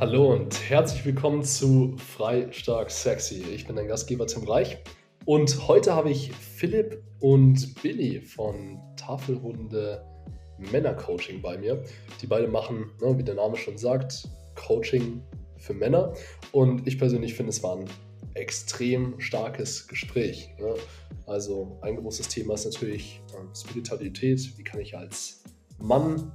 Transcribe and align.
Hallo 0.00 0.32
und 0.32 0.58
herzlich 0.70 1.04
willkommen 1.04 1.44
zu 1.44 1.94
Frei, 1.98 2.50
Stark, 2.52 2.90
Sexy. 2.90 3.42
Ich 3.54 3.66
bin 3.66 3.76
dein 3.76 3.86
Gastgeber 3.86 4.26
Tim 4.26 4.44
Reich 4.44 4.78
und 5.26 5.68
heute 5.68 5.94
habe 5.94 6.10
ich 6.10 6.32
Philipp 6.32 7.04
und 7.18 7.74
Billy 7.82 8.22
von 8.22 8.80
Tafelrunde 8.96 10.02
Männercoaching 10.56 11.42
bei 11.42 11.58
mir. 11.58 11.84
Die 12.22 12.26
beiden 12.26 12.50
machen, 12.50 12.90
ne, 13.02 13.18
wie 13.18 13.22
der 13.22 13.34
Name 13.34 13.58
schon 13.58 13.76
sagt, 13.76 14.26
Coaching 14.54 15.20
für 15.58 15.74
Männer 15.74 16.14
und 16.52 16.86
ich 16.86 16.98
persönlich 16.98 17.34
finde, 17.34 17.50
es 17.50 17.62
war 17.62 17.76
ein 17.76 17.84
extrem 18.32 19.20
starkes 19.20 19.86
Gespräch. 19.86 20.48
Ne? 20.58 20.76
Also 21.26 21.78
ein 21.82 21.96
großes 21.96 22.26
Thema 22.28 22.54
ist 22.54 22.64
natürlich 22.64 23.20
ähm, 23.38 23.50
Spiritualität. 23.54 24.56
Wie 24.56 24.64
kann 24.64 24.80
ich 24.80 24.96
als 24.96 25.42
Mann 25.78 26.32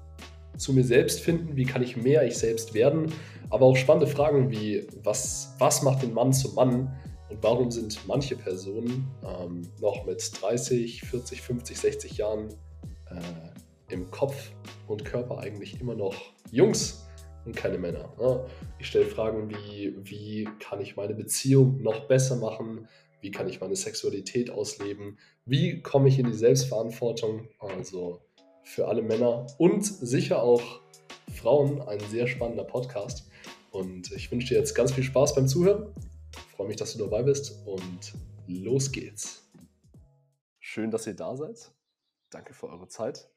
zu 0.58 0.74
mir 0.74 0.84
selbst 0.84 1.22
finden? 1.22 1.56
Wie 1.56 1.66
kann 1.66 1.84
ich 1.84 1.98
mehr 1.98 2.26
ich 2.26 2.38
selbst 2.38 2.74
werden? 2.74 3.12
Aber 3.50 3.66
auch 3.66 3.78
spannende 3.78 4.08
Fragen 4.08 4.50
wie, 4.52 4.88
was, 5.04 5.56
was 5.60 5.82
macht 5.84 6.04
den 6.04 6.14
Mann 6.14 6.34
zum 6.34 6.56
Mann? 6.56 6.96
Und 7.30 7.42
warum 7.42 7.72
sind 7.72 8.00
manche 8.08 8.36
Personen 8.36 9.08
ähm, 9.24 9.62
noch 9.82 10.06
mit 10.06 10.32
30, 10.42 11.02
40, 11.02 11.42
50, 11.42 11.78
60 11.78 12.18
Jahren 12.18 12.50
äh, 13.10 13.94
im 13.94 14.10
Kopf 14.12 14.52
und 14.88 15.06
Körper 15.06 15.40
eigentlich 15.40 15.80
immer 15.82 15.96
noch 15.96 16.16
Jungs 16.52 17.08
und 17.46 17.56
keine 17.56 17.78
Männer? 17.78 18.14
Ne? 18.20 18.46
Ich 18.80 18.88
stelle 18.88 19.06
Fragen 19.06 19.50
wie, 19.50 19.96
wie 20.04 20.48
kann 20.60 20.82
ich 20.82 20.96
meine 20.96 21.16
Beziehung 21.16 21.82
noch 21.82 22.08
besser 22.08 22.36
machen? 22.36 22.88
Wie 23.22 23.32
kann 23.32 23.50
ich 23.50 23.60
meine 23.60 23.76
Sexualität 23.76 24.52
ausleben? 24.52 25.18
Wie 25.46 25.82
komme 25.82 26.10
ich 26.10 26.20
in 26.20 26.28
die 26.28 26.34
Selbstverantwortung? 26.34 27.50
Also 27.58 28.22
für 28.66 28.88
alle 28.88 29.04
Männer 29.04 29.46
und 29.60 29.86
sicher 29.86 30.42
auch 30.42 30.82
Frauen 31.34 31.82
ein 31.84 32.00
sehr 32.10 32.28
spannender 32.28 32.64
Podcast. 32.64 33.30
Und 33.72 34.12
ich 34.12 34.32
wünsche 34.32 34.50
dir 34.50 34.60
jetzt 34.60 34.74
ganz 34.74 34.92
viel 34.92 35.04
Spaß 35.04 35.36
beim 35.36 35.48
Zuhören. 35.48 35.94
Ich 36.34 36.56
freue 36.56 36.68
mich, 36.68 36.76
dass 36.76 36.94
du 36.94 37.00
dabei 37.00 37.24
bist 37.24 37.66
und 37.66 38.14
los 38.48 38.92
geht's. 38.92 39.50
Schön, 40.60 40.90
dass 40.92 41.06
ihr 41.06 41.16
da 41.16 41.38
seid. 41.38 41.72
Danke 42.32 42.54
für 42.54 42.68
eure 42.68 42.88
Zeit. 42.88 43.30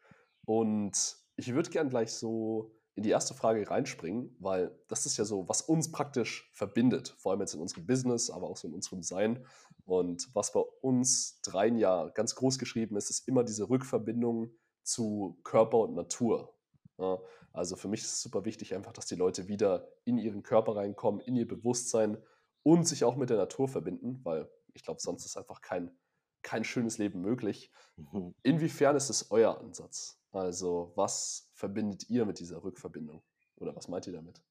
Und 0.46 1.16
ich 1.36 1.52
würde 1.54 1.70
gern 1.70 1.90
gleich 1.90 2.10
so 2.10 2.72
in 2.94 3.02
die 3.02 3.10
erste 3.10 3.34
Frage 3.34 3.70
reinspringen, 3.70 4.34
weil 4.40 4.76
das 4.88 5.06
ist 5.06 5.18
ja 5.18 5.24
so, 5.24 5.46
was 5.46 5.60
uns 5.60 5.92
praktisch 5.92 6.50
verbindet, 6.54 7.14
vor 7.18 7.32
allem 7.32 7.42
jetzt 7.42 7.54
in 7.54 7.60
unserem 7.60 7.86
Business, 7.86 8.30
aber 8.30 8.48
auch 8.48 8.56
so 8.56 8.66
in 8.66 8.74
unserem 8.74 9.02
Sein. 9.02 9.44
Und 9.84 10.30
was 10.34 10.52
bei 10.52 10.60
uns 10.80 11.40
dreien 11.42 11.76
ja 11.76 12.08
ganz 12.08 12.34
groß 12.34 12.58
geschrieben 12.58 12.96
ist, 12.96 13.10
ist 13.10 13.28
immer 13.28 13.44
diese 13.44 13.68
Rückverbindung 13.68 14.50
zu 14.82 15.38
Körper 15.44 15.78
und 15.78 15.94
Natur. 15.94 16.54
Ja, 16.98 17.18
also 17.52 17.76
für 17.76 17.88
mich 17.88 18.02
ist 18.02 18.12
es 18.12 18.22
super 18.22 18.44
wichtig 18.44 18.74
einfach, 18.74 18.92
dass 18.92 19.06
die 19.06 19.14
Leute 19.14 19.48
wieder 19.48 19.88
in 20.04 20.18
ihren 20.18 20.42
Körper 20.42 20.76
reinkommen, 20.76 21.20
in 21.20 21.36
ihr 21.36 21.46
Bewusstsein 21.46 22.18
und 22.62 22.86
sich 22.86 23.04
auch 23.04 23.16
mit 23.16 23.30
der 23.30 23.36
Natur 23.36 23.68
verbinden, 23.68 24.20
weil 24.24 24.50
ich 24.74 24.82
glaube, 24.82 25.00
sonst 25.00 25.24
ist 25.24 25.36
einfach 25.36 25.60
kein, 25.60 25.96
kein 26.42 26.64
schönes 26.64 26.98
Leben 26.98 27.20
möglich. 27.20 27.70
Mhm. 27.96 28.34
Inwiefern 28.42 28.96
ist 28.96 29.10
es 29.10 29.30
euer 29.30 29.58
Ansatz? 29.58 30.20
Also 30.32 30.92
was 30.96 31.50
verbindet 31.54 32.08
ihr 32.10 32.26
mit 32.26 32.38
dieser 32.38 32.62
Rückverbindung? 32.62 33.22
Oder 33.56 33.74
was 33.74 33.88
meint 33.88 34.06
ihr 34.06 34.12
damit? 34.12 34.42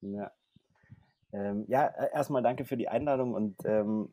Ja, 0.00 0.32
ähm, 1.32 1.64
ja 1.68 1.86
e, 1.86 2.10
erstmal 2.12 2.42
danke 2.42 2.64
für 2.64 2.76
die 2.76 2.88
Einladung 2.88 3.34
und 3.34 3.56
ähm, 3.64 4.12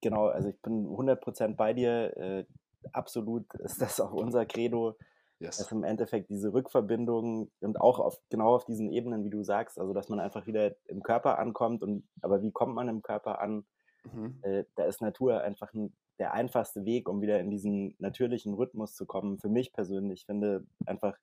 genau, 0.00 0.28
also 0.28 0.48
ich 0.48 0.60
bin 0.62 0.86
100% 0.86 1.56
bei 1.56 1.72
dir. 1.72 2.16
Äh, 2.16 2.44
absolut 2.92 3.52
ist 3.54 3.80
das 3.80 4.00
auch 4.00 4.12
unser 4.12 4.46
Credo, 4.46 4.96
yes. 5.38 5.58
dass 5.58 5.72
im 5.72 5.84
Endeffekt 5.84 6.30
diese 6.30 6.52
Rückverbindung 6.52 7.50
und 7.60 7.80
auch 7.80 7.98
auf, 7.98 8.20
genau 8.30 8.54
auf 8.54 8.64
diesen 8.64 8.90
Ebenen, 8.90 9.24
wie 9.24 9.30
du 9.30 9.42
sagst, 9.42 9.78
also 9.78 9.92
dass 9.92 10.08
man 10.08 10.20
einfach 10.20 10.46
wieder 10.46 10.74
im 10.86 11.02
Körper 11.02 11.38
ankommt 11.38 11.82
und 11.82 12.08
aber 12.22 12.42
wie 12.42 12.52
kommt 12.52 12.74
man 12.74 12.88
im 12.88 13.02
Körper 13.02 13.40
an? 13.40 13.64
Mhm. 14.12 14.38
Äh, 14.42 14.64
da 14.76 14.84
ist 14.84 15.00
Natur 15.00 15.42
einfach 15.42 15.72
ein, 15.74 15.92
der 16.18 16.32
einfachste 16.32 16.84
Weg, 16.84 17.08
um 17.08 17.20
wieder 17.20 17.38
in 17.40 17.50
diesen 17.50 17.94
natürlichen 17.98 18.54
Rhythmus 18.54 18.94
zu 18.94 19.06
kommen. 19.06 19.38
Für 19.38 19.48
mich 19.48 19.72
persönlich 19.72 20.26
finde 20.26 20.64
einfach 20.86 21.16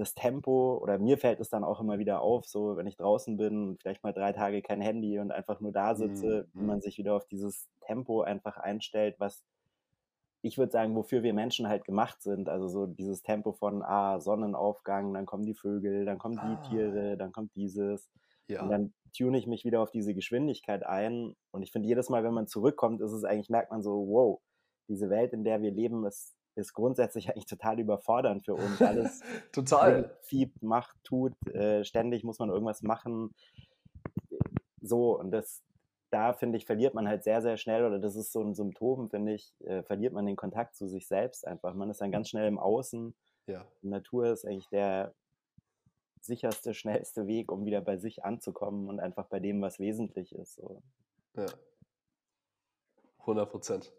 das 0.00 0.14
Tempo 0.14 0.78
oder 0.78 0.98
mir 0.98 1.18
fällt 1.18 1.40
es 1.40 1.50
dann 1.50 1.62
auch 1.62 1.80
immer 1.80 1.98
wieder 1.98 2.20
auf, 2.20 2.46
so 2.46 2.76
wenn 2.76 2.86
ich 2.86 2.96
draußen 2.96 3.36
bin, 3.36 3.76
vielleicht 3.80 4.02
mal 4.02 4.12
drei 4.12 4.32
Tage 4.32 4.62
kein 4.62 4.80
Handy 4.80 5.18
und 5.18 5.30
einfach 5.30 5.60
nur 5.60 5.72
da 5.72 5.94
sitze, 5.94 6.48
mhm. 6.52 6.60
wenn 6.60 6.66
man 6.66 6.80
sich 6.80 6.98
wieder 6.98 7.14
auf 7.14 7.26
dieses 7.26 7.68
Tempo 7.80 8.22
einfach 8.22 8.56
einstellt, 8.56 9.16
was 9.18 9.44
ich 10.42 10.58
würde 10.58 10.72
sagen, 10.72 10.94
wofür 10.94 11.22
wir 11.22 11.34
Menschen 11.34 11.68
halt 11.68 11.84
gemacht 11.84 12.22
sind. 12.22 12.48
Also 12.48 12.68
so 12.68 12.86
dieses 12.86 13.22
Tempo 13.22 13.52
von 13.52 13.82
ah, 13.82 14.20
Sonnenaufgang, 14.20 15.12
dann 15.12 15.26
kommen 15.26 15.44
die 15.44 15.54
Vögel, 15.54 16.04
dann 16.04 16.18
kommen 16.18 16.36
die 16.36 16.40
ah. 16.40 16.62
Tiere, 16.68 17.16
dann 17.16 17.32
kommt 17.32 17.54
dieses. 17.54 18.10
Ja. 18.48 18.62
Und 18.62 18.70
dann 18.70 18.94
tune 19.16 19.38
ich 19.38 19.46
mich 19.46 19.64
wieder 19.64 19.80
auf 19.80 19.90
diese 19.90 20.14
Geschwindigkeit 20.14 20.84
ein. 20.84 21.34
Und 21.52 21.62
ich 21.62 21.72
finde, 21.72 21.88
jedes 21.88 22.08
Mal, 22.08 22.24
wenn 22.24 22.34
man 22.34 22.46
zurückkommt, 22.46 23.00
ist 23.00 23.12
es 23.12 23.24
eigentlich, 23.24 23.50
merkt 23.50 23.70
man 23.70 23.82
so, 23.82 24.06
wow, 24.08 24.40
diese 24.88 25.10
Welt, 25.10 25.32
in 25.32 25.44
der 25.44 25.62
wir 25.62 25.70
leben, 25.70 26.06
ist, 26.06 26.34
ist 26.56 26.72
grundsätzlich 26.72 27.28
eigentlich 27.30 27.46
total 27.46 27.78
überfordernd 27.78 28.44
für 28.44 28.54
uns. 28.54 28.80
Alles 28.80 29.20
total 29.52 30.16
fiebt, 30.22 30.62
macht, 30.62 30.96
tut, 31.04 31.34
äh, 31.54 31.84
ständig 31.84 32.24
muss 32.24 32.38
man 32.38 32.48
irgendwas 32.48 32.82
machen. 32.82 33.34
So, 34.80 35.18
und 35.18 35.30
das, 35.30 35.62
da 36.10 36.32
finde 36.32 36.58
ich, 36.58 36.66
verliert 36.66 36.94
man 36.94 37.08
halt 37.08 37.24
sehr, 37.24 37.40
sehr 37.40 37.56
schnell, 37.56 37.84
oder 37.84 37.98
das 37.98 38.16
ist 38.16 38.32
so 38.32 38.42
ein 38.42 38.54
Symptom, 38.54 39.08
finde 39.10 39.34
ich, 39.34 39.54
äh, 39.64 39.82
verliert 39.82 40.12
man 40.12 40.26
den 40.26 40.36
Kontakt 40.36 40.74
zu 40.74 40.88
sich 40.88 41.06
selbst 41.06 41.46
einfach. 41.46 41.74
Man 41.74 41.90
ist 41.90 42.00
dann 42.00 42.12
ganz 42.12 42.28
schnell 42.28 42.48
im 42.48 42.58
Außen. 42.58 43.14
Ja. 43.46 43.64
Die 43.82 43.88
Natur 43.88 44.26
ist 44.26 44.44
eigentlich 44.44 44.68
der 44.68 45.14
sicherste, 46.20 46.74
schnellste 46.74 47.26
Weg, 47.26 47.52
um 47.52 47.64
wieder 47.64 47.80
bei 47.80 47.96
sich 47.96 48.24
anzukommen 48.24 48.88
und 48.88 49.00
einfach 49.00 49.26
bei 49.26 49.40
dem, 49.40 49.62
was 49.62 49.78
wesentlich 49.78 50.34
ist. 50.34 50.56
So. 50.56 50.82
Ja. 51.36 51.46
100 53.20 53.50
Prozent. 53.50 53.92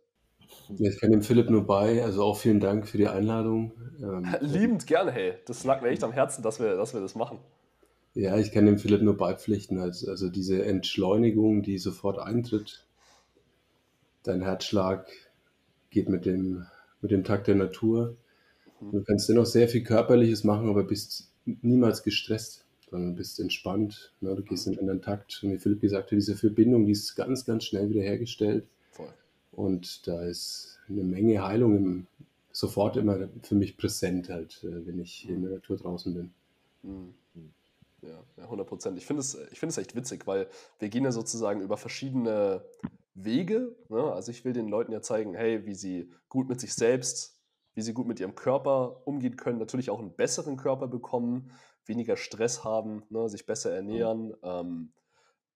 Ich 0.78 1.00
kann 1.00 1.12
dem 1.12 1.22
Philipp 1.22 1.50
nur 1.50 1.66
bei, 1.66 2.04
also 2.04 2.24
auch 2.24 2.38
vielen 2.38 2.60
Dank 2.60 2.88
für 2.88 2.98
die 2.98 3.08
Einladung. 3.08 3.72
Ähm, 4.00 4.28
Liebend 4.42 4.86
gerne, 4.88 5.12
hey. 5.12 5.36
Das 5.46 5.64
lag 5.64 5.82
mir 5.82 5.90
echt 5.90 6.04
am 6.04 6.12
Herzen, 6.12 6.42
dass 6.44 6.60
wir, 6.60 6.76
dass 6.76 6.94
wir 6.94 7.02
das 7.02 7.16
machen. 7.16 7.40
Ja, 8.14 8.38
ich 8.38 8.52
kann 8.52 8.66
dem 8.66 8.78
Philipp 8.78 9.02
nur 9.02 9.16
beipflichten. 9.16 9.80
Also, 9.80 10.10
also 10.10 10.30
diese 10.30 10.66
Entschleunigung, 10.66 11.64
die 11.64 11.78
sofort 11.78 12.20
eintritt. 12.20 12.86
Dein 14.24 14.42
Herzschlag 14.42 15.08
geht 15.90 16.10
mit 16.10 16.26
dem, 16.26 16.66
mit 17.02 17.12
dem 17.12 17.24
Takt 17.24 17.48
der 17.48 17.56
Natur. 17.56 18.18
Du 18.92 19.04
kannst 19.04 19.30
dennoch 19.30 19.46
sehr 19.46 19.68
viel 19.68 19.84
Körperliches 19.84 20.44
machen, 20.44 20.68
aber 20.68 20.84
bist 20.84 21.32
niemals 21.46 22.04
gestresst, 22.04 22.66
sondern 22.90 23.16
bist 23.16 23.40
entspannt. 23.40 24.12
Ne? 24.22 24.36
Du 24.36 24.42
gehst 24.42 24.68
in 24.68 24.78
einen 24.78 25.02
Takt. 25.02 25.42
Und 25.44 25.52
wie 25.52 25.60
Philipp 25.60 25.82
gesagt 25.82 26.12
hat, 26.12 26.18
diese 26.18 26.36
Verbindung, 26.36 26.86
die 26.86 26.92
ist 26.92 27.16
ganz, 27.16 27.46
ganz 27.46 27.64
schnell 27.66 27.90
wieder 27.90 28.02
hergestellt. 28.02 28.66
Voll. 28.92 29.14
Und 29.52 30.08
da 30.08 30.24
ist 30.24 30.80
eine 30.90 31.04
Menge 31.04 31.44
Heilung 31.44 31.78
im, 31.78 32.08
sofort 32.52 32.98
immer 32.98 33.30
für 33.44 33.56
mich 33.56 33.78
präsent, 33.78 34.30
halt, 34.30 34.64
äh, 34.64 34.86
wenn 34.86 35.00
ich 35.00 35.30
in 35.30 35.44
der 35.44 35.52
Natur 35.52 35.78
draußen 35.78 36.14
bin. 36.14 36.32
Mhm. 36.84 37.14
Ja, 38.02 38.24
ja 38.38 38.44
100 38.44 38.68
Prozent. 38.68 38.98
Ich 38.98 39.06
finde 39.06 39.22
es, 39.22 39.38
find 39.54 39.72
es 39.72 39.78
echt 39.78 39.96
witzig, 39.96 40.26
weil 40.28 40.48
wir 40.80 40.90
gehen 40.90 41.04
ja 41.04 41.12
sozusagen 41.12 41.62
über 41.62 41.78
verschiedene 41.78 42.66
Wege. 43.14 43.76
Ne? 43.90 44.12
Also 44.12 44.32
ich 44.32 44.44
will 44.46 44.54
den 44.54 44.68
Leuten 44.68 44.92
ja 44.92 45.02
zeigen, 45.02 45.36
hey, 45.36 45.66
wie 45.66 45.76
sie 45.76 46.12
gut 46.30 46.50
mit 46.50 46.60
sich 46.60 46.74
selbst, 46.74 47.38
wie 47.74 47.82
sie 47.82 47.94
gut 47.94 48.08
mit 48.08 48.20
ihrem 48.20 48.36
Körper 48.36 49.06
umgehen 49.06 49.38
können, 49.38 49.60
natürlich 49.60 49.90
auch 49.90 50.00
einen 50.00 50.16
besseren 50.16 50.58
Körper 50.58 50.88
bekommen, 50.88 51.52
weniger 51.86 52.18
Stress 52.18 52.64
haben, 52.64 53.04
ne? 53.10 53.30
sich 53.30 53.46
besser 53.46 53.70
mhm. 53.70 53.76
ernähren. 53.76 54.28
Mhm. 54.28 54.36
Ähm, 54.44 54.94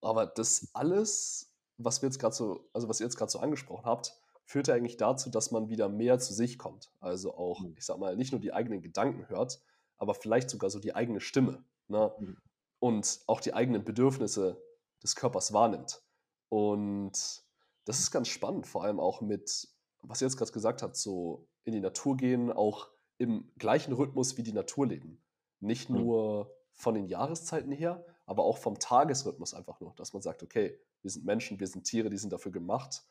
aber 0.02 0.28
das 0.28 0.70
alles, 0.74 1.52
was 1.78 2.02
wir 2.02 2.10
jetzt 2.10 2.20
gerade 2.20 2.36
so, 2.36 2.70
also 2.74 2.88
was 2.88 3.00
ihr 3.00 3.06
jetzt 3.06 3.18
gerade 3.18 3.32
so 3.32 3.40
angesprochen 3.40 3.86
habt, 3.86 4.20
führt 4.46 4.68
ja 4.68 4.76
eigentlich 4.76 4.98
dazu, 4.98 5.32
dass 5.32 5.50
man 5.50 5.70
wieder 5.70 5.90
mehr 5.90 6.20
zu 6.20 6.34
sich 6.34 6.60
kommt. 6.60 6.92
Also 7.00 7.36
auch, 7.36 7.62
mhm. 7.62 7.74
ich 7.78 7.86
sag 7.86 7.98
mal, 7.98 8.16
nicht 8.16 8.32
nur 8.32 8.42
die 8.42 8.54
eigenen 8.54 8.82
Gedanken 8.82 9.28
hört, 9.30 9.62
aber 9.98 10.14
vielleicht 10.14 10.50
sogar 10.50 10.70
so 10.70 10.80
die 10.80 10.94
eigene 10.94 11.20
Stimme 11.20 11.64
ne? 11.88 12.14
Mhm. 12.20 12.38
und 12.80 13.20
auch 13.28 13.42
die 13.42 13.54
eigenen 13.54 13.84
Bedürfnisse 13.84 14.62
des 15.04 15.16
Körpers 15.16 15.54
wahrnimmt. 15.54 16.02
Und 16.50 17.44
das 17.86 18.00
ist 18.00 18.12
ganz 18.12 18.28
spannend, 18.28 18.68
vor 18.68 18.84
allem 18.84 19.00
auch 19.00 19.22
mit, 19.22 19.68
was 20.02 20.22
ihr 20.22 20.28
jetzt 20.28 20.38
gerade 20.38 20.52
gesagt 20.52 20.82
habt, 20.82 20.96
so 20.96 21.48
in 21.64 21.74
die 21.74 21.80
Natur 21.80 22.18
gehen, 22.18 22.52
auch 22.52 22.90
im 23.18 23.52
gleichen 23.58 23.94
Rhythmus 23.94 24.38
wie 24.38 24.44
die 24.44 24.54
Natur 24.54 24.88
leben. 24.88 25.24
Nicht 25.60 25.90
mhm. 25.90 25.98
nur 25.98 26.56
von 26.74 26.96
den 26.96 27.08
Jahreszeiten 27.08 27.72
her, 27.72 28.06
aber 28.26 28.44
auch 28.44 28.58
vom 28.58 28.80
Tagesrhythmus 28.80 29.54
einfach 29.54 29.80
nur, 29.80 29.94
dass 29.96 30.14
man 30.14 30.22
sagt, 30.22 30.44
okay, 30.44 30.80
wir 31.02 31.12
sind 31.12 31.26
Menschen, 31.26 31.60
wir 31.60 31.68
sind 31.68 31.84
Tiere, 31.84 32.10
die 32.10 32.18
sind 32.18 32.34
dafür 32.34 32.52
gemacht, 32.52 33.06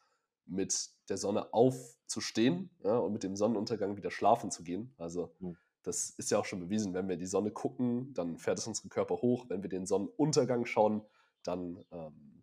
mit 0.46 0.90
der 1.08 1.16
Sonne 1.16 1.52
aufzustehen 1.54 2.70
ja, 2.82 2.98
und 2.98 3.12
mit 3.12 3.22
dem 3.22 3.36
Sonnenuntergang 3.36 3.96
wieder 3.96 4.10
schlafen 4.10 4.50
zu 4.50 4.62
gehen. 4.62 4.92
Also 4.98 5.34
mhm. 5.38 5.56
Das 5.84 6.10
ist 6.10 6.30
ja 6.30 6.38
auch 6.38 6.46
schon 6.46 6.60
bewiesen, 6.60 6.94
wenn 6.94 7.08
wir 7.08 7.16
die 7.16 7.26
Sonne 7.26 7.50
gucken, 7.50 8.12
dann 8.14 8.38
fährt 8.38 8.58
es 8.58 8.66
unseren 8.66 8.88
Körper 8.88 9.16
hoch. 9.16 9.46
Wenn 9.48 9.62
wir 9.62 9.68
den 9.68 9.86
Sonnenuntergang 9.86 10.64
schauen, 10.64 11.02
dann, 11.42 11.84
ähm, 11.92 12.42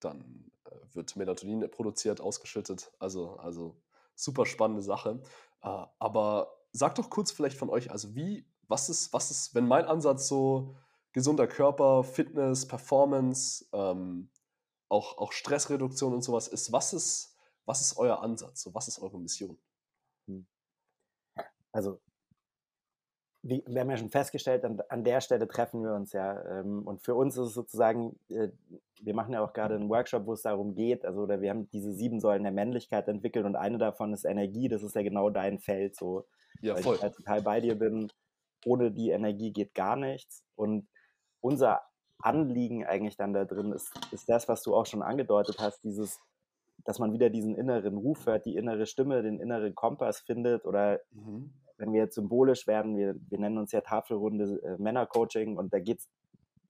dann 0.00 0.50
äh, 0.64 0.70
wird 0.92 1.14
Melatonin 1.16 1.70
produziert, 1.70 2.20
ausgeschüttet. 2.20 2.92
Also, 2.98 3.36
also 3.36 3.80
super 4.16 4.46
spannende 4.46 4.82
Sache. 4.82 5.22
Äh, 5.62 5.86
aber 5.98 6.52
sagt 6.72 6.98
doch 6.98 7.08
kurz 7.08 7.30
vielleicht 7.30 7.56
von 7.56 7.70
euch, 7.70 7.90
also 7.90 8.14
wie, 8.16 8.46
was 8.66 8.88
ist, 8.88 9.12
was 9.12 9.30
ist, 9.30 9.54
wenn 9.54 9.66
mein 9.66 9.84
Ansatz 9.84 10.26
so 10.26 10.74
gesunder 11.12 11.46
Körper, 11.46 12.02
Fitness, 12.04 12.66
Performance, 12.66 13.66
ähm, 13.72 14.28
auch, 14.88 15.18
auch 15.18 15.32
Stressreduktion 15.32 16.12
und 16.12 16.22
sowas 16.22 16.48
ist. 16.48 16.72
Was 16.72 16.92
ist, 16.92 17.36
was 17.64 17.80
ist 17.80 17.96
euer 17.96 18.22
Ansatz? 18.22 18.62
So, 18.62 18.74
was 18.74 18.88
ist 18.88 19.00
eure 19.00 19.18
Mission? 19.20 19.56
Hm. 20.26 20.46
Also 21.72 22.00
wie, 23.42 23.64
wir 23.66 23.80
haben 23.80 23.90
ja 23.90 23.96
schon 23.96 24.10
festgestellt, 24.10 24.64
an, 24.64 24.80
an 24.88 25.04
der 25.04 25.20
Stelle 25.20 25.48
treffen 25.48 25.82
wir 25.82 25.94
uns 25.94 26.12
ja. 26.12 26.60
Ähm, 26.60 26.86
und 26.86 27.02
für 27.02 27.14
uns 27.14 27.36
ist 27.36 27.48
es 27.48 27.54
sozusagen, 27.54 28.18
äh, 28.28 28.48
wir 29.00 29.14
machen 29.14 29.32
ja 29.32 29.42
auch 29.42 29.52
gerade 29.52 29.76
einen 29.76 29.88
Workshop, 29.88 30.26
wo 30.26 30.34
es 30.34 30.42
darum 30.42 30.74
geht, 30.74 31.04
also 31.06 31.22
oder 31.22 31.40
wir 31.40 31.50
haben 31.50 31.70
diese 31.70 31.92
sieben 31.92 32.20
Säulen 32.20 32.42
der 32.42 32.52
Männlichkeit 32.52 33.08
entwickelt 33.08 33.46
und 33.46 33.56
eine 33.56 33.78
davon 33.78 34.12
ist 34.12 34.24
Energie, 34.24 34.68
das 34.68 34.82
ist 34.82 34.94
ja 34.94 35.02
genau 35.02 35.30
dein 35.30 35.58
Feld 35.58 35.96
so. 35.96 36.26
Ja, 36.60 36.74
weil 36.74 36.82
voll. 36.82 36.96
ich 36.96 37.02
halt 37.02 37.14
total 37.14 37.40
bei 37.40 37.60
dir 37.60 37.78
bin. 37.78 38.12
Ohne 38.66 38.90
die 38.90 39.08
Energie 39.08 39.52
geht 39.52 39.74
gar 39.74 39.96
nichts. 39.96 40.44
Und 40.54 40.86
unser 41.40 41.80
Anliegen 42.18 42.84
eigentlich 42.84 43.16
dann 43.16 43.32
da 43.32 43.46
drin 43.46 43.72
ist, 43.72 43.90
ist 44.12 44.28
das, 44.28 44.48
was 44.48 44.62
du 44.62 44.74
auch 44.74 44.84
schon 44.84 45.00
angedeutet 45.00 45.56
hast, 45.58 45.82
dieses, 45.82 46.20
dass 46.84 46.98
man 46.98 47.14
wieder 47.14 47.30
diesen 47.30 47.54
inneren 47.54 47.96
Ruf 47.96 48.26
hört, 48.26 48.44
die 48.44 48.56
innere 48.56 48.84
Stimme, 48.84 49.22
den 49.22 49.40
inneren 49.40 49.74
Kompass 49.74 50.20
findet 50.20 50.66
oder 50.66 51.00
mhm 51.12 51.54
wenn 51.80 51.92
wir 51.92 52.00
jetzt 52.00 52.14
symbolisch 52.14 52.66
werden, 52.66 52.96
wir, 52.96 53.16
wir 53.28 53.38
nennen 53.38 53.58
uns 53.58 53.72
ja 53.72 53.80
Tafelrunde 53.80 54.60
äh, 54.62 54.76
Männercoaching 54.80 55.56
und 55.56 55.72
da 55.72 55.80
geht 55.80 55.98
es, 55.98 56.08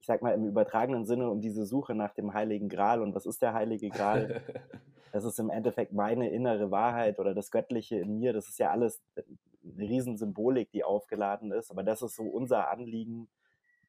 ich 0.01 0.07
sag 0.07 0.23
mal, 0.23 0.33
im 0.33 0.47
übertragenen 0.47 1.05
Sinne 1.05 1.29
um 1.31 1.41
diese 1.41 1.67
Suche 1.67 1.95
nach 1.95 2.15
dem 2.15 2.33
Heiligen 2.33 2.69
Gral. 2.69 3.03
Und 3.03 3.15
was 3.15 3.27
ist 3.27 3.43
der 3.43 3.53
Heilige 3.53 3.91
Gral? 3.91 4.41
das 5.13 5.25
ist 5.25 5.39
im 5.39 5.51
Endeffekt 5.51 5.93
meine 5.93 6.31
innere 6.31 6.71
Wahrheit 6.71 7.19
oder 7.19 7.35
das 7.35 7.51
Göttliche 7.51 7.99
in 7.99 8.19
mir. 8.19 8.33
Das 8.33 8.49
ist 8.49 8.59
ja 8.59 8.71
alles 8.71 9.03
eine 9.15 9.89
Riesensymbolik, 9.89 10.71
die 10.71 10.85
aufgeladen 10.85 11.53
ist. 11.53 11.71
Aber 11.71 11.83
das 11.83 12.01
ist 12.01 12.17
so 12.17 12.23
unser 12.23 12.71
Anliegen, 12.71 13.29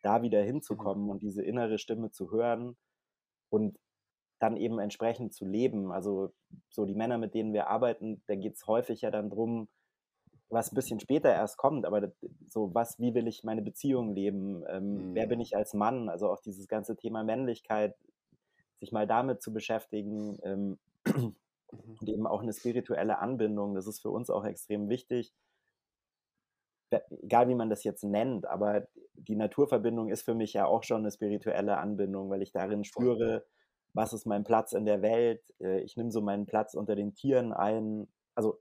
da 0.02 0.22
wieder 0.22 0.42
hinzukommen 0.42 1.04
mhm. 1.04 1.10
und 1.12 1.22
diese 1.22 1.44
innere 1.44 1.78
Stimme 1.78 2.12
zu 2.12 2.32
hören 2.32 2.76
und 3.50 3.80
dann 4.40 4.58
eben 4.58 4.80
entsprechend 4.80 5.34
zu 5.34 5.46
leben. 5.46 5.92
Also 5.92 6.34
so 6.70 6.86
die 6.86 6.96
Männer, 6.96 7.20
mit 7.20 7.36
denen 7.36 7.54
wir 7.54 7.68
arbeiten, 7.68 8.24
da 8.26 8.36
geht 8.36 8.56
es 8.56 8.66
häufig 8.66 9.02
ja 9.02 9.12
dann 9.12 9.30
drum, 9.30 9.70
was 10.52 10.72
ein 10.72 10.76
bisschen 10.76 11.00
später 11.00 11.34
erst 11.34 11.58
kommt, 11.58 11.86
aber 11.86 12.12
so 12.48 12.74
was, 12.74 13.00
wie 13.00 13.14
will 13.14 13.28
ich 13.28 13.44
meine 13.44 13.62
Beziehung 13.62 14.14
leben? 14.14 14.64
Ähm, 14.68 15.10
mhm. 15.10 15.16
Wer 15.16 15.28
bin 15.28 15.40
mhm. 15.40 15.44
ich 15.44 15.56
als 15.56 15.74
Mann? 15.74 16.10
Also 16.10 16.30
auch 16.30 16.40
dieses 16.40 16.68
ganze 16.68 16.96
Thema 16.96 17.24
Männlichkeit, 17.24 17.96
sich 18.80 18.92
mal 18.92 19.08
damit 19.08 19.42
zu 19.42 19.54
beschäftigen 19.54 20.40
ähm, 20.44 20.80
mhm. 21.06 21.36
und 22.00 22.10
eben 22.10 22.28
auch 22.28 22.42
eine 22.42 22.54
spirituelle 22.54 23.20
Anbindung, 23.20 23.76
das 23.76 23.88
ist 23.88 24.02
für 24.02 24.12
uns 24.12 24.30
auch 24.30 24.46
extrem 24.46 24.90
wichtig. 24.90 25.34
Egal 27.22 27.48
wie 27.48 27.56
man 27.56 27.70
das 27.70 27.86
jetzt 27.86 28.04
nennt, 28.04 28.46
aber 28.46 28.86
die 29.14 29.38
Naturverbindung 29.38 30.10
ist 30.10 30.24
für 30.24 30.36
mich 30.36 30.52
ja 30.52 30.66
auch 30.66 30.84
schon 30.84 31.02
eine 31.02 31.12
spirituelle 31.12 31.78
Anbindung, 31.78 32.30
weil 32.30 32.42
ich 32.42 32.52
darin 32.52 32.84
spüre, 32.84 33.46
was 33.94 34.12
ist 34.12 34.26
mein 34.26 34.44
Platz 34.44 34.74
in 34.74 34.86
der 34.86 35.02
Welt. 35.02 35.42
Äh, 35.60 35.82
ich 35.82 35.96
nehme 35.96 36.12
so 36.12 36.22
meinen 36.22 36.46
Platz 36.46 36.74
unter 36.74 36.96
den 36.96 37.14
Tieren 37.14 37.54
ein. 37.54 38.08
Also 38.36 38.60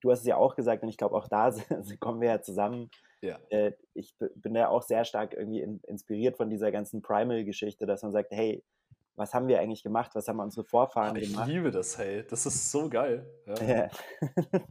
du 0.00 0.10
hast 0.10 0.20
es 0.20 0.26
ja 0.26 0.36
auch 0.36 0.54
gesagt 0.54 0.82
und 0.82 0.88
ich 0.88 0.96
glaube 0.96 1.16
auch 1.16 1.28
da 1.28 1.52
kommen 2.00 2.20
wir 2.20 2.28
ja 2.28 2.42
zusammen. 2.42 2.90
Ja. 3.22 3.38
Äh, 3.50 3.72
ich 3.94 4.14
bin 4.34 4.54
ja 4.54 4.68
auch 4.68 4.82
sehr 4.82 5.04
stark 5.04 5.34
irgendwie 5.34 5.60
in, 5.60 5.80
inspiriert 5.86 6.36
von 6.36 6.48
dieser 6.48 6.72
ganzen 6.72 7.02
Primal-Geschichte, 7.02 7.86
dass 7.86 8.02
man 8.02 8.12
sagt, 8.12 8.30
hey, 8.32 8.64
was 9.20 9.34
haben 9.34 9.48
wir 9.48 9.60
eigentlich 9.60 9.82
gemacht? 9.82 10.12
Was 10.14 10.28
haben 10.28 10.40
unsere 10.40 10.64
Vorfahren 10.64 11.14
ich 11.16 11.30
gemacht? 11.30 11.46
Ich 11.46 11.54
liebe 11.54 11.70
das, 11.70 11.98
hey. 11.98 12.24
Das 12.26 12.46
ist 12.46 12.70
so 12.70 12.88
geil. 12.88 13.26
Ja. 13.44 13.62
Ja. 13.62 13.88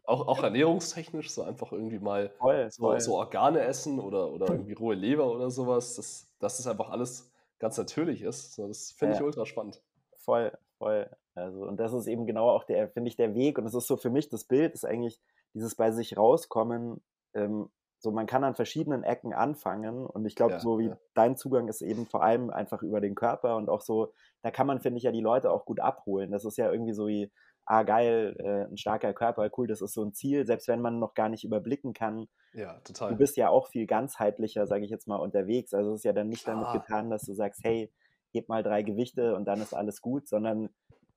auch, 0.06 0.28
auch 0.28 0.42
ernährungstechnisch, 0.42 1.30
so 1.30 1.44
einfach 1.44 1.72
irgendwie 1.72 2.00
mal 2.00 2.30
voll, 2.40 2.72
so, 2.72 2.84
voll. 2.84 3.00
so, 3.00 3.18
Organe 3.18 3.62
essen 3.62 4.00
oder, 4.00 4.32
oder 4.32 4.50
irgendwie 4.50 4.74
rohe 4.74 4.96
Leber 4.96 5.32
oder 5.32 5.52
sowas, 5.52 5.96
dass, 5.96 6.28
dass 6.40 6.58
das 6.58 6.66
einfach 6.66 6.90
alles 6.90 7.32
ganz 7.60 7.78
natürlich 7.78 8.24
ist. 8.24 8.56
So, 8.56 8.68
das 8.68 8.92
finde 8.92 9.16
ich 9.16 9.22
ultra 9.22 9.46
spannend. 9.46 9.84
Voll, 10.16 10.52
voll. 10.80 11.08
Also, 11.36 11.64
und 11.66 11.78
das 11.78 11.94
ist 11.94 12.08
eben 12.08 12.26
genau 12.26 12.50
auch 12.50 12.64
der, 12.64 12.90
finde 12.90 13.10
ich, 13.10 13.16
der 13.16 13.36
Weg. 13.36 13.58
Und 13.58 13.64
das 13.66 13.76
ist 13.76 13.88
so 13.88 13.98
für 13.98 14.10
mich 14.10 14.30
das 14.30 14.44
Bild, 14.44 14.74
ist 14.74 14.86
eigentlich 14.86 15.20
dieses 15.54 15.76
bei 15.76 15.92
sich 15.92 16.18
rauskommen. 16.18 17.02
Ähm, 17.34 17.70
so, 18.00 18.12
man 18.12 18.28
kann 18.28 18.44
an 18.44 18.56
verschiedenen 18.56 19.04
Ecken 19.04 19.34
anfangen. 19.34 20.06
Und 20.06 20.26
ich 20.26 20.36
glaube, 20.36 20.54
ja, 20.54 20.60
so 20.60 20.80
wie 20.80 20.88
ja. 20.88 20.98
dein 21.14 21.36
Zugang 21.36 21.68
ist 21.68 21.82
eben 21.82 22.08
vor 22.08 22.24
allem 22.24 22.50
einfach 22.50 22.82
über 22.82 23.02
den 23.02 23.16
Körper 23.16 23.58
und 23.58 23.70
auch 23.70 23.82
so, 23.82 24.14
da 24.42 24.52
kann 24.52 24.68
man, 24.68 24.80
finde 24.80 24.98
ich, 24.98 25.04
ja 25.04 25.12
die 25.12 25.22
Leute 25.22 25.52
auch 25.52 25.66
gut 25.66 25.80
abholen. 25.80 26.32
Das 26.32 26.46
ist 26.46 26.58
ja 26.58 26.72
irgendwie 26.72 26.94
so 26.94 27.08
wie, 27.08 27.30
ah, 27.70 27.84
geil, 27.84 28.36
äh, 28.40 28.72
ein 28.72 28.78
starker 28.78 29.14
Körper, 29.14 29.50
cool, 29.58 29.68
das 29.68 29.82
ist 29.82 29.94
so 29.94 30.04
ein 30.04 30.14
Ziel, 30.14 30.46
selbst 30.46 30.68
wenn 30.68 30.82
man 30.82 30.98
noch 30.98 31.14
gar 31.14 31.30
nicht 31.30 31.44
überblicken 31.44 31.94
kann. 31.94 32.28
Ja, 32.54 32.80
total. 32.80 33.12
Du 33.12 33.18
bist 33.18 33.38
ja 33.38 33.50
auch 33.50 33.68
viel 33.68 33.86
ganzheitlicher, 33.86 34.66
sage 34.66 34.86
ich 34.86 34.90
jetzt 34.90 35.08
mal, 35.08 35.18
unterwegs. 35.18 35.74
Also 35.74 35.92
es 35.92 36.00
ist 36.00 36.04
ja 36.04 36.14
dann 36.14 36.30
nicht 36.30 36.46
Klar. 36.46 36.56
damit 36.56 36.82
getan, 36.82 37.10
dass 37.12 37.24
du 37.24 37.34
sagst, 37.34 37.64
hey, 37.64 37.92
heb 38.34 38.50
mal 38.50 38.64
drei 38.64 38.82
Gewichte 38.82 39.36
und 39.36 39.46
dann 39.46 39.62
ist 39.62 39.74
alles 39.74 40.02
gut, 40.02 40.28
sondern 40.28 40.70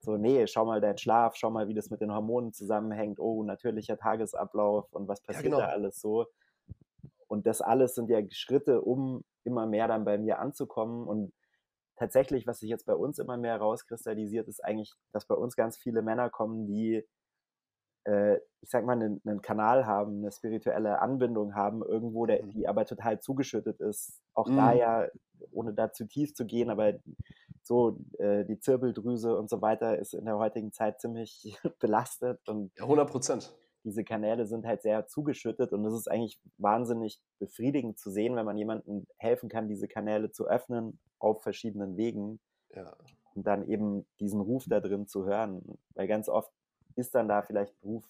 so, 0.05 0.17
nee, 0.17 0.47
schau 0.49 0.65
mal 0.65 0.81
deinen 0.81 0.99
Schlaf, 0.99 1.37
schau 1.37 1.51
mal, 1.51 1.69
wie 1.69 1.75
das 1.75 1.91
mit 1.91 2.01
den 2.01 2.13
Hormonen 2.13 2.53
zusammenhängt, 2.53 3.21
oh, 3.21 3.45
natürlicher 3.45 3.97
Tagesablauf 3.97 4.93
und 4.93 5.07
was 5.07 5.23
passiert 5.23 5.45
ja, 5.45 5.51
genau. 5.51 5.61
da 5.61 5.69
alles 5.69 6.01
so. 6.01 6.27
Und 7.29 7.47
das 7.47 7.61
alles 7.61 7.95
sind 7.95 8.11
ja 8.11 8.21
Schritte, 8.31 8.83
um 8.83 9.25
immer 9.45 9.67
mehr 9.67 9.89
dann 9.89 10.05
bei 10.05 10.19
mir 10.19 10.41
anzukommen. 10.41 11.07
Und 11.07 11.33
tatsächlich, 11.97 12.47
was 12.47 12.59
sich 12.59 12.69
jetzt 12.69 12.85
bei 12.85 12.95
uns 12.95 13.19
immer 13.19 13.37
mehr 13.37 13.57
rauskristallisiert, 13.59 14.49
ist 14.49 14.63
eigentlich, 14.63 14.93
dass 15.13 15.25
bei 15.27 15.37
uns 15.37 15.55
ganz 15.57 15.79
viele 15.79 16.03
Männer 16.03 16.31
kommen, 16.31 16.67
die, 16.67 17.07
äh, 18.05 18.37
ich 18.61 18.71
sag 18.71 18.85
mal, 18.85 18.93
einen, 18.93 19.21
einen, 19.25 19.43
Kanal 19.43 19.87
haben, 19.87 20.19
eine 20.19 20.31
spirituelle 20.31 21.01
Anbindung 21.01 21.55
haben, 21.55 21.83
irgendwo, 21.83 22.27
der, 22.27 22.45
mhm. 22.45 22.51
die 22.51 22.69
aber 22.69 22.85
total 22.85 23.21
zugeschüttet 23.21 23.81
ist. 23.81 24.21
Auch 24.35 24.49
mhm. 24.49 24.57
da 24.57 24.73
ja, 24.73 25.09
ohne 25.51 25.75
da 25.75 25.93
zu 25.93 26.07
tief 26.07 26.35
zu 26.35 26.47
gehen, 26.47 26.71
aber 26.71 26.95
so 27.63 27.99
äh, 28.19 28.45
die 28.45 28.59
Zirbeldrüse 28.59 29.37
und 29.37 29.49
so 29.49 29.63
weiter 29.63 29.99
ist 29.99 30.15
in 30.15 30.25
der 30.25 30.39
heutigen 30.39 30.73
Zeit 30.73 31.01
ziemlich 31.01 31.57
belastet 31.81 32.41
und 32.49 32.73
ja, 32.77 32.85
100 32.85 33.11
Prozent. 33.11 33.55
Diese 33.85 34.05
Kanäle 34.05 34.47
sind 34.47 34.65
halt 34.65 34.83
sehr 34.83 35.09
zugeschüttet 35.09 35.73
und 35.73 35.85
es 35.85 35.95
ist 35.95 36.09
eigentlich 36.09 36.41
wahnsinnig 36.57 37.21
befriedigend 37.41 37.99
zu 37.99 38.11
sehen, 38.11 38.37
wenn 38.37 38.47
man 38.47 38.57
jemandem 38.57 39.07
helfen 39.17 39.49
kann, 39.49 39.67
diese 39.67 39.89
Kanäle 39.89 40.31
zu 40.31 40.47
öffnen 40.47 41.01
auf 41.19 41.43
verschiedenen 41.43 41.97
Wegen 41.97 42.39
ja. 42.71 42.95
und 43.35 43.45
dann 43.45 43.67
eben 43.69 44.07
diesen 44.21 44.41
Ruf 44.41 44.67
da 44.69 44.79
drin 44.79 45.09
zu 45.09 45.25
hören, 45.25 45.79
weil 45.95 46.07
ganz 46.07 46.29
oft 46.29 46.53
ist 46.97 47.15
dann 47.15 47.29
da 47.29 47.43
vielleicht 47.43 47.75
Ruf, 47.83 48.05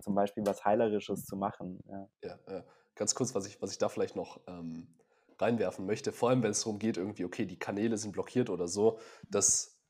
zum 0.00 0.14
Beispiel 0.14 0.44
was 0.46 0.64
Heilerisches 0.64 1.24
zu 1.24 1.36
machen. 1.36 1.80
Ja, 1.88 2.08
ja, 2.22 2.38
ja. 2.48 2.64
ganz 2.94 3.14
kurz, 3.14 3.34
was 3.34 3.46
ich, 3.46 3.60
was 3.62 3.72
ich 3.72 3.78
da 3.78 3.88
vielleicht 3.88 4.16
noch 4.16 4.40
ähm, 4.46 4.86
reinwerfen 5.38 5.86
möchte, 5.86 6.12
vor 6.12 6.30
allem 6.30 6.42
wenn 6.42 6.50
es 6.50 6.60
darum 6.60 6.78
geht, 6.78 6.96
irgendwie, 6.96 7.24
okay, 7.24 7.46
die 7.46 7.58
Kanäle 7.58 7.96
sind 7.96 8.12
blockiert 8.12 8.50
oder 8.50 8.68
so, 8.68 8.98
das 9.28 9.80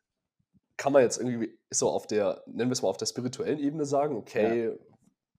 kann 0.77 0.93
man 0.93 1.03
jetzt 1.03 1.19
irgendwie 1.19 1.59
so 1.71 1.91
auf 1.91 2.07
der, 2.07 2.43
nennen 2.47 2.71
wir 2.71 2.73
es 2.73 2.83
mal 2.83 2.89
auf 2.89 2.97
der 2.97 3.07
spirituellen 3.07 3.59
Ebene 3.59 3.85
sagen, 3.85 4.17
okay, 4.17 4.69
ja. 4.69 4.73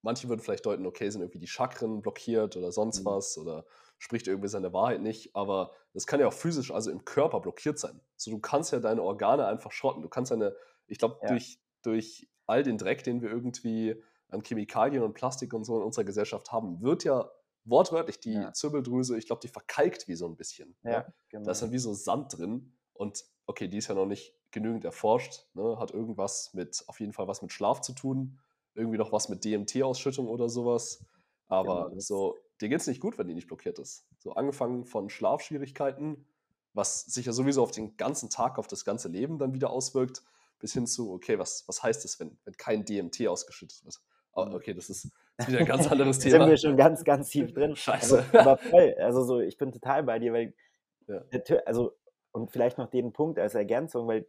manche 0.02 0.30
würden 0.30 0.42
vielleicht 0.42 0.66
deuten, 0.66 0.86
okay, 0.86 1.10
sind 1.10 1.22
irgendwie 1.22 1.40
die 1.40 1.48
Chakren 1.48 2.02
blockiert 2.02 2.56
oder 2.56 2.72
sonst 2.72 3.02
mhm. 3.02 3.06
was 3.06 3.38
oder 3.38 3.66
spricht 3.98 4.28
irgendwie 4.28 4.50
seine 4.50 4.74
Wahrheit 4.74 5.02
nicht, 5.02 5.36
aber 5.36 5.72
das 5.94 6.06
kann 6.06 6.20
ja 6.20 6.28
auch 6.28 6.34
physisch, 6.34 6.72
also 6.72 6.92
im 6.92 7.06
Körper 7.06 7.40
blockiert 7.40 7.80
sein. 7.80 8.00
So, 8.18 8.32
du 8.32 8.40
kannst 8.40 8.72
ja 8.72 8.80
deine 8.80 9.02
Organe 9.02 9.46
einfach 9.48 9.72
schrotten. 9.72 10.02
Du 10.02 10.10
kannst 10.10 10.32
deine, 10.32 10.56
ich 10.88 10.98
glaube, 10.98 11.18
ja. 11.22 11.30
durch, 11.30 11.60
durch 11.82 12.28
all 12.48 12.64
den 12.64 12.78
Dreck, 12.78 13.04
den 13.04 13.22
wir 13.22 13.30
irgendwie 13.30 14.02
an 14.30 14.42
Chemikalien 14.42 15.04
und 15.04 15.14
Plastik 15.14 15.54
und 15.54 15.64
so 15.64 15.78
in 15.78 15.84
unserer 15.84 16.04
Gesellschaft 16.04 16.52
haben, 16.52 16.82
wird 16.82 17.04
ja 17.04 17.30
wortwörtlich 17.64 18.20
die 18.20 18.34
ja. 18.34 18.54
Zirbeldrüse, 18.54 19.18
ich 19.18 19.26
glaube, 19.26 19.42
die 19.42 19.48
verkalkt 19.48 20.08
wie 20.08 20.16
so 20.16 20.28
ein 20.28 20.36
bisschen. 20.36 20.76
Ja, 20.84 21.00
ne? 21.00 21.14
genau. 21.30 21.46
Da 21.46 21.52
ist 21.52 21.62
dann 21.62 21.72
wie 21.72 21.80
so 21.80 21.94
Sand 21.94 22.38
drin 22.38 22.74
und 22.94 23.26
okay, 23.48 23.68
die 23.68 23.78
ist 23.78 23.88
ja 23.88 23.96
noch 23.96 24.06
nicht 24.06 24.34
genügend 24.52 24.86
erforscht, 24.86 25.46
ne? 25.54 25.78
hat 25.80 25.92
irgendwas 25.92 26.54
mit, 26.54 26.84
auf 26.88 27.00
jeden 27.00 27.14
Fall 27.14 27.28
was 27.28 27.42
mit 27.42 27.52
Schlaf 27.52 27.82
zu 27.82 27.94
tun, 27.94 28.40
irgendwie 28.74 28.98
noch 28.98 29.12
was 29.12 29.30
mit 29.30 29.44
DMT-Ausschüttung 29.44 30.28
oder 30.28 30.50
sowas. 30.50 31.04
Aber 31.48 31.90
genau, 31.90 32.00
so, 32.00 32.38
dir 32.62 32.70
geht 32.70 32.82
es 32.82 32.88
nicht 32.88 33.02
gut, 33.02 33.18
wenn 33.18 33.28
die 33.28 33.34
nicht 33.34 33.48
blockiert 33.48 33.80
ist. 33.80 34.08
So 34.20 34.34
angefangen 34.34 34.86
von 34.86 35.10
Schlafschwierigkeiten, 35.10 36.26
was 36.74 37.06
sich 37.06 37.26
ja 37.26 37.34
sowieso 37.34 37.64
auf 37.64 37.72
den 37.72 37.98
ganzen 37.98 38.30
Tag, 38.30 38.58
auf 38.58 38.68
das 38.68 38.86
ganze 38.86 39.08
Leben 39.08 39.38
dann 39.38 39.54
wieder 39.54 39.70
auswirkt, 39.70 40.24
bis 40.60 40.74
hin 40.74 40.88
zu, 40.88 41.12
okay, 41.14 41.38
was, 41.40 41.64
was 41.68 41.84
heißt 41.84 42.06
es, 42.06 42.20
wenn, 42.20 42.38
wenn 42.46 42.56
kein 42.58 42.86
DMT 42.86 43.28
ausgeschüttet 43.28 43.84
wird? 43.84 44.00
Oh, 44.34 44.48
okay, 44.54 44.74
das 44.74 44.90
ist, 44.90 45.06
ist 45.38 45.48
wieder 45.48 45.60
ein 45.60 45.66
ganz 45.66 45.90
anderes 45.90 46.20
Thema. 46.20 46.40
sind 46.40 46.50
wir 46.50 46.58
schon 46.58 46.78
ganz, 46.78 47.04
ganz 47.04 47.30
tief 47.30 47.54
drin. 47.54 47.76
Scheiße. 47.76 48.26
Aber, 48.30 48.40
aber, 48.40 48.58
voll, 48.58 48.96
also 49.00 49.24
so, 49.24 49.40
ich 49.40 49.58
bin 49.58 49.72
total 49.72 50.04
bei 50.04 50.20
dir, 50.20 50.34
weil, 50.34 50.54
ja. 51.08 51.22
also, 51.66 51.96
und 52.32 52.52
vielleicht 52.52 52.78
noch 52.78 52.90
den 52.90 53.14
Punkt 53.14 53.40
als 53.40 53.56
Ergänzung, 53.56 54.08
weil 54.08 54.28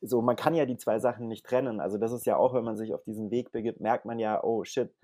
so, 0.00 0.22
man 0.22 0.36
kann 0.36 0.54
ja 0.54 0.66
die 0.66 0.76
zwei 0.76 0.98
Sachen 0.98 1.28
nicht 1.28 1.44
trennen. 1.44 1.80
Also 1.80 1.98
das 1.98 2.12
ist 2.12 2.26
ja 2.26 2.36
auch, 2.36 2.54
wenn 2.54 2.64
man 2.64 2.76
sich 2.76 2.94
auf 2.94 3.02
diesen 3.02 3.30
Weg 3.30 3.52
begibt, 3.52 3.80
merkt 3.80 4.04
man 4.06 4.18
ja, 4.18 4.42
oh 4.42 4.64
shit, 4.64 4.94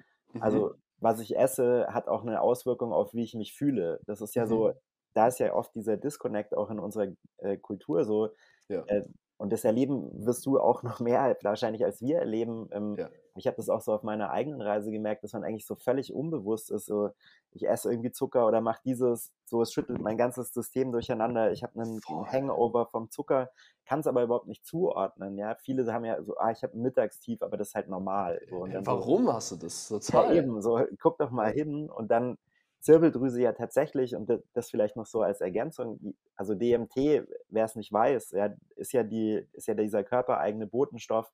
also 0.40 0.68
mhm. 0.68 0.74
was 1.00 1.20
ich 1.20 1.36
esse, 1.36 1.86
hat 1.90 2.08
auch 2.08 2.22
eine 2.22 2.40
Auswirkung 2.40 2.92
auf, 2.92 3.12
wie 3.14 3.22
ich 3.22 3.34
mich 3.34 3.54
fühle. 3.54 4.00
Das 4.06 4.20
ist 4.20 4.34
ja 4.34 4.44
mhm. 4.44 4.48
so, 4.48 4.72
da 5.12 5.28
ist 5.28 5.38
ja 5.38 5.52
oft 5.54 5.74
dieser 5.74 5.96
Disconnect 5.96 6.56
auch 6.56 6.70
in 6.70 6.78
unserer 6.78 7.08
äh, 7.38 7.56
Kultur 7.56 8.04
so. 8.04 8.30
Ja. 8.68 8.84
Äh, 8.86 9.04
und 9.38 9.52
das 9.52 9.64
erleben 9.64 10.10
wirst 10.24 10.46
du 10.46 10.58
auch 10.58 10.82
noch 10.82 11.00
mehr 11.00 11.36
wahrscheinlich 11.42 11.84
als 11.84 12.00
wir 12.00 12.18
erleben. 12.18 12.68
Ähm, 12.72 12.96
ja. 12.98 13.08
Ich 13.38 13.46
habe 13.46 13.56
das 13.58 13.68
auch 13.68 13.82
so 13.82 13.92
auf 13.92 14.02
meiner 14.02 14.30
eigenen 14.30 14.62
Reise 14.62 14.90
gemerkt, 14.90 15.22
dass 15.22 15.34
man 15.34 15.44
eigentlich 15.44 15.66
so 15.66 15.74
völlig 15.74 16.14
unbewusst 16.14 16.70
ist. 16.70 16.86
So, 16.86 17.10
ich 17.52 17.68
esse 17.68 17.90
irgendwie 17.90 18.10
Zucker 18.10 18.46
oder 18.46 18.62
mache 18.62 18.80
dieses, 18.84 19.30
so 19.44 19.60
es 19.60 19.72
schüttelt 19.74 20.00
mein 20.00 20.16
ganzes 20.16 20.54
System 20.54 20.90
durcheinander. 20.90 21.52
Ich 21.52 21.62
habe 21.62 21.78
einen 21.78 22.00
Voll. 22.00 22.24
Hangover 22.26 22.86
vom 22.86 23.10
Zucker, 23.10 23.50
kann 23.84 24.00
es 24.00 24.06
aber 24.06 24.22
überhaupt 24.22 24.46
nicht 24.46 24.64
zuordnen. 24.64 25.36
Ja, 25.36 25.54
viele 25.56 25.92
haben 25.92 26.06
ja 26.06 26.22
so, 26.22 26.38
ah, 26.38 26.50
ich 26.50 26.62
habe 26.62 26.78
ein 26.78 26.82
Mittagstief, 26.82 27.42
aber 27.42 27.58
das 27.58 27.68
ist 27.68 27.74
halt 27.74 27.88
normal. 27.88 28.40
So. 28.48 28.66
Warum 28.84 29.26
so, 29.26 29.32
hast 29.34 29.52
du 29.52 29.56
das 29.56 29.88
total? 29.88 30.34
Ja, 30.34 30.42
eben, 30.42 30.62
so 30.62 30.80
guck 30.98 31.18
doch 31.18 31.30
mal 31.30 31.52
hin 31.52 31.90
und 31.90 32.10
dann 32.10 32.38
Zirbeldrüse 32.86 33.42
ja 33.42 33.52
tatsächlich, 33.52 34.14
und 34.14 34.30
das 34.52 34.70
vielleicht 34.70 34.94
noch 34.94 35.06
so 35.06 35.20
als 35.20 35.40
Ergänzung, 35.40 36.14
also 36.36 36.54
DMT, 36.54 37.26
wer 37.48 37.64
es 37.64 37.74
nicht 37.74 37.92
weiß, 37.92 38.30
ja, 38.30 38.54
ist, 38.76 38.92
ja 38.92 39.02
die, 39.02 39.44
ist 39.54 39.66
ja 39.66 39.74
dieser 39.74 40.04
körpereigene 40.04 40.68
Botenstoff, 40.68 41.32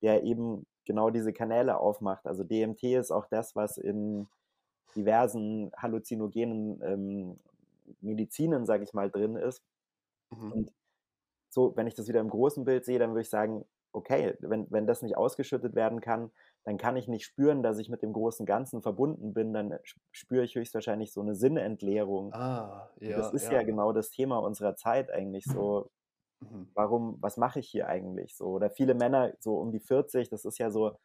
der 0.00 0.22
eben 0.22 0.64
genau 0.86 1.10
diese 1.10 1.34
Kanäle 1.34 1.76
aufmacht. 1.76 2.26
Also 2.26 2.42
DMT 2.42 2.82
ist 2.84 3.10
auch 3.10 3.26
das, 3.26 3.54
was 3.54 3.76
in 3.76 4.28
diversen 4.96 5.70
halluzinogenen 5.76 6.80
ähm, 6.82 7.38
Medizinen, 8.00 8.64
sage 8.64 8.84
ich 8.84 8.94
mal, 8.94 9.10
drin 9.10 9.36
ist. 9.36 9.62
Mhm. 10.30 10.52
Und 10.52 10.72
so, 11.50 11.76
wenn 11.76 11.86
ich 11.86 11.94
das 11.94 12.08
wieder 12.08 12.20
im 12.20 12.30
großen 12.30 12.64
Bild 12.64 12.86
sehe, 12.86 12.98
dann 12.98 13.10
würde 13.10 13.20
ich 13.20 13.28
sagen, 13.30 13.66
okay, 13.92 14.36
wenn, 14.40 14.70
wenn 14.70 14.86
das 14.86 15.02
nicht 15.02 15.18
ausgeschüttet 15.18 15.74
werden 15.74 16.00
kann, 16.00 16.30
dann 16.64 16.78
kann 16.78 16.96
ich 16.96 17.08
nicht 17.08 17.24
spüren, 17.24 17.62
dass 17.62 17.78
ich 17.78 17.90
mit 17.90 18.02
dem 18.02 18.12
großen 18.12 18.46
Ganzen 18.46 18.80
verbunden 18.80 19.34
bin, 19.34 19.52
dann 19.52 19.78
spüre 20.10 20.44
ich 20.44 20.54
höchstwahrscheinlich 20.54 21.12
so 21.12 21.20
eine 21.20 21.34
Sinnentleerung. 21.34 22.32
Ah, 22.32 22.90
ja. 23.00 23.18
Das 23.18 23.32
ist 23.32 23.46
ja. 23.46 23.58
ja 23.58 23.62
genau 23.62 23.92
das 23.92 24.10
Thema 24.10 24.38
unserer 24.38 24.74
Zeit 24.74 25.10
eigentlich 25.10 25.44
so. 25.44 25.90
Mhm. 26.40 26.70
Warum, 26.74 27.18
was 27.20 27.36
mache 27.36 27.60
ich 27.60 27.68
hier 27.68 27.86
eigentlich 27.86 28.34
so? 28.36 28.46
Oder 28.46 28.70
viele 28.70 28.94
Männer, 28.94 29.34
so 29.40 29.56
um 29.56 29.72
die 29.72 29.80
40, 29.80 30.30
das 30.30 30.46
ist 30.46 30.58
ja 30.58 30.70
so, 30.70 30.96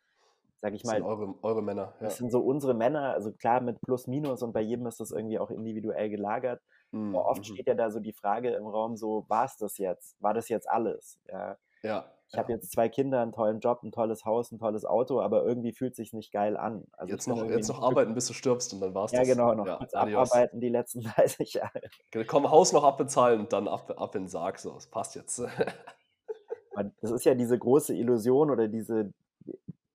sag 0.58 0.74
ich 0.74 0.84
das 0.84 0.92
mal. 0.92 0.98
Sind 0.98 1.06
eure, 1.06 1.36
eure 1.42 1.62
Männer. 1.62 1.94
Ja. 2.00 2.06
Das 2.06 2.18
sind 2.18 2.32
so 2.32 2.40
unsere 2.40 2.74
Männer, 2.74 3.14
also 3.14 3.34
klar 3.34 3.60
mit 3.60 3.82
Plus, 3.82 4.08
Minus 4.08 4.42
und 4.42 4.54
bei 4.54 4.62
jedem 4.62 4.88
ist 4.88 5.02
das 5.02 5.12
irgendwie 5.12 5.40
auch 5.40 5.52
individuell 5.52 6.10
gelagert. 6.10 6.62
Mhm. 6.92 7.16
Aber 7.16 7.28
oft 7.28 7.40
mhm. 7.40 7.54
steht 7.54 7.68
ja 7.68 7.74
da 7.74 7.92
so 7.92 8.00
die 8.00 8.14
Frage 8.14 8.52
im 8.52 8.66
Raum 8.66 8.96
so, 8.96 9.26
war 9.28 9.44
es 9.44 9.58
das 9.58 9.78
jetzt? 9.78 10.16
War 10.22 10.34
das 10.34 10.48
jetzt 10.48 10.70
alles? 10.70 11.20
Ja. 11.28 11.58
Ja, 11.82 12.12
ich 12.30 12.34
ja. 12.34 12.44
habe 12.44 12.52
jetzt 12.54 12.72
zwei 12.72 12.90
Kinder, 12.90 13.22
einen 13.22 13.32
tollen 13.32 13.60
Job, 13.60 13.82
ein 13.82 13.92
tolles 13.92 14.24
Haus, 14.24 14.52
ein 14.52 14.60
tolles 14.60 14.86
Auto, 14.86 15.20
aber 15.20 15.44
irgendwie 15.44 15.74
fühlt 15.74 15.94
es 15.94 15.98
sich 15.98 16.14
nicht 16.14 16.32
geil 16.32 16.58
an. 16.58 16.86
Also 16.92 17.12
jetzt, 17.12 17.28
noch, 17.28 17.44
jetzt 17.44 17.70
noch 17.70 17.82
arbeiten, 17.82 18.14
bis 18.14 18.28
du 18.28 18.34
stirbst 18.34 18.72
und 18.72 18.82
dann 18.82 18.94
war 18.94 19.06
es 19.06 19.14
ja, 19.14 19.22
das. 19.22 19.30
Genau, 19.30 19.56
noch 19.56 19.66
ja, 19.66 19.78
genau, 19.78 20.06
noch 20.06 20.20
abarbeiten 20.20 20.62
die 20.62 20.70
letzten 20.70 21.02
30 21.16 21.56
Jahre. 21.56 21.82
Komm, 22.28 22.52
Haus 22.52 22.72
noch 22.72 22.84
abbezahlen 22.84 23.40
und 23.40 23.52
dann 23.52 23.68
ab, 23.68 23.92
ab 24.00 24.14
in 24.14 24.24
den 24.24 24.28
Sarg, 24.30 24.60
so, 24.60 24.76
das 24.76 24.86
passt 24.86 25.16
jetzt. 25.16 25.42
das 27.02 27.12
ist 27.12 27.26
ja 27.26 27.34
diese 27.34 27.58
große 27.58 27.96
Illusion 27.96 28.52
oder 28.52 28.68
diese, 28.68 29.12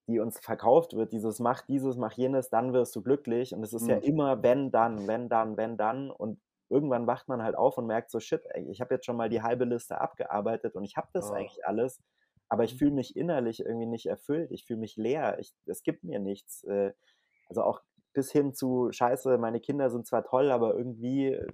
die 0.09 0.19
uns 0.19 0.41
verkauft 0.41 0.95
wird, 0.95 1.13
dieses 1.13 1.39
mach 1.39 1.63
dieses, 1.63 1.97
mach 1.97 2.15
jenes, 2.15 2.51
dann 2.51 2.73
wirst 2.73 2.97
du 2.97 3.03
glücklich 3.03 3.55
und 3.55 3.63
es 3.63 3.73
ist 3.73 3.83
mhm. 3.83 3.91
ja 3.91 3.97
immer 3.99 4.43
wenn, 4.43 4.73
dann, 4.73 5.07
wenn, 5.07 5.29
dann, 5.29 5.57
wenn, 5.57 5.77
dann 5.77 6.11
und 6.11 6.41
irgendwann 6.69 7.07
wacht 7.07 7.29
man 7.29 7.45
halt 7.45 7.55
auf 7.57 7.79
und 7.79 7.87
merkt 7.87 8.11
so, 8.11 8.19
shit, 8.19 8.43
ich 8.67 8.81
habe 8.81 8.95
jetzt 8.95 9.07
schon 9.07 9.17
mal 9.17 9.29
die 9.29 9.43
halbe 9.43 9.65
Liste 9.65 10.01
abgearbeitet 10.01 10.75
und 10.75 10.83
ich 10.83 10.97
habe 10.97 11.07
das 11.13 11.31
oh. 11.31 11.35
eigentlich 11.35 11.65
alles 11.65 12.01
aber 12.49 12.65
ich 12.65 12.75
mhm. 12.75 12.79
fühle 12.79 12.91
mich 12.93 13.17
innerlich 13.17 13.61
irgendwie 13.61 13.87
nicht 13.87 14.07
erfüllt. 14.07 14.51
Ich 14.51 14.65
fühle 14.65 14.81
mich 14.81 14.97
leer. 14.97 15.39
Ich, 15.39 15.55
es 15.67 15.83
gibt 15.83 16.05
mir 16.05 16.19
nichts. 16.19 16.65
Äh, 16.65 16.93
also 17.49 17.63
auch 17.63 17.81
bis 18.13 18.31
hin 18.31 18.55
zu 18.55 18.91
Scheiße, 18.93 19.39
meine 19.39 19.61
Kinder 19.61 19.91
sind 19.91 20.07
zwar 20.07 20.25
toll, 20.25 20.51
aber 20.51 20.75
irgendwie 20.75 21.29
äh, 21.29 21.47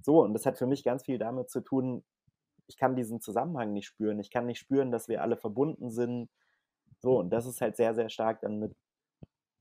so. 0.00 0.22
Und 0.22 0.34
das 0.34 0.46
hat 0.46 0.58
für 0.58 0.66
mich 0.66 0.84
ganz 0.84 1.04
viel 1.04 1.18
damit 1.18 1.50
zu 1.50 1.60
tun, 1.60 2.04
ich 2.68 2.76
kann 2.76 2.96
diesen 2.96 3.20
Zusammenhang 3.20 3.72
nicht 3.72 3.86
spüren. 3.86 4.18
Ich 4.18 4.30
kann 4.30 4.46
nicht 4.46 4.58
spüren, 4.58 4.90
dass 4.90 5.08
wir 5.08 5.22
alle 5.22 5.36
verbunden 5.36 5.90
sind. 5.90 6.28
So, 7.00 7.18
und 7.20 7.30
das 7.30 7.46
ist 7.46 7.60
halt 7.60 7.76
sehr, 7.76 7.94
sehr 7.94 8.08
stark 8.08 8.40
dann 8.40 8.58
mit, 8.58 8.74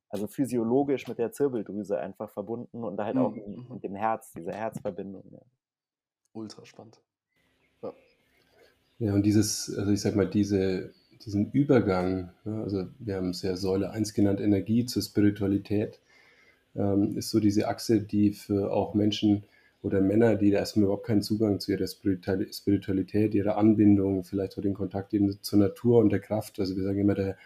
also 0.10 0.27
physiologisch 0.27 1.08
mit 1.08 1.20
der 1.20 1.32
Zirbeldrüse 1.32 2.00
einfach 2.00 2.29
verbunden 2.29 2.84
und 2.84 3.00
halt 3.00 3.17
auch 3.17 3.36
mhm. 3.36 3.67
mit 3.70 3.84
dem 3.84 3.96
Herz, 3.96 4.32
diese 4.32 4.53
Herzverbindung. 4.53 5.24
Ja. 5.32 5.41
Ultra 6.34 6.65
spannend. 6.65 7.01
Ja, 9.00 9.14
und 9.14 9.25
dieses, 9.25 9.75
also 9.78 9.92
ich 9.92 10.02
sag 10.02 10.16
mal, 10.16 10.28
diese, 10.28 10.92
diesen 11.25 11.52
Übergang, 11.52 12.32
ja, 12.46 12.64
also 12.64 12.86
wir 13.00 13.16
haben 13.16 13.30
es 13.30 13.42
ja 13.42 13.56
Säule 13.56 13.92
1 13.92 14.14
genannt, 14.14 14.40
Energie 14.40 14.86
zur 14.86 15.02
Spiritualität, 15.02 16.00
ähm, 16.75 17.18
ist 17.18 17.30
so 17.30 17.40
diese 17.40 17.68
Achse, 17.68 18.02
die 18.02 18.32
für 18.32 18.72
auch 18.72 18.94
Menschen 18.94 19.44
oder 19.82 20.02
Männer, 20.02 20.36
die 20.36 20.50
da 20.50 20.60
erstmal 20.60 20.86
überhaupt 20.86 21.06
keinen 21.06 21.22
Zugang 21.22 21.60
zu 21.60 21.72
ihrer 21.72 21.88
Spiritualität, 21.88 23.36
ihrer 23.36 23.58
Anbindung, 23.58 24.24
vielleicht 24.24 24.58
auch 24.58 24.62
den 24.62 24.74
Kontakt 24.74 25.14
eben 25.14 25.38
zur 25.42 25.60
Natur 25.60 26.00
und 26.00 26.10
der 26.10 26.20
Kraft, 26.20 26.60
also 26.60 26.75
wir 26.75 26.84
sagen 26.84 27.00
immer, 27.00 27.14
der, 27.16 27.38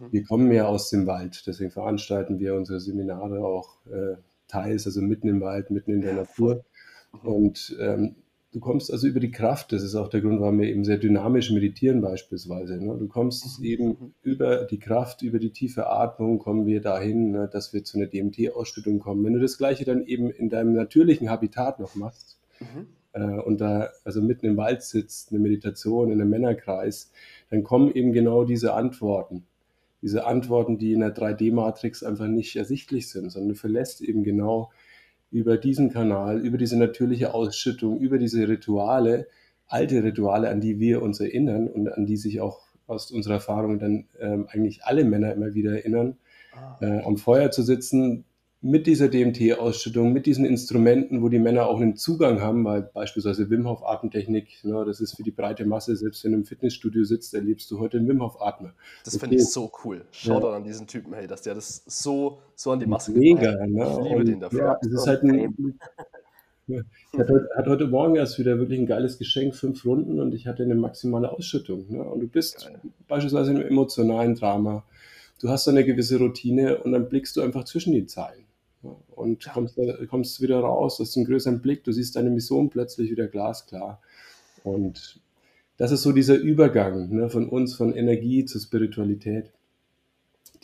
mhm. 0.00 0.12
wir 0.12 0.24
kommen 0.24 0.50
ja 0.50 0.66
aus 0.66 0.90
dem 0.90 1.06
Wald, 1.06 1.46
deswegen 1.46 1.70
veranstalten 1.70 2.40
wir 2.40 2.54
unsere 2.54 2.80
Seminare 2.80 3.44
auch 3.44 3.76
äh, 3.86 4.16
teils, 4.48 4.86
also 4.86 5.02
mitten 5.02 5.28
im 5.28 5.40
Wald, 5.40 5.70
mitten 5.70 5.92
in 5.92 6.00
der 6.00 6.12
ja, 6.12 6.16
Natur. 6.16 6.64
Mhm. 7.12 7.28
Und 7.28 7.76
ähm, 7.80 8.16
Du 8.52 8.60
kommst 8.60 8.92
also 8.92 9.06
über 9.06 9.20
die 9.20 9.30
Kraft, 9.30 9.72
das 9.72 9.82
ist 9.82 9.94
auch 9.96 10.08
der 10.08 10.20
Grund, 10.20 10.40
warum 10.40 10.60
wir 10.60 10.68
eben 10.68 10.84
sehr 10.84 10.98
dynamisch 10.98 11.50
meditieren 11.50 12.00
beispielsweise. 12.00 12.82
Ne? 12.82 12.96
Du 12.98 13.08
kommst 13.08 13.58
mhm. 13.58 13.64
eben 13.64 14.14
über 14.22 14.64
die 14.64 14.78
Kraft, 14.78 15.22
über 15.22 15.38
die 15.38 15.50
tiefe 15.50 15.90
Atmung, 15.90 16.38
kommen 16.38 16.64
wir 16.64 16.80
dahin, 16.80 17.32
ne, 17.32 17.50
dass 17.52 17.74
wir 17.74 17.84
zu 17.84 17.98
einer 17.98 18.06
DMT-Ausschüttung 18.06 19.00
kommen. 19.00 19.24
Wenn 19.24 19.34
du 19.34 19.40
das 19.40 19.58
Gleiche 19.58 19.84
dann 19.84 20.04
eben 20.06 20.30
in 20.30 20.48
deinem 20.48 20.72
natürlichen 20.74 21.28
Habitat 21.28 21.80
noch 21.80 21.96
machst 21.96 22.38
mhm. 22.60 22.86
äh, 23.12 23.40
und 23.40 23.60
da 23.60 23.90
also 24.04 24.22
mitten 24.22 24.46
im 24.46 24.56
Wald 24.56 24.82
sitzt, 24.82 25.32
eine 25.32 25.40
Meditation 25.40 26.10
in 26.10 26.20
einem 26.20 26.30
Männerkreis, 26.30 27.10
dann 27.50 27.64
kommen 27.64 27.92
eben 27.92 28.12
genau 28.12 28.44
diese 28.44 28.74
Antworten. 28.74 29.44
Diese 30.02 30.24
Antworten, 30.24 30.78
die 30.78 30.92
in 30.92 31.00
der 31.00 31.14
3D-Matrix 31.14 32.04
einfach 32.04 32.28
nicht 32.28 32.54
ersichtlich 32.56 33.10
sind, 33.10 33.30
sondern 33.30 33.50
du 33.50 33.54
verlässt 33.54 34.00
eben 34.00 34.22
genau 34.22 34.70
über 35.30 35.56
diesen 35.56 35.90
Kanal, 35.90 36.40
über 36.40 36.58
diese 36.58 36.78
natürliche 36.78 37.34
Ausschüttung, 37.34 37.98
über 37.98 38.18
diese 38.18 38.48
Rituale, 38.48 39.28
alte 39.66 40.02
Rituale, 40.02 40.48
an 40.48 40.60
die 40.60 40.78
wir 40.78 41.02
uns 41.02 41.20
erinnern 41.20 41.68
und 41.68 41.88
an 41.88 42.06
die 42.06 42.16
sich 42.16 42.40
auch 42.40 42.66
aus 42.86 43.10
unserer 43.10 43.34
Erfahrung 43.34 43.78
dann 43.78 44.06
ähm, 44.20 44.46
eigentlich 44.48 44.84
alle 44.84 45.04
Männer 45.04 45.32
immer 45.32 45.54
wieder 45.54 45.72
erinnern, 45.72 46.18
ah. 46.54 46.76
äh, 46.80 47.02
am 47.02 47.16
Feuer 47.16 47.50
zu 47.50 47.62
sitzen, 47.62 48.24
mit 48.62 48.86
dieser 48.86 49.08
DMT-Ausschüttung, 49.08 50.12
mit 50.12 50.26
diesen 50.26 50.44
Instrumenten, 50.44 51.22
wo 51.22 51.28
die 51.28 51.38
Männer 51.38 51.66
auch 51.66 51.80
einen 51.80 51.96
Zugang 51.96 52.40
haben, 52.40 52.64
weil 52.64 52.82
beispielsweise 52.82 53.50
Wim 53.50 53.68
Hof 53.68 53.84
Atemtechnik, 53.84 54.64
ne, 54.64 54.84
das 54.84 55.00
ist 55.00 55.16
für 55.16 55.22
die 55.22 55.30
breite 55.30 55.66
Masse, 55.66 55.94
selbst 55.96 56.24
wenn 56.24 56.32
du 56.32 56.38
im 56.38 56.44
Fitnessstudio 56.44 57.04
sitzt, 57.04 57.34
erlebst 57.34 57.70
du 57.70 57.78
heute 57.78 57.98
einen 57.98 58.08
Wim 58.08 58.22
Hof 58.22 58.40
Atmer. 58.40 58.72
Das 59.04 59.16
finde 59.18 59.36
ich 59.36 59.46
so 59.46 59.70
cool. 59.84 60.04
Schau 60.10 60.40
ja. 60.40 60.56
an 60.56 60.64
diesen 60.64 60.86
Typen, 60.86 61.12
hey, 61.12 61.26
dass 61.26 61.42
der 61.42 61.54
das 61.54 61.82
so, 61.86 62.38
so 62.54 62.72
an 62.72 62.80
die 62.80 62.86
Masse 62.86 63.12
Mega, 63.12 63.52
ne? 63.66 63.86
Ich 63.90 64.04
liebe 64.04 64.16
Und, 64.16 64.28
den 64.28 64.40
dafür. 64.40 64.60
Ja, 64.60 64.78
es 64.80 64.88
ist 64.88 65.06
halt 65.06 65.22
ein, 65.22 65.78
ja, 66.66 66.80
ich 67.12 67.18
hatte, 67.18 67.48
hatte, 67.54 67.70
heute 67.70 67.86
Morgen 67.86 68.16
erst 68.16 68.38
wieder 68.38 68.58
wirklich 68.58 68.80
ein 68.80 68.86
geiles 68.86 69.18
Geschenk, 69.18 69.54
fünf 69.54 69.84
Runden 69.84 70.18
und 70.18 70.34
ich 70.34 70.46
hatte 70.46 70.62
eine 70.62 70.74
maximale 70.74 71.30
Ausschüttung. 71.30 71.86
Ne? 71.88 72.02
Und 72.02 72.20
du 72.20 72.26
bist 72.26 72.66
Geil. 72.66 72.80
beispielsweise 73.06 73.52
in 73.52 73.58
einem 73.58 73.68
emotionalen 73.68 74.34
Drama, 74.34 74.82
du 75.40 75.48
hast 75.48 75.68
eine 75.68 75.84
gewisse 75.84 76.18
Routine 76.18 76.78
und 76.78 76.92
dann 76.92 77.08
blickst 77.08 77.36
du 77.36 77.40
einfach 77.40 77.64
zwischen 77.64 77.92
die 77.92 78.06
Zeilen 78.06 78.46
und 79.10 79.44
ja. 79.44 79.52
kommst, 79.52 79.78
kommst 80.08 80.40
wieder 80.40 80.60
raus, 80.60 80.98
hast 81.00 81.16
einen 81.16 81.26
größeren 81.26 81.60
Blick, 81.60 81.84
du 81.84 81.92
siehst 81.92 82.16
deine 82.16 82.30
Mission 82.30 82.70
plötzlich 82.70 83.10
wieder 83.10 83.26
glasklar. 83.26 84.00
Und 84.64 85.20
das 85.76 85.92
ist 85.92 86.02
so 86.02 86.12
dieser 86.12 86.36
Übergang 86.36 87.10
ne, 87.10 87.30
von 87.30 87.48
uns, 87.48 87.74
von 87.74 87.94
Energie 87.94 88.44
zur 88.44 88.60
Spiritualität, 88.60 89.52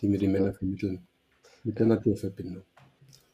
die 0.00 0.09
mir 0.09 0.19
die 0.19 0.29
Männer 0.29 0.52
vermitteln, 0.52 1.07
mit 1.64 1.79
der 1.79 1.87
Naturverbindung. 1.87 2.62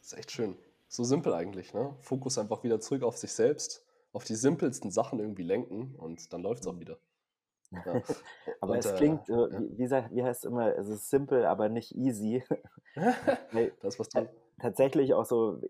Das 0.01 0.13
ist 0.13 0.17
echt 0.17 0.31
schön. 0.31 0.55
So 0.87 1.03
simpel 1.03 1.33
eigentlich, 1.33 1.73
ne? 1.73 1.93
Fokus 2.01 2.37
einfach 2.37 2.63
wieder 2.63 2.79
zurück 2.79 3.03
auf 3.03 3.17
sich 3.17 3.31
selbst, 3.31 3.83
auf 4.11 4.23
die 4.23 4.35
simpelsten 4.35 4.89
Sachen 4.89 5.19
irgendwie 5.19 5.43
lenken 5.43 5.93
und 5.97 6.33
dann 6.33 6.41
läuft 6.41 6.61
es 6.61 6.67
auch 6.67 6.79
wieder. 6.79 6.97
Ja. 7.71 7.81
aber 8.61 8.73
und, 8.73 8.79
es 8.79 8.93
klingt, 8.95 9.29
äh, 9.29 9.33
ja. 9.33 9.61
wie, 9.61 9.89
wie, 10.15 10.23
heißt 10.23 10.45
es 10.45 10.49
immer, 10.49 10.75
es 10.75 10.87
ist 10.87 11.09
simpel, 11.09 11.45
aber 11.45 11.69
nicht 11.69 11.95
easy. 11.95 12.43
das, 13.81 13.99
was 13.99 14.09
du 14.09 14.29
tatsächlich 14.59 15.13
auch 15.13 15.25
so, 15.25 15.61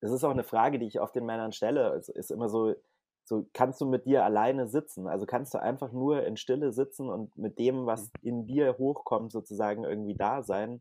das 0.00 0.12
ist 0.12 0.24
auch 0.24 0.30
eine 0.30 0.44
Frage, 0.44 0.78
die 0.78 0.86
ich 0.86 1.00
oft 1.00 1.14
den 1.14 1.26
Männern 1.26 1.52
stelle, 1.52 1.94
es 1.94 2.08
ist 2.08 2.30
immer 2.30 2.48
so, 2.48 2.74
so 3.24 3.48
kannst 3.52 3.80
du 3.80 3.86
mit 3.86 4.06
dir 4.06 4.24
alleine 4.24 4.68
sitzen? 4.68 5.08
Also 5.08 5.26
kannst 5.26 5.52
du 5.52 5.60
einfach 5.60 5.90
nur 5.90 6.24
in 6.24 6.36
Stille 6.36 6.72
sitzen 6.72 7.10
und 7.10 7.36
mit 7.36 7.58
dem, 7.58 7.86
was 7.86 8.12
mhm. 8.22 8.28
in 8.28 8.46
dir 8.46 8.78
hochkommt, 8.78 9.32
sozusagen 9.32 9.84
irgendwie 9.84 10.14
da 10.14 10.42
sein? 10.42 10.80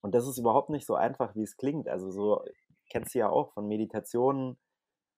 Und 0.00 0.14
das 0.14 0.26
ist 0.26 0.38
überhaupt 0.38 0.70
nicht 0.70 0.86
so 0.86 0.94
einfach, 0.94 1.34
wie 1.36 1.42
es 1.42 1.56
klingt. 1.56 1.88
Also 1.88 2.10
so 2.10 2.44
kennst 2.90 3.14
du 3.14 3.20
ja 3.20 3.28
auch 3.28 3.52
von 3.52 3.68
Meditationen. 3.68 4.58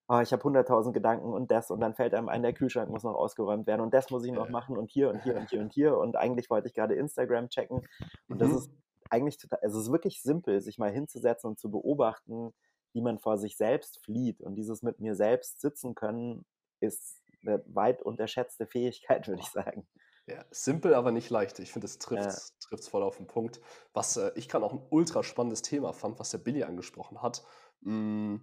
Oh, 0.09 0.21
ich 0.21 0.33
habe 0.33 0.43
100.000 0.43 0.93
Gedanken 0.93 1.33
und 1.33 1.51
das 1.51 1.71
und 1.71 1.81
dann 1.81 1.95
fällt 1.95 2.15
einem 2.15 2.31
ein, 2.31 2.43
der 2.43 2.55
Kühlschrank 2.55 2.89
muss 2.91 3.03
noch 3.03 3.15
ausgeräumt 3.15 3.67
werden 3.67 3.83
und 3.83 3.93
das 3.93 4.11
muss 4.11 4.25
ich 4.25 4.33
noch 4.33 4.49
machen 4.49 4.79
und 4.79 4.91
hier 4.91 5.11
und 5.11 5.23
hier 5.23 5.37
und 5.37 5.51
hier 5.51 5.61
und 5.61 5.73
hier 5.73 5.99
und 5.99 6.17
eigentlich 6.17 6.49
wollte 6.49 6.69
ich 6.69 6.75
gerade 6.75 6.95
Instagram 6.95 7.51
checken 7.51 7.87
und 8.29 8.41
das 8.41 8.49
mhm. 8.49 8.57
ist 8.57 8.71
eigentlich 9.11 9.39
total, 9.39 9.61
also 9.63 9.79
es 9.79 9.87
ist 9.87 9.93
wirklich 9.93 10.23
simpel, 10.23 10.61
sich 10.61 10.79
mal 10.79 10.91
hinzusetzen 10.91 11.51
und 11.51 11.59
zu 11.59 11.71
beobachten, 11.71 12.53
wie 12.93 13.01
man 13.01 13.19
vor 13.19 13.39
sich 13.39 13.57
selbst 13.57 14.03
flieht. 14.05 14.41
Und 14.41 14.57
dieses 14.57 14.83
mit 14.83 15.01
mir 15.01 15.15
selbst 15.15 15.61
sitzen 15.61 15.95
können, 15.95 16.45
ist 16.81 17.23
eine 17.43 17.63
weit 17.67 18.03
unterschätzte 18.03 18.67
Fähigkeit, 18.67 19.29
würde 19.29 19.43
ich 19.43 19.49
sagen. 19.51 19.87
Ja, 20.27 20.45
simpel, 20.51 20.95
aber 20.95 21.11
nicht 21.11 21.31
leicht. 21.31 21.59
Ich 21.59 21.73
finde, 21.73 21.87
es 21.87 21.99
trifft 21.99 22.27
es 22.27 22.55
ja. 22.71 22.77
voll 22.91 23.03
auf 23.03 23.17
den 23.17 23.27
Punkt. 23.27 23.61
Was 23.95 24.17
äh, 24.19 24.31
ich 24.35 24.49
kann 24.49 24.63
auch 24.63 24.73
ein 24.73 24.87
ultra 24.91 25.23
spannendes 25.23 25.63
Thema 25.63 25.95
fand, 25.95 26.19
was 26.19 26.31
der 26.31 26.39
Billy 26.39 26.65
angesprochen 26.65 27.23
hat. 27.23 27.45
Mm, 27.81 28.37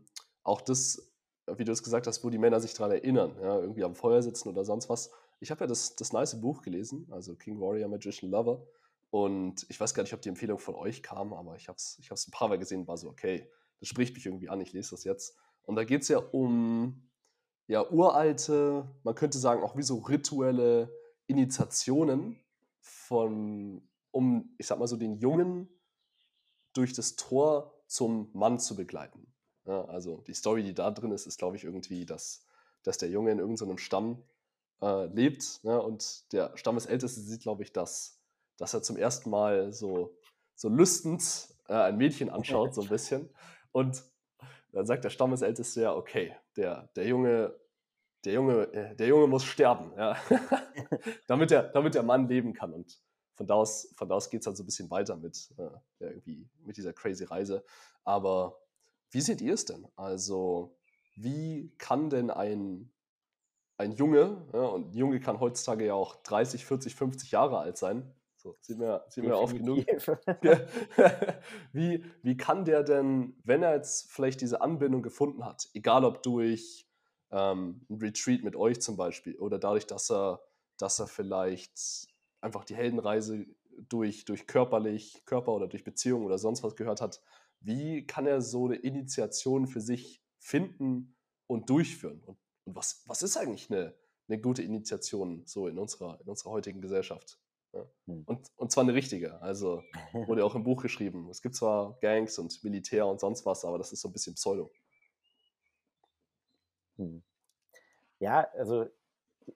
auch 0.43 0.61
das, 0.61 1.14
wie 1.47 1.63
du 1.63 1.71
es 1.71 1.83
gesagt 1.83 2.07
hast, 2.07 2.23
wo 2.23 2.29
die 2.29 2.37
Männer 2.37 2.59
sich 2.59 2.73
daran 2.73 2.91
erinnern, 2.91 3.35
ja, 3.41 3.59
irgendwie 3.59 3.83
am 3.83 3.95
Feuer 3.95 4.21
sitzen 4.21 4.49
oder 4.49 4.65
sonst 4.65 4.89
was. 4.89 5.11
Ich 5.39 5.51
habe 5.51 5.61
ja 5.61 5.67
das, 5.67 5.95
das 5.95 6.13
nice 6.13 6.39
Buch 6.39 6.61
gelesen, 6.61 7.07
also 7.11 7.35
King 7.35 7.59
Warrior 7.59 7.87
Magician 7.87 8.31
Lover. 8.31 8.65
Und 9.11 9.65
ich 9.69 9.79
weiß 9.79 9.93
gar 9.93 10.03
nicht, 10.03 10.13
ob 10.13 10.21
die 10.21 10.29
Empfehlung 10.29 10.59
von 10.59 10.75
euch 10.75 11.03
kam, 11.03 11.33
aber 11.33 11.55
ich 11.55 11.67
habe 11.67 11.77
es 11.77 11.97
ich 11.99 12.11
ein 12.11 12.31
paar 12.31 12.49
Mal 12.49 12.57
gesehen, 12.57 12.87
war 12.87 12.97
so, 12.97 13.09
okay, 13.09 13.49
das 13.79 13.89
spricht 13.89 14.15
mich 14.15 14.25
irgendwie 14.25 14.49
an, 14.49 14.59
ich 14.61 14.73
lese 14.73 14.91
das 14.91 15.03
jetzt. 15.03 15.37
Und 15.63 15.75
da 15.75 15.83
geht 15.83 16.01
es 16.01 16.07
ja 16.07 16.17
um 16.17 17.09
ja, 17.67 17.89
uralte, 17.89 18.87
man 19.03 19.15
könnte 19.15 19.39
sagen, 19.39 19.63
auch 19.63 19.75
wie 19.75 19.83
so 19.83 19.97
rituelle 19.97 20.93
Initiationen 21.27 22.39
von, 22.79 23.87
um, 24.11 24.55
ich 24.57 24.67
sag 24.67 24.77
mal 24.79 24.87
so, 24.87 24.97
den 24.97 25.17
Jungen 25.17 25.69
durch 26.73 26.93
das 26.93 27.15
Tor 27.15 27.73
zum 27.87 28.29
Mann 28.33 28.59
zu 28.59 28.75
begleiten. 28.75 29.33
Ja, 29.65 29.85
also 29.85 30.21
die 30.27 30.33
Story, 30.33 30.63
die 30.63 30.73
da 30.73 30.91
drin 30.91 31.11
ist, 31.11 31.25
ist, 31.25 31.39
glaube 31.39 31.57
ich, 31.57 31.63
irgendwie, 31.63 32.05
dass, 32.05 32.45
dass 32.83 32.97
der 32.97 33.09
Junge 33.09 33.31
in 33.31 33.39
irgendeinem 33.39 33.77
Stamm 33.77 34.23
äh, 34.81 35.05
lebt 35.07 35.63
ne, 35.63 35.81
und 35.81 36.31
der 36.33 36.55
Stammesälteste 36.55 37.19
sieht, 37.19 37.41
glaube 37.41 37.63
ich, 37.63 37.73
dass, 37.73 38.19
dass 38.57 38.73
er 38.73 38.83
zum 38.83 38.97
ersten 38.97 39.29
Mal 39.29 39.73
so, 39.73 40.15
so 40.53 40.69
lüstend 40.69 41.23
äh, 41.67 41.73
ein 41.73 41.97
Mädchen 41.97 42.29
anschaut, 42.29 42.75
so 42.75 42.81
ein 42.81 42.89
bisschen. 42.89 43.29
Und 43.71 44.03
dann 44.71 44.85
sagt 44.85 45.03
der 45.03 45.09
Stammesälteste 45.09 45.81
ja, 45.81 45.95
okay, 45.95 46.35
der, 46.57 46.89
der 46.95 47.07
Junge, 47.07 47.55
der 48.23 48.33
Junge, 48.33 48.73
äh, 48.73 48.95
der 48.95 49.07
Junge 49.07 49.27
muss 49.27 49.45
sterben, 49.45 49.91
ja. 49.97 50.17
damit, 51.27 51.51
der, 51.51 51.63
damit 51.63 51.95
der 51.95 52.03
Mann 52.03 52.27
leben 52.27 52.53
kann. 52.53 52.73
Und 52.73 53.01
von 53.35 53.47
da 53.47 53.55
aus, 53.55 53.93
aus 53.97 54.29
geht 54.29 54.41
es 54.41 54.47
halt 54.47 54.57
so 54.57 54.63
ein 54.63 54.65
bisschen 54.65 54.91
weiter 54.91 55.15
mit, 55.15 55.49
äh, 55.57 55.69
irgendwie, 55.99 56.47
mit 56.63 56.77
dieser 56.77 56.93
crazy 56.93 57.23
Reise. 57.23 57.63
Aber 58.03 58.57
wie 59.11 59.21
seht 59.21 59.41
ihr 59.41 59.53
es 59.53 59.65
denn? 59.65 59.87
Also, 59.95 60.77
wie 61.15 61.73
kann 61.77 62.09
denn 62.09 62.29
ein, 62.29 62.91
ein 63.77 63.91
Junge, 63.93 64.45
ja, 64.53 64.65
und 64.65 64.91
ein 64.91 64.97
Junge 64.97 65.19
kann 65.19 65.39
heutzutage 65.39 65.85
ja 65.85 65.93
auch 65.93 66.15
30, 66.23 66.65
40, 66.65 66.95
50 66.95 67.31
Jahre 67.31 67.59
alt 67.59 67.77
sein, 67.77 68.13
so, 68.45 68.55
sieht 68.61 68.77
mir, 68.77 69.03
sieht 69.09 69.23
mir 69.23 69.39
oft 69.39 69.57
genug. 69.57 69.87
wie, 71.73 72.03
wie 72.21 72.37
kann 72.37 72.63
der 72.63 72.83
denn, 72.83 73.35
wenn 73.43 73.63
er 73.63 73.73
jetzt 73.73 74.11
vielleicht 74.11 74.39
diese 74.39 74.61
Anbindung 74.61 75.01
gefunden 75.01 75.43
hat, 75.43 75.67
egal 75.73 76.05
ob 76.05 76.21
durch 76.21 76.87
ähm, 77.31 77.81
ein 77.89 77.97
Retreat 77.97 78.43
mit 78.43 78.55
euch 78.55 78.81
zum 78.81 78.97
Beispiel 78.97 79.35
oder 79.37 79.57
dadurch, 79.57 79.87
dass 79.87 80.11
er, 80.11 80.41
dass 80.77 80.99
er 80.99 81.07
vielleicht 81.07 82.07
einfach 82.39 82.65
die 82.65 82.75
Heldenreise 82.75 83.47
durch, 83.89 84.25
durch 84.25 84.45
körperlich, 84.45 85.23
Körper 85.25 85.51
oder 85.51 85.65
durch 85.65 85.83
Beziehung 85.83 86.23
oder 86.23 86.37
sonst 86.37 86.61
was 86.61 86.75
gehört 86.75 87.01
hat, 87.01 87.21
wie 87.65 88.05
kann 88.05 88.27
er 88.27 88.41
so 88.41 88.65
eine 88.65 88.75
Initiation 88.75 89.67
für 89.67 89.81
sich 89.81 90.23
finden 90.39 91.15
und 91.47 91.69
durchführen? 91.69 92.21
Und, 92.25 92.37
und 92.65 92.75
was, 92.75 93.03
was 93.07 93.23
ist 93.23 93.37
eigentlich 93.37 93.71
eine, 93.71 93.95
eine 94.27 94.39
gute 94.39 94.61
Initiation 94.61 95.43
so 95.45 95.67
in 95.67 95.77
unserer, 95.79 96.19
in 96.21 96.27
unserer 96.27 96.51
heutigen 96.51 96.81
Gesellschaft? 96.81 97.39
Ja. 97.73 97.85
Hm. 98.05 98.23
Und, 98.25 98.51
und 98.55 98.71
zwar 98.71 98.83
eine 98.83 98.93
richtige. 98.93 99.41
Also 99.41 99.83
wurde 100.13 100.45
auch 100.45 100.55
im 100.55 100.63
Buch 100.63 100.81
geschrieben. 100.81 101.27
Es 101.29 101.41
gibt 101.41 101.55
zwar 101.55 101.97
Gangs 102.01 102.37
und 102.37 102.63
Militär 102.63 103.07
und 103.07 103.19
sonst 103.19 103.45
was, 103.45 103.65
aber 103.65 103.77
das 103.77 103.91
ist 103.91 104.01
so 104.01 104.09
ein 104.09 104.13
bisschen 104.13 104.35
Pseudo. 104.35 104.71
Hm. 106.97 107.23
Ja, 108.19 108.47
also 108.53 108.85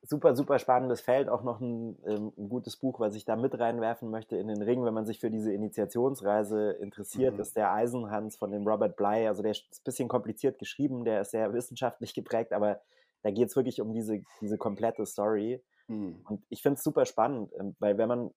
super, 0.03 0.35
super 0.35 0.59
spannendes 0.59 1.01
Feld. 1.01 1.29
Auch 1.29 1.43
noch 1.43 1.59
ein, 1.59 1.97
ähm, 2.05 2.31
ein, 2.37 2.49
gutes 2.49 2.77
Buch, 2.77 2.99
was 2.99 3.15
ich 3.15 3.25
da 3.25 3.35
mit 3.35 3.57
reinwerfen 3.57 4.09
möchte 4.09 4.37
in 4.37 4.47
den 4.47 4.61
Ring, 4.61 4.83
wenn 4.83 4.93
man 4.93 5.05
sich 5.05 5.19
für 5.19 5.29
diese 5.29 5.53
Initiationsreise 5.53 6.71
interessiert, 6.71 7.35
mhm. 7.35 7.41
ist 7.41 7.55
der 7.55 7.73
Eisenhans 7.73 8.35
von 8.35 8.51
dem 8.51 8.67
Robert 8.67 8.95
Bly. 8.95 9.27
Also 9.27 9.41
der 9.41 9.51
ist 9.51 9.63
ein 9.63 9.83
bisschen 9.83 10.07
kompliziert 10.07 10.59
geschrieben, 10.59 11.05
der 11.05 11.21
ist 11.21 11.31
sehr 11.31 11.53
wissenschaftlich 11.53 12.13
geprägt, 12.13 12.53
aber 12.53 12.81
da 13.21 13.31
geht 13.31 13.49
es 13.49 13.55
wirklich 13.55 13.81
um 13.81 13.93
diese, 13.93 14.23
diese 14.41 14.57
komplette 14.57 15.05
Story. 15.05 15.63
Mhm. 15.87 16.21
Und 16.27 16.43
ich 16.49 16.61
finde 16.61 16.77
es 16.77 16.83
super 16.83 17.05
spannend, 17.05 17.51
ähm, 17.59 17.75
weil 17.79 17.97
wenn 17.97 18.07
man, 18.07 18.31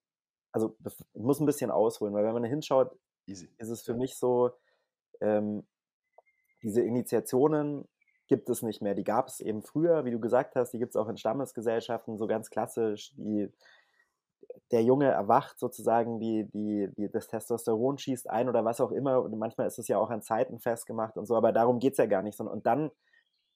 also 0.51 0.75
ich 0.81 1.21
muss 1.21 1.39
ein 1.39 1.45
bisschen 1.45 1.71
ausholen, 1.71 2.13
weil 2.13 2.25
wenn 2.25 2.33
man 2.33 2.43
hinschaut, 2.43 2.91
Easy. 3.25 3.49
ist 3.57 3.69
es 3.69 3.81
für 3.81 3.93
mich 3.93 4.17
so, 4.17 4.51
ähm, 5.21 5.65
diese 6.63 6.81
Initiationen 6.81 7.87
gibt 8.27 8.49
es 8.49 8.61
nicht 8.61 8.81
mehr. 8.81 8.95
Die 8.95 9.03
gab 9.03 9.27
es 9.27 9.39
eben 9.39 9.61
früher, 9.61 10.05
wie 10.05 10.11
du 10.11 10.19
gesagt 10.19 10.55
hast, 10.55 10.71
die 10.71 10.79
gibt 10.79 10.91
es 10.91 10.95
auch 10.95 11.09
in 11.09 11.17
Stammesgesellschaften, 11.17 12.17
so 12.17 12.27
ganz 12.27 12.49
klassisch, 12.49 13.13
die 13.15 13.51
der 14.71 14.83
Junge 14.83 15.07
erwacht 15.07 15.59
sozusagen, 15.59 16.19
die, 16.19 16.45
die, 16.51 16.89
die, 16.95 17.11
das 17.11 17.27
Testosteron 17.27 17.97
schießt 17.97 18.29
ein 18.29 18.49
oder 18.49 18.65
was 18.65 18.81
auch 18.81 18.91
immer. 18.91 19.21
Und 19.21 19.37
manchmal 19.37 19.67
ist 19.67 19.79
es 19.79 19.87
ja 19.87 19.97
auch 19.97 20.09
an 20.09 20.21
Zeiten 20.21 20.59
festgemacht 20.59 21.17
und 21.17 21.25
so, 21.25 21.35
aber 21.35 21.51
darum 21.51 21.79
geht 21.79 21.93
es 21.93 21.97
ja 21.97 22.05
gar 22.05 22.23
nicht. 22.23 22.39
Und 22.39 22.65
dann, 22.65 22.91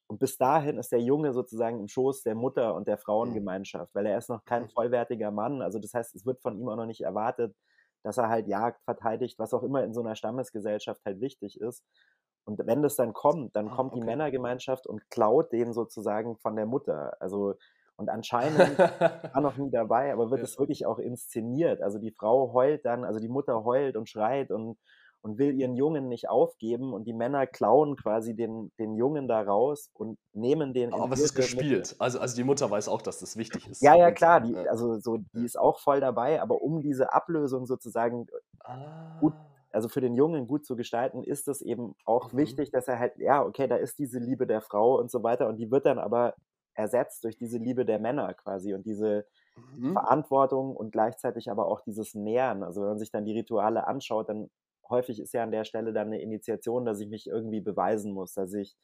und 0.07 0.19
bis 0.19 0.37
dahin 0.37 0.77
ist 0.77 0.91
der 0.91 1.01
Junge 1.01 1.33
sozusagen 1.33 1.79
im 1.79 1.87
Schoß 1.87 2.23
der 2.23 2.35
Mutter 2.35 2.75
und 2.75 2.87
der 2.87 2.97
Frauengemeinschaft, 2.97 3.93
weil 3.93 4.05
er 4.05 4.17
ist 4.17 4.29
noch 4.29 4.45
kein 4.45 4.63
mhm. 4.63 4.69
vollwertiger 4.69 5.31
Mann. 5.31 5.61
Also 5.61 5.79
das 5.79 5.93
heißt, 5.93 6.15
es 6.15 6.25
wird 6.25 6.41
von 6.41 6.57
ihm 6.59 6.69
auch 6.69 6.77
noch 6.77 6.85
nicht 6.85 7.01
erwartet, 7.01 7.55
dass 8.03 8.17
er 8.17 8.29
halt 8.29 8.47
jagt, 8.47 8.83
verteidigt, 8.83 9.37
was 9.39 9.53
auch 9.53 9.63
immer 9.63 9.83
in 9.83 9.93
so 9.93 10.01
einer 10.01 10.15
Stammesgesellschaft 10.15 11.01
halt 11.05 11.19
wichtig 11.19 11.59
ist. 11.59 11.83
Und 12.47 12.65
wenn 12.65 12.81
das 12.81 12.95
dann 12.95 13.11
kommt, 13.11 13.57
dann 13.57 13.67
ah, 13.67 13.75
kommt 13.75 13.93
die 13.93 14.01
Männergemeinschaft 14.01 14.87
und 14.87 15.09
klaut 15.09 15.51
den 15.51 15.73
sozusagen 15.73 16.37
von 16.37 16.55
der 16.55 16.65
Mutter. 16.65 17.17
Also, 17.19 17.55
und 17.97 18.09
anscheinend 18.09 18.79
war 18.79 19.41
noch 19.41 19.57
nie 19.57 19.69
dabei, 19.69 20.13
aber 20.13 20.31
wird 20.31 20.43
es 20.43 20.57
wirklich 20.57 20.85
auch 20.85 20.97
inszeniert. 20.97 21.81
Also 21.81 21.99
die 21.99 22.11
Frau 22.11 22.53
heult 22.53 22.85
dann, 22.85 23.03
also 23.03 23.19
die 23.19 23.27
Mutter 23.27 23.65
heult 23.65 23.97
und 23.97 24.07
schreit 24.07 24.49
und, 24.49 24.77
und 25.21 25.37
will 25.37 25.59
ihren 25.59 25.75
Jungen 25.75 26.07
nicht 26.07 26.29
aufgeben 26.29 26.93
und 26.93 27.03
die 27.03 27.11
Männer 27.11 27.47
klauen 27.47 27.97
quasi 27.97 28.33
den, 28.33 28.71
den 28.79 28.95
Jungen 28.95 29.27
da 29.27 29.41
raus 29.41 29.89
und 29.93 30.17
nehmen 30.31 30.73
den. 30.73 30.93
Aber 30.93 31.15
es 31.15 31.19
ist 31.19 31.35
gespielt. 31.35 31.97
Also, 31.99 32.21
also 32.21 32.33
die 32.33 32.45
Mutter 32.45 32.71
weiß 32.71 32.87
auch, 32.87 33.01
dass 33.01 33.19
das 33.19 33.35
wichtig 33.35 33.67
ist. 33.67 33.81
Ja, 33.81 33.93
ja, 33.93 34.11
klar. 34.11 34.39
Die, 34.39 34.55
also 34.55 34.99
so, 34.99 35.17
die 35.33 35.43
ist 35.43 35.59
auch 35.59 35.79
voll 35.79 35.99
dabei, 35.99 36.41
aber 36.41 36.61
um 36.61 36.79
diese 36.81 37.11
Ablösung 37.11 37.65
sozusagen 37.65 38.27
ah. 38.63 39.17
gut 39.19 39.33
also 39.71 39.89
für 39.89 40.01
den 40.01 40.15
Jungen 40.15 40.47
gut 40.47 40.65
zu 40.65 40.75
gestalten, 40.75 41.23
ist 41.23 41.47
es 41.47 41.61
eben 41.61 41.95
auch 42.05 42.31
mhm. 42.31 42.37
wichtig, 42.37 42.71
dass 42.71 42.87
er 42.87 42.99
halt, 42.99 43.17
ja, 43.17 43.43
okay, 43.43 43.67
da 43.67 43.75
ist 43.75 43.99
diese 43.99 44.19
Liebe 44.19 44.47
der 44.47 44.61
Frau 44.61 44.99
und 44.99 45.11
so 45.11 45.23
weiter 45.23 45.47
und 45.47 45.57
die 45.57 45.71
wird 45.71 45.85
dann 45.85 45.99
aber 45.99 46.35
ersetzt 46.73 47.23
durch 47.23 47.37
diese 47.37 47.57
Liebe 47.57 47.85
der 47.85 47.99
Männer 47.99 48.33
quasi 48.35 48.73
und 48.73 48.85
diese 48.85 49.25
mhm. 49.75 49.93
Verantwortung 49.93 50.75
und 50.75 50.91
gleichzeitig 50.91 51.49
aber 51.49 51.67
auch 51.67 51.81
dieses 51.81 52.13
Nähern. 52.13 52.63
Also 52.63 52.81
wenn 52.81 52.89
man 52.89 52.99
sich 52.99 53.11
dann 53.11 53.25
die 53.25 53.37
Rituale 53.37 53.87
anschaut, 53.87 54.29
dann 54.29 54.49
häufig 54.89 55.19
ist 55.19 55.33
ja 55.33 55.43
an 55.43 55.51
der 55.51 55.65
Stelle 55.65 55.91
dann 55.91 56.07
eine 56.07 56.21
Initiation, 56.21 56.85
dass 56.85 56.99
ich 56.99 57.09
mich 57.09 57.27
irgendwie 57.27 57.61
beweisen 57.61 58.13
muss, 58.13 58.33
dass 58.33 58.53
ich 58.53 58.75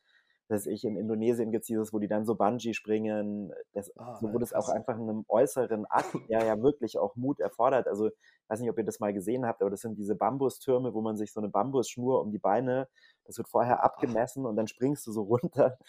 dass 0.53 0.67
ich 0.67 0.85
in 0.85 0.95
Indonesien 0.95 1.51
gibt 1.51 1.63
es 1.63 1.67
dieses, 1.67 1.93
wo 1.93 1.99
die 1.99 2.07
dann 2.07 2.25
so 2.25 2.35
Bungee 2.35 2.73
springen, 2.73 3.51
das, 3.73 3.91
oh, 3.97 4.15
so, 4.21 4.31
wo 4.31 4.37
das 4.37 4.53
auch 4.53 4.69
einfach 4.69 4.95
in 4.97 5.09
einem 5.09 5.25
äußeren 5.27 5.85
Akt, 5.87 6.13
der 6.29 6.45
ja 6.45 6.61
wirklich 6.61 6.97
auch 6.99 7.15
Mut 7.15 7.39
erfordert. 7.39 7.87
Also, 7.87 8.07
ich 8.07 8.13
weiß 8.49 8.59
nicht, 8.59 8.69
ob 8.69 8.77
ihr 8.77 8.83
das 8.83 8.99
mal 8.99 9.13
gesehen 9.13 9.45
habt, 9.47 9.61
aber 9.61 9.71
das 9.71 9.81
sind 9.81 9.97
diese 9.97 10.15
Bambustürme, 10.15 10.93
wo 10.93 11.01
man 11.01 11.17
sich 11.17 11.33
so 11.33 11.39
eine 11.39 11.49
Bambusschnur 11.49 12.21
um 12.21 12.31
die 12.31 12.37
Beine, 12.37 12.87
das 13.25 13.37
wird 13.37 13.49
vorher 13.49 13.83
abgemessen 13.83 14.45
und 14.45 14.55
dann 14.55 14.67
springst 14.67 15.07
du 15.07 15.11
so 15.11 15.23
runter 15.23 15.79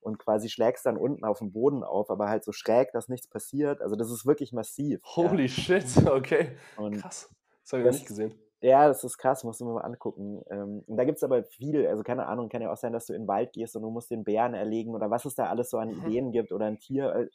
und 0.00 0.18
quasi 0.18 0.48
schlägst 0.48 0.86
dann 0.86 0.96
unten 0.96 1.24
auf 1.24 1.38
dem 1.38 1.52
Boden 1.52 1.84
auf, 1.84 2.10
aber 2.10 2.28
halt 2.28 2.44
so 2.44 2.52
schräg, 2.52 2.92
dass 2.92 3.08
nichts 3.08 3.28
passiert. 3.28 3.82
Also, 3.82 3.94
das 3.94 4.10
ist 4.10 4.24
wirklich 4.24 4.52
massiv. 4.52 5.00
Holy 5.04 5.42
ja. 5.42 5.48
shit, 5.48 5.84
okay. 6.06 6.56
Und 6.76 7.00
Krass. 7.00 7.28
Das 7.62 7.72
habe 7.72 7.82
ich 7.82 7.86
noch 7.86 7.92
nicht 7.92 8.06
gesehen. 8.06 8.34
Ja, 8.64 8.88
das 8.88 9.04
ist 9.04 9.18
krass, 9.18 9.44
musst 9.44 9.60
du 9.60 9.66
mir 9.66 9.74
mal 9.74 9.82
angucken. 9.82 10.42
Ähm, 10.48 10.82
und 10.86 10.96
da 10.96 11.04
gibt 11.04 11.18
es 11.18 11.22
aber 11.22 11.44
viel, 11.44 11.86
also 11.86 12.02
keine 12.02 12.26
Ahnung, 12.26 12.48
kann 12.48 12.62
ja 12.62 12.72
auch 12.72 12.78
sein, 12.78 12.94
dass 12.94 13.04
du 13.04 13.12
in 13.12 13.22
den 13.22 13.28
Wald 13.28 13.52
gehst 13.52 13.76
und 13.76 13.82
du 13.82 13.90
musst 13.90 14.10
den 14.10 14.24
Bären 14.24 14.54
erlegen 14.54 14.94
oder 14.94 15.10
was 15.10 15.26
es 15.26 15.34
da 15.34 15.50
alles 15.50 15.68
so 15.68 15.76
an 15.76 15.94
mhm. 15.94 16.06
Ideen 16.06 16.32
gibt 16.32 16.50
oder 16.50 16.64
ein 16.64 16.78
Tier. 16.78 17.14
Äh, 17.14 17.28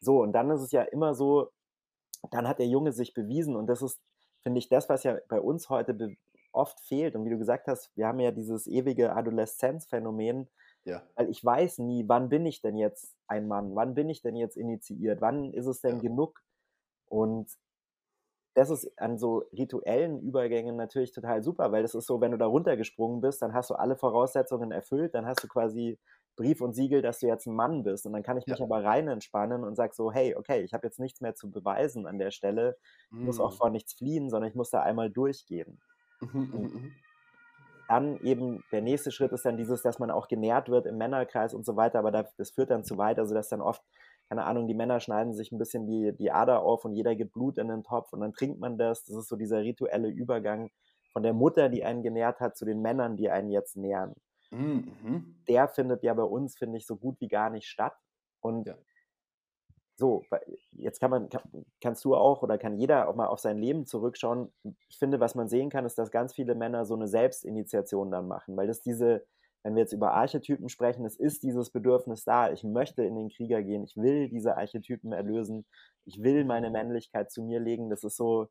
so, 0.00 0.22
und 0.22 0.32
dann 0.32 0.50
ist 0.50 0.62
es 0.62 0.72
ja 0.72 0.80
immer 0.80 1.14
so, 1.14 1.50
dann 2.30 2.48
hat 2.48 2.60
der 2.60 2.66
Junge 2.66 2.92
sich 2.92 3.12
bewiesen 3.12 3.56
und 3.56 3.66
das 3.66 3.82
ist, 3.82 4.00
finde 4.42 4.58
ich, 4.58 4.70
das, 4.70 4.88
was 4.88 5.02
ja 5.02 5.18
bei 5.28 5.38
uns 5.38 5.68
heute 5.68 6.16
oft 6.52 6.80
fehlt. 6.80 7.14
Und 7.14 7.26
wie 7.26 7.30
du 7.30 7.38
gesagt 7.38 7.66
hast, 7.66 7.94
wir 7.94 8.06
haben 8.06 8.20
ja 8.20 8.30
dieses 8.30 8.66
ewige 8.66 9.14
Adoleszenzphänomen, 9.14 10.48
ja. 10.84 11.02
Weil 11.14 11.30
ich 11.30 11.44
weiß 11.44 11.78
nie, 11.78 12.04
wann 12.08 12.28
bin 12.28 12.44
ich 12.46 12.60
denn 12.60 12.76
jetzt 12.76 13.16
ein 13.26 13.48
Mann? 13.48 13.74
Wann 13.74 13.94
bin 13.94 14.10
ich 14.10 14.20
denn 14.20 14.36
jetzt 14.36 14.56
initiiert? 14.56 15.20
Wann 15.20 15.52
ist 15.52 15.66
es 15.66 15.80
denn 15.80 15.96
ja. 15.96 16.02
genug? 16.02 16.42
Und 17.06 17.50
das 18.54 18.70
ist 18.70 18.98
an 18.98 19.18
so 19.18 19.44
rituellen 19.52 20.20
Übergängen 20.20 20.76
natürlich 20.76 21.12
total 21.12 21.42
super, 21.42 21.72
weil 21.72 21.82
das 21.82 21.94
ist 21.94 22.06
so, 22.06 22.20
wenn 22.20 22.30
du 22.30 22.38
da 22.38 22.46
runtergesprungen 22.46 23.20
bist, 23.20 23.42
dann 23.42 23.52
hast 23.52 23.70
du 23.70 23.74
alle 23.74 23.96
Voraussetzungen 23.96 24.70
erfüllt, 24.70 25.14
dann 25.14 25.26
hast 25.26 25.42
du 25.42 25.48
quasi 25.48 25.98
Brief 26.36 26.60
und 26.60 26.72
Siegel, 26.72 27.02
dass 27.02 27.20
du 27.20 27.26
jetzt 27.26 27.46
ein 27.46 27.54
Mann 27.54 27.82
bist. 27.82 28.06
Und 28.06 28.12
dann 28.12 28.22
kann 28.22 28.36
ich 28.36 28.46
mich 28.46 28.58
ja. 28.58 28.64
aber 28.64 28.82
rein 28.82 29.08
entspannen 29.08 29.64
und 29.64 29.76
sag 29.76 29.94
so, 29.94 30.10
hey, 30.10 30.34
okay, 30.34 30.62
ich 30.62 30.72
habe 30.72 30.86
jetzt 30.86 30.98
nichts 30.98 31.20
mehr 31.20 31.34
zu 31.34 31.50
beweisen 31.50 32.06
an 32.06 32.18
der 32.18 32.30
Stelle. 32.30 32.76
Ich 33.10 33.18
mm. 33.18 33.24
muss 33.24 33.40
auch 33.40 33.52
mm. 33.52 33.56
vor 33.56 33.70
nichts 33.70 33.94
fliehen, 33.94 34.30
sondern 34.30 34.50
ich 34.50 34.56
muss 34.56 34.70
da 34.70 34.82
einmal 34.82 35.10
durchgehen. 35.10 35.80
Mhm, 36.20 36.40
mhm, 36.40 36.60
mhm, 36.60 36.92
dann 37.88 38.16
eben 38.20 38.64
der 38.72 38.80
nächste 38.80 39.10
Schritt 39.10 39.32
ist 39.32 39.44
dann 39.44 39.56
dieses, 39.56 39.82
dass 39.82 39.98
man 39.98 40.10
auch 40.10 40.28
genährt 40.28 40.68
wird 40.68 40.86
im 40.86 40.96
Männerkreis 40.96 41.54
und 41.54 41.66
so 41.66 41.76
weiter, 41.76 41.98
aber 41.98 42.12
das 42.12 42.50
führt 42.50 42.70
dann 42.70 42.84
zu 42.84 42.96
weit, 42.96 43.18
also 43.18 43.34
dass 43.34 43.48
dann 43.48 43.60
oft 43.60 43.82
keine 44.28 44.44
Ahnung, 44.44 44.66
die 44.66 44.74
Männer 44.74 45.00
schneiden 45.00 45.34
sich 45.34 45.52
ein 45.52 45.58
bisschen 45.58 45.86
die, 45.86 46.12
die 46.16 46.30
Ader 46.30 46.62
auf 46.62 46.84
und 46.84 46.94
jeder 46.94 47.14
gibt 47.14 47.32
Blut 47.32 47.58
in 47.58 47.68
den 47.68 47.82
Topf 47.82 48.12
und 48.12 48.20
dann 48.20 48.32
trinkt 48.32 48.58
man 48.58 48.78
das. 48.78 49.04
Das 49.04 49.16
ist 49.16 49.28
so 49.28 49.36
dieser 49.36 49.62
rituelle 49.62 50.08
Übergang 50.08 50.70
von 51.12 51.22
der 51.22 51.32
Mutter, 51.32 51.68
die 51.68 51.84
einen 51.84 52.02
genährt 52.02 52.40
hat, 52.40 52.56
zu 52.56 52.64
den 52.64 52.80
Männern, 52.80 53.16
die 53.16 53.30
einen 53.30 53.50
jetzt 53.50 53.76
nähern. 53.76 54.14
Mhm. 54.50 55.36
Der 55.48 55.68
findet 55.68 56.02
ja 56.02 56.14
bei 56.14 56.22
uns, 56.22 56.56
finde 56.56 56.78
ich, 56.78 56.86
so 56.86 56.96
gut 56.96 57.20
wie 57.20 57.28
gar 57.28 57.50
nicht 57.50 57.66
statt. 57.66 57.94
Und 58.40 58.66
ja. 58.66 58.76
so, 59.96 60.24
jetzt 60.72 61.00
kann 61.00 61.10
man, 61.10 61.28
kann, 61.28 61.42
kannst 61.80 62.04
du 62.04 62.16
auch 62.16 62.42
oder 62.42 62.58
kann 62.58 62.76
jeder 62.76 63.08
auch 63.08 63.14
mal 63.14 63.26
auf 63.26 63.38
sein 63.38 63.58
Leben 63.58 63.86
zurückschauen. 63.86 64.52
Ich 64.88 64.98
finde, 64.98 65.20
was 65.20 65.34
man 65.34 65.48
sehen 65.48 65.70
kann, 65.70 65.84
ist, 65.84 65.98
dass 65.98 66.10
ganz 66.10 66.34
viele 66.34 66.54
Männer 66.54 66.84
so 66.84 66.94
eine 66.94 67.08
Selbstinitiation 67.08 68.10
dann 68.10 68.26
machen, 68.26 68.56
weil 68.56 68.66
das 68.66 68.80
diese, 68.80 69.24
wenn 69.64 69.74
wir 69.74 69.82
jetzt 69.82 69.92
über 69.92 70.12
Archetypen 70.12 70.68
sprechen, 70.68 71.04
es 71.04 71.16
ist 71.16 71.42
dieses 71.42 71.70
Bedürfnis 71.70 72.24
da. 72.24 72.52
Ich 72.52 72.62
möchte 72.62 73.02
in 73.02 73.16
den 73.16 73.30
Krieger 73.30 73.62
gehen, 73.62 73.82
ich 73.82 73.96
will 73.96 74.28
diese 74.28 74.56
Archetypen 74.56 75.12
erlösen, 75.12 75.64
ich 76.04 76.22
will 76.22 76.44
meine 76.44 76.70
Männlichkeit 76.70 77.32
zu 77.32 77.42
mir 77.42 77.60
legen. 77.60 77.90
Das 77.90 78.04
ist 78.04 78.16
so, 78.16 78.48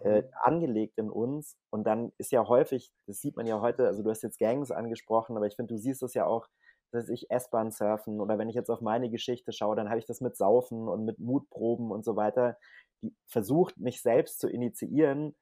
äh, 0.00 0.22
mhm. 0.22 0.28
angelegt 0.42 0.98
in 0.98 1.10
uns. 1.10 1.56
Und 1.70 1.84
dann 1.84 2.12
ist 2.18 2.32
ja 2.32 2.46
häufig, 2.46 2.92
das 3.06 3.20
sieht 3.20 3.36
man 3.36 3.46
ja 3.46 3.60
heute, 3.60 3.86
also 3.86 4.02
du 4.02 4.10
hast 4.10 4.22
jetzt 4.22 4.38
Gangs 4.38 4.70
angesprochen, 4.70 5.36
aber 5.36 5.46
ich 5.46 5.56
finde, 5.56 5.74
du 5.74 5.78
siehst 5.78 6.02
es 6.02 6.14
ja 6.14 6.26
auch, 6.26 6.48
dass 6.92 7.08
ich 7.08 7.30
S-Bahn 7.30 7.70
surfen 7.70 8.20
oder 8.20 8.38
wenn 8.38 8.48
ich 8.48 8.54
jetzt 8.54 8.70
auf 8.70 8.82
meine 8.82 9.10
Geschichte 9.10 9.52
schaue, 9.52 9.76
dann 9.76 9.88
habe 9.88 9.98
ich 9.98 10.06
das 10.06 10.20
mit 10.20 10.36
Saufen 10.36 10.88
und 10.88 11.04
mit 11.04 11.18
Mutproben 11.18 11.90
und 11.90 12.04
so 12.04 12.16
weiter, 12.16 12.58
die 13.02 13.14
versucht, 13.26 13.78
mich 13.78 14.02
selbst 14.02 14.40
zu 14.40 14.48
initiieren. 14.48 15.34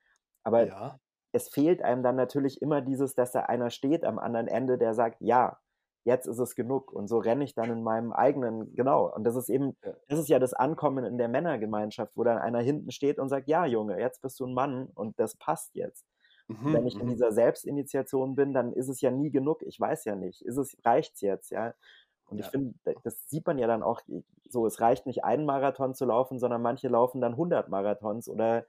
Aber 0.45 0.67
ja. 0.67 1.01
Es 1.33 1.49
fehlt 1.49 1.83
einem 1.83 2.03
dann 2.03 2.17
natürlich 2.17 2.61
immer 2.63 2.81
dieses, 2.81 3.15
dass 3.15 3.33
da 3.33 3.41
einer 3.41 3.71
steht 3.71 4.05
am 4.05 4.19
anderen 4.19 4.49
Ende, 4.49 4.79
der 4.79 4.95
sagt, 4.95 5.21
ja, 5.21 5.59
jetzt 6.05 6.27
ist 6.27 6.39
es 6.39 6.55
genug. 6.55 6.93
Und 6.93 7.09
so 7.09 7.19
renne 7.19 7.45
ich 7.45 7.55
dann 7.55 7.71
in 7.71 7.83
meinem 7.83 8.13
eigenen, 8.13 8.75
genau. 8.75 9.13
Und 9.13 9.25
das 9.25 9.37
ist 9.37 9.49
eben, 9.49 9.77
das 10.09 10.19
ist 10.19 10.29
ja 10.29 10.39
das 10.39 10.55
Ankommen 10.55 11.05
in 11.05 11.19
der 11.19 11.29
Männergemeinschaft, 11.29 12.13
wo 12.17 12.25
dann 12.25 12.39
einer 12.39 12.61
hinten 12.61 12.91
steht 12.91 13.19
und 13.19 13.29
sagt, 13.29 13.49
ja, 13.49 13.67
Junge, 13.67 13.99
jetzt 13.99 14.23
bist 14.23 14.41
du 14.41 14.47
ein 14.47 14.55
Mann 14.55 14.89
und 14.95 15.19
das 15.21 15.37
passt 15.37 15.75
jetzt. 15.75 16.07
Mhm, 16.49 16.73
wenn 16.73 16.87
ich 16.87 16.99
in 16.99 17.07
mhm. 17.07 17.11
dieser 17.11 17.33
Selbstinitiation 17.33 18.35
bin, 18.35 18.53
dann 18.53 18.73
ist 18.73 18.89
es 18.89 19.01
ja 19.01 19.11
nie 19.11 19.31
genug. 19.31 19.63
Ich 19.63 19.79
weiß 19.79 20.05
ja 20.05 20.17
nicht. 20.17 20.43
Ist 20.43 20.57
es, 20.57 20.77
reicht's 20.85 21.21
jetzt, 21.21 21.51
ja? 21.51 21.75
Und 22.27 22.39
ja. 22.39 22.45
ich 22.45 22.51
finde, 22.51 22.75
das 23.03 23.29
sieht 23.29 23.47
man 23.47 23.59
ja 23.59 23.67
dann 23.67 23.83
auch 23.83 24.01
so, 24.49 24.67
es 24.67 24.81
reicht 24.81 25.07
nicht 25.07 25.25
einen 25.25 25.45
Marathon 25.45 25.95
zu 25.95 26.05
laufen, 26.07 26.39
sondern 26.39 26.63
manche 26.63 26.89
laufen 26.89 27.21
dann 27.21 27.33
100 27.33 27.69
Marathons 27.69 28.29
oder 28.29 28.67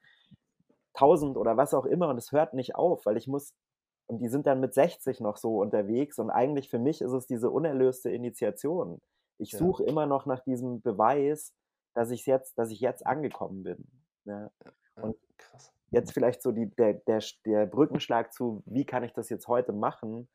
1000 0.96 1.38
oder 1.38 1.58
was 1.58 1.74
auch 1.74 1.86
immer 1.86 2.10
und 2.10 2.18
es 2.18 2.32
hört 2.32 2.54
nicht 2.54 2.76
auf, 2.76 3.06
weil 3.06 3.18
ich 3.18 3.28
muss 3.28 3.54
und 4.12 4.20
die 4.20 4.28
sind 4.28 4.46
dann 4.46 4.60
mit 4.60 4.74
60 4.74 5.22
noch 5.22 5.38
so 5.38 5.62
unterwegs. 5.62 6.20
Und 6.20 6.32
eigentlich 6.32 6.70
für 6.70 6.80
mich 6.80 7.00
ist 7.00 7.14
es 7.14 7.28
diese 7.28 7.50
unerlöste 7.50 8.10
Initiation. 8.10 9.00
Ich 9.38 9.52
suche 9.52 9.84
ja. 9.84 9.90
immer 9.90 10.06
noch 10.06 10.26
nach 10.26 10.42
diesem 10.42 10.82
Beweis, 10.82 11.54
dass 11.96 12.12
ich 12.12 12.26
jetzt, 12.26 12.58
dass 12.58 12.72
ich 12.72 12.82
jetzt 12.82 13.06
angekommen 13.06 13.64
bin. 13.64 13.88
Ja. 14.26 14.52
Ja, 14.98 15.04
und 15.04 15.16
krass. 15.38 15.72
jetzt 15.92 16.12
vielleicht 16.12 16.42
so 16.42 16.52
die, 16.52 16.70
der, 16.76 16.96
der, 16.96 17.24
der 17.46 17.66
Brückenschlag 17.68 18.34
zu, 18.34 18.62
wie 18.66 18.86
kann 18.86 19.04
ich 19.04 19.14
das 19.14 19.30
jetzt 19.30 19.48
heute 19.48 19.72
machen? 19.72 20.28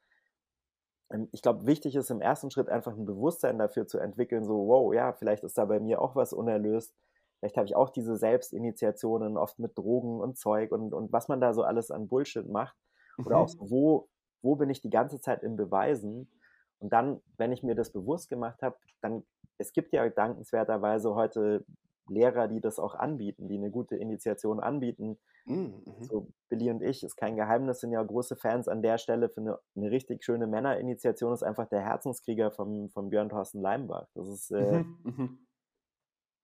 Ähm, 1.13 1.29
ich 1.33 1.43
glaube, 1.43 1.67
wichtig 1.67 1.97
ist 1.97 2.11
im 2.11 2.23
ersten 2.23 2.51
Schritt 2.51 2.71
einfach 2.71 2.97
ein 2.97 3.05
Bewusstsein 3.05 3.59
dafür 3.59 3.87
zu 3.87 3.99
entwickeln, 3.99 4.47
so, 4.47 4.67
wow, 4.69 4.95
ja, 4.95 5.13
vielleicht 5.13 5.45
ist 5.45 5.59
da 5.59 5.67
bei 5.67 5.81
mir 5.81 6.01
auch 6.01 6.17
was 6.17 6.33
unerlöst. 6.33 6.95
Vielleicht 7.39 7.57
habe 7.57 7.67
ich 7.67 7.77
auch 7.77 7.91
diese 7.91 8.17
Selbstinitiationen, 8.17 9.37
oft 9.37 9.59
mit 9.59 9.77
Drogen 9.77 10.21
und 10.21 10.39
Zeug 10.39 10.73
und, 10.73 10.93
und 10.95 11.13
was 11.13 11.29
man 11.29 11.41
da 11.41 11.53
so 11.53 11.63
alles 11.63 11.91
an 11.91 12.09
Bullshit 12.09 12.49
macht. 12.49 12.77
Oder 13.25 13.39
auch 13.39 13.49
mhm. 13.49 13.59
so, 13.59 13.71
wo, 13.71 14.09
wo 14.43 14.57
bin 14.57 14.71
ich 14.71 14.81
die 14.81 14.91
ganze 14.91 15.21
Zeit 15.21 15.43
im 15.43 15.57
Beweisen? 15.57 16.31
Und 16.79 16.93
dann, 16.93 17.21
wenn 17.37 17.53
ich 17.53 17.63
mir 17.63 17.75
das 17.75 17.93
bewusst 17.93 18.29
gemacht 18.29 18.63
habe, 18.63 18.77
dann, 19.01 19.25
es 19.59 19.73
gibt 19.73 19.93
ja 19.93 20.09
dankenswerterweise 20.09 21.15
heute 21.15 21.65
Lehrer, 22.09 22.49
die 22.49 22.61
das 22.61 22.79
auch 22.79 22.95
anbieten, 22.95 23.49
die 23.49 23.57
eine 23.57 23.71
gute 23.71 23.97
Initiation 23.97 24.61
anbieten. 24.61 25.19
Mhm. 25.47 25.83
So 26.01 26.29
Billy 26.49 26.71
und 26.71 26.83
ich, 26.83 27.03
ist 27.03 27.17
kein 27.17 27.37
Geheimnis, 27.37 27.81
sind 27.81 27.93
ja 27.93 28.03
große 28.03 28.37
Fans 28.37 28.69
an 28.69 28.83
der 28.83 28.99
Stelle 28.99 29.29
für 29.29 29.41
eine, 29.41 29.59
eine 29.75 29.91
richtig 29.91 30.25
schöne 30.25 30.47
Männerinitiation, 30.47 31.33
ist 31.33 31.43
einfach 31.43 31.69
der 31.69 31.81
Herzenskrieger 31.81 32.51
von, 32.51 32.91
von 32.91 33.11
Björn 33.11 33.29
Thorsten 33.29 33.61
Leimbach. 33.61 34.09
Das 34.15 34.29
ist 34.29 34.51
äh, 34.51 34.85
mhm. 35.05 35.46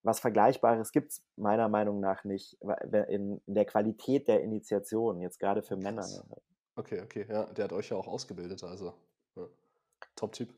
Mhm. 0.03 0.09
was 0.09 0.21
Vergleichbares 0.21 0.93
gibt 0.93 1.13
es 1.13 1.23
meiner 1.37 1.69
Meinung 1.69 2.01
nach 2.01 2.25
nicht 2.25 2.59
in, 3.09 3.41
in, 3.47 3.55
der 3.55 3.65
Qualität 3.65 4.29
der 4.29 4.43
Initiation, 4.43 5.21
jetzt 5.21 5.39
gerade 5.39 5.63
für 5.63 5.77
Männer. 5.77 6.07
Okay, 6.77 7.01
okay, 7.03 7.27
ja, 7.29 7.45
der 7.53 7.65
hat 7.65 7.73
euch 7.73 7.91
ja 7.91 7.97
auch 7.97 8.09
ausgebildet, 8.09 8.65
also 8.65 8.95
ja. 9.37 9.47
Top-Typ. 10.17 10.49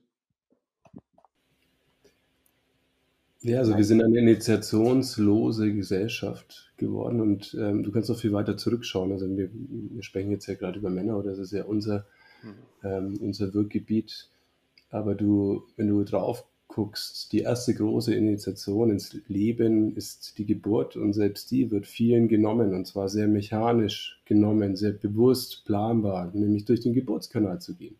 Ja, 3.44 3.58
also 3.58 3.76
wir 3.76 3.84
sind 3.84 4.02
eine 4.02 4.18
initiationslose 4.18 5.74
Gesellschaft 5.74 6.72
geworden 6.78 7.20
und 7.20 7.54
ähm, 7.60 7.82
du 7.82 7.92
kannst 7.92 8.08
noch 8.08 8.18
viel 8.18 8.32
weiter 8.32 8.56
zurückschauen. 8.56 9.12
Also 9.12 9.28
wir, 9.36 9.50
wir 9.52 10.02
sprechen 10.02 10.30
jetzt 10.30 10.46
ja 10.46 10.54
gerade 10.54 10.78
über 10.78 10.88
Männer 10.88 11.18
oder 11.18 11.28
das 11.28 11.38
ist 11.40 11.52
ja 11.52 11.64
unser, 11.64 12.06
hm. 12.40 12.54
ähm, 12.82 13.18
unser 13.20 13.52
Wirkgebiet. 13.52 14.30
Aber 14.88 15.14
du, 15.14 15.66
wenn 15.76 15.88
du 15.88 16.04
drauf 16.04 16.46
guckst, 16.74 17.32
die 17.32 17.40
erste 17.40 17.72
große 17.72 18.12
Initiation 18.12 18.90
ins 18.90 19.16
Leben 19.28 19.94
ist 19.94 20.38
die 20.38 20.44
Geburt 20.44 20.96
und 20.96 21.12
selbst 21.12 21.52
die 21.52 21.70
wird 21.70 21.86
vielen 21.86 22.26
genommen 22.26 22.74
und 22.74 22.84
zwar 22.86 23.08
sehr 23.08 23.28
mechanisch 23.28 24.20
genommen, 24.24 24.74
sehr 24.74 24.90
bewusst 24.90 25.64
planbar, 25.66 26.32
nämlich 26.34 26.64
durch 26.64 26.80
den 26.80 26.92
Geburtskanal 26.92 27.60
zu 27.60 27.76
gehen. 27.76 27.96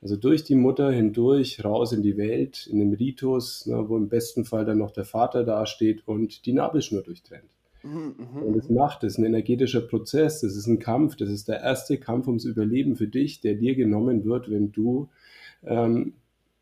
Also 0.00 0.16
durch 0.16 0.42
die 0.42 0.54
Mutter 0.54 0.90
hindurch, 0.90 1.62
raus 1.64 1.92
in 1.92 2.02
die 2.02 2.16
Welt, 2.16 2.66
in 2.66 2.78
dem 2.78 2.94
Ritus, 2.94 3.66
ne, 3.66 3.88
wo 3.88 3.96
im 3.98 4.08
besten 4.08 4.46
Fall 4.46 4.64
dann 4.64 4.78
noch 4.78 4.92
der 4.92 5.04
Vater 5.04 5.44
dasteht 5.44 6.06
und 6.06 6.46
die 6.46 6.54
Nabelschnur 6.54 7.02
durchtrennt. 7.02 7.50
Mhm, 7.82 8.14
mhm, 8.16 8.42
und 8.42 8.56
es 8.56 8.70
macht, 8.70 9.04
es 9.04 9.14
ist 9.14 9.18
ein 9.18 9.26
energetischer 9.26 9.82
Prozess, 9.82 10.40
das 10.40 10.56
ist 10.56 10.66
ein 10.66 10.78
Kampf, 10.78 11.16
das 11.16 11.28
ist 11.28 11.46
der 11.48 11.60
erste 11.60 11.98
Kampf 11.98 12.26
ums 12.26 12.44
Überleben 12.44 12.96
für 12.96 13.06
dich, 13.06 13.40
der 13.40 13.54
dir 13.54 13.74
genommen 13.74 14.24
wird, 14.24 14.50
wenn 14.50 14.72
du 14.72 15.08
ähm, 15.64 16.14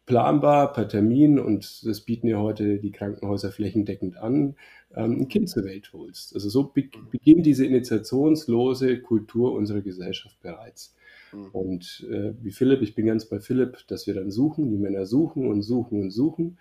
planbar 0.07 0.73
per 0.73 0.89
Termin, 0.89 1.39
und 1.39 1.85
das 1.85 2.01
bieten 2.01 2.29
ja 2.29 2.39
heute 2.39 2.79
die 2.79 2.93
Krankenhäuser 2.93 3.51
flächendeckend 3.51 4.17
an, 4.17 4.55
ähm, 4.95 5.21
ein 5.21 5.29
Kind 5.29 5.49
zur 5.49 5.65
Welt 5.65 5.93
holst. 5.93 6.35
Also 6.35 6.49
so 6.49 6.73
beginnt 6.73 7.45
diese 7.45 7.67
initiationslose 7.67 9.01
Kultur 9.01 9.53
unserer 9.53 9.81
Gesellschaft 9.81 10.41
bereits. 10.41 10.95
Mhm. 11.33 11.49
Und 11.53 12.07
äh, 12.11 12.33
wie 12.41 12.53
Philipp, 12.53 12.83
ich 12.83 12.95
bin 12.95 13.07
ganz 13.07 13.27
bei 13.27 13.41
Philipp, 13.41 13.87
dass 13.89 14.07
wir 14.07 14.15
dann 14.15 14.31
suchen, 14.31 14.71
die 14.71 14.79
Männer 14.79 15.07
suchen 15.07 15.49
und 15.49 15.63
suchen 15.63 16.01
und 16.01 16.11
suchen 16.11 16.59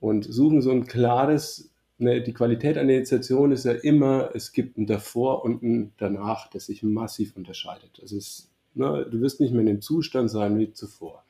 und 0.00 0.24
suchen 0.24 0.62
so 0.62 0.70
ein 0.70 0.86
klares, 0.86 1.70
ne, 1.98 2.22
die 2.22 2.32
Qualität 2.32 2.78
einer 2.78 2.92
Initiation 2.92 3.52
ist 3.52 3.64
ja 3.64 3.72
immer, 3.72 4.30
es 4.34 4.52
gibt 4.52 4.78
ein 4.78 4.86
davor 4.86 5.44
und 5.44 5.62
ein 5.62 5.92
danach, 5.98 6.48
das 6.48 6.66
sich 6.66 6.82
massiv 6.82 7.36
unterscheidet. 7.36 7.98
Also 8.00 8.16
es, 8.16 8.50
ne, 8.74 9.06
du 9.10 9.20
wirst 9.20 9.40
nicht 9.40 9.52
mehr 9.52 9.60
in 9.60 9.66
dem 9.66 9.80
Zustand 9.82 10.30
sein 10.30 10.58
wie 10.58 10.72
zuvor. 10.72 11.24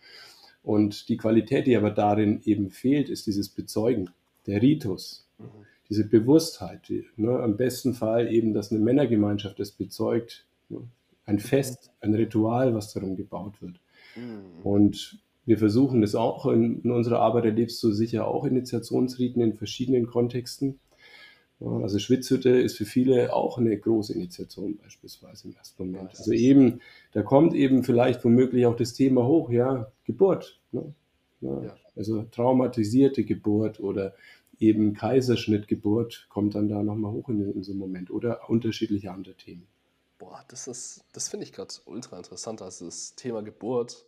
Und 0.63 1.09
die 1.09 1.17
Qualität, 1.17 1.67
die 1.67 1.77
aber 1.77 1.91
darin 1.91 2.41
eben 2.45 2.71
fehlt, 2.71 3.09
ist 3.09 3.27
dieses 3.27 3.49
Bezeugen, 3.49 4.11
der 4.47 4.61
Ritus, 4.61 5.27
diese 5.89 6.07
Bewusstheit. 6.07 6.89
Die, 6.89 7.07
ne, 7.17 7.39
am 7.41 7.57
besten 7.57 7.95
Fall 7.95 8.33
eben, 8.33 8.55
dass 8.55 8.71
eine 8.71 8.81
Männergemeinschaft 8.81 9.59
das 9.59 9.73
bezeugt, 9.73 10.47
ne, 10.69 10.81
ein 11.25 11.39
Fest, 11.39 11.91
ein 12.01 12.15
Ritual, 12.15 12.75
was 12.75 12.93
darum 12.93 13.17
gebaut 13.17 13.61
wird. 13.61 13.81
Mhm. 14.17 14.63
Und 14.65 15.19
wir 15.45 15.59
versuchen 15.59 16.01
das 16.01 16.15
auch 16.15 16.47
in, 16.47 16.83
in, 16.83 16.91
unserer 16.91 17.21
Arbeit, 17.21 17.45
erlebst 17.47 17.83
du 17.83 17.93
sicher 17.93 18.27
auch 18.27 18.45
Initiationsriten 18.45 19.41
in 19.41 19.55
verschiedenen 19.55 20.07
Kontexten. 20.07 20.79
Also 21.61 21.99
Schwitzhütte 21.99 22.51
ist 22.51 22.77
für 22.77 22.85
viele 22.85 23.35
auch 23.35 23.59
eine 23.59 23.77
große 23.77 24.15
Initiation 24.15 24.77
beispielsweise 24.77 25.49
im 25.49 25.55
ersten 25.57 25.85
Moment. 25.85 26.11
Also 26.17 26.33
eben, 26.33 26.81
da 27.13 27.23
kommt 27.23 27.55
eben 27.55 27.83
vielleicht 27.83 28.25
womöglich 28.25 28.65
auch 28.67 28.77
das 28.77 28.95
Thema 28.95 29.27
hoch, 29.27 29.51
ja, 29.51 29.91
Geburt. 30.05 30.61
Ne? 30.71 30.95
Ja, 31.41 31.77
also 31.97 32.23
traumatisierte 32.23 33.25
Geburt 33.25 33.81
oder 33.81 34.15
eben 34.61 34.95
Kaiserschnittgeburt 34.95 36.27
kommt 36.29 36.55
dann 36.55 36.69
da 36.69 36.83
nochmal 36.83 37.13
hoch 37.13 37.29
in, 37.29 37.53
in 37.53 37.63
so 37.63 37.73
einem 37.73 37.81
Moment 37.81 38.11
oder 38.11 38.49
unterschiedliche 38.49 39.11
andere 39.13 39.35
Themen. 39.35 39.67
Boah, 40.19 40.45
das 40.49 40.67
ist, 40.67 41.05
das 41.13 41.29
finde 41.29 41.45
ich 41.45 41.53
gerade 41.53 41.73
ultra 41.87 42.17
interessant, 42.17 42.61
also 42.63 42.87
das 42.87 43.15
Thema 43.15 43.43
Geburt. 43.43 44.05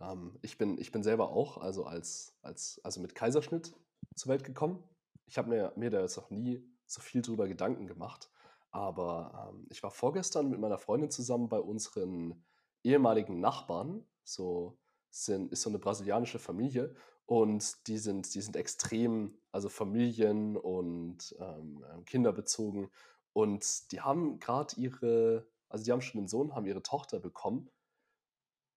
Ähm, 0.00 0.32
ich, 0.42 0.56
bin, 0.56 0.78
ich 0.78 0.90
bin 0.90 1.02
selber 1.02 1.30
auch, 1.30 1.58
also 1.58 1.84
als, 1.84 2.34
als, 2.42 2.80
also 2.82 3.00
mit 3.00 3.14
Kaiserschnitt 3.14 3.74
zur 4.14 4.32
Welt 4.32 4.44
gekommen. 4.44 4.82
Ich 5.26 5.36
habe 5.38 5.50
mir, 5.50 5.72
mir 5.76 5.90
da 5.90 6.00
jetzt 6.00 6.16
noch 6.16 6.30
nie 6.30 6.62
so 6.90 7.00
viel 7.00 7.22
drüber 7.22 7.46
Gedanken 7.46 7.86
gemacht. 7.86 8.30
Aber 8.72 9.52
ähm, 9.52 9.66
ich 9.70 9.82
war 9.82 9.90
vorgestern 9.90 10.50
mit 10.50 10.60
meiner 10.60 10.78
Freundin 10.78 11.10
zusammen 11.10 11.48
bei 11.48 11.60
unseren 11.60 12.44
ehemaligen 12.82 13.40
Nachbarn. 13.40 14.04
So 14.24 14.78
sind, 15.10 15.52
ist 15.52 15.62
so 15.62 15.70
eine 15.70 15.78
brasilianische 15.78 16.38
Familie 16.38 16.94
und 17.26 17.86
die 17.86 17.98
sind, 17.98 18.34
die 18.34 18.40
sind 18.40 18.56
extrem, 18.56 19.38
also 19.52 19.68
Familien 19.68 20.56
und 20.56 21.34
ähm, 21.38 21.84
ähm 21.92 22.04
kinderbezogen. 22.04 22.90
Und 23.32 23.92
die 23.92 24.00
haben 24.00 24.40
gerade 24.40 24.74
ihre, 24.76 25.46
also 25.68 25.84
die 25.84 25.92
haben 25.92 26.00
schon 26.00 26.18
einen 26.18 26.28
Sohn, 26.28 26.54
haben 26.54 26.66
ihre 26.66 26.82
Tochter 26.82 27.20
bekommen. 27.20 27.70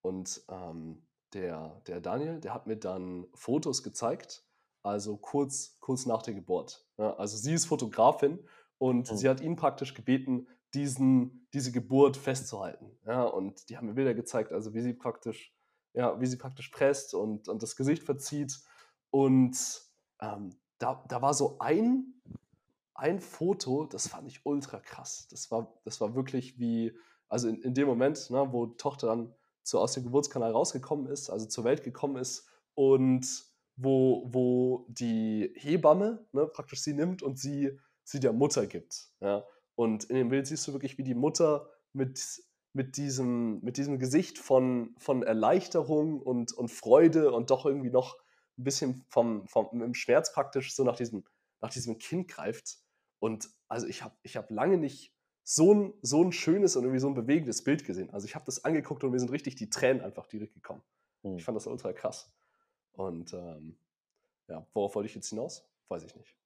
Und 0.02 0.44
ähm, 0.48 1.04
der, 1.32 1.80
der 1.86 2.00
Daniel, 2.00 2.40
der 2.40 2.54
hat 2.54 2.68
mir 2.68 2.76
dann 2.76 3.26
Fotos 3.34 3.82
gezeigt 3.82 4.44
also 4.84 5.16
kurz, 5.16 5.78
kurz 5.80 6.06
nach 6.06 6.22
der 6.22 6.34
Geburt. 6.34 6.86
Ja, 6.98 7.14
also 7.16 7.36
sie 7.36 7.54
ist 7.54 7.64
Fotografin 7.64 8.38
und 8.78 9.10
mhm. 9.10 9.16
sie 9.16 9.28
hat 9.28 9.40
ihn 9.40 9.56
praktisch 9.56 9.94
gebeten, 9.94 10.46
diesen, 10.74 11.48
diese 11.54 11.72
Geburt 11.72 12.16
festzuhalten. 12.16 12.96
Ja, 13.06 13.22
und 13.22 13.68
die 13.68 13.76
haben 13.76 13.86
mir 13.86 13.94
Bilder 13.94 14.14
gezeigt, 14.14 14.52
also 14.52 14.74
wie 14.74 14.82
sie 14.82 14.92
praktisch, 14.92 15.56
ja, 15.94 16.20
wie 16.20 16.26
sie 16.26 16.36
praktisch 16.36 16.68
presst 16.68 17.14
und, 17.14 17.48
und 17.48 17.62
das 17.62 17.76
Gesicht 17.76 18.02
verzieht. 18.02 18.60
Und 19.10 19.56
ähm, 20.20 20.50
da, 20.78 21.02
da 21.08 21.22
war 21.22 21.32
so 21.32 21.58
ein, 21.60 22.20
ein 22.94 23.20
Foto, 23.20 23.86
das 23.86 24.08
fand 24.08 24.28
ich 24.28 24.44
ultra 24.44 24.80
krass. 24.80 25.28
Das 25.30 25.50
war, 25.50 25.72
das 25.84 26.00
war 26.00 26.14
wirklich 26.14 26.58
wie, 26.58 26.92
also 27.28 27.48
in, 27.48 27.62
in 27.62 27.72
dem 27.72 27.88
Moment, 27.88 28.28
ne, 28.30 28.52
wo 28.52 28.66
Tochter 28.66 29.06
dann 29.06 29.34
so 29.62 29.78
aus 29.78 29.92
dem 29.92 30.04
Geburtskanal 30.04 30.52
rausgekommen 30.52 31.06
ist, 31.06 31.30
also 31.30 31.46
zur 31.46 31.64
Welt 31.64 31.84
gekommen 31.84 32.16
ist 32.16 32.46
und 32.74 33.53
wo, 33.76 34.24
wo 34.32 34.86
die 34.88 35.52
Hebamme 35.56 36.26
ne, 36.32 36.46
praktisch 36.46 36.80
sie 36.80 36.94
nimmt 36.94 37.22
und 37.22 37.38
sie, 37.38 37.78
sie 38.04 38.20
der 38.20 38.32
Mutter 38.32 38.66
gibt. 38.66 39.08
Ja. 39.20 39.44
Und 39.74 40.04
in 40.04 40.16
dem 40.16 40.28
Bild 40.28 40.46
siehst 40.46 40.66
du 40.68 40.72
wirklich, 40.72 40.98
wie 40.98 41.02
die 41.02 41.14
Mutter 41.14 41.68
mit, 41.92 42.42
mit, 42.72 42.96
diesem, 42.96 43.60
mit 43.60 43.76
diesem 43.76 43.98
Gesicht 43.98 44.38
von, 44.38 44.94
von 44.98 45.22
Erleichterung 45.22 46.20
und, 46.20 46.52
und 46.52 46.70
Freude 46.70 47.32
und 47.32 47.50
doch 47.50 47.66
irgendwie 47.66 47.90
noch 47.90 48.16
ein 48.56 48.64
bisschen 48.64 49.04
vom, 49.08 49.48
vom 49.48 49.82
im 49.82 49.94
Schmerz 49.94 50.32
praktisch 50.32 50.74
so 50.74 50.84
nach 50.84 50.96
diesem, 50.96 51.24
nach 51.60 51.70
diesem 51.70 51.98
Kind 51.98 52.28
greift. 52.28 52.78
Und 53.18 53.48
also 53.68 53.86
ich 53.86 54.02
habe 54.02 54.14
ich 54.22 54.36
hab 54.36 54.50
lange 54.50 54.78
nicht 54.78 55.12
so 55.42 55.74
ein, 55.74 55.94
so 56.02 56.22
ein 56.22 56.32
schönes 56.32 56.76
und 56.76 56.84
irgendwie 56.84 57.00
so 57.00 57.08
ein 57.08 57.14
bewegendes 57.14 57.64
Bild 57.64 57.84
gesehen. 57.84 58.10
Also 58.10 58.26
ich 58.26 58.34
habe 58.34 58.44
das 58.46 58.64
angeguckt 58.64 59.02
und 59.02 59.10
mir 59.10 59.18
sind 59.18 59.32
richtig 59.32 59.56
die 59.56 59.70
Tränen 59.70 60.02
einfach 60.02 60.26
direkt 60.26 60.54
gekommen. 60.54 60.82
Mhm. 61.22 61.36
Ich 61.36 61.44
fand 61.44 61.56
das 61.56 61.66
ultra 61.66 61.92
krass. 61.92 62.32
Und 62.96 63.32
ähm, 63.32 63.76
ja, 64.48 64.66
worauf 64.72 64.94
wollte 64.94 65.08
ich 65.08 65.14
jetzt 65.14 65.30
hinaus? 65.30 65.66
Weiß 65.88 66.04
ich 66.04 66.14
nicht. 66.16 66.36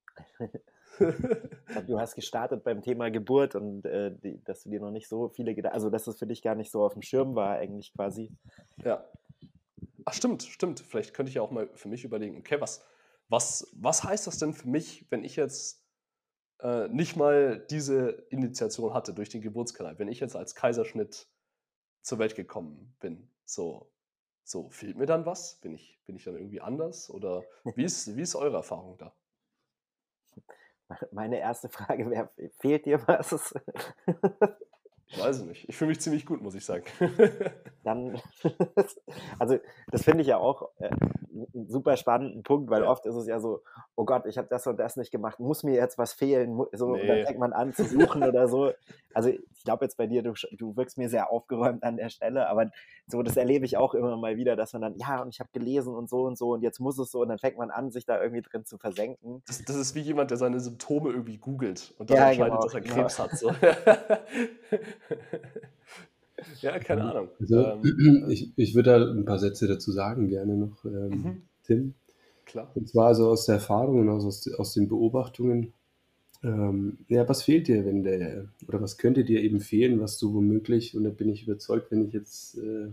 du 1.86 1.98
hast 1.98 2.14
gestartet 2.14 2.64
beim 2.64 2.82
Thema 2.82 3.10
Geburt 3.10 3.54
und 3.54 3.84
äh, 3.84 4.16
die, 4.16 4.42
dass 4.44 4.64
du 4.64 4.70
dir 4.70 4.80
noch 4.80 4.90
nicht 4.90 5.08
so 5.08 5.28
viele 5.28 5.54
Gedanken, 5.54 5.74
also 5.74 5.90
dass 5.90 6.06
es 6.06 6.18
für 6.18 6.26
dich 6.26 6.42
gar 6.42 6.54
nicht 6.54 6.70
so 6.70 6.84
auf 6.84 6.94
dem 6.94 7.02
Schirm 7.02 7.34
war, 7.34 7.56
eigentlich 7.56 7.92
quasi. 7.94 8.32
Ja. 8.84 9.04
Ach, 10.04 10.14
stimmt, 10.14 10.42
stimmt. 10.42 10.80
Vielleicht 10.80 11.14
könnte 11.14 11.30
ich 11.30 11.36
ja 11.36 11.42
auch 11.42 11.50
mal 11.50 11.68
für 11.74 11.88
mich 11.88 12.04
überlegen, 12.04 12.38
okay, 12.38 12.60
was, 12.60 12.84
was, 13.28 13.70
was 13.76 14.04
heißt 14.04 14.26
das 14.26 14.38
denn 14.38 14.54
für 14.54 14.68
mich, 14.68 15.06
wenn 15.10 15.22
ich 15.22 15.36
jetzt 15.36 15.84
äh, 16.60 16.88
nicht 16.88 17.16
mal 17.16 17.64
diese 17.70 18.26
Initiation 18.30 18.94
hatte 18.94 19.12
durch 19.12 19.28
den 19.28 19.42
Geburtskanal, 19.42 19.98
wenn 19.98 20.08
ich 20.08 20.20
jetzt 20.20 20.34
als 20.34 20.54
Kaiserschnitt 20.54 21.28
zur 22.02 22.18
Welt 22.18 22.34
gekommen 22.34 22.96
bin? 23.00 23.30
So, 23.44 23.90
so 24.50 24.70
fehlt 24.70 24.96
mir 24.96 25.06
dann 25.06 25.26
was? 25.26 25.56
Bin 25.56 25.74
ich, 25.74 26.00
bin 26.06 26.16
ich 26.16 26.24
dann 26.24 26.36
irgendwie 26.36 26.60
anders? 26.60 27.10
Oder 27.10 27.44
wie 27.74 27.84
ist, 27.84 28.16
wie 28.16 28.22
ist 28.22 28.34
eure 28.34 28.56
Erfahrung 28.56 28.96
da? 28.98 29.14
Meine 31.12 31.38
erste 31.38 31.68
Frage 31.68 32.08
wäre, 32.10 32.30
fehlt 32.58 32.86
dir 32.86 33.06
was? 33.06 33.54
Weiß 35.16 35.40
ich 35.40 35.46
nicht. 35.46 35.68
Ich 35.68 35.76
fühle 35.76 35.88
mich 35.88 36.00
ziemlich 36.00 36.26
gut, 36.26 36.42
muss 36.42 36.54
ich 36.54 36.64
sagen. 36.64 36.84
Dann, 37.84 38.20
also 39.38 39.58
das 39.90 40.04
finde 40.04 40.20
ich 40.20 40.28
ja 40.28 40.36
auch 40.36 40.68
äh, 40.78 40.90
einen 40.90 41.68
super 41.68 41.96
spannenden 41.96 42.42
Punkt, 42.42 42.68
weil 42.70 42.82
ja. 42.82 42.90
oft 42.90 43.06
ist 43.06 43.14
es 43.14 43.26
ja 43.26 43.40
so, 43.40 43.62
oh 43.96 44.04
Gott, 44.04 44.26
ich 44.26 44.36
habe 44.36 44.48
das 44.48 44.66
und 44.66 44.78
das 44.78 44.96
nicht 44.96 45.10
gemacht, 45.10 45.40
muss 45.40 45.62
mir 45.62 45.74
jetzt 45.74 45.96
was 45.96 46.12
fehlen? 46.12 46.60
So, 46.72 46.94
nee. 46.94 47.06
dann 47.06 47.26
fängt 47.26 47.38
man 47.38 47.52
an 47.52 47.72
zu 47.72 47.84
suchen 47.84 48.22
oder 48.22 48.48
so. 48.48 48.72
Also 49.14 49.30
ich 49.30 49.64
glaube 49.64 49.84
jetzt 49.84 49.96
bei 49.96 50.06
dir, 50.06 50.22
du, 50.22 50.34
du 50.52 50.76
wirkst 50.76 50.98
mir 50.98 51.08
sehr 51.08 51.30
aufgeräumt 51.30 51.82
an 51.82 51.96
der 51.96 52.10
Stelle, 52.10 52.48
aber 52.48 52.70
so, 53.06 53.22
das 53.22 53.36
erlebe 53.36 53.64
ich 53.64 53.78
auch 53.78 53.94
immer 53.94 54.16
mal 54.18 54.36
wieder, 54.36 54.54
dass 54.56 54.74
man 54.74 54.82
dann, 54.82 54.96
ja, 54.96 55.22
und 55.22 55.30
ich 55.30 55.40
habe 55.40 55.50
gelesen 55.52 55.94
und 55.94 56.10
so 56.10 56.24
und 56.24 56.36
so 56.36 56.52
und 56.52 56.62
jetzt 56.62 56.78
muss 56.78 56.98
es 56.98 57.10
so 57.10 57.22
und 57.22 57.28
dann 57.28 57.38
fängt 57.38 57.56
man 57.56 57.70
an, 57.70 57.90
sich 57.90 58.04
da 58.04 58.20
irgendwie 58.20 58.42
drin 58.42 58.66
zu 58.66 58.76
versenken. 58.76 59.42
Das, 59.46 59.64
das 59.64 59.76
ist 59.76 59.94
wie 59.94 60.00
jemand, 60.00 60.30
der 60.30 60.36
seine 60.36 60.60
Symptome 60.60 61.10
irgendwie 61.10 61.38
googelt 61.38 61.94
und 61.98 62.10
dann 62.10 62.16
ja, 62.18 62.28
entscheidet, 62.28 62.52
genau, 62.52 62.62
dass 62.62 62.74
er 62.74 62.80
Krebs 62.82 63.16
genau. 63.16 63.28
hat. 63.30 63.38
So. 63.38 63.50
ja, 66.60 66.78
keine 66.78 67.04
Ahnung. 67.04 67.28
Also, 67.40 67.66
ähm, 67.66 68.26
ich, 68.28 68.52
ich 68.56 68.74
würde 68.74 68.90
da 68.90 69.10
ein 69.10 69.24
paar 69.24 69.38
Sätze 69.38 69.66
dazu 69.66 69.92
sagen, 69.92 70.28
gerne 70.28 70.56
noch, 70.56 70.84
ähm, 70.84 71.08
mhm. 71.08 71.42
Tim. 71.64 71.94
Klar. 72.44 72.70
Und 72.74 72.88
zwar 72.88 73.08
also 73.08 73.28
aus 73.28 73.46
der 73.46 73.56
Erfahrung 73.56 74.00
und 74.00 74.08
aus, 74.08 74.50
aus 74.54 74.72
den 74.72 74.88
Beobachtungen. 74.88 75.74
Ähm, 76.42 76.98
ja, 77.08 77.28
was 77.28 77.42
fehlt 77.42 77.68
dir, 77.68 77.84
wenn 77.84 78.04
der, 78.04 78.46
oder 78.66 78.80
was 78.80 78.96
könnte 78.96 79.24
dir 79.24 79.42
eben 79.42 79.60
fehlen, 79.60 80.00
was 80.00 80.18
du 80.18 80.32
womöglich, 80.34 80.96
und 80.96 81.04
da 81.04 81.10
bin 81.10 81.28
ich 81.28 81.42
überzeugt, 81.42 81.90
wenn 81.90 82.06
ich 82.06 82.12
jetzt, 82.12 82.56
äh, 82.58 82.92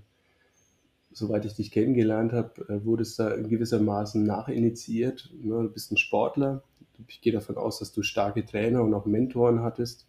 soweit 1.11 1.45
ich 1.45 1.53
dich 1.53 1.71
kennengelernt 1.71 2.33
habe, 2.33 2.67
äh, 2.67 2.83
wurdest 2.83 3.19
da 3.19 3.29
in 3.31 3.47
gewissermaßen 3.47 4.23
nachinitiiert. 4.23 5.31
Ne? 5.41 5.63
Du 5.63 5.69
bist 5.69 5.91
ein 5.91 5.97
Sportler. 5.97 6.63
Ich 7.07 7.21
gehe 7.21 7.33
davon 7.33 7.57
aus, 7.57 7.79
dass 7.79 7.93
du 7.93 8.01
starke 8.01 8.43
Trainer 8.45 8.81
und 8.81 8.93
auch 8.93 9.05
Mentoren 9.05 9.61
hattest 9.61 10.07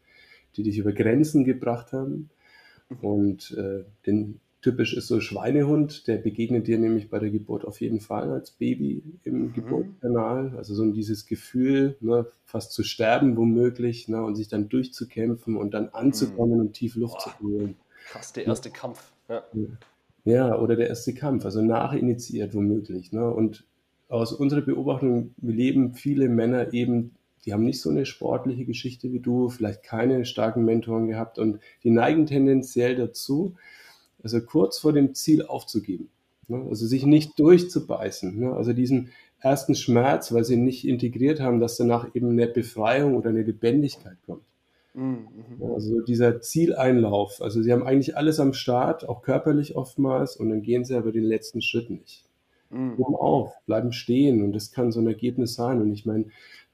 die 0.56 0.62
dich 0.62 0.78
über 0.78 0.92
Grenzen 0.92 1.44
gebracht 1.44 1.92
haben. 1.92 2.30
Mhm. 2.88 2.96
Und 3.00 3.50
äh, 3.56 3.84
den 4.06 4.40
typisch 4.66 4.96
ist 4.96 5.06
so 5.06 5.20
Schweinehund, 5.20 6.08
der 6.08 6.16
begegnet 6.16 6.66
dir 6.66 6.78
nämlich 6.78 7.08
bei 7.08 7.20
der 7.20 7.30
Geburt 7.30 7.64
auf 7.64 7.80
jeden 7.80 8.00
Fall 8.00 8.32
als 8.32 8.50
Baby 8.50 9.00
im 9.22 9.38
mhm. 9.38 9.52
Geburtskanal. 9.52 10.54
Also 10.56 10.74
so 10.74 10.90
dieses 10.90 11.26
Gefühl, 11.26 11.96
ne, 12.00 12.26
fast 12.44 12.72
zu 12.72 12.82
sterben 12.82 13.36
womöglich 13.36 14.08
ne, 14.08 14.24
und 14.24 14.34
sich 14.34 14.48
dann 14.48 14.68
durchzukämpfen 14.68 15.56
und 15.56 15.72
dann 15.72 15.90
anzukommen 15.90 16.54
mhm. 16.54 16.60
und 16.60 16.72
tief 16.72 16.96
Luft 16.96 17.18
Boah, 17.24 17.32
zu 17.38 17.44
holen. 17.44 17.76
Krass, 18.08 18.32
der 18.32 18.46
erste 18.46 18.70
ja. 18.70 18.74
Kampf. 18.74 19.12
Ja. 19.28 19.44
ja, 20.24 20.58
oder 20.58 20.74
der 20.74 20.88
erste 20.88 21.14
Kampf, 21.14 21.44
also 21.44 21.62
nachinitiiert 21.62 22.54
womöglich. 22.54 23.12
Ne? 23.12 23.28
Und 23.28 23.64
aus 24.08 24.32
unserer 24.32 24.62
Beobachtung 24.62 25.34
leben 25.40 25.94
viele 25.94 26.28
Männer 26.28 26.72
eben 26.72 27.14
die 27.46 27.52
haben 27.52 27.64
nicht 27.64 27.80
so 27.80 27.90
eine 27.90 28.04
sportliche 28.04 28.64
Geschichte 28.64 29.12
wie 29.12 29.20
du, 29.20 29.48
vielleicht 29.48 29.84
keine 29.84 30.24
starken 30.24 30.64
Mentoren 30.64 31.06
gehabt 31.06 31.38
und 31.38 31.60
die 31.84 31.90
neigen 31.90 32.26
tendenziell 32.26 32.96
dazu, 32.96 33.54
also 34.22 34.40
kurz 34.40 34.78
vor 34.78 34.92
dem 34.92 35.14
Ziel 35.14 35.46
aufzugeben. 35.46 36.10
Ne? 36.48 36.66
Also 36.68 36.86
sich 36.86 37.06
nicht 37.06 37.38
durchzubeißen. 37.38 38.38
Ne? 38.38 38.52
Also 38.52 38.72
diesen 38.72 39.10
ersten 39.40 39.76
Schmerz, 39.76 40.32
weil 40.32 40.44
sie 40.44 40.56
nicht 40.56 40.86
integriert 40.86 41.40
haben, 41.40 41.60
dass 41.60 41.76
danach 41.76 42.14
eben 42.14 42.30
eine 42.30 42.48
Befreiung 42.48 43.14
oder 43.14 43.30
eine 43.30 43.42
Lebendigkeit 43.42 44.16
kommt. 44.26 44.42
Mhm. 44.94 45.28
Also 45.74 46.00
dieser 46.00 46.40
Zieleinlauf, 46.40 47.42
also 47.42 47.62
sie 47.62 47.72
haben 47.72 47.86
eigentlich 47.86 48.16
alles 48.16 48.40
am 48.40 48.54
Start, 48.54 49.08
auch 49.08 49.22
körperlich 49.22 49.76
oftmals, 49.76 50.36
und 50.36 50.48
dann 50.48 50.62
gehen 50.62 50.84
sie 50.84 50.96
aber 50.96 51.12
den 51.12 51.24
letzten 51.24 51.62
Schritt 51.62 51.90
nicht. 51.90 52.24
Mhm. 52.68 52.96
auf, 53.14 53.54
bleiben 53.66 53.92
stehen 53.92 54.42
und 54.42 54.52
das 54.52 54.72
kann 54.72 54.90
so 54.90 54.98
ein 54.98 55.06
Ergebnis 55.06 55.54
sein. 55.54 55.80
Und 55.80 55.92
ich 55.92 56.04
meine, 56.04 56.24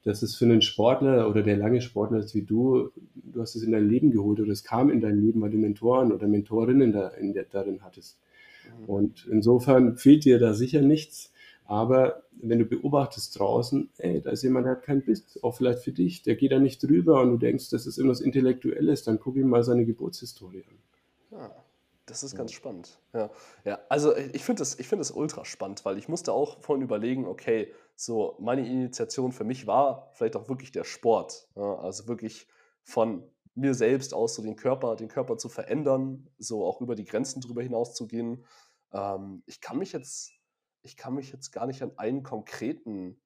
das 0.03 0.21
ist 0.21 0.35
für 0.35 0.45
einen 0.45 0.61
Sportler 0.61 1.29
oder 1.29 1.43
der 1.43 1.57
lange 1.57 1.81
Sportler 1.81 2.19
ist 2.19 2.35
wie 2.35 2.41
du, 2.41 2.89
du 3.15 3.41
hast 3.41 3.55
es 3.55 3.63
in 3.63 3.71
dein 3.71 3.87
Leben 3.87 4.11
geholt 4.11 4.39
oder 4.39 4.51
es 4.51 4.63
kam 4.63 4.89
in 4.89 5.01
dein 5.01 5.19
Leben, 5.19 5.41
weil 5.41 5.51
du 5.51 5.57
Mentoren 5.57 6.11
oder 6.11 6.27
Mentorinnen 6.27 6.91
da, 6.91 7.09
in 7.09 7.33
der, 7.33 7.45
darin 7.45 7.83
hattest. 7.83 8.19
Mhm. 8.79 8.89
Und 8.89 9.27
insofern 9.31 9.95
fehlt 9.95 10.25
dir 10.25 10.39
da 10.39 10.53
sicher 10.53 10.81
nichts. 10.81 11.31
Aber 11.65 12.23
wenn 12.41 12.59
du 12.59 12.65
beobachtest 12.65 13.39
draußen, 13.39 13.89
ey, 13.97 14.21
da 14.21 14.31
ist 14.31 14.43
jemand, 14.43 14.65
der 14.65 14.73
hat 14.73 14.83
keinen 14.83 15.03
Biss, 15.03 15.39
auch 15.41 15.55
vielleicht 15.55 15.79
für 15.79 15.93
dich, 15.93 16.21
der 16.21 16.35
geht 16.35 16.51
da 16.51 16.59
nicht 16.59 16.83
drüber 16.83 17.21
und 17.21 17.31
du 17.31 17.37
denkst, 17.37 17.69
das 17.69 17.87
ist 17.87 17.97
irgendwas 17.97 18.19
Intellektuelles, 18.19 19.03
dann 19.03 19.19
guck 19.19 19.37
ihm 19.37 19.47
mal 19.47 19.63
seine 19.63 19.85
Geburtshistorie 19.85 20.65
an. 20.69 21.49
Das 22.05 22.21
ist 22.21 22.35
ganz 22.35 22.51
spannend. 22.51 22.99
Ja, 23.13 23.29
ja 23.63 23.79
also 23.87 24.15
ich 24.15 24.43
finde 24.43 24.59
das, 24.59 24.75
find 24.75 24.99
das 24.99 25.11
ultra 25.11 25.45
spannend, 25.45 25.85
weil 25.85 25.97
ich 25.97 26.09
musste 26.09 26.33
auch 26.33 26.59
vorhin 26.59 26.83
überlegen, 26.83 27.25
okay, 27.25 27.71
so 27.95 28.37
meine 28.39 28.67
Initiation 28.67 29.31
für 29.31 29.43
mich 29.43 29.67
war 29.67 30.09
vielleicht 30.13 30.35
auch 30.35 30.49
wirklich 30.49 30.71
der 30.71 30.83
Sport. 30.83 31.47
Ja, 31.55 31.75
also 31.77 32.07
wirklich 32.07 32.47
von 32.83 33.29
mir 33.55 33.73
selbst 33.73 34.13
aus 34.13 34.35
so 34.35 34.41
den 34.41 34.55
Körper, 34.55 34.95
den 34.95 35.07
Körper 35.07 35.37
zu 35.37 35.49
verändern, 35.49 36.29
so 36.37 36.65
auch 36.65 36.81
über 36.81 36.95
die 36.95 37.05
Grenzen 37.05 37.41
drüber 37.41 37.61
hinaus 37.61 37.93
zu 37.93 38.07
gehen. 38.07 38.45
Ähm, 38.91 39.43
ich 39.45 39.61
kann 39.61 39.77
mich 39.77 39.91
jetzt, 39.91 40.31
ich 40.81 40.97
kann 40.97 41.13
mich 41.13 41.31
jetzt 41.31 41.51
gar 41.51 41.67
nicht 41.67 41.81
an 41.81 41.97
einen 41.97 42.23
konkreten 42.23 43.21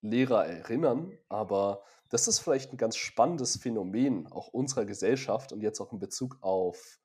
Lehrer 0.00 0.46
erinnern, 0.46 1.12
aber 1.28 1.82
das 2.10 2.28
ist 2.28 2.38
vielleicht 2.38 2.72
ein 2.72 2.76
ganz 2.76 2.96
spannendes 2.96 3.56
Phänomen 3.56 4.26
auch 4.26 4.48
unserer 4.48 4.84
Gesellschaft 4.84 5.52
und 5.52 5.62
jetzt 5.62 5.80
auch 5.80 5.92
in 5.92 5.98
Bezug 5.98 6.38
auf 6.40 7.00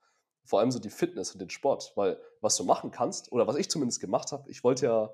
vor 0.49 0.59
allem 0.59 0.71
so 0.71 0.79
die 0.79 0.89
Fitness 0.89 1.33
und 1.33 1.39
den 1.39 1.51
Sport, 1.51 1.93
weil 1.95 2.19
was 2.41 2.57
du 2.57 2.63
machen 2.63 2.89
kannst, 2.89 3.31
oder 3.31 3.45
was 3.45 3.55
ich 3.55 3.69
zumindest 3.69 3.99
gemacht 3.99 4.31
habe, 4.31 4.49
ich 4.49 4.63
wollte 4.63 4.87
ja 4.87 5.13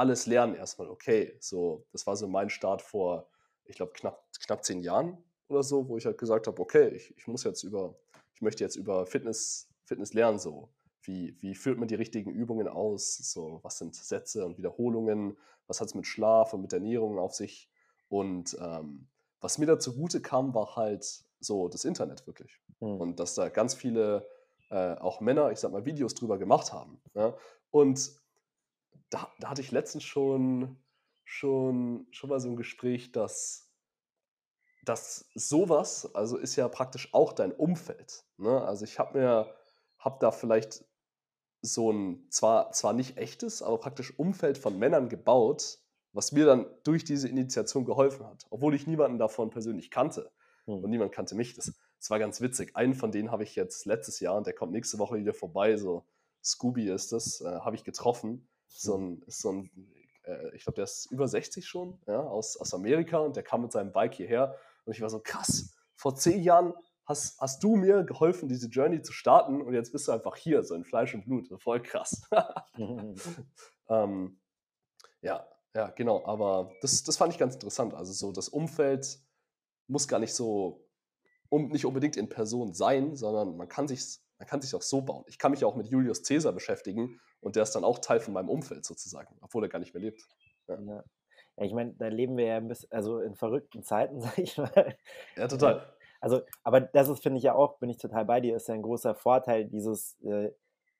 alles 0.00 0.26
lernen 0.26 0.54
erstmal, 0.54 0.88
okay, 0.88 1.36
so, 1.40 1.86
das 1.92 2.06
war 2.06 2.16
so 2.16 2.26
mein 2.26 2.48
Start 2.48 2.80
vor, 2.80 3.28
ich 3.64 3.76
glaube, 3.76 3.92
knapp, 3.92 4.24
knapp 4.44 4.64
zehn 4.64 4.80
Jahren 4.80 5.22
oder 5.48 5.62
so, 5.62 5.88
wo 5.88 5.98
ich 5.98 6.06
halt 6.06 6.16
gesagt 6.16 6.46
habe, 6.46 6.60
okay, 6.60 6.88
ich, 6.88 7.16
ich 7.18 7.26
muss 7.26 7.44
jetzt 7.44 7.62
über, 7.62 7.94
ich 8.34 8.40
möchte 8.40 8.64
jetzt 8.64 8.76
über 8.76 9.04
Fitness, 9.06 9.68
Fitness 9.84 10.14
lernen, 10.14 10.38
so, 10.38 10.70
wie, 11.02 11.36
wie 11.40 11.54
führt 11.54 11.78
man 11.78 11.86
die 11.86 11.96
richtigen 11.96 12.30
Übungen 12.30 12.66
aus, 12.66 13.16
so, 13.16 13.60
was 13.62 13.76
sind 13.76 13.94
Sätze 13.94 14.46
und 14.46 14.56
Wiederholungen, 14.56 15.36
was 15.66 15.80
hat 15.80 15.88
es 15.88 15.94
mit 15.94 16.06
Schlaf 16.06 16.54
und 16.54 16.62
mit 16.62 16.72
Ernährung 16.72 17.18
auf 17.18 17.34
sich 17.34 17.70
und 18.08 18.56
ähm, 18.58 19.06
was 19.42 19.58
mir 19.58 19.66
da 19.66 19.78
zugute 19.78 20.22
kam, 20.22 20.54
war 20.54 20.76
halt 20.76 21.24
so 21.40 21.68
das 21.68 21.84
Internet 21.84 22.26
wirklich. 22.26 22.58
Mhm. 22.80 23.00
Und 23.00 23.20
dass 23.20 23.34
da 23.34 23.50
ganz 23.50 23.74
viele 23.74 24.26
äh, 24.70 24.94
auch 24.94 25.20
Männer, 25.20 25.50
ich 25.50 25.58
sag 25.58 25.72
mal, 25.72 25.84
Videos 25.84 26.14
drüber 26.14 26.38
gemacht 26.38 26.72
haben. 26.72 27.00
Ja? 27.14 27.34
Und 27.70 28.12
da, 29.10 29.30
da, 29.40 29.50
hatte 29.50 29.60
ich 29.60 29.72
letztens 29.72 30.04
schon, 30.04 30.76
schon, 31.24 32.06
schon 32.10 32.30
mal 32.30 32.40
so 32.40 32.48
ein 32.48 32.56
Gespräch, 32.56 33.12
dass, 33.12 33.70
dass 34.84 35.28
sowas, 35.34 36.14
also 36.14 36.36
ist 36.36 36.56
ja 36.56 36.68
praktisch 36.68 37.12
auch 37.12 37.32
dein 37.32 37.52
Umfeld. 37.52 38.24
Ne? 38.38 38.62
Also 38.62 38.84
ich 38.84 38.98
habe 38.98 39.18
mir, 39.18 39.54
habe 39.98 40.18
da 40.20 40.30
vielleicht 40.30 40.84
so 41.62 41.92
ein, 41.92 42.26
zwar, 42.30 42.72
zwar 42.72 42.92
nicht 42.92 43.18
echtes, 43.18 43.62
aber 43.62 43.78
praktisch 43.78 44.18
Umfeld 44.18 44.56
von 44.56 44.78
Männern 44.78 45.08
gebaut, 45.08 45.78
was 46.12 46.32
mir 46.32 46.46
dann 46.46 46.66
durch 46.84 47.04
diese 47.04 47.28
Initiation 47.28 47.84
geholfen 47.84 48.26
hat, 48.26 48.46
obwohl 48.50 48.74
ich 48.74 48.86
niemanden 48.86 49.18
davon 49.18 49.50
persönlich 49.50 49.90
kannte 49.90 50.32
hm. 50.64 50.82
und 50.82 50.90
niemand 50.90 51.12
kannte 51.12 51.34
mich. 51.34 51.54
Das, 51.54 51.72
das 51.98 52.10
war 52.10 52.18
ganz 52.18 52.40
witzig. 52.40 52.76
Einen 52.76 52.94
von 52.94 53.12
denen 53.12 53.30
habe 53.30 53.42
ich 53.42 53.54
jetzt 53.56 53.84
letztes 53.84 54.20
Jahr 54.20 54.36
und 54.36 54.46
der 54.46 54.54
kommt 54.54 54.72
nächste 54.72 54.98
Woche 54.98 55.18
wieder 55.18 55.34
vorbei, 55.34 55.76
so 55.76 56.06
Scooby 56.42 56.88
ist 56.90 57.12
das, 57.12 57.42
äh, 57.42 57.60
habe 57.60 57.76
ich 57.76 57.84
getroffen. 57.84 58.48
So 58.72 58.96
ein, 58.96 59.24
so 59.26 59.52
ein 59.52 59.70
äh, 60.24 60.54
ich 60.54 60.64
glaube, 60.64 60.76
der 60.76 60.84
ist 60.84 61.10
über 61.10 61.28
60 61.28 61.66
schon, 61.66 61.98
ja, 62.06 62.20
aus, 62.20 62.56
aus 62.56 62.74
Amerika 62.74 63.18
und 63.18 63.36
der 63.36 63.42
kam 63.42 63.62
mit 63.62 63.72
seinem 63.72 63.92
Bike 63.92 64.14
hierher 64.14 64.56
und 64.84 64.94
ich 64.94 65.00
war 65.00 65.10
so, 65.10 65.20
krass, 65.20 65.76
vor 65.94 66.14
zehn 66.14 66.42
Jahren 66.42 66.74
hast, 67.04 67.40
hast 67.40 67.62
du 67.62 67.76
mir 67.76 68.04
geholfen, 68.04 68.48
diese 68.48 68.68
Journey 68.68 69.02
zu 69.02 69.12
starten 69.12 69.60
und 69.60 69.74
jetzt 69.74 69.92
bist 69.92 70.08
du 70.08 70.12
einfach 70.12 70.36
hier, 70.36 70.62
so 70.62 70.74
in 70.74 70.84
Fleisch 70.84 71.14
und 71.14 71.24
Blut. 71.24 71.48
Voll 71.60 71.82
krass. 71.82 72.22
ähm, 73.88 74.40
ja, 75.20 75.46
ja, 75.74 75.90
genau. 75.90 76.24
Aber 76.24 76.72
das, 76.80 77.02
das 77.02 77.16
fand 77.16 77.32
ich 77.32 77.38
ganz 77.38 77.54
interessant. 77.54 77.94
Also 77.94 78.12
so 78.12 78.32
das 78.32 78.48
Umfeld 78.48 79.18
muss 79.86 80.08
gar 80.08 80.20
nicht 80.20 80.34
so, 80.34 80.86
um, 81.48 81.68
nicht 81.68 81.84
unbedingt 81.84 82.16
in 82.16 82.28
Person 82.28 82.72
sein, 82.74 83.16
sondern 83.16 83.56
man 83.56 83.68
kann 83.68 83.88
sich 83.88 84.20
man 84.40 84.48
kann 84.48 84.62
sich 84.62 84.74
auch 84.74 84.82
so 84.82 85.02
bauen. 85.02 85.24
Ich 85.28 85.38
kann 85.38 85.50
mich 85.50 85.64
auch 85.66 85.76
mit 85.76 85.88
Julius 85.88 86.22
Caesar 86.22 86.52
beschäftigen 86.52 87.20
und 87.40 87.56
der 87.56 87.62
ist 87.62 87.72
dann 87.72 87.84
auch 87.84 87.98
Teil 87.98 88.20
von 88.20 88.32
meinem 88.32 88.48
Umfeld 88.48 88.86
sozusagen, 88.86 89.36
obwohl 89.42 89.64
er 89.64 89.68
gar 89.68 89.78
nicht 89.78 89.92
mehr 89.92 90.02
lebt. 90.02 90.26
Ja. 90.66 90.80
ja. 90.80 91.04
ja 91.56 91.64
ich 91.64 91.74
meine, 91.74 91.92
da 91.92 92.08
leben 92.08 92.38
wir 92.38 92.46
ja 92.46 92.56
ein 92.56 92.66
bisschen, 92.66 92.90
also 92.90 93.20
in 93.20 93.36
verrückten 93.36 93.82
Zeiten, 93.82 94.20
sag 94.22 94.38
ich 94.38 94.56
mal. 94.56 94.96
Ja, 95.36 95.46
total. 95.46 95.92
Also, 96.22 96.40
aber 96.64 96.80
das 96.80 97.10
ist, 97.10 97.22
finde 97.22 97.36
ich 97.36 97.44
ja 97.44 97.54
auch, 97.54 97.78
bin 97.78 97.90
ich 97.90 97.98
total 97.98 98.24
bei 98.24 98.40
dir, 98.40 98.56
ist 98.56 98.68
ja 98.68 98.74
ein 98.74 98.82
großer 98.82 99.14
Vorteil, 99.14 99.66
dieses, 99.66 100.18
äh, 100.22 100.50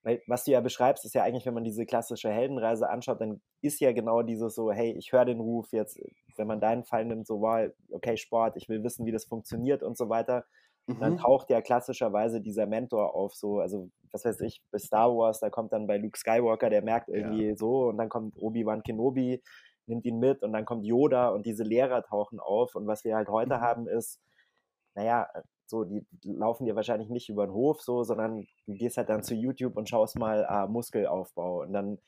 weil 0.03 0.22
was 0.26 0.44
du 0.44 0.50
ja 0.50 0.61
beschreibst, 0.61 1.07
ist 1.07 1.14
ja 1.14 1.22
eigentlich, 1.22 1.46
wenn 1.46 1.55
man 1.55 1.64
diese 1.64 1.87
klassische 1.87 2.31
Heldenreise 2.31 2.90
anschaut, 2.90 3.22
dann 3.22 3.40
ist 3.62 3.81
ja 3.81 3.92
genau 3.92 4.20
dieses 4.20 4.55
so, 4.55 4.70
hey, 4.70 4.92
ich 4.92 5.12
höre 5.12 5.24
den 5.24 5.40
Ruf 5.40 5.72
jetzt, 5.72 5.98
wenn 6.37 6.46
man 6.46 6.61
deinen 6.61 6.85
Fall 6.85 7.07
nimmt, 7.07 7.26
so, 7.26 7.40
wow, 7.40 7.70
okay, 7.90 8.18
Sport, 8.18 8.57
ich 8.57 8.68
will 8.68 8.83
wissen, 8.85 9.07
wie 9.07 9.12
das 9.12 9.24
funktioniert 9.24 9.83
und 9.83 9.96
so 9.96 10.11
weiter. 10.11 10.44
Mhm. 10.90 10.96
Und 10.96 11.00
dann 11.00 11.16
taucht 11.18 11.50
ja 11.50 11.61
klassischerweise 11.61 12.40
dieser 12.40 12.66
Mentor 12.66 13.14
auf, 13.14 13.35
so, 13.35 13.61
also 13.61 13.90
was 14.12 14.24
weiß 14.24 14.40
ich, 14.40 14.61
bei 14.70 14.79
Star 14.79 15.16
Wars, 15.16 15.40
da 15.40 15.50
kommt 15.50 15.72
dann 15.72 15.87
bei 15.87 15.96
Luke 15.98 16.18
Skywalker, 16.18 16.70
der 16.70 16.83
merkt 16.83 17.09
irgendwie 17.09 17.48
ja. 17.48 17.57
so, 17.57 17.88
und 17.88 17.98
dann 17.98 18.09
kommt 18.09 18.37
Obi-Wan 18.37 18.83
Kenobi, 18.83 19.42
nimmt 19.87 20.05
ihn 20.05 20.18
mit, 20.18 20.42
und 20.42 20.53
dann 20.53 20.64
kommt 20.64 20.85
Yoda 20.85 21.29
und 21.29 21.46
diese 21.46 21.64
Lehrer 21.64 22.03
tauchen 22.03 22.40
auf. 22.40 22.74
Und 22.74 22.87
was 22.87 23.05
wir 23.05 23.16
halt 23.16 23.29
heute 23.29 23.57
mhm. 23.57 23.61
haben, 23.61 23.88
ist, 23.88 24.20
naja, 24.94 25.29
so, 25.66 25.85
die 25.85 26.05
laufen 26.24 26.66
dir 26.66 26.74
wahrscheinlich 26.74 27.09
nicht 27.09 27.29
über 27.29 27.46
den 27.46 27.55
Hof 27.55 27.81
so, 27.81 28.03
sondern 28.03 28.46
du 28.66 28.74
gehst 28.74 28.96
halt 28.96 29.09
dann 29.09 29.22
zu 29.22 29.35
YouTube 29.35 29.76
und 29.76 29.88
schaust 29.88 30.18
mal 30.18 30.44
ah, 30.44 30.66
Muskelaufbau 30.66 31.62
und 31.62 31.72
dann 31.72 31.98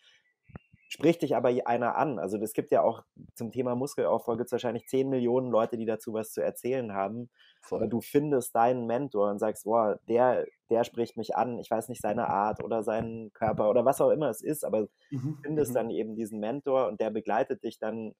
spricht 0.92 1.22
dich 1.22 1.34
aber 1.34 1.48
einer 1.64 1.96
an. 1.96 2.18
Also 2.18 2.36
es 2.36 2.52
gibt 2.52 2.70
ja 2.70 2.82
auch 2.82 3.02
zum 3.34 3.50
Thema 3.50 3.74
Muskelaufbau 3.74 4.36
gibt 4.36 4.48
es 4.48 4.52
wahrscheinlich 4.52 4.86
10 4.88 5.08
Millionen 5.08 5.50
Leute, 5.50 5.78
die 5.78 5.86
dazu 5.86 6.12
was 6.12 6.32
zu 6.32 6.42
erzählen 6.42 6.92
haben. 6.92 7.30
Voll. 7.62 7.78
Aber 7.78 7.88
du 7.88 8.02
findest 8.02 8.54
deinen 8.54 8.86
Mentor 8.86 9.30
und 9.30 9.38
sagst, 9.38 9.64
boah, 9.64 9.98
der, 10.06 10.44
der 10.68 10.84
spricht 10.84 11.16
mich 11.16 11.34
an, 11.34 11.58
ich 11.58 11.70
weiß 11.70 11.88
nicht 11.88 12.02
seine 12.02 12.28
Art 12.28 12.62
oder 12.62 12.82
seinen 12.82 13.32
Körper 13.32 13.70
oder 13.70 13.86
was 13.86 14.02
auch 14.02 14.10
immer 14.10 14.28
es 14.28 14.42
ist, 14.42 14.66
aber 14.66 14.82
mhm. 15.10 15.22
du 15.22 15.36
findest 15.42 15.70
mhm. 15.70 15.74
dann 15.76 15.90
eben 15.90 16.14
diesen 16.14 16.40
Mentor 16.40 16.88
und 16.88 17.00
der 17.00 17.08
begleitet 17.08 17.64
dich 17.64 17.78
dann 17.78 18.12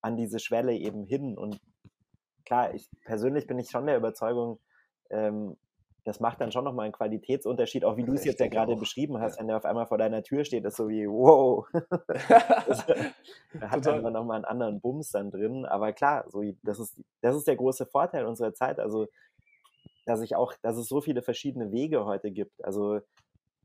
an 0.00 0.16
diese 0.16 0.38
Schwelle 0.38 0.76
eben 0.76 1.02
hin 1.02 1.36
und 1.36 1.60
klar, 2.44 2.72
ich 2.74 2.88
persönlich 3.04 3.48
bin 3.48 3.58
ich 3.58 3.70
schon 3.70 3.86
der 3.86 3.96
Überzeugung, 3.96 4.60
ähm, 5.10 5.56
das 6.04 6.20
macht 6.20 6.40
dann 6.40 6.52
schon 6.52 6.64
nochmal 6.64 6.84
einen 6.84 6.92
Qualitätsunterschied, 6.92 7.84
auch 7.84 7.96
wie 7.96 8.04
du 8.04 8.12
es 8.14 8.24
jetzt 8.24 8.40
ja 8.40 8.48
gerade 8.48 8.76
beschrieben 8.76 9.18
hast, 9.20 9.34
ja. 9.34 9.40
wenn 9.40 9.48
der 9.48 9.56
auf 9.56 9.64
einmal 9.64 9.86
vor 9.86 9.98
deiner 9.98 10.22
Tür 10.22 10.44
steht, 10.44 10.64
ist 10.64 10.76
so 10.76 10.88
wie, 10.88 11.06
wow. 11.06 11.66
das, 12.28 12.86
da 13.60 13.70
hat 13.70 13.84
dann 13.84 14.12
nochmal 14.12 14.36
einen 14.36 14.44
anderen 14.44 14.80
Bums 14.80 15.10
dann 15.10 15.30
drin. 15.30 15.66
Aber 15.66 15.92
klar, 15.92 16.24
so, 16.28 16.42
das, 16.62 16.78
ist, 16.78 16.98
das 17.20 17.36
ist 17.36 17.46
der 17.46 17.56
große 17.56 17.86
Vorteil 17.86 18.24
unserer 18.24 18.54
Zeit. 18.54 18.80
Also, 18.80 19.06
dass 20.06 20.22
ich 20.22 20.34
auch, 20.34 20.54
dass 20.62 20.76
es 20.76 20.88
so 20.88 21.00
viele 21.00 21.22
verschiedene 21.22 21.72
Wege 21.72 22.04
heute 22.04 22.30
gibt. 22.30 22.64
Also, 22.64 22.96
ich 22.96 23.02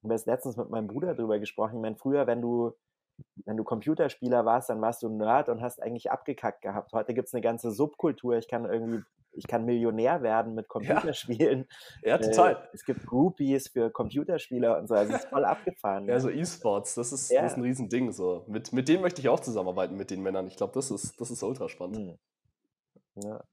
habe 0.03 0.21
letztens 0.25 0.57
mit 0.57 0.69
meinem 0.69 0.87
Bruder 0.87 1.15
drüber 1.15 1.39
gesprochen. 1.39 1.75
Ich 1.75 1.81
meine, 1.81 1.95
früher, 1.95 2.27
wenn 2.27 2.41
du 2.41 2.73
wenn 3.45 3.57
du 3.57 3.63
Computerspieler 3.63 4.45
warst, 4.45 4.69
dann 4.69 4.81
warst 4.81 5.03
du 5.03 5.07
ein 5.07 5.17
Nerd 5.17 5.49
und 5.49 5.61
hast 5.61 5.81
eigentlich 5.81 6.11
abgekackt 6.11 6.61
gehabt. 6.61 6.93
Heute 6.93 7.13
gibt 7.13 7.27
es 7.27 7.33
eine 7.33 7.41
ganze 7.41 7.71
Subkultur. 7.71 8.37
Ich 8.37 8.47
kann 8.47 8.65
irgendwie, 8.65 9.03
ich 9.33 9.47
kann 9.47 9.65
Millionär 9.65 10.21
werden 10.21 10.53
mit 10.55 10.67
Computerspielen. 10.67 11.67
Ja, 12.03 12.09
ja 12.09 12.17
total. 12.17 12.53
Äh, 12.53 12.67
es 12.73 12.85
gibt 12.85 13.05
Groupies 13.05 13.69
für 13.69 13.89
Computerspieler 13.89 14.77
und 14.77 14.87
so. 14.87 14.95
Also 14.95 15.13
es 15.13 15.23
ist 15.23 15.29
voll 15.29 15.45
abgefahren. 15.45 16.07
Ja, 16.07 16.19
so 16.19 16.29
E-Sports, 16.29 16.95
das 16.95 17.11
ist, 17.11 17.31
ja. 17.31 17.41
das 17.41 17.53
ist 17.53 17.57
ein 17.57 17.63
Riesending. 17.63 18.11
So. 18.11 18.45
Mit, 18.47 18.73
mit 18.73 18.87
denen 18.87 19.01
möchte 19.01 19.21
ich 19.21 19.29
auch 19.29 19.39
zusammenarbeiten, 19.39 19.95
mit 19.95 20.11
den 20.11 20.21
Männern. 20.21 20.47
Ich 20.47 20.57
glaube, 20.57 20.73
das 20.73 20.91
ist, 20.91 21.19
das 21.19 21.31
ist 21.31 21.43
ultra 21.43 21.69
spannend. 21.69 22.17
Mhm. 23.15 23.23
Ja. 23.23 23.43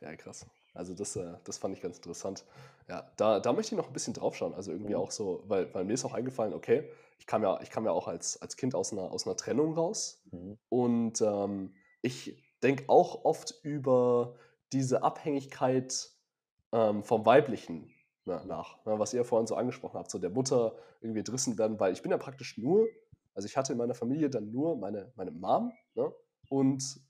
Ja, 0.00 0.16
krass. 0.16 0.46
Also 0.74 0.94
das, 0.94 1.16
äh, 1.16 1.34
das 1.44 1.58
fand 1.58 1.74
ich 1.74 1.82
ganz 1.82 1.96
interessant. 1.96 2.44
Ja, 2.88 3.10
da, 3.16 3.40
da 3.40 3.52
möchte 3.52 3.74
ich 3.74 3.78
noch 3.78 3.88
ein 3.88 3.92
bisschen 3.92 4.14
drauf 4.14 4.36
schauen. 4.36 4.54
Also 4.54 4.72
irgendwie 4.72 4.94
mhm. 4.94 5.00
auch 5.00 5.10
so, 5.10 5.42
weil, 5.46 5.72
weil 5.74 5.84
mir 5.84 5.94
ist 5.94 6.04
auch 6.04 6.14
eingefallen, 6.14 6.54
okay, 6.54 6.88
ich 7.18 7.26
kam 7.26 7.42
ja, 7.42 7.60
ich 7.60 7.70
kam 7.70 7.84
ja 7.84 7.92
auch 7.92 8.08
als, 8.08 8.40
als 8.40 8.56
Kind 8.56 8.74
aus 8.74 8.92
einer, 8.92 9.12
aus 9.12 9.26
einer 9.26 9.36
Trennung 9.36 9.74
raus. 9.74 10.22
Mhm. 10.30 10.58
Und 10.68 11.20
ähm, 11.20 11.74
ich 12.02 12.42
denke 12.62 12.84
auch 12.88 13.24
oft 13.24 13.54
über 13.62 14.36
diese 14.72 15.02
Abhängigkeit 15.02 16.10
ähm, 16.72 17.02
vom 17.02 17.26
Weiblichen 17.26 17.92
na, 18.24 18.44
nach, 18.44 18.78
na, 18.84 18.92
ne, 18.92 18.98
was 18.98 19.14
ihr 19.14 19.24
vorhin 19.24 19.46
so 19.46 19.54
angesprochen 19.54 19.98
habt, 19.98 20.10
so 20.10 20.18
der 20.18 20.30
Mutter 20.30 20.76
irgendwie 21.00 21.22
drissen 21.22 21.58
werden, 21.58 21.80
weil 21.80 21.92
ich 21.92 22.02
bin 22.02 22.10
ja 22.10 22.18
praktisch 22.18 22.58
nur, 22.58 22.86
also 23.34 23.46
ich 23.46 23.56
hatte 23.56 23.72
in 23.72 23.78
meiner 23.78 23.94
Familie 23.94 24.30
dann 24.30 24.50
nur 24.50 24.76
meine, 24.76 25.12
meine 25.16 25.30
Mom 25.30 25.72
ne, 25.94 26.12
und 26.48 27.00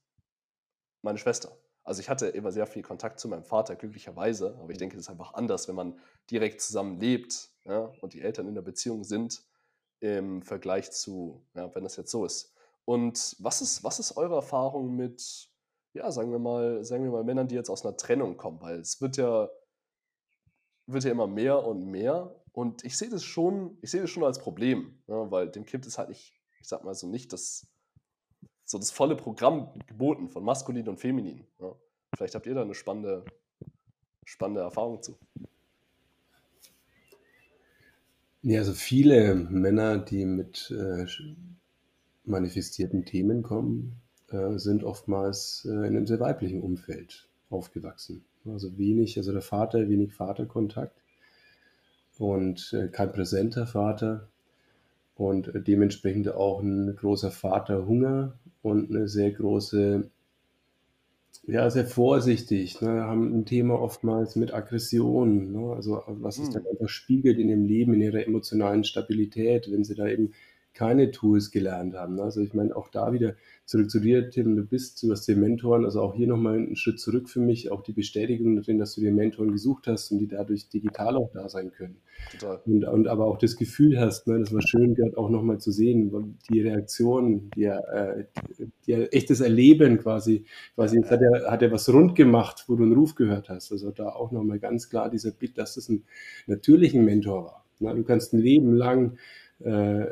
meine 1.03 1.19
Schwester. 1.19 1.57
Also 1.83 2.01
ich 2.01 2.09
hatte 2.09 2.29
immer 2.29 2.53
sehr 2.53 2.67
viel 2.67 2.83
Kontakt 2.83 3.19
zu 3.19 3.29
meinem 3.29 3.45
Vater, 3.45 3.75
glücklicherweise, 3.75 4.57
aber 4.61 4.71
ich 4.71 4.79
denke, 4.79 4.97
das 4.97 5.07
ist 5.07 5.11
einfach 5.11 5.35
anders, 5.35 5.67
wenn 5.67 5.75
man 5.75 5.99
direkt 6.31 6.61
zusammen 6.61 7.01
lebt 7.01 7.51
ja, 7.65 7.91
und 8.01 8.15
die 8.15 8.21
Eltern 8.21 8.47
in 8.49 8.55
der 8.55 8.63
Beziehung 8.63 9.03
sind, 9.03 9.43
im 10.01 10.43
Vergleich 10.43 10.93
zu, 10.93 11.45
ja, 11.55 11.75
wenn 11.75 11.83
das 11.83 11.97
jetzt 11.97 12.11
so 12.11 12.25
ist. 12.25 12.55
Und 12.91 13.37
was 13.39 13.63
ist, 13.63 13.85
was 13.85 14.01
ist 14.01 14.17
eure 14.17 14.35
Erfahrung 14.35 14.97
mit, 14.97 15.49
ja, 15.93 16.11
sagen 16.11 16.33
wir 16.33 16.41
mal, 16.41 16.85
sagen 16.85 17.05
wir 17.05 17.13
mal 17.13 17.23
Männern, 17.23 17.47
die 17.47 17.55
jetzt 17.55 17.71
aus 17.71 17.87
einer 17.87 17.97
Trennung 17.97 18.37
kommen? 18.37 18.61
Weil 18.61 18.81
es 18.81 19.01
wird 19.01 19.17
ja, 19.17 19.49
wird 20.89 21.05
ja 21.05 21.13
immer 21.13 21.29
mehr 21.29 21.65
und 21.65 21.87
mehr. 21.87 22.35
Und 22.51 22.85
ich 22.85 22.99
sehe 22.99 23.09
das 23.09 23.23
schon, 23.23 23.79
ich 23.81 23.93
sehe 23.93 24.01
das 24.01 24.11
schon 24.11 24.25
als 24.25 24.41
Problem, 24.41 25.01
ja, 25.07 25.31
weil 25.31 25.49
dem 25.49 25.67
Kind 25.67 25.87
ist 25.87 25.99
halt 25.99 26.09
nicht, 26.09 26.35
ich 26.61 26.67
sag 26.67 26.83
mal 26.83 26.93
so 26.95 27.07
nicht 27.07 27.33
das 27.33 27.69
so 28.65 28.77
das 28.77 28.91
volle 28.91 29.15
Programm 29.15 29.73
geboten 29.87 30.29
von 30.29 30.43
maskulin 30.43 30.89
und 30.89 30.99
feminin. 30.99 31.47
Ja. 31.61 31.77
Vielleicht 32.17 32.35
habt 32.35 32.47
ihr 32.47 32.55
da 32.55 32.63
eine 32.63 32.75
spannende, 32.75 33.25
spannende 34.25 34.63
Erfahrung 34.63 35.01
zu. 35.01 35.17
Ja, 38.43 38.59
also 38.59 38.73
viele 38.73 39.37
Männer, 39.37 39.99
die 39.99 40.25
mit 40.25 40.73
äh, 40.73 41.07
manifestierten 42.25 43.05
Themen 43.05 43.43
kommen, 43.43 43.97
äh, 44.31 44.59
sind 44.59 44.85
oftmals 44.85 45.67
äh, 45.69 45.71
in 45.71 45.97
einem 45.97 46.07
sehr 46.07 46.21
weiblichen 46.21 46.61
Umfeld 46.63 47.29
aufgewachsen. 47.51 48.25
Also 48.45 48.79
wenig, 48.79 49.19
also 49.19 49.33
der 49.33 49.43
Vater, 49.43 49.89
wenig 49.89 50.13
Vaterkontakt 50.13 50.97
und 52.19 52.73
äh, 52.73 52.89
kein 52.89 53.13
präsenter 53.13 53.67
Vater 53.67 54.29
und 55.17 55.55
äh, 55.55 55.61
dementsprechend 55.61 56.29
auch 56.29 56.61
ein 56.61 56.97
großer 56.97 57.31
Vaterhunger 57.31 58.35
und 58.63 58.91
eine 58.91 59.09
sehr 59.09 59.31
große, 59.33 60.09
ja, 61.47 61.71
sehr 61.71 61.87
vorsichtig, 61.87 62.81
ne, 62.81 63.05
haben 63.05 63.35
ein 63.35 63.45
Thema 63.47 63.81
oftmals 63.81 64.37
mit 64.37 64.55
Aggression, 64.55 65.53
ne, 65.53 65.75
also 65.75 66.03
was 66.07 66.39
es 66.39 66.49
mhm. 66.49 66.53
dann 66.55 66.67
einfach 66.67 66.89
spiegelt 66.89 67.39
in 67.39 67.49
ihrem 67.49 67.65
Leben, 67.65 67.95
in 67.95 68.03
ihrer 68.03 68.27
emotionalen 68.27 68.85
Stabilität, 68.85 69.71
wenn 69.71 69.85
sie 69.85 69.95
da 69.95 70.07
eben 70.07 70.33
keine 70.81 71.11
Tools 71.11 71.51
gelernt 71.51 71.95
haben. 71.95 72.19
Also 72.21 72.41
ich 72.41 72.55
meine, 72.55 72.75
auch 72.75 72.89
da 72.89 73.13
wieder 73.13 73.35
zurück 73.67 73.91
zu 73.91 74.01
dir, 74.01 74.31
Tim, 74.31 74.57
du 74.57 74.63
bist, 74.63 75.03
du 75.03 75.13
hast 75.13 75.29
den 75.29 75.39
Mentoren, 75.39 75.85
also 75.85 76.01
auch 76.01 76.15
hier 76.15 76.27
nochmal 76.27 76.55
einen 76.55 76.75
Schritt 76.75 76.99
zurück 76.99 77.29
für 77.29 77.39
mich, 77.39 77.71
auch 77.71 77.83
die 77.83 77.93
Bestätigung 77.93 78.57
darin, 78.57 78.79
dass 78.79 78.95
du 78.95 79.03
dir 79.03 79.13
Mentoren 79.13 79.53
gesucht 79.53 79.87
hast 79.89 80.11
und 80.11 80.21
die 80.21 80.27
dadurch 80.27 80.71
digital 80.71 81.19
auch 81.19 81.31
da 81.35 81.51
sein 81.51 81.71
können. 81.71 81.99
Total. 82.33 82.63
Und, 82.65 82.85
und 82.85 83.09
aber 83.09 83.27
auch 83.27 83.37
das 83.37 83.57
Gefühl 83.57 84.01
hast, 84.01 84.27
ne, 84.27 84.39
das 84.39 84.55
war 84.55 84.67
schön 84.67 84.95
gerade 84.95 85.19
auch 85.19 85.29
nochmal 85.29 85.59
zu 85.59 85.71
sehen, 85.71 86.39
die 86.51 86.63
Reaktion, 86.63 87.51
die, 87.55 87.65
äh, 87.65 88.25
die 88.87 88.95
echtes 88.95 89.41
Erleben 89.41 89.99
quasi, 89.99 90.47
quasi 90.77 90.97
jetzt 90.97 91.11
hat 91.11 91.21
er, 91.21 91.51
hat 91.51 91.61
er 91.61 91.71
was 91.73 91.93
rund 91.93 92.15
gemacht, 92.15 92.65
wo 92.69 92.77
du 92.77 92.85
einen 92.85 92.95
Ruf 92.95 93.17
gehört 93.17 93.51
hast. 93.51 93.71
Also 93.71 93.91
da 93.91 94.09
auch 94.09 94.33
nochmal 94.33 94.59
ganz 94.59 94.89
klar 94.89 95.11
dieser 95.11 95.33
Bild, 95.33 95.59
dass 95.59 95.75
das 95.75 95.91
ein 95.91 96.05
natürlicher 96.47 97.01
Mentor 97.01 97.45
war. 97.45 97.67
Ne? 97.81 97.95
Du 97.95 98.03
kannst 98.03 98.33
ein 98.33 98.41
Leben 98.41 98.73
lang 98.73 99.19
äh, 99.63 100.07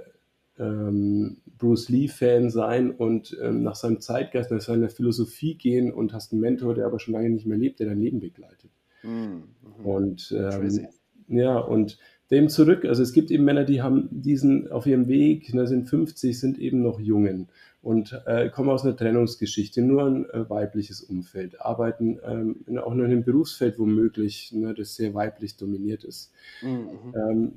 ähm, 0.58 1.38
Bruce 1.58 1.88
Lee-Fan 1.88 2.50
sein 2.50 2.90
und 2.90 3.36
ähm, 3.42 3.62
nach 3.62 3.74
seinem 3.74 4.00
Zeitgeist, 4.00 4.50
nach 4.50 4.60
seiner 4.60 4.88
Philosophie 4.88 5.56
gehen 5.56 5.92
und 5.92 6.12
hast 6.12 6.32
einen 6.32 6.40
Mentor, 6.40 6.74
der 6.74 6.86
aber 6.86 6.98
schon 6.98 7.14
lange 7.14 7.30
nicht 7.30 7.46
mehr 7.46 7.58
lebt, 7.58 7.80
der 7.80 7.88
dein 7.88 8.00
Leben 8.00 8.20
begleitet. 8.20 8.70
Mhm. 9.02 9.44
Und 9.82 10.34
ähm, 10.36 10.88
ja, 11.28 11.58
und 11.58 11.98
dem 12.30 12.48
zurück, 12.48 12.84
also 12.84 13.02
es 13.02 13.12
gibt 13.12 13.30
eben 13.30 13.44
Männer, 13.44 13.64
die 13.64 13.80
haben 13.80 14.08
diesen 14.10 14.70
auf 14.70 14.86
ihrem 14.86 15.08
Weg, 15.08 15.52
ne, 15.54 15.66
sind 15.66 15.88
50, 15.88 16.38
sind 16.38 16.58
eben 16.58 16.82
noch 16.82 17.00
Jungen 17.00 17.48
und 17.80 18.20
äh, 18.26 18.50
kommen 18.50 18.68
aus 18.68 18.84
einer 18.84 18.96
Trennungsgeschichte, 18.96 19.80
nur 19.82 20.04
ein 20.04 20.28
äh, 20.30 20.48
weibliches 20.50 21.00
Umfeld, 21.00 21.60
arbeiten 21.60 22.18
ähm, 22.24 22.78
auch 22.78 22.94
nur 22.94 23.06
in 23.06 23.12
einem 23.12 23.24
Berufsfeld 23.24 23.78
womöglich, 23.78 24.52
ne, 24.52 24.74
das 24.74 24.94
sehr 24.94 25.14
weiblich 25.14 25.56
dominiert 25.56 26.04
ist. 26.04 26.32
Mhm. 26.60 27.14
Ähm, 27.14 27.52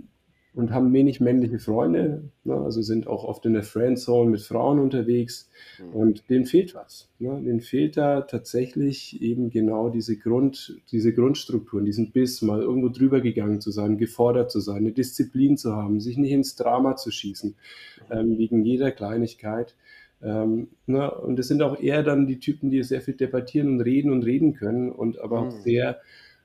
und 0.54 0.72
haben 0.72 0.92
wenig 0.92 1.22
männliche 1.22 1.60
Freunde, 1.60 2.24
ne, 2.44 2.56
also 2.56 2.82
sind 2.82 3.08
auch 3.08 3.24
oft 3.24 3.46
in 3.46 3.54
der 3.54 3.64
Friendzone 3.64 4.30
mit 4.30 4.42
Frauen 4.42 4.80
unterwegs 4.80 5.50
mhm. 5.80 5.96
und 5.96 6.30
denen 6.30 6.46
fehlt 6.46 6.76
was. 6.76 7.10
Ne, 7.20 7.42
denen 7.42 7.62
fehlt 7.62 7.96
da 7.96 8.22
tatsächlich 8.22 9.22
eben 9.22 9.50
genau 9.50 9.90
diese, 9.90 10.18
Grund, 10.18 10.82
diese 10.92 11.14
Grundstrukturen, 11.14 11.86
diesen 11.86 12.12
Biss, 12.12 12.42
mal 12.42 12.62
irgendwo 12.62 12.90
drüber 12.90 13.22
gegangen 13.22 13.62
zu 13.62 13.72
sein, 13.72 13.98
gefordert 13.98 14.52
zu 14.52 14.60
sein, 14.60 14.78
eine 14.78 14.92
Disziplin 14.92 15.56
zu 15.58 15.74
haben, 15.76 16.02
sich 16.02 16.18
nicht 16.18 16.32
ins 16.32 16.56
Drama 16.56 16.98
zu 16.98 17.12
schießen, 17.12 17.56
mhm. 18.10 18.18
ähm, 18.18 18.38
wegen 18.38 18.66
jeder 18.66 18.92
Kleinigkeit. 18.92 19.76
Ähm, 20.22 20.68
ne, 20.86 21.10
und 21.12 21.40
es 21.40 21.48
sind 21.48 21.62
auch 21.62 21.80
eher 21.80 22.04
dann 22.04 22.28
die 22.28 22.40
Typen, 22.40 22.72
die 22.72 22.84
sehr 22.84 23.02
viel 23.02 23.16
debattieren 23.16 23.70
und 23.70 23.82
reden 23.82 24.12
und 24.12 24.24
reden 24.26 24.54
können 24.54 24.92
und 24.92 25.18
aber 25.20 25.42
mhm. 25.42 25.48
auch 25.48 25.52
sehr 25.52 26.02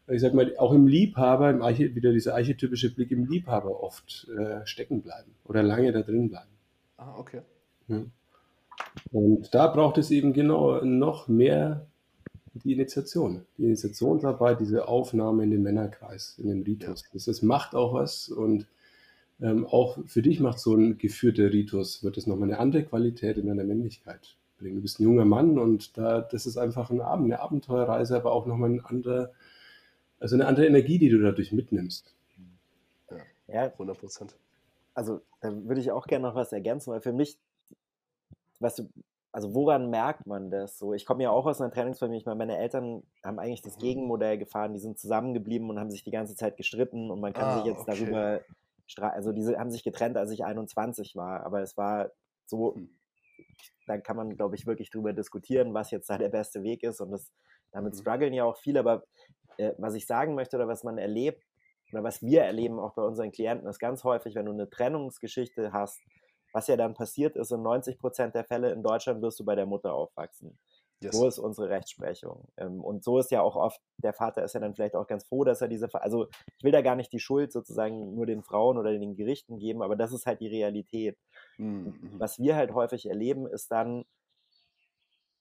ich 0.08 0.20
sag 0.20 0.34
mal, 0.34 0.56
auch 0.58 0.72
im 0.72 0.86
Liebhaber, 0.86 1.50
im 1.50 1.62
Arche, 1.62 1.94
wieder 1.94 2.12
dieser 2.12 2.34
archetypische 2.34 2.94
Blick 2.94 3.10
im 3.10 3.26
Liebhaber 3.26 3.82
oft 3.82 4.28
äh, 4.28 4.64
stecken 4.66 5.02
bleiben 5.02 5.34
oder 5.44 5.62
lange 5.62 5.92
da 5.92 6.02
drin 6.02 6.28
bleiben. 6.28 6.50
Ah, 6.96 7.14
okay. 7.18 7.42
Ja. 7.88 8.02
Und 9.12 9.54
da 9.54 9.66
braucht 9.68 9.98
es 9.98 10.10
eben 10.10 10.32
genau 10.32 10.84
noch 10.84 11.28
mehr 11.28 11.86
die 12.54 12.72
Initiation, 12.72 13.44
die 13.58 13.64
Initiationsarbeit, 13.64 14.60
diese 14.60 14.88
Aufnahme 14.88 15.44
in 15.44 15.50
den 15.50 15.62
Männerkreis, 15.62 16.38
in 16.38 16.48
den 16.48 16.62
Ritus. 16.62 17.02
Ja. 17.02 17.08
Das, 17.12 17.24
das, 17.24 17.42
macht 17.42 17.74
auch 17.74 17.94
was 17.94 18.28
und 18.28 18.66
ähm, 19.40 19.66
auch 19.66 19.98
für 20.06 20.22
dich 20.22 20.40
macht 20.40 20.58
so 20.58 20.74
ein 20.74 20.98
geführter 20.98 21.52
Ritus, 21.52 22.02
wird 22.02 22.16
es 22.16 22.26
nochmal 22.26 22.48
eine 22.48 22.58
andere 22.58 22.84
Qualität 22.84 23.36
in 23.36 23.46
deiner 23.48 23.64
Männlichkeit 23.64 24.36
bringen. 24.58 24.76
Du 24.76 24.82
bist 24.82 25.00
ein 25.00 25.04
junger 25.04 25.26
Mann 25.26 25.58
und 25.58 25.98
da, 25.98 26.20
das 26.20 26.46
ist 26.46 26.56
einfach 26.56 26.90
ein 26.90 27.00
Abend, 27.00 27.26
eine 27.26 27.40
Abenteuerreise, 27.40 28.16
aber 28.16 28.32
auch 28.32 28.46
nochmal 28.46 28.70
ein 28.70 28.84
anderer 28.84 29.32
also 30.18 30.34
eine 30.36 30.46
andere 30.46 30.66
Energie, 30.66 30.98
die 30.98 31.08
du 31.08 31.20
dadurch 31.20 31.52
mitnimmst. 31.52 32.14
Ja, 33.48 33.64
100 33.64 33.98
Prozent. 33.98 34.36
Also 34.94 35.20
da 35.40 35.52
würde 35.52 35.80
ich 35.80 35.90
auch 35.90 36.06
gerne 36.06 36.26
noch 36.26 36.34
was 36.34 36.52
ergänzen, 36.52 36.92
weil 36.92 37.00
für 37.00 37.12
mich, 37.12 37.38
weißt 38.60 38.80
du, 38.80 38.88
also 39.36 39.54
woran 39.54 39.90
merkt 39.90 40.26
man 40.26 40.50
das 40.50 40.78
so? 40.78 40.94
Ich 40.94 41.04
komme 41.04 41.22
ja 41.22 41.30
auch 41.30 41.44
aus 41.44 41.60
einer 41.60 41.70
Trainingsfamilie. 41.70 42.18
Ich 42.18 42.24
meine, 42.24 42.38
meine 42.38 42.56
Eltern 42.56 43.02
haben 43.22 43.38
eigentlich 43.38 43.60
das 43.60 43.76
mhm. 43.76 43.80
Gegenmodell 43.80 44.38
gefahren. 44.38 44.72
Die 44.72 44.78
sind 44.78 44.98
zusammengeblieben 44.98 45.68
und 45.68 45.78
haben 45.78 45.90
sich 45.90 46.04
die 46.04 46.10
ganze 46.10 46.34
Zeit 46.34 46.56
gestritten 46.56 47.10
und 47.10 47.20
man 47.20 47.34
kann 47.34 47.44
ah, 47.44 47.56
sich 47.58 47.66
jetzt 47.66 47.86
okay. 47.86 47.98
darüber, 47.98 48.40
also 49.12 49.32
diese 49.32 49.58
haben 49.58 49.70
sich 49.70 49.84
getrennt, 49.84 50.16
als 50.16 50.30
ich 50.30 50.44
21 50.44 51.16
war. 51.16 51.44
Aber 51.44 51.60
es 51.60 51.76
war 51.76 52.10
so, 52.46 52.76
hm. 52.76 52.88
da 53.86 53.98
kann 53.98 54.16
man, 54.16 54.34
glaube 54.36 54.56
ich, 54.56 54.66
wirklich 54.66 54.88
drüber 54.88 55.12
diskutieren, 55.12 55.74
was 55.74 55.90
jetzt 55.90 56.08
da 56.08 56.16
der 56.16 56.30
beste 56.30 56.62
Weg 56.62 56.82
ist. 56.82 57.02
Und 57.02 57.10
das, 57.10 57.30
damit 57.72 57.92
mhm. 57.92 57.98
strugglen 57.98 58.32
ja 58.32 58.44
auch 58.44 58.56
viele. 58.56 58.80
Aber 58.80 59.04
äh, 59.58 59.72
was 59.78 59.94
ich 59.94 60.06
sagen 60.06 60.34
möchte 60.34 60.56
oder 60.56 60.68
was 60.68 60.84
man 60.84 60.98
erlebt 60.98 61.44
oder 61.92 62.02
was 62.02 62.22
wir 62.22 62.42
erleben 62.42 62.78
auch 62.78 62.94
bei 62.94 63.02
unseren 63.02 63.32
Klienten, 63.32 63.68
ist 63.68 63.78
ganz 63.78 64.04
häufig, 64.04 64.34
wenn 64.34 64.46
du 64.46 64.52
eine 64.52 64.68
Trennungsgeschichte 64.68 65.72
hast, 65.72 66.00
was 66.52 66.66
ja 66.68 66.76
dann 66.76 66.94
passiert 66.94 67.36
ist, 67.36 67.52
in 67.52 67.62
90 67.62 67.98
Prozent 67.98 68.34
der 68.34 68.44
Fälle 68.44 68.70
in 68.72 68.82
Deutschland 68.82 69.22
wirst 69.22 69.38
du 69.40 69.44
bei 69.44 69.54
der 69.54 69.66
Mutter 69.66 69.92
aufwachsen. 69.92 70.58
Yes. 71.00 71.14
So 71.14 71.26
ist 71.26 71.38
unsere 71.38 71.68
Rechtsprechung. 71.68 72.48
Ähm, 72.56 72.82
und 72.82 73.04
so 73.04 73.18
ist 73.18 73.30
ja 73.30 73.42
auch 73.42 73.54
oft, 73.54 73.80
der 73.98 74.14
Vater 74.14 74.42
ist 74.42 74.54
ja 74.54 74.60
dann 74.60 74.74
vielleicht 74.74 74.94
auch 74.94 75.06
ganz 75.06 75.26
froh, 75.26 75.44
dass 75.44 75.60
er 75.60 75.68
diese, 75.68 75.92
also 75.92 76.28
ich 76.56 76.64
will 76.64 76.72
da 76.72 76.80
gar 76.80 76.96
nicht 76.96 77.12
die 77.12 77.20
Schuld 77.20 77.52
sozusagen 77.52 78.14
nur 78.14 78.24
den 78.24 78.42
Frauen 78.42 78.78
oder 78.78 78.92
den 78.92 79.14
Gerichten 79.14 79.58
geben, 79.58 79.82
aber 79.82 79.94
das 79.94 80.12
ist 80.12 80.24
halt 80.24 80.40
die 80.40 80.48
Realität. 80.48 81.18
Mhm. 81.58 82.14
Was 82.16 82.38
wir 82.38 82.56
halt 82.56 82.72
häufig 82.72 83.06
erleben, 83.06 83.46
ist 83.46 83.70
dann, 83.70 84.06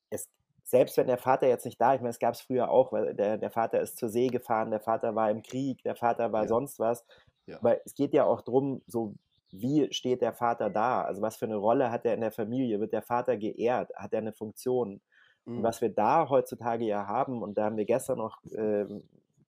es, 0.10 0.30
selbst 0.66 0.98
wenn 0.98 1.08
der 1.08 1.20
Vater 1.20 1.48
jetzt 1.48 1.64
nicht 1.64 1.80
da, 1.80 1.94
ich 1.94 2.02
meine, 2.02 2.10
es 2.10 2.20
gab 2.20 2.34
es 2.34 2.42
früher 2.42 2.70
auch, 2.70 2.92
weil 2.92 3.14
der, 3.14 3.38
der 3.38 3.52
Vater 3.52 3.80
ist 3.82 3.98
zur 3.98 4.10
See 4.10 4.28
gefahren, 4.28 4.72
der 4.72 4.80
Vater 4.80 5.14
war 5.16 5.30
im 5.30 5.44
Krieg, 5.44 5.84
der 5.84 5.96
Vater 5.96 6.32
war 6.32 6.42
ja. 6.42 6.48
sonst 6.48 6.80
was. 6.80 7.06
Ja. 7.46 7.60
Aber 7.60 7.86
es 7.86 7.94
geht 7.94 8.14
ja 8.14 8.26
auch 8.26 8.42
darum, 8.42 8.82
so 8.88 9.14
wie 9.52 9.94
steht 9.94 10.22
der 10.22 10.34
Vater 10.34 10.72
da? 10.72 11.04
Also 11.04 11.22
was 11.22 11.38
für 11.38 11.46
eine 11.46 11.56
Rolle 11.56 11.92
hat 11.92 12.04
er 12.06 12.16
in 12.16 12.22
der 12.22 12.32
Familie? 12.32 12.80
Wird 12.80 12.94
der 12.94 13.04
Vater 13.04 13.38
geehrt? 13.38 13.92
Hat 13.96 14.12
er 14.12 14.20
eine 14.20 14.34
Funktion? 14.34 15.02
Mhm. 15.46 15.58
Und 15.58 15.64
was 15.64 15.82
wir 15.82 15.90
da 15.90 16.28
heutzutage 16.30 16.86
ja 16.86 17.06
haben, 17.06 17.44
und 17.44 17.58
da 17.58 17.66
haben 17.66 17.78
wir 17.78 17.86
gestern 17.86 18.18
noch 18.18 18.44
äh, 18.46 18.86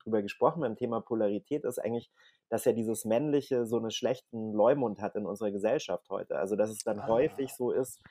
drüber 0.03 0.22
gesprochen 0.22 0.61
beim 0.61 0.76
Thema 0.76 1.01
Polarität, 1.01 1.65
ist 1.65 1.80
eigentlich, 1.80 2.11
dass 2.50 2.66
ja 2.66 2.72
dieses 2.72 3.06
Männliche 3.06 3.66
so 3.66 3.78
einen 3.78 3.91
schlechten 3.91 4.54
Leumund 4.54 5.02
hat 5.02 5.16
in 5.16 5.26
unserer 5.26 5.52
Gesellschaft 5.52 6.10
heute. 6.10 6.38
Also, 6.38 6.56
dass 6.56 6.70
es 6.70 6.84
dann 6.84 7.00
ah. 7.00 7.08
häufig 7.08 7.54
so 7.54 7.72
ist, 7.72 8.02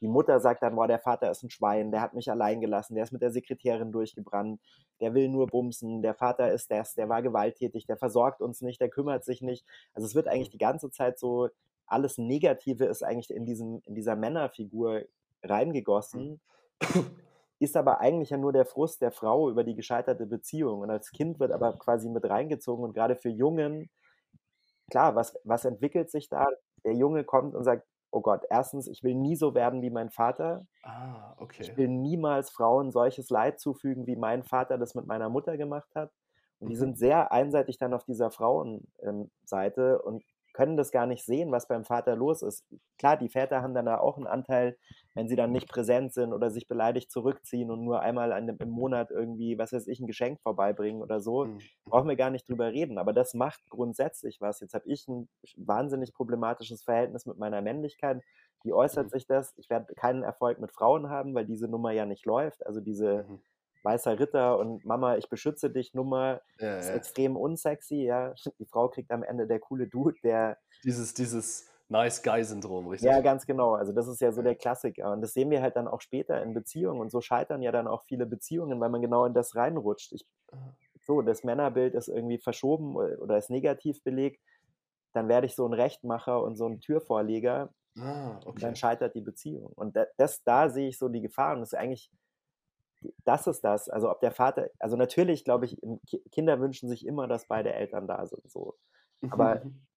die 0.00 0.08
Mutter 0.08 0.40
sagt 0.40 0.62
dann, 0.62 0.74
boah, 0.74 0.88
der 0.88 0.98
Vater 0.98 1.30
ist 1.30 1.42
ein 1.42 1.50
Schwein, 1.50 1.90
der 1.90 2.00
hat 2.00 2.14
mich 2.14 2.30
allein 2.30 2.60
gelassen, 2.60 2.94
der 2.94 3.04
ist 3.04 3.12
mit 3.12 3.22
der 3.22 3.30
Sekretärin 3.30 3.92
durchgebrannt, 3.92 4.60
der 5.00 5.14
will 5.14 5.28
nur 5.28 5.46
bumsen, 5.46 6.02
der 6.02 6.14
Vater 6.14 6.52
ist 6.52 6.70
das, 6.70 6.94
der 6.94 7.08
war 7.08 7.22
gewalttätig, 7.22 7.86
der 7.86 7.96
versorgt 7.96 8.40
uns 8.40 8.60
nicht, 8.62 8.80
der 8.80 8.88
kümmert 8.90 9.24
sich 9.24 9.42
nicht. 9.42 9.64
Also, 9.94 10.06
es 10.06 10.14
wird 10.14 10.28
eigentlich 10.28 10.50
die 10.50 10.58
ganze 10.58 10.90
Zeit 10.90 11.18
so, 11.18 11.48
alles 11.86 12.18
Negative 12.18 12.86
ist 12.86 13.02
eigentlich 13.02 13.30
in, 13.30 13.44
diesem, 13.44 13.82
in 13.84 13.94
dieser 13.94 14.16
Männerfigur 14.16 15.02
reingegossen. 15.42 16.40
Ist 17.64 17.76
aber 17.76 18.00
eigentlich 18.00 18.30
ja 18.30 18.36
nur 18.36 18.52
der 18.52 18.64
Frust 18.64 19.02
der 19.02 19.12
Frau 19.12 19.50
über 19.50 19.64
die 19.64 19.74
gescheiterte 19.74 20.26
Beziehung. 20.26 20.80
Und 20.80 20.90
als 20.90 21.10
Kind 21.10 21.40
wird 21.40 21.52
aber 21.52 21.76
quasi 21.78 22.08
mit 22.08 22.28
reingezogen 22.28 22.84
und 22.84 22.94
gerade 22.94 23.16
für 23.16 23.28
Jungen, 23.28 23.90
klar, 24.90 25.14
was, 25.14 25.34
was 25.44 25.64
entwickelt 25.64 26.10
sich 26.10 26.28
da? 26.28 26.46
Der 26.84 26.94
Junge 26.94 27.24
kommt 27.24 27.54
und 27.54 27.64
sagt, 27.64 27.86
oh 28.10 28.20
Gott, 28.20 28.42
erstens, 28.48 28.86
ich 28.86 29.02
will 29.02 29.14
nie 29.14 29.34
so 29.34 29.54
werden 29.54 29.82
wie 29.82 29.90
mein 29.90 30.10
Vater. 30.10 30.66
Ah, 30.84 31.34
okay. 31.38 31.62
Ich 31.62 31.76
will 31.76 31.88
niemals 31.88 32.50
Frauen 32.50 32.92
solches 32.92 33.28
Leid 33.28 33.58
zufügen, 33.58 34.06
wie 34.06 34.16
mein 34.16 34.44
Vater 34.44 34.78
das 34.78 34.94
mit 34.94 35.06
meiner 35.06 35.28
Mutter 35.28 35.56
gemacht 35.56 35.92
hat. 35.96 36.12
Und 36.60 36.68
die 36.68 36.76
mhm. 36.76 36.80
sind 36.80 36.98
sehr 36.98 37.32
einseitig 37.32 37.78
dann 37.78 37.92
auf 37.92 38.04
dieser 38.04 38.30
Frauenseite 38.30 40.00
und 40.02 40.22
können 40.54 40.76
das 40.76 40.92
gar 40.92 41.06
nicht 41.06 41.24
sehen, 41.24 41.52
was 41.52 41.68
beim 41.68 41.84
Vater 41.84 42.16
los 42.16 42.40
ist. 42.42 42.64
Klar, 42.96 43.16
die 43.16 43.28
Väter 43.28 43.60
haben 43.60 43.74
dann 43.74 43.86
da 43.86 43.98
auch 43.98 44.16
einen 44.16 44.28
Anteil, 44.28 44.78
wenn 45.12 45.28
sie 45.28 45.36
dann 45.36 45.52
nicht 45.52 45.68
präsent 45.68 46.14
sind 46.14 46.32
oder 46.32 46.50
sich 46.50 46.68
beleidigt 46.68 47.10
zurückziehen 47.10 47.70
und 47.70 47.84
nur 47.84 48.00
einmal 48.00 48.32
einem, 48.32 48.56
im 48.60 48.70
Monat 48.70 49.10
irgendwie, 49.10 49.58
was 49.58 49.72
weiß 49.72 49.88
ich, 49.88 50.00
ein 50.00 50.06
Geschenk 50.06 50.40
vorbeibringen 50.40 51.02
oder 51.02 51.20
so, 51.20 51.44
mhm. 51.44 51.58
brauchen 51.84 52.08
wir 52.08 52.16
gar 52.16 52.30
nicht 52.30 52.48
drüber 52.48 52.72
reden. 52.72 52.98
Aber 52.98 53.12
das 53.12 53.34
macht 53.34 53.68
grundsätzlich 53.68 54.40
was. 54.40 54.60
Jetzt 54.60 54.74
habe 54.74 54.88
ich 54.88 55.06
ein 55.08 55.28
wahnsinnig 55.56 56.14
problematisches 56.14 56.84
Verhältnis 56.84 57.26
mit 57.26 57.36
meiner 57.36 57.60
Männlichkeit. 57.60 58.22
Wie 58.62 58.72
äußert 58.72 59.06
mhm. 59.06 59.10
sich 59.10 59.26
das? 59.26 59.52
Ich 59.58 59.68
werde 59.68 59.92
keinen 59.94 60.22
Erfolg 60.22 60.60
mit 60.60 60.70
Frauen 60.70 61.10
haben, 61.10 61.34
weil 61.34 61.46
diese 61.46 61.68
Nummer 61.68 61.90
ja 61.90 62.06
nicht 62.06 62.24
läuft. 62.24 62.64
Also 62.64 62.80
diese 62.80 63.24
mhm 63.28 63.40
weißer 63.84 64.18
Ritter 64.18 64.58
und 64.58 64.84
Mama, 64.84 65.16
ich 65.16 65.28
beschütze 65.28 65.70
dich 65.70 65.94
Nummer 65.94 66.40
ja, 66.58 66.78
ist 66.78 66.88
ja. 66.88 66.94
extrem 66.94 67.36
unsexy, 67.36 68.04
ja. 68.04 68.34
Die 68.58 68.66
Frau 68.66 68.88
kriegt 68.88 69.10
am 69.10 69.22
Ende 69.22 69.46
der 69.46 69.60
coole 69.60 69.86
Dude, 69.86 70.16
der. 70.22 70.58
Dieses, 70.84 71.14
dieses 71.14 71.68
Nice 71.88 72.22
Guy-Syndrom, 72.22 72.88
richtig? 72.88 73.10
Ja, 73.10 73.20
ganz 73.20 73.46
genau. 73.46 73.74
Also 73.74 73.92
das 73.92 74.08
ist 74.08 74.20
ja 74.20 74.32
so 74.32 74.42
der 74.42 74.54
Klassiker. 74.54 75.12
Und 75.12 75.20
das 75.20 75.34
sehen 75.34 75.50
wir 75.50 75.60
halt 75.62 75.76
dann 75.76 75.86
auch 75.86 76.00
später 76.00 76.42
in 76.42 76.54
Beziehungen. 76.54 77.00
Und 77.00 77.10
so 77.10 77.20
scheitern 77.20 77.62
ja 77.62 77.72
dann 77.72 77.86
auch 77.86 78.02
viele 78.04 78.26
Beziehungen, 78.26 78.80
weil 78.80 78.88
man 78.88 79.02
genau 79.02 79.26
in 79.26 79.34
das 79.34 79.54
reinrutscht. 79.54 80.12
Ich, 80.12 80.26
so, 81.02 81.20
das 81.20 81.44
Männerbild 81.44 81.94
ist 81.94 82.08
irgendwie 82.08 82.38
verschoben 82.38 82.96
oder 82.96 83.36
ist 83.36 83.50
negativ 83.50 84.02
belegt. 84.02 84.40
Dann 85.12 85.28
werde 85.28 85.46
ich 85.46 85.54
so 85.54 85.66
ein 85.66 85.74
Rechtmacher 85.74 86.42
und 86.42 86.56
so 86.56 86.66
ein 86.66 86.80
Türvorleger. 86.80 87.70
Ah, 87.98 88.40
okay. 88.46 88.62
Dann 88.62 88.76
scheitert 88.76 89.14
die 89.14 89.20
Beziehung. 89.20 89.70
Und 89.74 89.96
das, 90.16 90.42
da 90.42 90.70
sehe 90.70 90.88
ich 90.88 90.98
so 90.98 91.08
die 91.08 91.20
Gefahr. 91.20 91.54
Und 91.54 91.60
das 91.60 91.74
ist 91.74 91.78
eigentlich 91.78 92.10
das 93.24 93.46
ist 93.46 93.62
das. 93.64 93.88
Also 93.88 94.10
ob 94.10 94.20
der 94.20 94.32
Vater, 94.32 94.70
also 94.78 94.96
natürlich 94.96 95.44
glaube 95.44 95.66
ich, 95.66 95.80
Kinder 96.32 96.60
wünschen 96.60 96.88
sich 96.88 97.06
immer, 97.06 97.28
dass 97.28 97.46
beide 97.46 97.72
Eltern 97.72 98.06
da 98.06 98.26
sind. 98.26 98.50
So. 98.50 98.74
Aber 99.30 99.62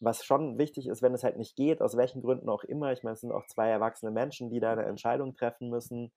was 0.00 0.24
schon 0.24 0.58
wichtig 0.58 0.86
ist, 0.86 1.02
wenn 1.02 1.14
es 1.14 1.24
halt 1.24 1.36
nicht 1.36 1.56
geht, 1.56 1.82
aus 1.82 1.96
welchen 1.96 2.22
Gründen 2.22 2.48
auch 2.48 2.64
immer, 2.64 2.92
ich 2.92 3.02
meine, 3.02 3.14
es 3.14 3.20
sind 3.20 3.32
auch 3.32 3.46
zwei 3.46 3.68
erwachsene 3.68 4.10
Menschen, 4.12 4.50
die 4.50 4.60
da 4.60 4.72
eine 4.72 4.84
Entscheidung 4.84 5.34
treffen 5.34 5.70
müssen. 5.70 6.12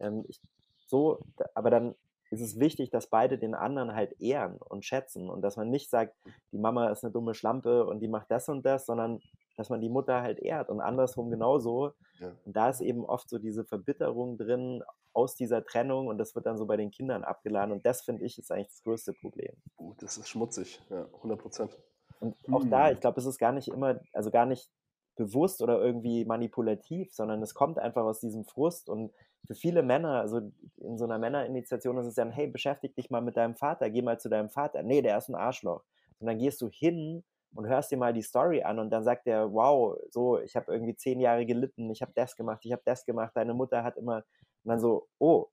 Ähm, 0.00 0.24
ich, 0.28 0.40
so, 0.86 1.20
aber 1.54 1.70
dann 1.70 1.94
ist 2.30 2.40
es 2.40 2.60
wichtig, 2.60 2.90
dass 2.90 3.08
beide 3.08 3.38
den 3.38 3.54
anderen 3.54 3.94
halt 3.94 4.20
ehren 4.20 4.58
und 4.58 4.84
schätzen 4.84 5.30
und 5.30 5.42
dass 5.42 5.56
man 5.56 5.70
nicht 5.70 5.90
sagt, 5.90 6.14
die 6.52 6.58
Mama 6.58 6.90
ist 6.90 7.02
eine 7.02 7.12
dumme 7.12 7.34
Schlampe 7.34 7.86
und 7.86 8.00
die 8.00 8.08
macht 8.08 8.30
das 8.30 8.48
und 8.48 8.64
das, 8.66 8.86
sondern 8.86 9.20
dass 9.56 9.70
man 9.70 9.80
die 9.80 9.88
Mutter 9.88 10.22
halt 10.22 10.38
ehrt 10.38 10.68
und 10.68 10.80
andersrum 10.80 11.30
genauso. 11.30 11.92
Ja. 12.20 12.32
Und 12.44 12.54
da 12.54 12.68
ist 12.68 12.80
eben 12.80 13.04
oft 13.04 13.28
so 13.28 13.38
diese 13.38 13.64
Verbitterung 13.64 14.38
drin 14.38 14.82
aus 15.18 15.34
dieser 15.34 15.64
Trennung 15.64 16.06
und 16.06 16.18
das 16.18 16.34
wird 16.36 16.46
dann 16.46 16.56
so 16.56 16.66
bei 16.66 16.76
den 16.76 16.92
Kindern 16.92 17.24
abgeladen 17.24 17.72
und 17.72 17.84
das 17.84 18.02
finde 18.02 18.24
ich 18.24 18.38
ist 18.38 18.52
eigentlich 18.52 18.68
das 18.68 18.82
größte 18.84 19.12
Problem. 19.12 19.52
Uh, 19.76 19.94
das 19.98 20.16
ist 20.16 20.28
schmutzig, 20.28 20.80
ja, 20.90 21.06
100 21.16 21.40
Prozent. 21.40 21.76
Und 22.20 22.36
auch 22.52 22.62
hm. 22.62 22.70
da, 22.70 22.90
ich 22.92 23.00
glaube, 23.00 23.20
es 23.20 23.26
ist 23.26 23.38
gar 23.38 23.52
nicht 23.52 23.68
immer, 23.68 24.00
also 24.12 24.30
gar 24.30 24.46
nicht 24.46 24.70
bewusst 25.16 25.60
oder 25.60 25.80
irgendwie 25.80 26.24
manipulativ, 26.24 27.12
sondern 27.12 27.42
es 27.42 27.52
kommt 27.52 27.80
einfach 27.80 28.04
aus 28.04 28.20
diesem 28.20 28.44
Frust 28.44 28.88
und 28.88 29.12
für 29.46 29.56
viele 29.56 29.82
Männer, 29.82 30.20
also 30.20 30.40
in 30.76 30.96
so 30.96 31.04
einer 31.04 31.18
Männerinitiation 31.18 31.98
ist 31.98 32.06
es 32.06 32.14
dann, 32.14 32.30
hey, 32.30 32.46
beschäftig 32.46 32.94
dich 32.94 33.10
mal 33.10 33.20
mit 33.20 33.36
deinem 33.36 33.56
Vater, 33.56 33.90
geh 33.90 34.02
mal 34.02 34.20
zu 34.20 34.28
deinem 34.28 34.50
Vater. 34.50 34.82
Nee, 34.82 35.02
der 35.02 35.18
ist 35.18 35.28
ein 35.28 35.34
Arschloch. 35.34 35.82
Und 36.20 36.26
dann 36.26 36.38
gehst 36.38 36.60
du 36.60 36.68
hin 36.68 37.24
und 37.54 37.66
hörst 37.66 37.90
dir 37.90 37.96
mal 37.96 38.12
die 38.12 38.22
Story 38.22 38.62
an 38.62 38.78
und 38.78 38.90
dann 38.90 39.04
sagt 39.04 39.26
er, 39.26 39.52
wow, 39.52 39.96
so, 40.10 40.38
ich 40.38 40.54
habe 40.54 40.72
irgendwie 40.72 40.94
zehn 40.96 41.20
Jahre 41.20 41.46
gelitten, 41.46 41.90
ich 41.90 42.02
habe 42.02 42.12
das 42.14 42.36
gemacht, 42.36 42.60
ich 42.64 42.72
habe 42.72 42.82
das 42.84 43.04
gemacht, 43.04 43.32
deine 43.34 43.54
Mutter 43.54 43.82
hat 43.82 43.96
immer, 43.96 44.24
und 44.68 44.72
dann 44.72 44.80
so, 44.80 45.08
oh, 45.18 45.46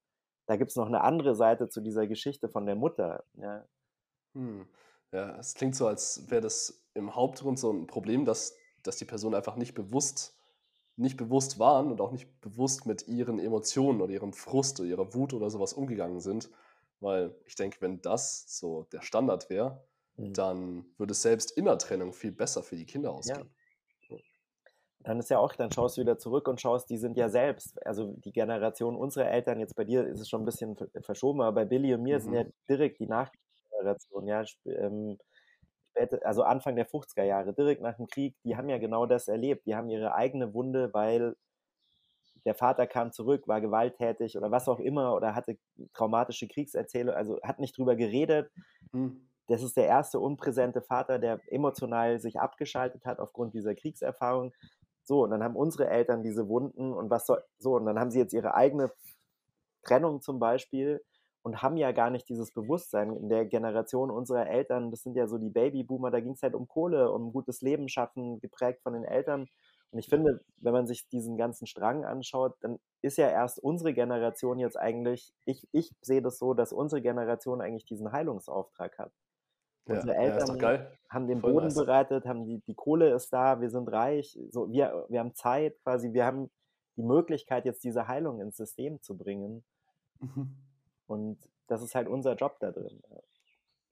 da 0.45 0.57
gibt 0.57 0.72
es 0.72 0.76
noch 0.76 0.88
eine 0.88 1.01
andere 1.01 1.36
Seite 1.36 1.70
zu 1.70 1.80
dieser 1.80 2.05
Geschichte 2.05 2.49
von 2.49 2.66
der 2.66 2.76
Mutter. 2.76 3.24
Ja, 3.36 3.66
hm. 4.34 4.68
ja 5.13 5.38
es 5.39 5.53
klingt 5.53 5.74
so, 5.74 5.88
als 5.88 6.30
wäre 6.30 6.41
das 6.41 6.84
im 6.93 7.16
Hauptgrund 7.16 7.57
so 7.57 7.72
ein 7.72 7.88
Problem, 7.88 8.26
dass, 8.26 8.57
dass 8.84 8.97
die 8.97 9.05
Person 9.05 9.34
einfach 9.34 9.55
nicht 9.55 9.74
bewusst, 9.74 10.38
nicht 10.97 11.16
bewusst 11.16 11.59
waren 11.59 11.91
und 11.91 12.01
auch 12.01 12.11
nicht 12.11 12.41
bewusst 12.41 12.86
mit 12.86 13.07
ihren 13.07 13.39
Emotionen 13.39 14.01
oder 14.01 14.11
ihrem 14.11 14.34
Frust 14.34 14.82
oder 14.82 14.89
ihrer 14.89 15.13
Wut 15.13 15.34
oder 15.34 15.49
sowas 15.49 15.72
umgegangen 15.72 16.20
sind. 16.20 16.49
Weil 16.99 17.34
ich 17.45 17.55
denke, 17.55 17.78
wenn 17.80 18.01
das 18.01 18.45
so 18.59 18.84
der 18.91 19.01
Standard 19.01 19.49
wäre, 19.49 19.88
Mhm. 20.18 20.34
dann 20.34 20.86
würde 20.97 21.11
es 21.11 21.22
selbst 21.22 21.51
in 21.51 21.66
der 21.66 21.78
Trennung 21.78 22.13
viel 22.13 22.32
besser 22.32 22.63
für 22.63 22.76
die 22.76 22.86
Kinder 22.86 23.11
ausgehen. 23.13 23.47
Ja. 23.47 23.64
Dann 25.06 25.20
ist 25.20 25.30
ja 25.30 25.38
auch, 25.38 25.53
dann 25.53 25.72
schaust 25.72 25.97
du 25.97 26.01
wieder 26.01 26.18
zurück 26.18 26.47
und 26.47 26.60
schaust, 26.60 26.89
die 26.89 26.97
sind 26.97 27.16
ja 27.16 27.30
selbst, 27.30 27.86
also 27.86 28.14
die 28.18 28.32
Generation 28.32 28.95
unserer 28.95 29.30
Eltern, 29.30 29.60
jetzt 29.60 29.76
bei 29.76 29.84
dir 29.84 30.06
ist 30.06 30.20
es 30.20 30.28
schon 30.28 30.41
ein 30.41 30.45
bisschen 30.45 30.76
verschoben, 31.01 31.41
aber 31.41 31.53
bei 31.53 31.66
Billy 31.66 31.93
und 31.93 32.01
mir 32.01 32.18
mhm. 32.18 32.22
sind 32.24 32.34
ja 32.34 32.43
mhm. 32.43 32.53
direkt 32.68 32.99
die 32.99 33.08
Nachgeneration, 33.08 34.28
ja, 34.28 34.43
ähm, 34.66 35.20
also 36.24 36.41
Anfang 36.41 36.76
der 36.76 36.88
50er 36.88 37.24
Jahre, 37.24 37.53
direkt 37.53 37.82
nach 37.82 37.95
dem 37.95 38.08
Krieg, 38.08 38.36
die 38.43 38.58
haben 38.58 38.68
ja 38.68 38.80
genau 38.80 39.06
das 39.06 39.30
erlebt. 39.30 39.66
Die 39.66 39.76
haben 39.76 39.89
ihre 39.89 40.14
eigene 40.14 40.53
Wunde, 40.53 40.93
weil 40.93 41.38
der 42.43 42.53
Vater 42.53 42.86
kam 42.86 43.14
zurück, 43.14 43.47
war 43.47 43.62
gewalttätig 43.62 44.38
oder 44.38 44.51
was 44.51 44.68
auch 44.68 44.80
immer 44.80 45.16
oder 45.16 45.36
hatte 45.36 45.58
traumatische 45.93 46.49
Kriegserzählung, 46.49 47.16
also 47.16 47.39
hat 47.43 47.60
nicht 47.60 47.78
drüber 47.78 47.95
geredet. 47.95 48.51
Mhm 48.91 49.30
das 49.47 49.62
ist 49.62 49.78
der 49.78 49.86
erste 49.86 50.20
unpräsente 50.20 50.82
Vater, 50.82 51.20
der 51.20 51.39
emotional 51.47 52.20
sich 52.20 52.39
abgeschaltet 52.39 53.06
hat 53.06 53.20
aufgrund 53.20 53.53
dieser 53.53 53.76
Kriegserfahrung. 53.76 54.53
So, 55.06 55.24
und 55.24 55.32
dann 55.32 55.43
haben 55.43 55.56
unsere 55.56 55.89
Eltern 55.89 56.24
diese 56.24 56.49
Wunden 56.49 56.93
und 56.93 57.10
was 57.10 57.28
soll, 57.28 57.43
so, 57.60 57.76
und 57.76 57.86
dann 57.86 57.99
haben 57.99 58.12
sie 58.12 58.20
jetzt 58.20 58.34
ihre 58.34 58.56
eigene 58.56 58.91
Trennung 59.84 60.22
zum 60.22 60.39
Beispiel 60.39 61.01
und 61.43 61.62
haben 61.62 61.78
ja 61.78 61.91
gar 61.91 62.10
nicht 62.10 62.28
dieses 62.30 62.51
Bewusstsein 62.51 63.16
in 63.16 63.30
der 63.30 63.45
Generation 63.45 64.10
unserer 64.12 64.47
Eltern. 64.47 64.89
Das 64.91 65.03
sind 65.03 65.16
ja 65.16 65.28
so 65.28 65.38
die 65.38 65.49
Babyboomer, 65.51 66.12
da 66.12 66.20
ging 66.20 66.34
es 66.34 66.41
halt 66.41 66.56
um 66.56 66.68
Kohle, 66.68 67.12
um 67.12 67.32
gutes 67.32 67.62
Leben 67.62 67.88
schaffen, 67.88 68.39
geprägt 68.39 68.82
von 68.82 68.93
den 68.93 69.03
Eltern. 69.06 69.47
Und 69.91 69.99
ich 69.99 70.10
finde, 70.10 70.41
wenn 70.58 70.74
man 70.74 70.88
sich 70.88 71.08
diesen 71.10 71.38
ganzen 71.38 71.68
Strang 71.68 72.03
anschaut, 72.03 72.56
dann 72.62 72.80
ist 73.01 73.18
ja 73.18 73.30
erst 73.30 73.60
unsere 73.60 73.93
Generation 73.93 74.60
jetzt 74.60 74.78
eigentlich, 74.78 75.34
ich, 75.45 75.68
ich 75.72 75.91
sehe 76.01 76.22
das 76.22 76.39
so, 76.39 76.53
dass 76.56 76.74
unsere 76.74 77.01
Generation 77.01 77.62
eigentlich 77.62 77.86
diesen 77.86 78.12
Heilungsauftrag 78.12 78.97
hat. 78.97 79.12
Unsere 79.88 80.14
ja, 80.14 80.20
Eltern 80.20 80.58
ja, 80.60 80.88
haben 81.10 81.28
den 81.28 81.42
Voll 81.42 81.54
Boden 81.54 81.66
nice. 81.68 81.76
bereitet, 81.76 82.26
haben 82.26 82.46
die, 82.46 82.60
die 82.62 82.74
Kohle 82.74 83.14
ist 83.14 83.32
da, 83.32 83.62
wir 83.62 83.70
sind 83.70 83.88
reich, 83.92 84.38
so, 84.50 84.72
wir, 84.72 85.06
wir 85.10 85.20
haben 85.20 85.36
Zeit 85.36 85.80
quasi, 85.84 86.12
wir 86.12 86.26
haben 86.26 86.50
die 86.98 87.04
Möglichkeit, 87.04 87.66
jetzt 87.66 87.84
diese 87.84 88.08
Heilung 88.08 88.42
ins 88.42 88.58
System 88.58 89.02
zu 89.02 89.16
bringen. 89.16 89.64
Mhm. 90.20 90.56
Und 91.08 91.38
das 91.68 91.84
ist 91.84 91.94
halt 91.94 92.08
unser 92.08 92.36
Job 92.36 92.58
da 92.60 92.72
drin. 92.72 93.02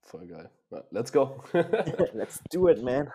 Voll 0.02 0.28
geil. 0.28 0.50
Let's 0.90 1.12
go. 1.12 1.44
let's 2.14 2.42
do 2.52 2.68
it, 2.70 2.82
man. 2.84 3.12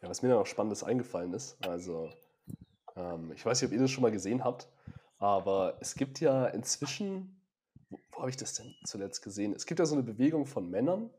Ja, 0.00 0.08
was 0.08 0.22
mir 0.22 0.30
noch 0.30 0.46
Spannendes 0.46 0.82
eingefallen 0.82 1.32
ist, 1.32 1.56
also 1.64 2.10
ähm, 3.12 3.32
ich 3.34 3.44
weiß 3.44 3.60
nicht, 3.60 3.70
ob 3.70 3.74
ihr 3.74 3.80
das 3.80 3.90
schon 3.90 4.02
mal 4.02 4.12
gesehen 4.12 4.44
habt, 4.44 4.68
aber 5.18 5.76
es 5.80 5.94
gibt 5.94 6.20
ja 6.20 6.46
inzwischen, 6.46 7.40
wo, 7.90 7.98
wo 8.10 8.18
habe 8.20 8.30
ich 8.30 8.36
das 8.36 8.54
denn 8.54 8.74
zuletzt 8.84 9.22
gesehen? 9.22 9.52
Es 9.54 9.66
gibt 9.66 9.78
ja 9.78 9.86
so 9.86 9.94
eine 9.94 10.02
Bewegung 10.02 10.46
von 10.46 10.70
Männern, 10.70 11.10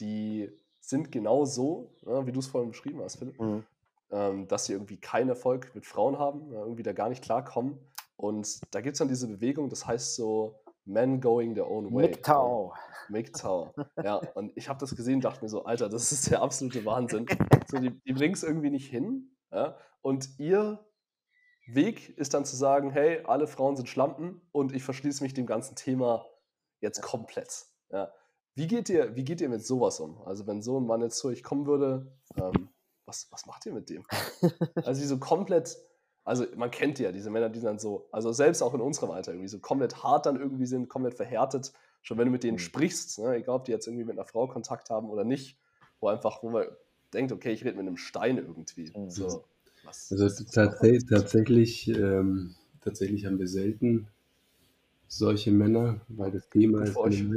die 0.00 0.50
sind 0.80 1.12
genau 1.12 1.44
so, 1.44 1.94
ja, 2.06 2.26
wie 2.26 2.32
du 2.32 2.40
es 2.40 2.46
vorhin 2.46 2.70
beschrieben 2.70 3.00
hast, 3.02 3.16
Philipp, 3.16 3.40
mhm. 3.40 3.64
ähm, 4.10 4.48
dass 4.48 4.66
sie 4.66 4.72
irgendwie 4.72 4.96
keinen 4.96 5.28
Erfolg 5.28 5.74
mit 5.74 5.86
Frauen 5.86 6.18
haben, 6.18 6.52
ja, 6.52 6.60
irgendwie 6.60 6.82
da 6.82 6.92
gar 6.92 7.08
nicht 7.08 7.22
klarkommen. 7.22 7.78
Und 8.16 8.60
da 8.74 8.80
gibt 8.80 8.94
es 8.94 8.98
dann 8.98 9.08
diese 9.08 9.28
Bewegung, 9.28 9.68
das 9.68 9.86
heißt 9.86 10.16
so 10.16 10.60
Men 10.84 11.20
Going 11.20 11.54
Their 11.54 11.70
Own 11.70 11.92
Way. 11.92 12.08
MGTOW. 12.08 12.72
MGTOW. 13.10 13.74
Ja, 14.02 14.16
und 14.34 14.52
ich 14.56 14.68
habe 14.68 14.80
das 14.80 14.96
gesehen 14.96 15.20
dachte 15.20 15.44
mir 15.44 15.48
so, 15.48 15.64
Alter, 15.64 15.88
das 15.88 16.10
ist 16.10 16.30
der 16.30 16.42
absolute 16.42 16.84
Wahnsinn. 16.84 17.26
So, 17.70 17.78
die, 17.78 17.90
die 17.90 18.12
bringen 18.12 18.34
es 18.34 18.42
irgendwie 18.42 18.70
nicht 18.70 18.90
hin. 18.90 19.36
Ja? 19.52 19.76
Und 20.00 20.38
ihr 20.38 20.78
Weg 21.74 22.16
ist 22.16 22.34
dann 22.34 22.44
zu 22.44 22.56
sagen, 22.56 22.90
hey, 22.90 23.22
alle 23.24 23.46
Frauen 23.46 23.76
sind 23.76 23.88
Schlampen 23.88 24.40
und 24.52 24.74
ich 24.74 24.82
verschließe 24.82 25.22
mich 25.22 25.34
dem 25.34 25.46
ganzen 25.46 25.76
Thema 25.76 26.26
jetzt 26.80 27.02
komplett. 27.02 27.66
Ja. 27.90 28.12
Wie, 28.54 28.66
geht 28.66 28.88
ihr, 28.88 29.14
wie 29.14 29.24
geht 29.24 29.40
ihr 29.40 29.48
mit 29.48 29.64
sowas 29.64 30.00
um? 30.00 30.20
Also 30.22 30.46
wenn 30.46 30.62
so 30.62 30.80
ein 30.80 30.86
Mann 30.86 31.02
jetzt 31.02 31.18
zu 31.18 31.28
euch 31.28 31.42
kommen 31.42 31.66
würde, 31.66 32.10
ähm, 32.36 32.68
was, 33.04 33.28
was 33.30 33.46
macht 33.46 33.66
ihr 33.66 33.72
mit 33.72 33.88
dem? 33.90 34.04
also 34.84 35.00
die 35.00 35.06
so 35.06 35.18
komplett, 35.18 35.78
also 36.24 36.44
man 36.56 36.70
kennt 36.70 36.98
ja 36.98 37.12
diese 37.12 37.30
Männer, 37.30 37.48
die 37.48 37.60
dann 37.60 37.78
so, 37.78 38.08
also 38.12 38.32
selbst 38.32 38.62
auch 38.62 38.74
in 38.74 38.80
unserem 38.80 39.10
Alter 39.10 39.32
irgendwie 39.32 39.48
so 39.48 39.58
komplett 39.58 40.02
hart 40.02 40.26
dann 40.26 40.36
irgendwie 40.36 40.66
sind, 40.66 40.88
komplett 40.88 41.14
verhärtet. 41.14 41.72
Schon 42.02 42.18
wenn 42.18 42.26
du 42.26 42.32
mit 42.32 42.42
denen 42.42 42.56
mhm. 42.56 42.60
sprichst, 42.60 43.18
ne, 43.18 43.34
egal 43.36 43.56
ob 43.56 43.64
die 43.64 43.72
jetzt 43.72 43.86
irgendwie 43.86 44.04
mit 44.04 44.18
einer 44.18 44.26
Frau 44.26 44.46
Kontakt 44.46 44.90
haben 44.90 45.10
oder 45.10 45.24
nicht, 45.24 45.58
wo 46.00 46.08
einfach, 46.08 46.42
wo 46.42 46.50
man 46.50 46.66
denkt, 47.12 47.32
okay, 47.32 47.52
ich 47.52 47.64
rede 47.64 47.76
mit 47.76 47.86
einem 47.86 47.96
Stein 47.96 48.38
irgendwie. 48.38 48.92
Mhm. 48.96 49.10
So. 49.10 49.44
Was, 49.88 50.12
also 50.12 50.44
tats 50.44 51.06
tatsächlich, 51.06 51.88
ähm, 51.88 52.54
tatsächlich 52.82 53.24
haben 53.24 53.38
wir 53.38 53.48
selten 53.48 54.08
solche 55.06 55.50
Männer, 55.50 56.02
weil 56.08 56.30
das 56.30 56.48
Thema 56.50 56.82
ist, 56.82 56.96
in, 56.96 57.32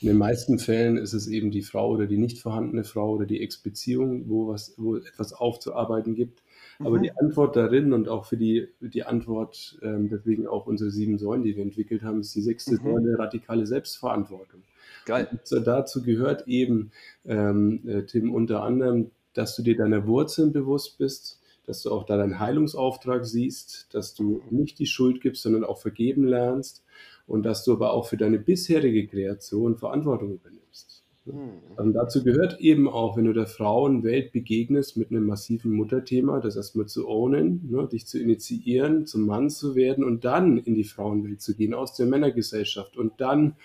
in, 0.00 0.08
den 0.08 0.16
meisten 0.16 0.60
Fällen 0.60 0.96
ist 0.96 1.12
es 1.12 1.26
eben 1.26 1.50
die 1.50 1.62
Frau 1.62 1.90
oder 1.90 2.06
die 2.06 2.16
nicht 2.16 2.38
vorhandene 2.38 2.84
Frau 2.84 3.14
oder 3.14 3.26
die 3.26 3.42
Ex-Beziehung, 3.42 4.28
wo, 4.28 4.46
was, 4.46 4.74
wo 4.76 4.96
etwas 4.96 5.32
aufzuarbeiten 5.32 6.14
gibt. 6.14 6.44
Mhm. 6.78 6.86
Aber 6.86 6.98
die 7.00 7.10
Antwort 7.16 7.56
darin 7.56 7.92
und 7.92 8.08
auch 8.08 8.24
für 8.24 8.36
die, 8.36 8.68
die 8.80 9.02
Antwort, 9.02 9.78
ähm, 9.82 10.08
deswegen 10.08 10.46
auch 10.46 10.66
unsere 10.66 10.92
sieben 10.92 11.18
Säulen, 11.18 11.42
die 11.42 11.56
wir 11.56 11.64
entwickelt 11.64 12.02
haben, 12.02 12.20
ist 12.20 12.36
die 12.36 12.42
sechste 12.42 12.74
mhm. 12.74 12.84
Säule 12.84 13.18
radikale 13.18 13.66
Selbstverantwortung. 13.66 14.62
Geil. 15.04 15.26
Und 15.32 15.66
dazu 15.66 16.02
gehört 16.02 16.46
eben, 16.46 16.92
ähm, 17.26 17.80
äh, 17.84 18.02
Tim, 18.04 18.32
unter 18.32 18.62
anderem, 18.62 19.10
dass 19.34 19.56
du 19.56 19.62
dir 19.62 19.76
deiner 19.76 20.06
Wurzeln 20.06 20.52
bewusst 20.52 20.98
bist, 20.98 21.37
dass 21.68 21.82
du 21.82 21.90
auch 21.90 22.04
da 22.04 22.16
deinen 22.16 22.38
Heilungsauftrag 22.38 23.26
siehst, 23.26 23.88
dass 23.92 24.14
du 24.14 24.40
nicht 24.50 24.78
die 24.78 24.86
Schuld 24.86 25.20
gibst, 25.20 25.42
sondern 25.42 25.64
auch 25.64 25.78
vergeben 25.78 26.24
lernst 26.24 26.82
und 27.26 27.42
dass 27.44 27.62
du 27.62 27.74
aber 27.74 27.92
auch 27.92 28.06
für 28.06 28.16
deine 28.16 28.38
bisherige 28.38 29.06
Kreation 29.06 29.76
Verantwortung 29.76 30.32
übernimmst. 30.32 31.04
Und 31.26 31.34
hm. 31.34 31.50
also 31.76 31.92
dazu 31.92 32.24
gehört 32.24 32.58
eben 32.60 32.88
auch, 32.88 33.18
wenn 33.18 33.26
du 33.26 33.34
der 33.34 33.46
Frauenwelt 33.46 34.32
begegnest 34.32 34.96
mit 34.96 35.10
einem 35.10 35.26
massiven 35.26 35.72
Mutterthema, 35.72 36.40
das 36.40 36.56
erstmal 36.56 36.86
zu 36.86 37.06
ownen, 37.06 37.68
ne, 37.70 37.86
dich 37.86 38.06
zu 38.06 38.18
initiieren, 38.18 39.04
zum 39.04 39.26
Mann 39.26 39.50
zu 39.50 39.74
werden 39.74 40.04
und 40.04 40.24
dann 40.24 40.56
in 40.56 40.74
die 40.74 40.84
Frauenwelt 40.84 41.42
zu 41.42 41.54
gehen, 41.54 41.74
aus 41.74 41.94
der 41.94 42.06
Männergesellschaft 42.06 42.96
und 42.96 43.20
dann 43.20 43.56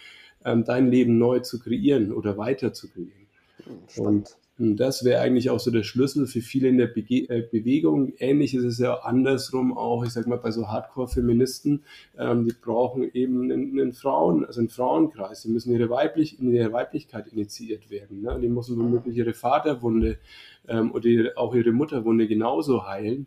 ähm, 0.44 0.66
dein 0.66 0.92
Leben 0.92 1.18
neu 1.18 1.40
zu 1.40 1.58
kreieren 1.58 2.12
oder 2.12 2.38
weiter 2.38 2.74
zu 2.74 2.90
kreieren. 2.90 3.28
Hm, 3.64 4.06
und 4.06 4.36
und 4.60 4.78
das 4.78 5.04
wäre 5.04 5.22
eigentlich 5.22 5.50
auch 5.50 5.60
so 5.60 5.72
der 5.72 5.82
Schlüssel 5.82 6.28
für 6.28 6.42
viele 6.42 6.68
in 6.68 6.78
der 6.78 6.86
Bege 6.86 7.28
äh, 7.30 7.42
Bewegung. 7.42 8.14
Ähnlich 8.18 8.54
ist 8.54 8.64
es 8.64 8.78
ja 8.78 9.00
andersrum 9.00 9.76
auch, 9.76 10.06
ich 10.06 10.12
sag 10.12 10.28
mal, 10.28 10.38
bei 10.38 10.52
so 10.52 10.68
Hardcore-Feministen, 10.68 11.84
ähm, 12.20 12.46
die 12.46 12.54
brauchen 12.54 13.10
eben 13.14 13.44
einen, 13.44 13.80
einen, 13.80 13.94
Frauen, 13.94 14.46
also 14.46 14.60
einen 14.60 14.70
Frauenkreis. 14.70 15.42
Die 15.42 15.50
müssen 15.50 15.74
ihre 15.74 15.90
weiblich, 15.90 16.40
in 16.40 16.54
ihre 16.54 16.72
Weiblichkeit 16.72 17.28
initiiert 17.30 17.90
werden. 17.90 18.22
Ne? 18.22 18.40
Die 18.40 18.48
müssen 18.48 18.78
womöglich 18.78 19.18
ihre 19.18 19.34
Vaterwunde 19.34 20.20
ähm, 20.68 20.92
oder 20.92 21.06
ihre, 21.06 21.38
auch 21.38 21.56
ihre 21.56 21.72
Mutterwunde 21.72 22.28
genauso 22.28 22.86
heilen 22.86 23.26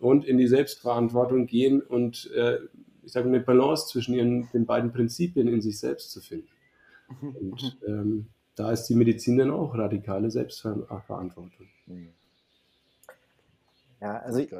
und 0.00 0.24
in 0.24 0.38
die 0.38 0.48
Selbstverantwortung 0.48 1.46
gehen 1.46 1.82
und 1.82 2.30
äh, 2.34 2.58
ich 3.04 3.12
sage 3.12 3.28
eine 3.28 3.40
Balance 3.40 3.88
zwischen 3.88 4.14
ihren, 4.14 4.48
den 4.52 4.66
beiden 4.66 4.92
Prinzipien 4.92 5.46
in 5.46 5.60
sich 5.60 5.78
selbst 5.78 6.10
zu 6.10 6.20
finden. 6.20 6.48
Mhm. 7.20 7.36
Und 7.36 7.78
ähm, 7.86 8.26
da 8.56 8.70
ist 8.70 8.84
die 8.84 8.94
Medizin 8.94 9.36
dann 9.38 9.50
auch 9.50 9.74
radikale 9.74 10.30
Selbstverantwortung. 10.30 11.68
Mhm. 11.86 12.12
Ja, 14.00 14.18
also 14.18 14.40
ich, 14.40 14.54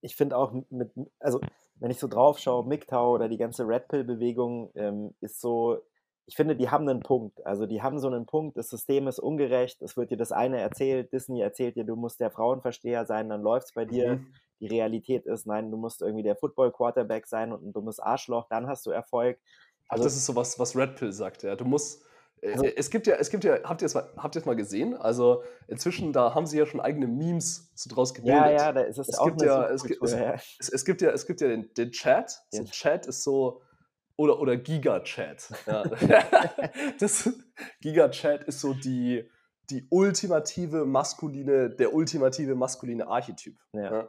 ich 0.00 0.16
finde 0.16 0.36
auch 0.36 0.52
mit, 0.70 0.92
also 1.18 1.40
wenn 1.80 1.90
ich 1.90 1.98
so 1.98 2.08
drauf 2.08 2.38
schaue, 2.38 2.64
MGTOW 2.64 3.14
oder 3.14 3.28
die 3.28 3.36
ganze 3.36 3.66
Red 3.66 3.88
Pill-Bewegung 3.88 4.70
ähm, 4.74 5.14
ist 5.20 5.40
so, 5.40 5.82
ich 6.26 6.36
finde, 6.36 6.56
die 6.56 6.68
haben 6.68 6.88
einen 6.88 7.00
Punkt. 7.00 7.44
Also 7.46 7.66
die 7.66 7.82
haben 7.82 7.98
so 7.98 8.08
einen 8.08 8.26
Punkt, 8.26 8.56
das 8.56 8.68
System 8.68 9.08
ist 9.08 9.18
ungerecht, 9.18 9.80
es 9.82 9.96
wird 9.96 10.10
dir 10.10 10.16
das 10.16 10.30
eine 10.30 10.60
erzählt, 10.60 11.12
Disney 11.12 11.40
erzählt 11.40 11.76
dir, 11.76 11.84
du 11.84 11.96
musst 11.96 12.20
der 12.20 12.30
Frauenversteher 12.30 13.06
sein, 13.06 13.28
dann 13.28 13.42
läuft 13.42 13.68
es 13.68 13.72
bei 13.72 13.84
dir. 13.84 14.16
Mhm. 14.16 14.26
Die 14.60 14.66
Realität 14.66 15.24
ist, 15.26 15.46
nein, 15.46 15.70
du 15.70 15.76
musst 15.76 16.02
irgendwie 16.02 16.24
der 16.24 16.36
Football-Quarterback 16.36 17.26
sein 17.26 17.52
und 17.52 17.72
du 17.72 17.80
musst 17.80 18.02
Arschloch, 18.02 18.46
dann 18.50 18.66
hast 18.66 18.84
du 18.86 18.90
Erfolg 18.90 19.38
Also, 19.88 20.04
das 20.04 20.16
ist 20.16 20.26
so 20.26 20.34
was, 20.34 20.58
was 20.58 20.76
Red 20.76 20.96
Pill 20.96 21.12
sagt, 21.12 21.44
ja. 21.44 21.56
Du 21.56 21.64
musst. 21.64 22.04
Äh, 22.40 22.52
also, 22.52 22.64
es 22.64 22.90
gibt 22.90 23.06
ja, 23.06 23.16
es 23.16 23.30
gibt 23.30 23.44
ja, 23.44 23.58
habt 23.64 23.82
ihr 23.82 23.86
es 23.86 23.94
mal, 23.94 24.08
habt 24.16 24.34
ihr 24.36 24.40
es 24.40 24.46
mal 24.46 24.56
gesehen? 24.56 24.94
Also 24.94 25.42
inzwischen, 25.66 26.12
da 26.12 26.34
haben 26.34 26.46
sie 26.46 26.58
ja 26.58 26.66
schon 26.66 26.80
eigene 26.80 27.06
Memes 27.06 27.70
so 27.74 27.92
draus 27.92 28.14
gebildet. 28.14 28.40
Ja, 28.40 28.50
ja, 28.50 28.72
da 28.72 28.82
ist 28.82 28.98
es, 28.98 29.08
es 29.08 29.18
auch 29.18 29.26
gibt 29.26 29.42
ja, 29.42 29.68
es, 29.68 29.84
gibt, 29.84 30.02
es, 30.02 30.12
ja. 30.12 30.34
Es, 30.58 30.68
es, 30.68 30.84
gibt 30.84 31.02
ja, 31.02 31.10
es 31.10 31.26
gibt 31.26 31.40
ja 31.40 31.48
den, 31.48 31.72
den 31.74 31.90
Chat. 31.90 32.38
So 32.50 32.64
Chat 32.64 33.06
ist 33.06 33.22
so, 33.22 33.62
oder, 34.16 34.40
oder 34.40 34.56
Giga-Chat. 34.56 35.50
Ja. 35.66 35.84
das 36.98 37.30
Giga-Chat 37.80 38.44
ist 38.44 38.60
so 38.60 38.74
die, 38.74 39.28
die 39.70 39.86
ultimative 39.90 40.84
maskuline, 40.84 41.70
der 41.70 41.94
ultimative 41.94 42.54
maskuline 42.54 43.06
Archetyp. 43.06 43.56
Ja. 43.72 43.92
Ja. 43.92 44.08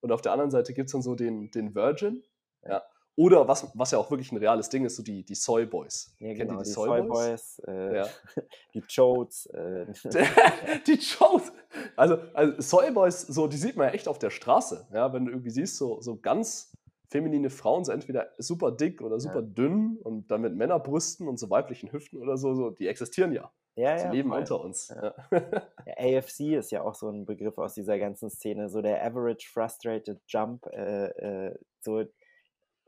Und 0.00 0.12
auf 0.12 0.22
der 0.22 0.32
anderen 0.32 0.50
Seite 0.50 0.72
gibt 0.72 0.86
es 0.86 0.92
dann 0.92 1.02
so 1.02 1.14
den, 1.14 1.50
den 1.50 1.74
Virgin. 1.74 2.22
Ja. 2.64 2.82
Oder 3.20 3.46
was, 3.46 3.70
was 3.74 3.90
ja 3.90 3.98
auch 3.98 4.10
wirklich 4.10 4.32
ein 4.32 4.38
reales 4.38 4.70
Ding 4.70 4.86
ist, 4.86 4.96
so 4.96 5.02
die, 5.02 5.22
die 5.22 5.34
Soy 5.34 5.66
Boys. 5.66 6.16
Ja, 6.20 6.28
Kennt 6.28 6.38
genau, 6.38 6.54
ihr 6.54 6.58
die, 6.62 6.64
die 6.64 6.70
Soy, 6.70 6.88
Soy 6.88 7.02
Boys? 7.02 7.62
äh, 7.68 7.96
ja. 7.96 8.06
die 8.74 8.80
Chodes. 8.80 9.44
Äh. 9.44 9.84
die 10.86 10.98
Chodes. 10.98 11.52
Also, 11.96 12.16
also 12.32 12.62
Soy 12.62 12.90
Boys, 12.90 13.20
so, 13.20 13.46
die 13.46 13.58
sieht 13.58 13.76
man 13.76 13.88
ja 13.88 13.92
echt 13.92 14.08
auf 14.08 14.18
der 14.18 14.30
Straße. 14.30 14.86
Ja, 14.94 15.12
wenn 15.12 15.26
du 15.26 15.32
irgendwie 15.32 15.50
siehst, 15.50 15.76
so, 15.76 16.00
so 16.00 16.16
ganz 16.18 16.72
feminine 17.10 17.50
Frauen 17.50 17.84
sind 17.84 17.96
entweder 17.96 18.30
super 18.38 18.72
dick 18.72 19.02
oder 19.02 19.20
super 19.20 19.40
ja. 19.40 19.46
dünn 19.46 19.98
und 20.02 20.30
dann 20.30 20.40
mit 20.40 20.56
Männerbrüsten 20.56 21.28
und 21.28 21.38
so 21.38 21.50
weiblichen 21.50 21.92
Hüften 21.92 22.22
oder 22.22 22.38
so, 22.38 22.54
so 22.54 22.70
die 22.70 22.88
existieren 22.88 23.34
ja. 23.34 23.50
Ja, 23.76 23.98
Sie 23.98 24.04
ja, 24.06 24.12
leben 24.12 24.30
voll. 24.30 24.38
unter 24.38 24.60
uns. 24.62 24.88
Ja. 24.88 25.14
Ja. 25.30 26.18
AFC 26.18 26.56
ist 26.56 26.72
ja 26.72 26.82
auch 26.82 26.94
so 26.94 27.10
ein 27.10 27.26
Begriff 27.26 27.58
aus 27.58 27.74
dieser 27.74 27.98
ganzen 27.98 28.30
Szene, 28.30 28.70
so 28.70 28.80
der 28.80 29.04
Average 29.04 29.46
Frustrated 29.52 30.20
Jump, 30.26 30.66
äh, 30.72 31.48
äh, 31.48 31.58
so 31.80 32.02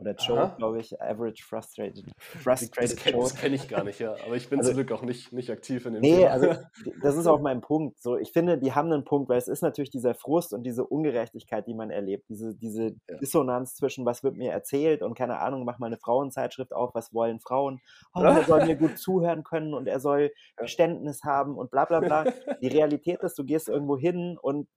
oder 0.02 0.14
Joe, 0.16 0.54
glaube 0.58 0.80
ich, 0.80 1.00
Average 1.00 1.44
Frustrated. 1.44 2.04
Frustrated 2.18 3.06
das, 3.06 3.12
das 3.12 3.34
kenne 3.36 3.54
ich 3.54 3.68
gar 3.68 3.84
nicht, 3.84 4.00
ja. 4.00 4.14
Aber 4.26 4.36
ich 4.36 4.48
bin 4.48 4.58
also, 4.58 4.70
zum 4.70 4.76
Glück 4.76 4.92
auch 4.92 5.02
nicht, 5.02 5.32
nicht 5.32 5.50
aktiv 5.50 5.86
in 5.86 5.94
dem 5.94 6.02
Nee, 6.02 6.16
Thema. 6.16 6.30
also 6.30 6.54
das 7.02 7.16
ist 7.16 7.26
auch 7.26 7.40
mein 7.40 7.60
Punkt. 7.60 8.00
So, 8.02 8.16
ich 8.16 8.32
finde, 8.32 8.58
die 8.58 8.72
haben 8.72 8.92
einen 8.92 9.04
Punkt, 9.04 9.28
weil 9.28 9.38
es 9.38 9.48
ist 9.48 9.62
natürlich 9.62 9.90
dieser 9.90 10.14
Frust 10.14 10.52
und 10.52 10.64
diese 10.64 10.84
Ungerechtigkeit, 10.84 11.66
die 11.66 11.74
man 11.74 11.90
erlebt. 11.90 12.28
Diese, 12.28 12.54
diese 12.54 12.96
ja. 13.08 13.16
Dissonanz 13.20 13.74
zwischen, 13.76 14.04
was 14.04 14.22
wird 14.22 14.36
mir 14.36 14.52
erzählt 14.52 15.02
und 15.02 15.14
keine 15.14 15.38
Ahnung, 15.38 15.64
mach 15.64 15.78
mal 15.78 15.86
eine 15.86 15.98
Frauenzeitschrift 15.98 16.72
auf, 16.72 16.94
was 16.94 17.14
wollen 17.14 17.40
Frauen? 17.40 17.80
Oh, 18.14 18.20
er 18.20 18.44
soll 18.44 18.66
mir 18.66 18.76
gut 18.76 18.98
zuhören 18.98 19.42
können 19.42 19.72
und 19.72 19.86
er 19.86 19.98
soll 19.98 20.32
Verständnis 20.56 21.22
haben 21.24 21.56
und 21.56 21.70
bla 21.70 21.86
bla 21.86 22.00
bla. 22.00 22.24
Die 22.60 22.68
Realität 22.68 23.22
ist, 23.22 23.38
du 23.38 23.44
gehst 23.44 23.68
irgendwo 23.68 23.96
hin 23.96 24.36
und 24.40 24.68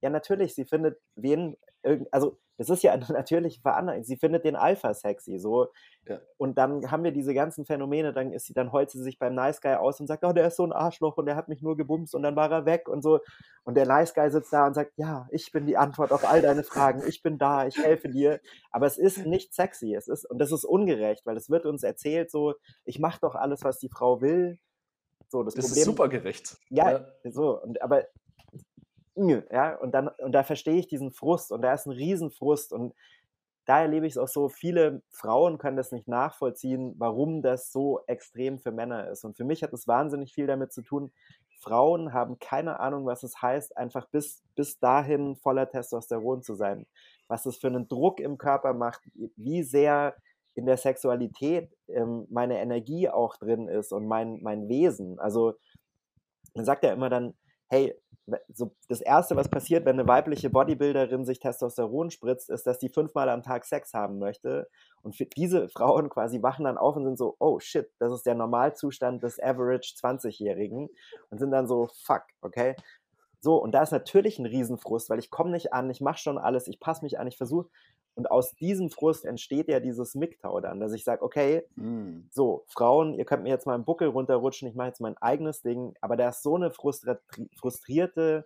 ja, 0.00 0.10
natürlich, 0.10 0.54
sie 0.54 0.64
findet 0.64 0.98
wen, 1.14 1.56
also 2.10 2.38
das 2.60 2.68
ist 2.68 2.82
ja 2.82 2.92
eine 2.92 3.06
natürliche 3.06 3.60
Veranlagung. 3.62 4.04
Sie 4.04 4.18
findet 4.18 4.44
den 4.44 4.54
Alpha 4.54 4.92
sexy, 4.92 5.38
so. 5.38 5.68
Ja. 6.06 6.20
Und 6.36 6.58
dann 6.58 6.90
haben 6.90 7.02
wir 7.04 7.10
diese 7.10 7.32
ganzen 7.32 7.64
Phänomene, 7.64 8.12
dann 8.12 8.32
ist 8.32 8.46
sie, 8.46 8.52
dann 8.52 8.70
heult 8.70 8.90
sie 8.90 9.02
sich 9.02 9.18
beim 9.18 9.34
Nice 9.34 9.62
Guy 9.62 9.74
aus 9.74 9.98
und 9.98 10.06
sagt, 10.06 10.24
oh, 10.24 10.32
der 10.34 10.48
ist 10.48 10.56
so 10.56 10.64
ein 10.64 10.72
Arschloch 10.72 11.16
und 11.16 11.24
der 11.24 11.36
hat 11.36 11.48
mich 11.48 11.62
nur 11.62 11.76
gebumst 11.78 12.14
und 12.14 12.22
dann 12.22 12.36
war 12.36 12.50
er 12.50 12.66
weg 12.66 12.86
und 12.86 13.02
so. 13.02 13.20
Und 13.64 13.76
der 13.76 13.86
Nice 13.86 14.12
Guy 14.12 14.30
sitzt 14.30 14.52
da 14.52 14.66
und 14.66 14.74
sagt, 14.74 14.92
ja, 14.96 15.26
ich 15.30 15.50
bin 15.52 15.66
die 15.66 15.78
Antwort 15.78 16.12
auf 16.12 16.30
all 16.30 16.42
deine 16.42 16.62
Fragen, 16.62 17.02
ich 17.06 17.22
bin 17.22 17.38
da, 17.38 17.66
ich 17.66 17.78
helfe 17.78 18.10
dir. 18.10 18.40
Aber 18.70 18.86
es 18.86 18.98
ist 18.98 19.24
nicht 19.24 19.54
sexy, 19.54 19.94
es 19.94 20.06
ist, 20.06 20.26
und 20.30 20.38
das 20.38 20.52
ist 20.52 20.64
ungerecht, 20.64 21.24
weil 21.24 21.38
es 21.38 21.48
wird 21.48 21.64
uns 21.64 21.82
erzählt, 21.82 22.30
so, 22.30 22.54
ich 22.84 22.98
mache 22.98 23.20
doch 23.22 23.36
alles, 23.36 23.64
was 23.64 23.78
die 23.78 23.88
Frau 23.88 24.20
will. 24.20 24.58
So, 25.28 25.44
das, 25.44 25.54
das 25.54 25.66
Problem, 25.66 25.80
ist 25.80 25.86
super 25.86 26.08
gerecht. 26.08 26.58
Ja, 26.68 26.90
ja, 26.90 27.06
so, 27.30 27.58
und, 27.62 27.80
aber 27.80 28.04
ja, 29.28 29.76
und 29.76 29.92
dann, 29.92 30.08
und 30.08 30.32
da 30.32 30.42
verstehe 30.42 30.76
ich 30.76 30.88
diesen 30.88 31.12
Frust 31.12 31.52
und 31.52 31.62
da 31.62 31.74
ist 31.74 31.86
ein 31.86 31.92
Riesenfrust 31.92 32.72
und 32.72 32.94
da 33.66 33.82
erlebe 33.82 34.06
ich 34.06 34.14
es 34.14 34.18
auch 34.18 34.28
so, 34.28 34.48
viele 34.48 35.02
Frauen 35.10 35.58
können 35.58 35.76
das 35.76 35.92
nicht 35.92 36.08
nachvollziehen, 36.08 36.94
warum 36.98 37.42
das 37.42 37.70
so 37.70 38.00
extrem 38.06 38.58
für 38.58 38.72
Männer 38.72 39.08
ist. 39.08 39.24
Und 39.24 39.36
für 39.36 39.44
mich 39.44 39.62
hat 39.62 39.72
es 39.72 39.86
wahnsinnig 39.86 40.32
viel 40.32 40.46
damit 40.46 40.72
zu 40.72 40.82
tun, 40.82 41.12
Frauen 41.60 42.12
haben 42.12 42.38
keine 42.38 42.80
Ahnung, 42.80 43.06
was 43.06 43.22
es 43.22 43.40
heißt, 43.40 43.76
einfach 43.76 44.08
bis, 44.08 44.42
bis 44.56 44.78
dahin 44.78 45.36
voller 45.36 45.68
Testosteron 45.68 46.42
zu 46.42 46.54
sein. 46.54 46.86
Was 47.28 47.46
es 47.46 47.58
für 47.58 47.66
einen 47.66 47.86
Druck 47.86 48.18
im 48.18 48.38
Körper 48.38 48.72
macht, 48.72 49.02
wie 49.36 49.62
sehr 49.62 50.16
in 50.54 50.66
der 50.66 50.78
Sexualität 50.78 51.70
ähm, 51.88 52.26
meine 52.30 52.60
Energie 52.60 53.08
auch 53.08 53.36
drin 53.36 53.68
ist 53.68 53.92
und 53.92 54.06
mein, 54.08 54.42
mein 54.42 54.68
Wesen. 54.68 55.20
Also 55.20 55.54
man 56.54 56.64
sagt 56.64 56.82
ja 56.82 56.92
immer 56.92 57.10
dann, 57.10 57.34
hey, 57.70 57.94
so 58.52 58.72
das 58.88 59.00
Erste, 59.00 59.36
was 59.36 59.48
passiert, 59.48 59.84
wenn 59.84 59.98
eine 59.98 60.08
weibliche 60.08 60.50
Bodybuilderin 60.50 61.24
sich 61.24 61.40
Testosteron 61.40 62.10
spritzt, 62.10 62.50
ist, 62.50 62.66
dass 62.66 62.78
die 62.78 62.88
fünfmal 62.88 63.28
am 63.28 63.42
Tag 63.42 63.64
Sex 63.64 63.94
haben 63.94 64.18
möchte. 64.18 64.68
Und 65.02 65.16
für 65.16 65.26
diese 65.26 65.68
Frauen 65.68 66.08
quasi 66.10 66.42
wachen 66.42 66.64
dann 66.64 66.78
auf 66.78 66.96
und 66.96 67.04
sind 67.04 67.18
so, 67.18 67.36
oh 67.38 67.58
shit, 67.58 67.90
das 67.98 68.12
ist 68.12 68.26
der 68.26 68.34
Normalzustand 68.34 69.22
des 69.22 69.40
Average 69.40 69.94
20-Jährigen. 70.00 70.90
Und 71.30 71.38
sind 71.38 71.50
dann 71.50 71.66
so, 71.66 71.88
fuck, 72.04 72.22
okay. 72.40 72.76
So, 73.40 73.56
und 73.56 73.72
da 73.72 73.82
ist 73.82 73.92
natürlich 73.92 74.38
ein 74.38 74.46
Riesenfrust, 74.46 75.08
weil 75.08 75.18
ich 75.18 75.30
komme 75.30 75.50
nicht 75.50 75.72
an, 75.72 75.88
ich 75.88 76.00
mache 76.00 76.18
schon 76.18 76.36
alles, 76.38 76.68
ich 76.68 76.78
passe 76.78 77.02
mich 77.04 77.18
an, 77.18 77.26
ich 77.26 77.38
versuche. 77.38 77.68
Und 78.20 78.30
aus 78.30 78.54
diesem 78.54 78.90
Frust 78.90 79.24
entsteht 79.24 79.66
ja 79.68 79.80
dieses 79.80 80.14
MGTOW 80.14 80.60
dann, 80.60 80.78
dass 80.78 80.92
ich 80.92 81.04
sage, 81.04 81.22
okay, 81.22 81.62
mm. 81.76 82.26
so, 82.30 82.64
Frauen, 82.68 83.14
ihr 83.14 83.24
könnt 83.24 83.44
mir 83.44 83.48
jetzt 83.48 83.66
mal 83.66 83.72
einen 83.72 83.86
Buckel 83.86 84.08
runterrutschen, 84.08 84.68
ich 84.68 84.74
mache 84.74 84.88
jetzt 84.88 85.00
mein 85.00 85.16
eigenes 85.16 85.62
Ding, 85.62 85.94
aber 86.02 86.18
da 86.18 86.28
ist 86.28 86.42
so 86.42 86.54
eine 86.54 86.70
frustrierte, 86.70 88.44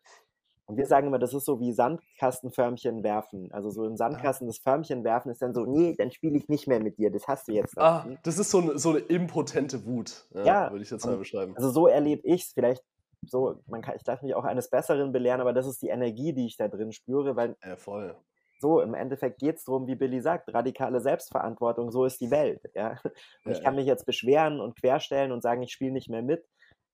und 0.66 0.76
wir 0.76 0.86
sagen 0.86 1.08
immer, 1.08 1.18
das 1.18 1.34
ist 1.34 1.44
so 1.44 1.58
wie 1.58 1.72
Sandkastenförmchen 1.72 3.02
werfen. 3.02 3.50
Also 3.50 3.70
so 3.70 3.84
im 3.84 3.96
Sandkasten 3.96 4.46
das 4.46 4.58
Förmchen 4.58 5.02
werfen 5.02 5.32
ist 5.32 5.42
dann 5.42 5.54
so, 5.54 5.66
nee, 5.66 5.96
dann 5.98 6.12
spiele 6.12 6.36
ich 6.38 6.48
nicht 6.48 6.68
mehr 6.68 6.78
mit 6.78 6.98
dir, 6.98 7.10
das 7.10 7.26
hast 7.26 7.48
du 7.48 7.52
jetzt. 7.52 7.76
Ah, 7.76 8.06
das 8.22 8.38
ist 8.38 8.52
so 8.52 8.58
eine, 8.58 8.78
so 8.78 8.90
eine 8.90 9.00
impotente 9.00 9.84
Wut, 9.86 10.24
ja, 10.34 10.44
ja 10.44 10.70
würde 10.70 10.84
ich 10.84 10.90
jetzt 10.90 11.04
mal 11.04 11.16
beschreiben. 11.16 11.56
Also 11.56 11.70
so 11.70 11.88
erlebe 11.88 12.22
ich 12.24 12.42
es. 12.42 12.52
Vielleicht 12.52 12.84
so, 13.26 13.56
man 13.66 13.82
kann, 13.82 13.96
ich 13.96 14.04
darf 14.04 14.22
mich 14.22 14.36
auch 14.36 14.44
eines 14.44 14.70
Besseren 14.70 15.10
belehren, 15.10 15.40
aber 15.40 15.52
das 15.52 15.66
ist 15.66 15.82
die 15.82 15.88
Energie, 15.88 16.32
die 16.32 16.46
ich 16.46 16.56
da 16.56 16.68
drin 16.68 16.92
spüre, 16.92 17.34
weil 17.34 17.56
ja, 17.64 17.74
voll. 17.74 18.14
So 18.58 18.80
im 18.80 18.94
Endeffekt 18.94 19.40
geht 19.40 19.56
es 19.56 19.64
darum, 19.64 19.86
wie 19.86 19.94
Billy 19.94 20.20
sagt, 20.20 20.52
radikale 20.52 21.00
Selbstverantwortung, 21.00 21.90
so 21.90 22.04
ist 22.04 22.20
die 22.20 22.30
Welt. 22.30 22.60
Ja? 22.74 22.98
Und 23.44 23.52
ich 23.52 23.62
kann 23.62 23.74
mich 23.74 23.86
jetzt 23.86 24.06
beschweren 24.06 24.60
und 24.60 24.76
querstellen 24.76 25.32
und 25.32 25.42
sagen, 25.42 25.62
ich 25.62 25.72
spiele 25.72 25.92
nicht 25.92 26.08
mehr 26.08 26.22
mit. 26.22 26.44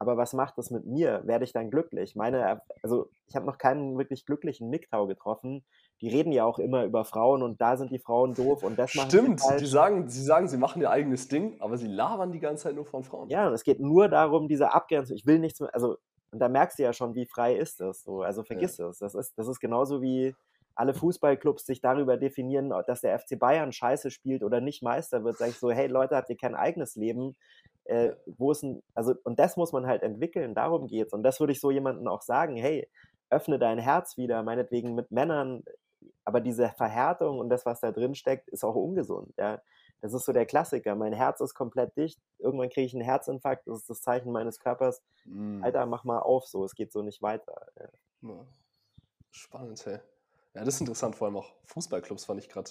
Aber 0.03 0.17
was 0.17 0.33
macht 0.33 0.57
das 0.57 0.71
mit 0.71 0.87
mir? 0.87 1.21
Werde 1.27 1.45
ich 1.45 1.53
dann 1.53 1.71
glücklich? 1.71 2.17
Meine, 2.17 2.63
also 2.83 3.11
ich 3.27 3.37
habe 3.37 3.45
noch 3.45 3.59
keinen 3.59 3.99
wirklich 3.99 4.25
glücklichen 4.25 4.71
Nicktau 4.71 5.07
getroffen. 5.07 5.63
Die 6.01 6.09
reden 6.09 6.33
ja 6.33 6.47
auch 6.47 6.59
immer 6.59 6.85
über 6.85 7.05
Frauen 7.05 7.43
und 7.43 7.61
da 7.61 7.77
sind 7.77 7.91
die 7.93 7.99
Frauen 7.99 8.33
doof 8.33 8.63
und 8.63 8.79
das 8.79 8.95
macht 8.95 9.09
Stimmt, 9.09 9.43
die 9.59 9.67
sagen, 9.67 10.09
sie 10.09 10.23
sagen, 10.23 10.49
sie 10.49 10.57
machen 10.57 10.81
ihr 10.81 10.91
eigenes 10.91 11.29
Ding, 11.29 11.61
aber 11.61 11.77
sie 11.77 11.87
labern 11.87 12.33
die 12.33 12.41
ganze 12.41 12.63
Zeit 12.65 12.77
nur 12.77 12.87
von 12.87 13.05
Frauen. 13.05 13.29
Ja, 13.29 13.49
und 13.49 13.53
es 13.53 13.63
geht 13.63 13.79
nur 13.79 14.09
darum, 14.09 14.49
diese 14.49 14.73
Abgrenzung. 14.73 15.15
Ich 15.17 15.27
will 15.27 15.39
nichts 15.39 15.61
mehr, 15.61 15.69
also 15.75 15.99
und 16.33 16.39
da 16.39 16.49
merkst 16.49 16.79
du 16.79 16.85
ja 16.85 16.93
schon, 16.93 17.15
wie 17.15 17.27
frei 17.27 17.57
ist 17.57 17.81
das 17.81 18.03
so. 18.03 18.23
Also 18.23 18.45
vergiss 18.45 18.79
ja. 18.79 18.89
es. 18.89 18.99
Das 18.99 19.15
ist, 19.15 19.37
das 19.37 19.49
ist 19.49 19.61
genauso 19.61 20.01
wie 20.01 20.35
alle 20.75 20.95
Fußballclubs 20.95 21.67
sich 21.67 21.81
darüber 21.81 22.17
definieren, 22.17 22.71
dass 22.87 23.01
der 23.01 23.19
FC 23.19 23.39
Bayern 23.39 23.73
scheiße 23.73 24.11
spielt 24.11 24.43
oder 24.43 24.61
nicht 24.61 24.83
Meister 24.83 25.25
wird, 25.25 25.39
sage 25.39 25.51
ich 25.51 25.59
so, 25.59 25.71
hey 25.71 25.89
Leute, 25.89 26.17
habt 26.17 26.31
ihr 26.31 26.37
kein 26.37 26.55
eigenes 26.55 26.97
Leben? 26.97 27.37
Äh, 27.85 28.13
wo 28.27 28.53
ist 28.53 28.63
ein, 28.63 28.83
also, 28.95 29.15
und 29.25 29.39
das 29.39 29.57
muss 29.57 29.73
man 29.73 29.87
halt 29.87 30.03
entwickeln, 30.03 30.55
darum 30.55 30.87
geht's. 30.87 31.13
Und 31.13 31.23
das 31.23 31.41
würde 31.41 31.53
ich 31.53 31.61
so 31.61 31.71
jemandem 31.71 32.07
auch 32.09 32.23
sagen, 32.23 32.57
hey, 32.57 32.89
öffne 33.31 33.59
dein 33.59 33.79
Herz 33.79 34.17
wieder, 34.17 34.43
meinetwegen 34.43 34.95
mit 34.95 35.11
Männern, 35.11 35.65
aber 36.25 36.41
diese 36.41 36.69
Verhärtung 36.71 37.39
und 37.39 37.49
das, 37.49 37.67
was 37.67 37.81
da 37.81 37.93
drin 37.93 38.15
steckt, 38.15 38.49
ist 38.49 38.65
auch 38.65 38.75
ungesund. 38.75 39.33
Ja? 39.37 39.61
Das 40.01 40.15
ist 40.15 40.25
so 40.25 40.33
der 40.33 40.47
Klassiker. 40.47 40.95
Mein 40.95 41.13
Herz 41.13 41.41
ist 41.41 41.55
komplett 41.55 41.97
dicht. 41.97 42.21
Irgendwann 42.39 42.71
kriege 42.71 42.87
ich 42.87 42.95
einen 42.95 43.05
Herzinfarkt. 43.05 43.67
Das 43.67 43.79
ist 43.79 43.91
das 43.91 44.01
Zeichen 44.01 44.33
meines 44.33 44.59
Körpers. 44.59 45.03
Mm. 45.25 45.63
Alter, 45.63 45.85
mach 45.87 46.05
mal 46.05 46.21
auf, 46.21 46.47
so. 46.47 46.65
Es 46.65 46.75
geht 46.75 46.91
so 46.91 47.03
nicht 47.03 47.21
weiter. 47.21 47.67
Ja. 47.79 48.47
Spannend, 49.31 49.85
hey. 49.85 49.99
Ja, 50.55 50.65
das 50.65 50.75
ist 50.75 50.81
interessant. 50.81 51.17
Vor 51.17 51.27
allem 51.27 51.37
auch 51.37 51.53
Fußballclubs 51.65 52.25
fand 52.25 52.41
ich 52.41 52.49
gerade 52.49 52.71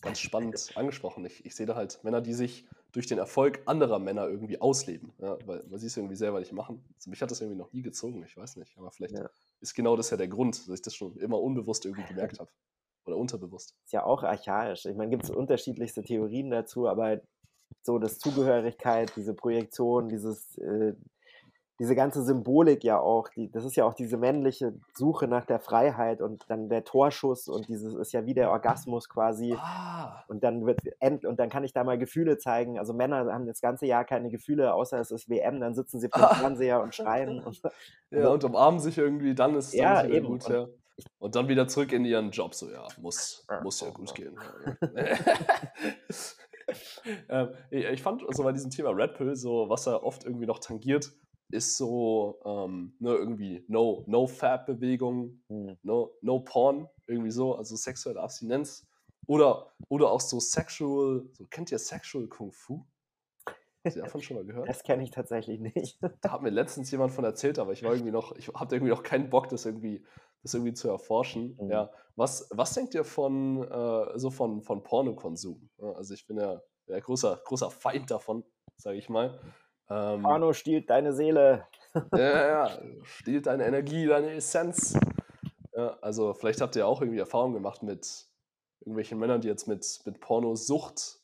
ganz 0.00 0.18
spannend 0.20 0.72
angesprochen. 0.74 1.24
Ich, 1.24 1.44
ich 1.44 1.54
sehe 1.54 1.66
da 1.66 1.74
halt 1.74 2.02
Männer, 2.02 2.20
die 2.20 2.34
sich 2.34 2.66
durch 2.92 3.06
den 3.06 3.18
Erfolg 3.18 3.62
anderer 3.66 3.98
Männer 3.98 4.28
irgendwie 4.28 4.60
ausleben. 4.60 5.12
Ja, 5.18 5.38
weil 5.46 5.62
man 5.68 5.78
sie 5.78 5.86
es 5.86 5.96
irgendwie 5.96 6.16
selber 6.16 6.40
nicht 6.40 6.52
machen. 6.52 6.84
Also 6.96 7.10
mich 7.10 7.22
hat 7.22 7.30
das 7.30 7.40
irgendwie 7.40 7.58
noch 7.58 7.72
nie 7.72 7.82
gezogen. 7.82 8.22
Ich 8.24 8.36
weiß 8.36 8.56
nicht. 8.56 8.76
Aber 8.78 8.90
vielleicht 8.90 9.14
ja. 9.14 9.30
ist 9.60 9.74
genau 9.74 9.96
das 9.96 10.10
ja 10.10 10.16
der 10.16 10.28
Grund, 10.28 10.56
dass 10.66 10.74
ich 10.74 10.82
das 10.82 10.94
schon 10.94 11.16
immer 11.18 11.40
unbewusst 11.40 11.84
irgendwie 11.84 12.06
gemerkt 12.08 12.40
habe. 12.40 12.50
Oder 13.06 13.16
unterbewusst. 13.16 13.74
Ist 13.84 13.92
ja 13.92 14.04
auch 14.04 14.22
archaisch. 14.22 14.84
Ich 14.84 14.96
meine, 14.96 15.10
gibt 15.10 15.24
es 15.24 15.30
unterschiedlichste 15.30 16.02
Theorien 16.02 16.50
dazu, 16.50 16.86
aber 16.86 17.20
so 17.82 17.98
das 17.98 18.18
Zugehörigkeit, 18.18 19.12
diese 19.16 19.32
Projektion, 19.32 20.08
dieses, 20.08 20.58
äh, 20.58 20.94
diese 21.80 21.94
ganze 21.94 22.22
Symbolik 22.22 22.84
ja 22.84 23.00
auch, 23.00 23.30
die, 23.30 23.50
das 23.50 23.64
ist 23.64 23.74
ja 23.74 23.86
auch 23.86 23.94
diese 23.94 24.18
männliche 24.18 24.74
Suche 24.92 25.26
nach 25.26 25.46
der 25.46 25.58
Freiheit 25.58 26.20
und 26.20 26.44
dann 26.48 26.68
der 26.68 26.84
Torschuss 26.84 27.48
und 27.48 27.68
dieses 27.68 27.94
ist 27.94 28.12
ja 28.12 28.26
wie 28.26 28.34
der 28.34 28.50
Orgasmus 28.50 29.08
quasi. 29.08 29.56
Ah. 29.58 30.22
Und 30.28 30.44
dann 30.44 30.66
wird 30.66 30.78
end, 30.98 31.24
und 31.24 31.40
dann 31.40 31.48
kann 31.48 31.64
ich 31.64 31.72
da 31.72 31.82
mal 31.82 31.96
Gefühle 31.96 32.36
zeigen. 32.36 32.78
Also 32.78 32.92
Männer 32.92 33.32
haben 33.32 33.46
das 33.46 33.62
ganze 33.62 33.86
Jahr 33.86 34.04
keine 34.04 34.28
Gefühle, 34.28 34.74
außer 34.74 35.00
es 35.00 35.10
ist 35.10 35.30
WM, 35.30 35.58
dann 35.58 35.74
sitzen 35.74 36.00
sie 36.00 36.10
vor 36.10 36.28
dem. 36.28 36.36
Fernseher 36.50 36.82
und 36.82 36.94
schreien. 36.94 37.42
Und, 37.42 37.62
ja, 38.10 38.28
und 38.32 38.44
umarmen 38.44 38.78
sich 38.78 38.98
irgendwie, 38.98 39.34
dann 39.34 39.54
ist 39.54 39.68
es 39.68 39.74
ja, 39.74 40.04
eben. 40.04 40.26
gut. 40.26 40.44
Und, 40.46 40.54
ja. 40.54 40.68
Und 41.18 41.34
dann 41.34 41.48
wieder 41.48 41.66
zurück 41.66 41.92
in 41.92 42.04
ihren 42.04 42.30
Job, 42.30 42.54
so 42.54 42.68
ja, 42.70 42.86
muss, 43.00 43.46
muss 43.62 43.80
ja 43.80 43.88
gut 43.88 44.14
gehen. 44.14 44.38
ähm, 47.30 47.48
ich 47.70 48.02
fand 48.02 48.22
also 48.28 48.42
bei 48.42 48.52
diesem 48.52 48.70
Thema 48.70 48.90
Red 48.90 49.14
Pill, 49.14 49.34
so 49.34 49.70
was 49.70 49.86
er 49.86 50.04
oft 50.04 50.24
irgendwie 50.24 50.44
noch 50.44 50.58
tangiert, 50.58 51.10
ist 51.52 51.76
so 51.76 52.40
ähm, 52.44 52.94
ne, 52.98 53.14
irgendwie 53.14 53.64
No, 53.68 54.04
no 54.06 54.26
Fab-Bewegung, 54.26 55.42
hm. 55.48 55.76
no, 55.82 56.12
no 56.22 56.40
Porn, 56.40 56.88
irgendwie 57.06 57.30
so, 57.30 57.54
also 57.54 57.76
sexuelle 57.76 58.20
Abstinenz. 58.20 58.86
Oder, 59.26 59.72
oder 59.88 60.10
auch 60.10 60.20
so 60.20 60.40
Sexual, 60.40 61.24
so 61.32 61.46
kennt 61.46 61.70
ihr 61.70 61.78
Sexual 61.78 62.26
Kung 62.26 62.52
Fu? 62.52 62.84
Hast 63.84 63.96
du 63.96 64.00
davon 64.00 64.20
schon 64.20 64.36
mal 64.36 64.44
gehört? 64.44 64.68
Das 64.68 64.82
kenne 64.82 65.02
ich 65.02 65.10
tatsächlich 65.10 65.60
nicht. 65.60 65.98
Da 66.20 66.32
hat 66.32 66.42
mir 66.42 66.50
letztens 66.50 66.90
jemand 66.90 67.12
von 67.12 67.24
erzählt, 67.24 67.58
aber 67.58 67.72
ich 67.72 67.82
war 67.82 67.92
irgendwie 67.92 68.12
noch, 68.12 68.36
ich 68.36 68.48
hatte 68.48 68.76
irgendwie 68.76 68.92
noch 68.92 69.02
keinen 69.02 69.30
Bock, 69.30 69.48
das 69.48 69.64
irgendwie, 69.64 70.04
das 70.42 70.52
irgendwie 70.52 70.74
zu 70.74 70.88
erforschen. 70.88 71.56
Mhm. 71.60 71.70
Ja. 71.70 71.90
Was, 72.16 72.48
was 72.50 72.74
denkt 72.74 72.94
ihr 72.94 73.04
von 73.04 73.62
äh, 73.62 74.18
so 74.18 74.30
von, 74.30 74.62
von 74.62 74.82
Pornokonsum? 74.82 75.70
Also 75.78 76.12
ich 76.12 76.26
bin 76.26 76.38
ja, 76.38 76.60
ja 76.88 77.00
großer, 77.00 77.40
großer 77.44 77.70
Feind 77.70 78.10
davon, 78.10 78.44
sage 78.76 78.98
ich 78.98 79.08
mal. 79.08 79.40
Ähm, 79.90 80.22
Porno 80.22 80.52
stiehlt 80.52 80.88
deine 80.88 81.12
Seele. 81.12 81.66
ja, 82.12 82.46
ja, 82.68 82.82
stiehlt 83.02 83.46
deine 83.46 83.66
Energie, 83.66 84.06
deine 84.06 84.32
Essenz. 84.32 84.96
Ja, 85.74 85.98
also 86.00 86.34
vielleicht 86.34 86.60
habt 86.60 86.76
ihr 86.76 86.86
auch 86.86 87.00
irgendwie 87.00 87.18
Erfahrung 87.18 87.52
gemacht 87.52 87.82
mit 87.82 88.26
irgendwelchen 88.80 89.18
Männern, 89.18 89.40
die 89.40 89.48
jetzt 89.48 89.66
mit, 89.66 90.00
mit 90.04 90.20
Pornosucht 90.20 91.20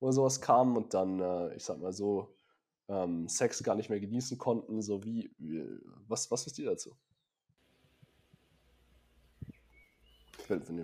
oder 0.00 0.12
sowas 0.12 0.40
kamen 0.40 0.76
und 0.76 0.94
dann, 0.94 1.20
äh, 1.20 1.54
ich 1.54 1.64
sag 1.64 1.78
mal 1.80 1.92
so, 1.92 2.34
ähm, 2.88 3.28
Sex 3.28 3.62
gar 3.62 3.74
nicht 3.74 3.88
mehr 3.88 4.00
genießen 4.00 4.36
konnten. 4.36 4.82
So 4.82 5.02
wie, 5.04 5.34
wie 5.38 5.64
was, 6.08 6.30
was 6.30 6.44
wisst 6.46 6.58
ihr 6.58 6.66
dazu? 6.66 6.96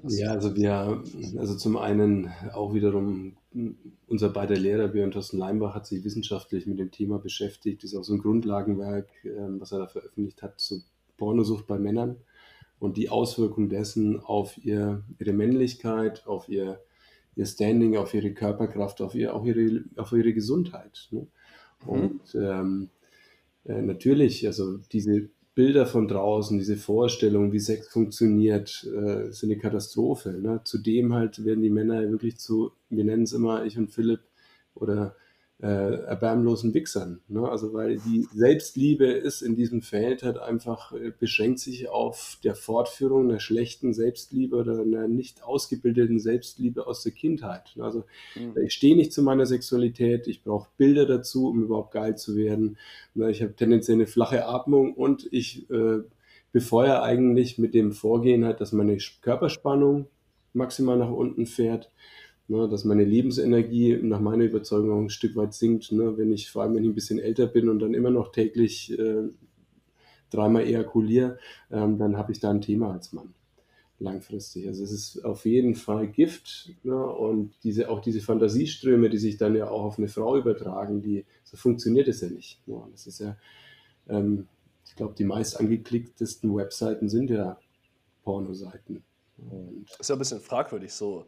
Ja, 0.09 0.33
also 0.33 0.55
wir, 0.57 1.03
also 1.39 1.57
zum 1.57 1.77
einen 1.77 2.31
auch 2.53 2.75
wiederum 2.75 3.37
unser 4.07 4.29
beider 4.29 4.57
Lehrer, 4.57 4.89
Björn 4.89 5.11
Thorsten 5.11 5.39
Leimbach, 5.39 5.75
hat 5.75 5.87
sich 5.87 6.05
wissenschaftlich 6.05 6.67
mit 6.67 6.79
dem 6.79 6.91
Thema 6.91 7.19
beschäftigt. 7.19 7.83
Das 7.83 7.93
ist 7.93 7.99
auch 7.99 8.05
so 8.05 8.15
ein 8.15 8.21
Grundlagenwerk, 8.21 9.09
ähm, 9.25 9.61
was 9.61 9.73
er 9.73 9.81
da 9.81 9.87
veröffentlicht 9.87 10.43
hat, 10.43 10.61
zu 10.61 10.83
Pornosucht 11.17 11.67
bei 11.67 11.79
Männern 11.79 12.17
und 12.79 12.97
die 12.97 13.09
Auswirkung 13.09 13.69
dessen 13.69 14.21
auf 14.21 14.59
ihr, 14.65 15.03
ihre 15.19 15.33
Männlichkeit, 15.33 16.27
auf 16.27 16.49
ihr 16.49 16.81
ihr 17.37 17.47
Standing, 17.47 17.97
auf 17.97 18.15
ihre 18.15 18.33
Körperkraft, 18.33 19.01
auf, 19.01 19.15
ihr, 19.15 19.35
auch 19.35 19.45
ihre, 19.45 19.85
auf 19.97 20.13
ihre 20.13 20.33
Gesundheit. 20.33 21.09
Ne? 21.11 21.27
Mhm. 21.85 21.89
Und 21.89 22.35
ähm, 22.35 22.91
äh, 23.67 23.83
natürlich, 23.83 24.47
also 24.47 24.79
diese 24.79 25.29
Bilder 25.57 25.87
von 25.87 26.07
draußen, 26.07 26.59
diese 26.59 26.77
Vorstellung, 26.77 27.51
wie 27.51 27.61
Sex 27.61 27.89
funktioniert, 27.89 28.87
äh, 28.95 29.33
sind 29.33 29.51
eine 29.51 29.59
Katastrophe. 29.59 30.33
Ne? 30.33 30.61
Zudem 30.65 31.15
halt 31.15 31.47
werden 31.47 31.63
die 31.63 31.71
Männer 31.71 32.03
wirklich 32.11 32.37
zu, 32.37 32.73
wir 32.91 33.05
nennen 33.05 33.23
es 33.23 33.33
immer, 33.33 33.65
ich 33.65 33.79
und 33.79 33.91
Philipp, 33.91 34.21
oder 34.75 35.17
äh, 35.63 35.67
erbärmlosen 35.67 36.75
Wichsern. 36.75 37.21
Ne? 37.29 37.49
Also 37.49 37.73
weil 37.73 37.97
die 37.97 38.29
Selbstliebe 38.35 39.07
ist 39.07 39.41
in 39.41 39.57
diesem 39.57 39.81
Feld 39.81 40.23
halt 40.23 40.39
einfach, 40.39 40.93
äh, 40.93 41.13
beschränkt 41.19 41.61
sich 41.61 41.89
auf 41.89 42.39
der 42.45 42.55
Fortführung 42.55 43.31
einer 43.31 43.41
schlechten 43.41 43.95
Selbstliebe 43.95 44.57
oder 44.57 44.81
einer 44.81 45.09
nicht 45.09 45.43
ausgebildeten 45.43 46.19
Selbstliebe 46.21 46.87
aus 46.87 47.03
der 47.03 47.13
Kindheit. 47.13 47.73
Ne? 47.77 47.85
Also 47.85 48.05
mhm. 48.35 48.55
ich 48.63 48.75
stehe 48.75 48.97
nicht 48.97 49.15
zu 49.15 49.23
meiner 49.23 49.47
Sexualität, 49.47 50.27
ich 50.27 50.43
brauche 50.43 50.69
Bilder 50.77 51.07
dazu, 51.07 51.49
um 51.49 51.63
überhaupt 51.63 51.93
geil 51.93 52.19
zu 52.19 52.37
werden. 52.37 52.77
Ne? 53.15 53.31
Ich 53.31 53.43
habe 53.43 53.55
tendenziell 53.55 53.97
eine 53.97 54.07
flache 54.07 54.47
Atmung 54.47 54.93
und 54.93 55.27
ich 55.31 55.71
äh, 55.71 56.01
befeuere 56.53 57.03
eigentlich 57.03 57.57
mit 57.57 57.73
dem 57.73 57.93
Vorgehen 57.93 58.45
halt, 58.45 58.61
dass 58.61 58.73
meine 58.73 58.99
Körperspannung 59.23 60.07
maximal 60.53 60.99
nach 60.99 61.11
unten 61.11 61.47
fährt 61.47 61.91
Ne, 62.49 62.69
dass 62.69 62.85
meine 62.85 63.05
Lebensenergie 63.05 63.99
nach 64.01 64.21
meiner 64.21 64.45
Überzeugung 64.45 64.93
auch 64.93 65.01
ein 65.01 65.11
Stück 65.11 65.35
weit 65.35 65.53
sinkt, 65.53 65.91
ne, 65.91 66.17
wenn 66.17 66.33
ich, 66.33 66.49
vor 66.49 66.63
allem 66.63 66.77
wenn 66.77 66.85
ich 66.85 66.91
ein 66.91 66.95
bisschen 66.95 67.19
älter 67.19 67.49
bin 67.49 67.69
und 67.69 67.81
dann 67.81 67.93
immer 67.93 68.11
noch 68.11 68.31
täglich 68.31 68.97
äh, 68.97 69.29
dreimal 70.31 70.63
ejakuliere, 70.63 71.39
ähm, 71.73 71.99
dann 71.99 72.17
habe 72.17 72.31
ich 72.31 72.39
da 72.39 72.51
ein 72.51 72.61
Thema 72.61 72.93
als 72.93 73.13
Mann 73.13 73.35
langfristig. 73.99 74.69
Also 74.69 74.85
es 74.85 74.93
ist 74.93 75.25
auf 75.25 75.45
jeden 75.45 75.75
Fall 75.75 76.07
Gift 76.07 76.71
ne, 76.83 77.05
und 77.05 77.55
diese, 77.65 77.89
auch 77.89 78.01
diese 78.01 78.21
Fantasieströme, 78.21 79.11
die 79.11 79.19
sich 79.19 79.39
dann 79.39 79.57
ja 79.57 79.69
auch 79.69 79.83
auf 79.83 79.99
eine 79.99 80.09
Frau 80.09 80.37
übertragen, 80.37 81.03
die, 81.03 81.25
so 81.45 81.57
funktioniert 81.57 82.07
es 82.07 82.21
ja 82.21 82.29
nicht. 82.29 82.61
Ne. 82.69 82.81
Das 82.93 83.07
ist 83.07 83.21
ja, 83.21 83.37
ähm, 84.09 84.47
ich 84.87 84.95
glaube, 84.95 85.15
die 85.17 85.25
meist 85.25 85.59
angeklicktesten 85.59 86.55
Webseiten 86.55 87.09
sind 87.09 87.31
ja 87.31 87.59
Pornoseiten. 88.23 89.03
Und 89.39 89.87
ist 89.99 90.09
ja 90.09 90.15
ein 90.15 90.19
bisschen 90.19 90.41
fragwürdig 90.41 90.93
so 90.93 91.27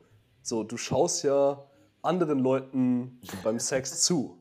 so, 0.48 0.64
du 0.64 0.76
schaust 0.76 1.24
ja 1.24 1.64
anderen 2.02 2.38
Leuten 2.38 3.20
beim 3.44 3.58
Sex 3.58 4.02
zu. 4.02 4.40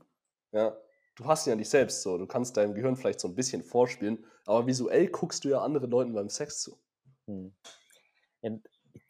Ja? 0.51 0.75
Du 1.15 1.25
hast 1.25 1.47
ja 1.47 1.55
nicht 1.55 1.69
selbst 1.69 2.01
so. 2.01 2.17
Du 2.17 2.27
kannst 2.27 2.57
deinem 2.57 2.73
Gehirn 2.73 2.95
vielleicht 2.95 3.19
so 3.19 3.27
ein 3.27 3.35
bisschen 3.35 3.63
vorspielen, 3.63 4.23
aber 4.45 4.67
visuell 4.67 5.07
guckst 5.07 5.43
du 5.43 5.49
ja 5.49 5.61
anderen 5.61 5.89
Leuten 5.89 6.13
beim 6.13 6.29
Sex 6.29 6.61
zu. 6.61 6.77
Hm. 7.25 7.53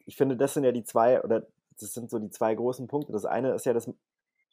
Ich 0.06 0.16
finde, 0.16 0.38
das 0.38 0.54
sind 0.54 0.64
ja 0.64 0.72
die 0.72 0.84
zwei, 0.84 1.22
oder 1.22 1.45
das 1.80 1.93
sind 1.93 2.10
so 2.10 2.18
die 2.18 2.30
zwei 2.30 2.56
großen 2.56 2.88
Punkte. 2.88 3.12
Das 3.12 3.26
eine 3.26 3.54
ist 3.54 3.66
ja 3.66 3.74
das, 3.74 3.91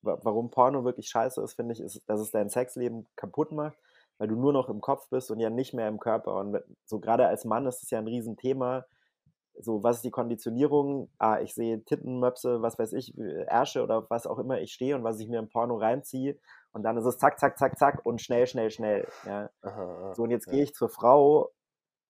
warum 0.02 0.50
Porno 0.50 0.84
wirklich 0.84 1.08
scheiße 1.08 1.40
ist, 1.42 1.54
finde 1.54 1.72
ich, 1.72 1.80
ist, 1.80 2.02
dass 2.06 2.20
es 2.20 2.30
dein 2.30 2.50
Sexleben 2.50 3.06
kaputt 3.16 3.52
macht, 3.52 3.78
weil 4.18 4.28
du 4.28 4.34
nur 4.34 4.52
noch 4.52 4.68
im 4.68 4.80
Kopf 4.80 5.08
bist 5.08 5.30
und 5.30 5.40
ja 5.40 5.48
nicht 5.48 5.72
mehr 5.72 5.88
im 5.88 6.00
Körper. 6.00 6.34
Und 6.36 6.60
so 6.84 6.98
gerade 6.98 7.26
als 7.26 7.44
Mann 7.44 7.66
ist 7.66 7.82
es 7.82 7.90
ja 7.90 8.00
ein 8.00 8.08
Riesenthema, 8.08 8.84
so, 9.60 9.82
was 9.82 9.96
ist 9.96 10.04
die 10.04 10.10
Konditionierung? 10.10 11.10
Ah, 11.18 11.40
ich 11.40 11.54
sehe 11.54 11.84
Tittenmöpse, 11.84 12.62
was 12.62 12.78
weiß 12.78 12.92
ich, 12.94 13.16
Ärsche 13.18 13.82
oder 13.82 14.06
was 14.10 14.26
auch 14.26 14.38
immer 14.38 14.60
ich 14.60 14.72
stehe 14.72 14.96
und 14.96 15.04
was 15.04 15.20
ich 15.20 15.28
mir 15.28 15.38
im 15.38 15.48
Porno 15.48 15.76
reinziehe. 15.76 16.38
Und 16.72 16.82
dann 16.82 16.96
ist 16.96 17.04
es 17.04 17.18
zack, 17.18 17.38
zack, 17.38 17.58
zack, 17.58 17.78
zack 17.78 18.00
und 18.04 18.20
schnell, 18.20 18.46
schnell, 18.46 18.70
schnell. 18.70 19.06
Ja. 19.24 19.50
Aha, 19.62 20.12
so, 20.14 20.24
und 20.24 20.30
jetzt 20.30 20.46
ja. 20.46 20.52
gehe 20.52 20.62
ich 20.64 20.74
zur 20.74 20.88
Frau 20.88 21.52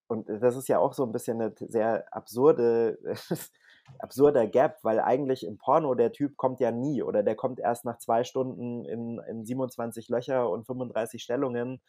und 0.07 0.29
das 0.29 0.57
ist 0.57 0.69
ja 0.69 0.79
auch 0.79 0.93
so 0.93 1.05
ein 1.05 1.13
bisschen 1.13 1.41
eine 1.41 1.55
sehr 1.59 2.07
absurde, 2.13 2.99
absurder 3.99 4.47
Gap, 4.47 4.79
weil 4.83 5.01
eigentlich 5.01 5.47
im 5.47 5.59
Porno 5.59 5.95
der 5.95 6.13
Typ 6.13 6.37
kommt 6.37 6.61
ja 6.61 6.71
nie 6.71 7.03
oder 7.03 7.23
der 7.23 7.37
kommt 7.37 7.61
erst 7.61 7.85
nach 7.85 7.99
zwei 7.99 8.25
Stunden 8.25 8.85
in, 8.85 9.19
in 9.29 9.45
27 9.45 10.09
Löcher 10.09 10.49
und 10.49 10.67
35 10.67 11.23
Stellungen 11.23 11.83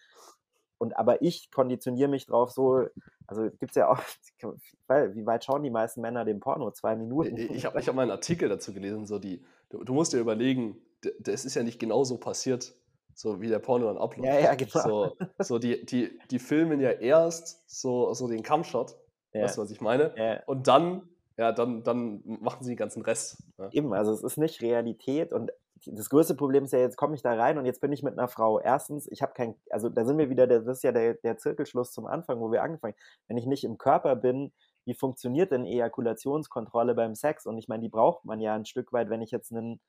und 0.78 0.98
aber 0.98 1.22
ich 1.22 1.52
konditioniere 1.52 2.10
mich 2.10 2.26
drauf 2.26 2.52
so, 2.52 2.88
also 3.28 3.44
gibt 3.44 3.72
es 3.72 3.76
ja 3.76 3.90
auch, 3.90 4.00
wie 4.88 5.26
weit 5.26 5.46
schauen 5.46 5.64
die 5.64 5.70
meisten 5.70 6.02
Männer 6.02 6.26
den 6.26 6.40
Porno? 6.40 6.72
Zwei 6.72 6.96
Minuten? 6.96 7.38
Ich 7.38 7.66
habe 7.66 7.80
ich 7.80 7.88
hab 7.88 7.96
mal 7.96 8.04
einen 8.04 8.12
Artikel 8.12 8.50
dazu 8.50 8.74
gelesen, 8.74 9.06
so 9.06 9.20
die, 9.20 9.44
du, 9.70 9.84
du 9.84 9.94
musst 9.94 10.14
dir 10.14 10.20
überlegen, 10.20 10.78
das 11.20 11.46
ist 11.46 11.56
ja 11.56 11.64
nicht 11.64 11.80
genauso 11.80 12.18
passiert, 12.18 12.74
so 13.14 13.42
wie 13.42 13.48
der 13.48 13.60
Porno 13.60 13.88
dann 13.88 13.98
abläuft. 13.98 14.28
Ja, 14.28 14.40
ja, 14.40 14.56
genau. 14.56 14.70
So, 14.70 15.18
so 15.40 15.60
die, 15.60 15.86
die, 15.86 16.20
die 16.30 16.40
filmen 16.40 16.80
ja 16.82 16.92
erst 16.92 17.70
so, 17.70 18.14
so 18.14 18.28
den 18.28 18.44
Kampfshot, 18.44 18.96
ja. 19.34 19.44
weißt 19.44 19.58
du, 19.58 19.62
was 19.62 19.72
ich 19.72 19.82
meine? 19.82 20.14
Ja. 20.18 20.44
Und 20.46 20.68
dann, 20.68 21.10
ja, 21.38 21.52
dann, 21.52 21.84
dann 21.84 22.22
machen 22.26 22.64
sie 22.64 22.72
den 22.72 22.78
ganzen 22.78 23.02
Rest. 23.02 23.44
Ja. 23.58 23.70
Eben, 23.72 23.94
also 23.94 24.12
es 24.12 24.24
ist 24.24 24.38
nicht 24.38 24.62
Realität 24.62 25.32
und 25.32 25.52
das 25.86 26.10
größte 26.10 26.36
Problem 26.36 26.66
ist 26.66 26.74
ja, 26.74 26.80
jetzt 26.80 26.98
komme 26.98 27.16
ich 27.16 27.22
da 27.22 27.34
rein 27.34 27.58
und 27.58 27.66
jetzt 27.66 27.82
bin 27.82 27.92
ich 27.92 28.04
mit 28.04 28.18
einer 28.18 28.28
Frau. 28.28 28.60
Erstens, 28.60 29.08
ich 29.12 29.22
habe 29.22 29.34
kein, 29.34 29.56
also 29.70 29.90
da 29.90 30.06
sind 30.06 30.18
wir 30.18 30.30
wieder, 30.30 30.48
das 30.48 30.66
ist 30.66 30.84
ja 30.84 30.92
der, 30.92 31.16
der 31.16 31.38
Zirkelschluss 31.38 31.92
zum 31.92 32.06
Anfang, 32.06 32.40
wo 32.40 32.52
wir 32.52 32.64
angefangen 32.64 32.94
haben. 32.94 33.24
Wenn 33.28 33.38
ich 33.38 33.46
nicht 33.46 33.64
im 33.64 33.78
Körper 33.78 34.16
bin, 34.16 34.52
wie 34.86 34.94
funktioniert 34.94 35.52
denn 35.52 35.66
Ejakulationskontrolle 35.66 36.94
beim 36.96 37.16
Sex? 37.16 37.46
Und 37.46 37.58
ich 37.58 37.68
meine, 37.68 37.82
die 37.82 37.90
braucht 37.90 38.26
man 38.26 38.40
ja 38.40 38.56
ein 38.56 38.66
Stück 38.66 38.94
weit, 38.94 39.10
wenn 39.10 39.22
ich 39.22 39.32
jetzt 39.32 39.52
ein 39.52 39.80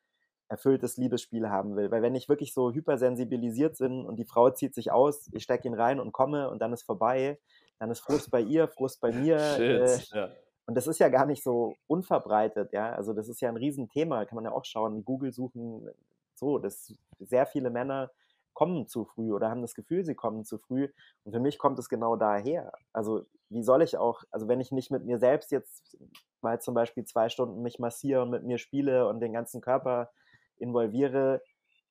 erfülltes 0.49 0.97
Liebesspiel 0.97 1.49
haben 1.49 1.77
will. 1.77 1.91
Weil 1.91 2.03
wenn 2.03 2.15
ich 2.15 2.29
wirklich 2.29 2.55
so 2.55 2.73
hypersensibilisiert 2.73 3.79
bin 3.79 4.07
und 4.07 4.17
die 4.17 4.25
Frau 4.25 4.51
zieht 4.51 4.75
sich 4.75 4.93
aus, 4.93 5.29
ich 5.33 5.43
stecke 5.43 5.69
ihn 5.69 5.75
rein 5.75 6.01
und 6.01 6.13
komme 6.13 6.51
und 6.51 6.61
dann 6.61 6.73
ist 6.73 6.85
vorbei, 6.85 7.39
dann 7.79 7.91
ist 7.91 8.01
Frust 8.01 8.31
bei 8.31 8.41
ihr, 8.41 8.69
Frust 8.69 9.01
bei 9.01 9.13
mir. 9.13 9.39
Shit, 9.39 10.13
äh, 10.13 10.17
ja. 10.17 10.31
Und 10.67 10.75
das 10.75 10.87
ist 10.87 10.99
ja 10.99 11.09
gar 11.09 11.27
nicht 11.27 11.43
so 11.43 11.77
unverbreitet, 11.87 12.73
ja. 12.73 12.93
Also 12.93 13.13
das 13.13 13.29
ist 13.29 13.41
ja 13.41 13.49
ein 13.49 13.57
Riesenthema, 13.57 14.25
kann 14.25 14.37
man 14.37 14.45
ja 14.45 14.53
auch 14.53 14.65
schauen, 14.65 15.05
Google 15.05 15.33
suchen, 15.33 15.89
so, 16.35 16.59
dass 16.59 16.93
sehr 17.19 17.47
viele 17.47 17.71
Männer 17.71 18.11
kommen 18.53 18.89
zu 18.89 19.05
früh 19.05 19.33
oder 19.33 19.51
haben 19.51 19.63
das 19.63 19.75
Gefühl, 19.75 20.05
sie 20.05 20.15
kommen 20.15 20.45
zu 20.45 20.59
früh. 20.59 20.89
Und 21.25 21.33
für 21.33 21.41
mich 21.41 21.59
kommt 21.59 21.79
es 21.79 21.89
genau 21.89 22.17
daher. 22.17 22.73
Also 22.93 23.27
wie 23.49 23.63
soll 23.63 23.83
ich 23.83 23.97
auch, 23.97 24.25
also 24.31 24.49
wenn 24.49 24.61
ich 24.61 24.73
nicht 24.73 24.91
mit 24.91 25.05
mir 25.05 25.19
selbst 25.19 25.53
jetzt 25.53 25.97
mal 26.41 26.61
zum 26.61 26.75
Beispiel 26.75 27.05
zwei 27.05 27.29
Stunden 27.29 27.63
mich 27.63 27.79
massiere 27.79 28.23
und 28.23 28.31
mit 28.31 28.45
mir 28.45 28.59
spiele 28.59 29.09
und 29.09 29.21
den 29.21 29.33
ganzen 29.33 29.61
Körper 29.61 30.11
involviere, 30.57 31.43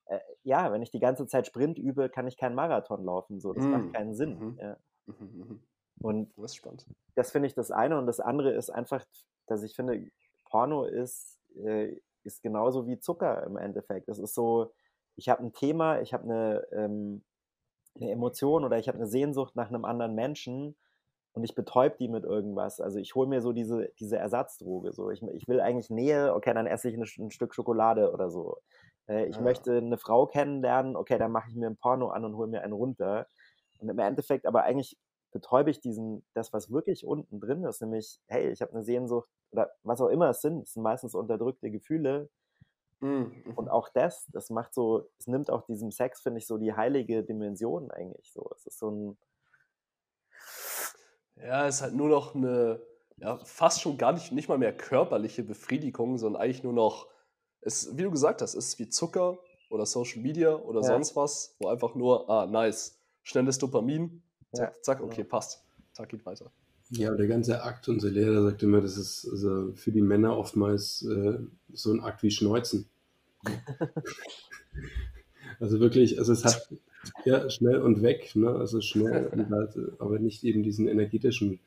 äh, 0.08 0.20
ja, 0.44 0.72
wenn 0.72 0.82
ich 0.82 0.92
die 0.92 1.00
ganze 1.00 1.28
Zeit 1.28 1.48
Sprint 1.48 1.78
übe, 1.78 2.10
kann 2.10 2.28
ich 2.28 2.38
keinen 2.38 2.56
Marathon 2.56 3.04
laufen. 3.04 3.40
So, 3.40 3.54
das 3.54 3.64
mm. 3.64 3.70
macht 3.70 3.94
keinen 3.94 4.16
Sinn. 4.16 4.40
Mm 4.40 4.60
Ja. 4.60 4.78
Mm 5.08 5.60
und 6.00 6.32
das 6.38 6.52
ist 6.52 6.56
spannend. 6.56 6.86
Das 7.16 7.32
finde 7.32 7.48
ich 7.48 7.54
das 7.54 7.72
eine. 7.72 7.98
Und 7.98 8.08
das 8.08 8.20
andere 8.20 8.52
ist 8.52 8.70
einfach, 8.70 9.06
dass 9.48 9.64
ich 9.64 9.76
finde, 9.76 10.10
Porno 10.46 10.86
ist, 10.86 11.40
äh, 11.64 11.96
ist 12.24 12.42
genauso 12.42 12.88
wie 12.88 13.00
Zucker 13.00 13.44
im 13.44 13.58
Endeffekt. 13.58 14.10
Es 14.10 14.20
ist 14.20 14.34
so, 14.34 14.74
ich 15.16 15.30
habe 15.30 15.44
ein 15.44 15.54
Thema, 15.54 16.02
ich 16.02 16.14
habe 16.14 16.24
eine, 16.24 16.68
ähm, 16.72 17.24
eine 17.96 18.12
Emotion 18.12 18.66
oder 18.66 18.78
ich 18.78 18.88
habe 18.88 18.98
eine 18.98 19.08
Sehnsucht 19.08 19.56
nach 19.56 19.70
einem 19.70 19.86
anderen 19.86 20.16
Menschen 20.16 20.76
und 21.34 21.44
ich 21.44 21.56
betäub 21.56 21.98
die 21.98 22.08
mit 22.08 22.24
irgendwas. 22.24 22.82
Also 22.82 23.00
ich 23.00 23.16
hole 23.16 23.28
mir 23.28 23.42
so 23.42 23.54
diese, 23.54 23.92
diese 24.00 24.18
Ersatzdroge. 24.18 24.92
So. 24.94 25.12
Ich, 25.12 25.22
ich 25.22 25.48
will 25.48 25.62
eigentlich 25.62 25.90
Nähe, 25.90 26.34
okay, 26.34 26.54
dann 26.54 26.68
esse 26.68 26.90
ich 26.90 26.96
ein, 26.96 27.26
ein 27.26 27.32
Stück 27.32 27.54
Schokolade 27.54 28.12
oder 28.12 28.30
so. 28.30 28.58
Äh, 29.08 29.26
ich 29.26 29.36
ja. 29.36 29.42
möchte 29.42 29.78
eine 29.78 29.98
Frau 29.98 30.28
kennenlernen, 30.28 30.96
okay, 30.96 31.18
dann 31.18 31.32
mache 31.32 31.50
ich 31.50 31.56
mir 31.56 31.68
ein 31.68 31.78
Porno 31.78 32.10
an 32.10 32.26
und 32.26 32.36
hole 32.36 32.48
mir 32.48 32.62
einen 32.62 32.74
runter. 32.74 33.28
Und 33.80 33.90
im 33.90 34.00
Endeffekt 34.00 34.46
aber 34.46 34.64
eigentlich 34.64 34.98
betäube 35.36 35.70
ich 35.70 35.82
diesen, 35.82 36.26
das, 36.34 36.54
was 36.54 36.72
wirklich 36.72 37.06
unten 37.06 37.42
drin 37.42 37.66
ist, 37.66 37.82
nämlich, 37.82 38.22
hey, 38.28 38.52
ich 38.52 38.62
habe 38.62 38.72
eine 38.72 38.86
Sehnsucht 38.86 39.30
oder 39.52 39.70
was 39.84 40.00
auch 40.00 40.08
immer 40.08 40.30
es 40.30 40.40
sind, 40.40 40.64
es 40.64 40.72
sind 40.72 40.82
meistens 40.82 41.14
unterdrückte 41.14 41.70
Gefühle. 41.70 42.30
Mhm. 43.02 43.34
Und 43.58 43.68
auch 43.68 43.90
das, 43.90 44.28
das 44.32 44.50
macht 44.50 44.74
so, 44.74 45.10
es 45.20 45.28
nimmt 45.28 45.52
auch 45.52 45.66
diesem 45.66 45.92
Sex, 45.92 46.22
finde 46.22 46.38
ich, 46.40 46.48
so 46.48 46.58
die 46.58 46.74
heilige 46.74 47.22
Dimension 47.22 47.92
eigentlich 47.92 48.32
so. 48.32 48.50
Es 48.56 48.66
ist 48.66 48.80
so 48.80 48.90
ein. 48.90 49.18
Ja, 51.36 51.68
es 51.68 51.76
ist 51.76 51.82
halt 51.82 51.96
nur 51.96 52.08
noch 52.08 52.34
eine, 52.34 52.82
ja, 53.18 53.38
fast 53.40 53.82
schon 53.82 53.98
gar 53.98 54.14
nicht, 54.14 54.32
nicht 54.32 54.48
mal 54.48 54.58
mehr 54.58 54.76
körperliche 54.76 55.44
Befriedigung, 55.44 56.18
sondern 56.18 56.42
eigentlich 56.42 56.64
nur 56.64 56.72
noch, 56.72 57.10
es, 57.60 57.98
wie 57.98 58.04
du 58.04 58.12
gesagt 58.12 58.42
hast, 58.42 58.56
es 58.56 58.70
ist 58.70 58.80
wie 58.80 58.88
Zucker 58.88 59.38
oder 59.70 59.86
Social 59.86 60.22
Media 60.22 60.56
oder 60.56 60.80
ja. 60.80 60.88
sonst 60.88 61.18
was, 61.18 61.58
wo 61.60 61.68
einfach 61.68 61.94
nur, 61.94 62.30
ah, 62.30 62.46
nice, 62.46 63.02
schnelles 63.24 63.58
Dopamin, 63.58 64.24
zack, 64.56 64.76
ja, 64.76 64.82
zack, 64.82 65.02
okay, 65.02 65.18
genau. 65.18 65.30
passt. 65.30 65.64
Zack, 65.94 66.10
geht 66.10 66.26
weiter. 66.26 66.52
Ja, 66.92 67.16
der 67.16 67.28
ganze 67.28 67.64
Akt, 67.64 67.90
unser 67.90 68.12
Lehrer 68.12 68.44
sagt 68.44 68.62
immer, 68.62 68.82
das 68.82 68.98
ist 68.98 69.28
also 69.30 69.74
für 69.74 69.92
die 69.92 70.02
Männer 70.02 70.38
oftmals 70.38 71.04
äh, 71.04 71.40
so 71.74 71.92
ein 71.92 72.00
Akt 72.02 72.22
wie 72.22 72.30
Schneuzen. 72.30 72.88
also 75.60 75.80
wirklich, 75.80 76.20
also 76.20 76.34
es 76.34 76.46
hat 76.46 76.70
ja 77.26 77.50
schnell 77.50 77.82
und 77.82 78.04
weg, 78.04 78.36
ne? 78.36 78.50
also 78.50 78.82
schnell, 78.82 79.32
halt, 79.50 79.78
aber 80.00 80.20
nicht 80.20 80.44
eben 80.44 80.62
diesen 80.62 80.88
energetischen 80.88 81.60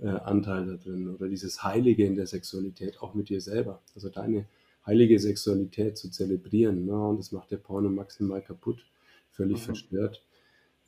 äh, 0.00 0.08
Anteil 0.08 0.66
da 0.66 0.74
drin 0.74 1.08
oder 1.08 1.28
dieses 1.28 1.62
Heilige 1.62 2.04
in 2.04 2.14
der 2.14 2.26
Sexualität, 2.26 3.00
auch 3.00 3.14
mit 3.14 3.30
dir 3.30 3.40
selber. 3.40 3.80
Also 3.94 4.10
deine 4.10 4.46
heilige 4.86 5.18
Sexualität 5.18 5.96
zu 5.96 6.10
zelebrieren. 6.10 6.86
Ne? 6.86 7.08
Und 7.08 7.18
das 7.18 7.32
macht 7.32 7.50
der 7.50 7.56
Porno 7.56 7.88
maximal 7.88 8.42
kaputt, 8.42 8.84
völlig 9.30 9.58
mhm. 9.58 9.62
verstört. 9.62 10.22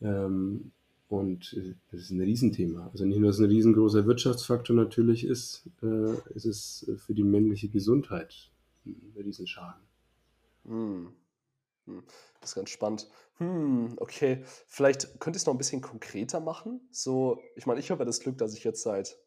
Ähm, 0.02 0.72
und 1.10 1.54
äh, 1.54 1.74
das 1.90 2.02
ist 2.02 2.10
ein 2.10 2.20
Riesenthema. 2.20 2.88
Also 2.92 3.04
nicht 3.04 3.18
nur, 3.18 3.30
dass 3.30 3.36
es 3.36 3.42
ein 3.42 3.50
riesengroßer 3.50 4.06
Wirtschaftsfaktor 4.06 4.76
natürlich 4.76 5.24
ist, 5.24 5.68
äh, 5.82 6.14
ist 6.34 6.44
es 6.46 6.90
für 6.98 7.14
die 7.14 7.24
männliche 7.24 7.68
Gesundheit 7.68 8.52
ein 8.86 9.12
Riesenschaden. 9.16 9.82
Hm. 10.64 11.12
hm. 11.86 12.04
Das 12.40 12.50
ist 12.50 12.54
ganz 12.54 12.70
spannend. 12.70 13.10
Hm, 13.38 13.94
okay. 13.96 14.44
Vielleicht 14.68 15.18
könnte 15.18 15.36
ich 15.36 15.42
es 15.42 15.46
noch 15.46 15.54
ein 15.54 15.58
bisschen 15.58 15.80
konkreter 15.80 16.38
machen. 16.38 16.80
So, 16.92 17.42
ich 17.56 17.66
meine, 17.66 17.80
ich 17.80 17.90
habe 17.90 18.02
ja 18.02 18.04
das 18.04 18.20
Glück, 18.20 18.38
dass 18.38 18.54
ich 18.54 18.62
jetzt 18.62 18.82
seit 18.82 19.18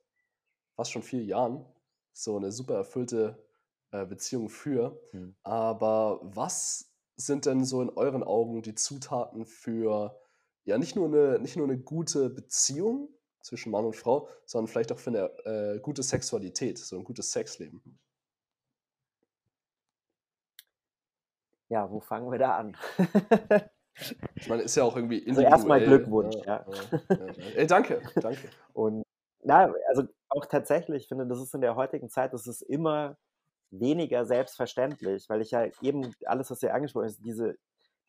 fast 0.75 0.91
schon 0.91 1.03
vier 1.03 1.23
Jahren 1.23 1.65
so 2.13 2.37
eine 2.37 2.53
super 2.53 2.75
erfüllte 2.75 3.43
äh, 3.91 4.05
Beziehung 4.05 4.47
führe. 4.47 4.97
Hm. 5.11 5.35
Aber 5.43 6.21
was 6.23 6.93
sind 7.17 7.45
denn 7.45 7.65
so 7.65 7.81
in 7.81 7.89
euren 7.89 8.23
Augen 8.23 8.61
die 8.61 8.73
Zutaten 8.73 9.45
für 9.45 10.17
ja 10.65 10.77
nicht 10.77 10.95
nur 10.95 11.07
eine, 11.07 11.39
nicht 11.39 11.55
nur 11.55 11.67
eine 11.67 11.77
gute 11.77 12.29
Beziehung 12.29 13.09
zwischen 13.41 13.71
Mann 13.71 13.85
und 13.85 13.95
Frau, 13.95 14.29
sondern 14.45 14.67
vielleicht 14.67 14.91
auch 14.91 14.99
für 14.99 15.09
eine 15.09 15.75
äh, 15.75 15.79
gute 15.79 16.03
Sexualität, 16.03 16.77
so 16.77 16.97
ein 16.97 17.03
gutes 17.03 17.31
Sexleben. 17.31 17.99
Ja, 21.69 21.89
wo 21.89 21.99
fangen 21.99 22.31
wir 22.31 22.39
da 22.39 22.57
an? 22.57 22.77
ich 24.35 24.47
meine, 24.47 24.63
ist 24.63 24.75
ja 24.75 24.83
auch 24.83 24.95
irgendwie 24.95 25.27
Also 25.27 25.41
erstmal 25.41 25.83
Glückwunsch, 25.83 26.35
ja. 26.45 26.65
ja. 26.67 27.15
ja. 27.15 27.33
Ey, 27.55 27.67
danke, 27.67 28.01
danke. 28.15 28.49
Und 28.73 29.03
na, 29.41 29.73
also 29.89 30.03
auch 30.29 30.45
tatsächlich, 30.45 31.03
ich 31.03 31.07
finde, 31.09 31.27
das 31.27 31.41
ist 31.41 31.53
in 31.53 31.61
der 31.61 31.75
heutigen 31.75 32.09
Zeit, 32.09 32.33
das 32.33 32.47
ist 32.47 32.61
immer 32.61 33.17
weniger 33.71 34.25
selbstverständlich, 34.25 35.27
weil 35.29 35.41
ich 35.41 35.51
ja 35.51 35.67
eben 35.81 36.13
alles, 36.25 36.49
was 36.51 36.63
ihr 36.63 36.73
angesprochen 36.73 37.09
habt, 37.09 37.25
diese 37.25 37.57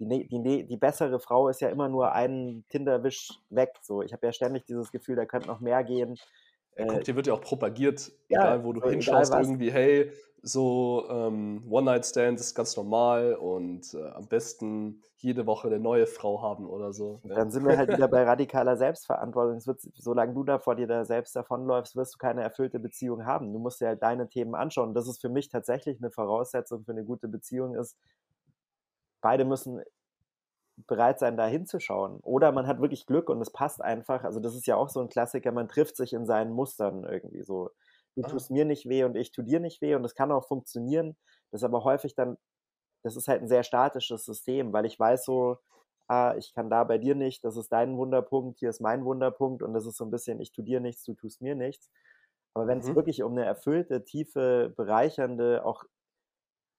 die, 0.09 0.29
die, 0.29 0.67
die 0.67 0.77
bessere 0.77 1.19
Frau 1.21 1.49
ist 1.49 1.61
ja 1.61 1.69
immer 1.69 1.89
nur 1.89 2.13
einen 2.13 2.65
Tinderwisch 2.69 3.31
weg. 3.51 3.71
So, 3.83 4.03
ich 4.03 4.13
habe 4.13 4.27
ja 4.27 4.33
ständig 4.33 4.65
dieses 4.67 4.91
Gefühl, 4.91 5.17
da 5.17 5.25
könnte 5.27 5.49
noch 5.49 5.61
mehr 5.61 5.83
gehen. 5.85 6.17
Ja, 6.77 6.87
guck, 6.87 7.05
dir 7.05 7.17
wird 7.17 7.27
ja 7.27 7.35
auch 7.35 7.41
propagiert, 7.41 8.11
ja, 8.29 8.41
egal 8.41 8.65
wo 8.65 8.73
du 8.73 8.81
so 8.81 8.91
hinschaust, 8.91 9.33
irgendwie, 9.33 9.71
hey, 9.71 10.11
so 10.43 11.07
ähm, 11.09 11.65
One-Night-Stand 11.71 12.39
ist 12.39 12.55
ganz 12.55 12.77
normal 12.77 13.35
und 13.35 13.95
äh, 13.95 14.09
am 14.11 14.27
besten 14.27 15.01
jede 15.17 15.47
Woche 15.47 15.69
eine 15.69 15.81
neue 15.81 16.07
Frau 16.07 16.43
haben 16.43 16.69
oder 16.69 16.93
so. 16.93 17.21
Ja. 17.25 17.37
Dann 17.37 17.51
sind 17.51 17.67
wir 17.67 17.79
halt 17.79 17.91
wieder 17.91 18.09
bei 18.09 18.25
radikaler 18.25 18.77
Selbstverantwortung. 18.77 19.65
Wird, 19.67 19.81
solange 19.95 20.35
du 20.35 20.45
da 20.45 20.59
vor 20.59 20.77
dir 20.77 20.87
da 20.87 21.07
selbst 21.07 21.35
davonläufst, 21.35 21.97
wirst 21.97 22.15
du 22.15 22.19
keine 22.19 22.43
erfüllte 22.43 22.79
Beziehung 22.79 23.25
haben. 23.25 23.55
Du 23.55 23.59
musst 23.59 23.81
dir 23.81 23.87
halt 23.87 24.03
deine 24.03 24.29
Themen 24.29 24.55
anschauen. 24.55 24.93
Das 24.93 25.09
ist 25.09 25.23
für 25.23 25.31
mich 25.31 25.49
tatsächlich 25.49 25.99
eine 25.99 26.11
Voraussetzung 26.11 26.85
für 26.85 26.93
eine 26.93 27.05
gute 27.05 27.29
Beziehung 27.29 27.75
ist, 27.75 27.97
beide 29.25 29.47
müssen 29.47 29.83
bereit 30.87 31.19
sein, 31.19 31.39
da 31.39 31.47
hinzuschauen. 31.47 32.21
Oder 32.21 32.53
man 32.53 32.67
hat 32.67 32.81
wirklich 32.81 33.07
Glück 33.07 33.31
und 33.31 33.41
es 33.41 33.51
passt 33.51 33.81
einfach. 33.81 34.23
Also 34.23 34.39
das 34.39 34.55
ist 34.55 34.67
ja 34.67 34.77
auch 34.77 34.91
so 34.91 35.01
ein 35.01 35.09
Klassiker, 35.09 35.51
man 35.51 35.67
trifft 35.67 35.97
sich 35.97 36.13
in 36.13 36.27
seinen 36.27 36.53
Mustern 36.53 37.05
irgendwie 37.05 37.43
so. 37.43 37.71
Du 38.17 38.23
ah. 38.23 38.29
tust 38.29 38.51
mir 38.51 38.67
nicht 38.67 38.87
weh 38.87 39.05
und 39.05 39.17
ich 39.17 39.33
tu 39.33 39.43
dir 39.43 39.61
nicht 39.61 39.81
weh 39.81 39.95
und 39.95 40.03
das 40.03 40.15
kann 40.15 40.31
auch 40.31 40.47
funktionieren. 40.47 41.17
Das 41.51 41.63
ist 41.63 41.65
aber 41.65 41.85
häufig 41.85 42.15
dann, 42.15 42.37
das 43.03 43.17
ist 43.17 43.27
halt 43.27 43.41
ein 43.41 43.49
sehr 43.49 43.63
statisches 43.63 44.27
System, 44.27 44.73
weil 44.75 44.85
ich 44.85 45.01
weiß 45.01 45.25
so, 45.25 45.57
ah, 46.09 46.35
ich 46.37 46.53
kann 46.53 46.69
da 46.69 46.85
bei 46.85 46.99
dir 46.99 47.15
nicht, 47.15 47.45
das 47.45 47.57
ist 47.57 47.73
dein 47.73 47.97
Wunderpunkt, 47.97 48.59
hier 48.59 48.69
ist 48.69 48.81
mein 48.81 49.07
Wunderpunkt 49.07 49.63
und 49.63 49.73
das 49.73 49.87
ist 49.87 49.97
so 49.97 50.05
ein 50.05 50.11
bisschen, 50.11 50.39
ich 50.41 50.53
tu 50.53 50.61
dir 50.61 50.81
nichts, 50.81 51.05
du 51.05 51.15
tust 51.15 51.41
mir 51.41 51.55
nichts. 51.55 51.89
Aber 52.53 52.67
wenn 52.67 52.81
es 52.81 52.89
mhm. 52.89 52.97
wirklich 52.97 53.23
um 53.23 53.33
eine 53.33 53.45
erfüllte, 53.45 54.05
tiefe, 54.05 54.73
bereichernde, 54.77 55.65
auch 55.65 55.85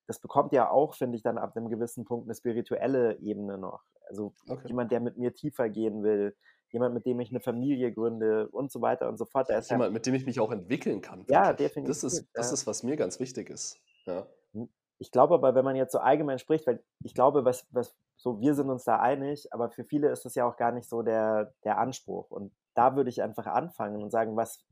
das 0.07 0.19
bekommt 0.19 0.53
ja 0.53 0.69
auch, 0.69 0.95
finde 0.95 1.17
ich, 1.17 1.23
dann 1.23 1.37
ab 1.37 1.55
einem 1.55 1.69
gewissen 1.69 2.05
Punkt 2.05 2.27
eine 2.27 2.35
spirituelle 2.35 3.17
Ebene 3.19 3.57
noch. 3.57 3.83
Also 4.07 4.33
okay. 4.47 4.67
jemand, 4.67 4.91
der 4.91 4.99
mit 4.99 5.17
mir 5.17 5.33
tiefer 5.33 5.69
gehen 5.69 6.03
will, 6.03 6.35
jemand, 6.69 6.93
mit 6.93 7.05
dem 7.05 7.19
ich 7.19 7.31
eine 7.31 7.39
Familie 7.39 7.91
gründe 7.91 8.49
und 8.49 8.71
so 8.71 8.81
weiter 8.81 9.07
und 9.07 9.17
so 9.17 9.25
fort. 9.25 9.49
Da 9.49 9.57
ist 9.57 9.71
jemand, 9.71 9.89
ja, 9.89 9.93
mit 9.93 10.05
dem 10.05 10.13
ich 10.13 10.25
mich 10.25 10.39
auch 10.39 10.51
entwickeln 10.51 11.01
kann. 11.01 11.25
Ja, 11.29 11.53
definitiv. 11.53 11.87
Das 11.87 12.03
ist, 12.03 12.27
das 12.33 12.51
ist, 12.51 12.67
was 12.67 12.83
mir 12.83 12.97
ganz 12.97 13.19
wichtig 13.19 13.49
ist. 13.49 13.79
Ja. 14.05 14.27
Hm, 14.53 14.69
ich 14.99 15.11
glaube 15.11 15.33
aber, 15.33 15.55
wenn 15.55 15.65
man 15.65 15.75
jetzt 15.75 15.91
so 15.91 15.99
allgemein 15.99 16.39
spricht, 16.39 16.67
weil 16.67 16.83
ich 17.03 17.13
glaube, 17.13 17.45
was, 17.45 17.67
was 17.71 17.95
so, 18.17 18.39
wir 18.39 18.53
sind 18.53 18.69
uns 18.69 18.83
da 18.83 18.99
einig, 18.99 19.51
aber 19.51 19.69
für 19.69 19.83
viele 19.83 20.09
ist 20.09 20.25
das 20.25 20.35
ja 20.35 20.45
auch 20.45 20.57
gar 20.57 20.71
nicht 20.71 20.87
so 20.87 21.01
der, 21.01 21.53
der 21.63 21.77
Anspruch. 21.77 22.29
Und 22.29 22.53
da 22.73 22.95
würde 22.95 23.09
ich 23.09 23.21
einfach 23.21 23.45
anfangen 23.47 24.01
und 24.01 24.11
sagen, 24.11 24.35
was, 24.35 24.63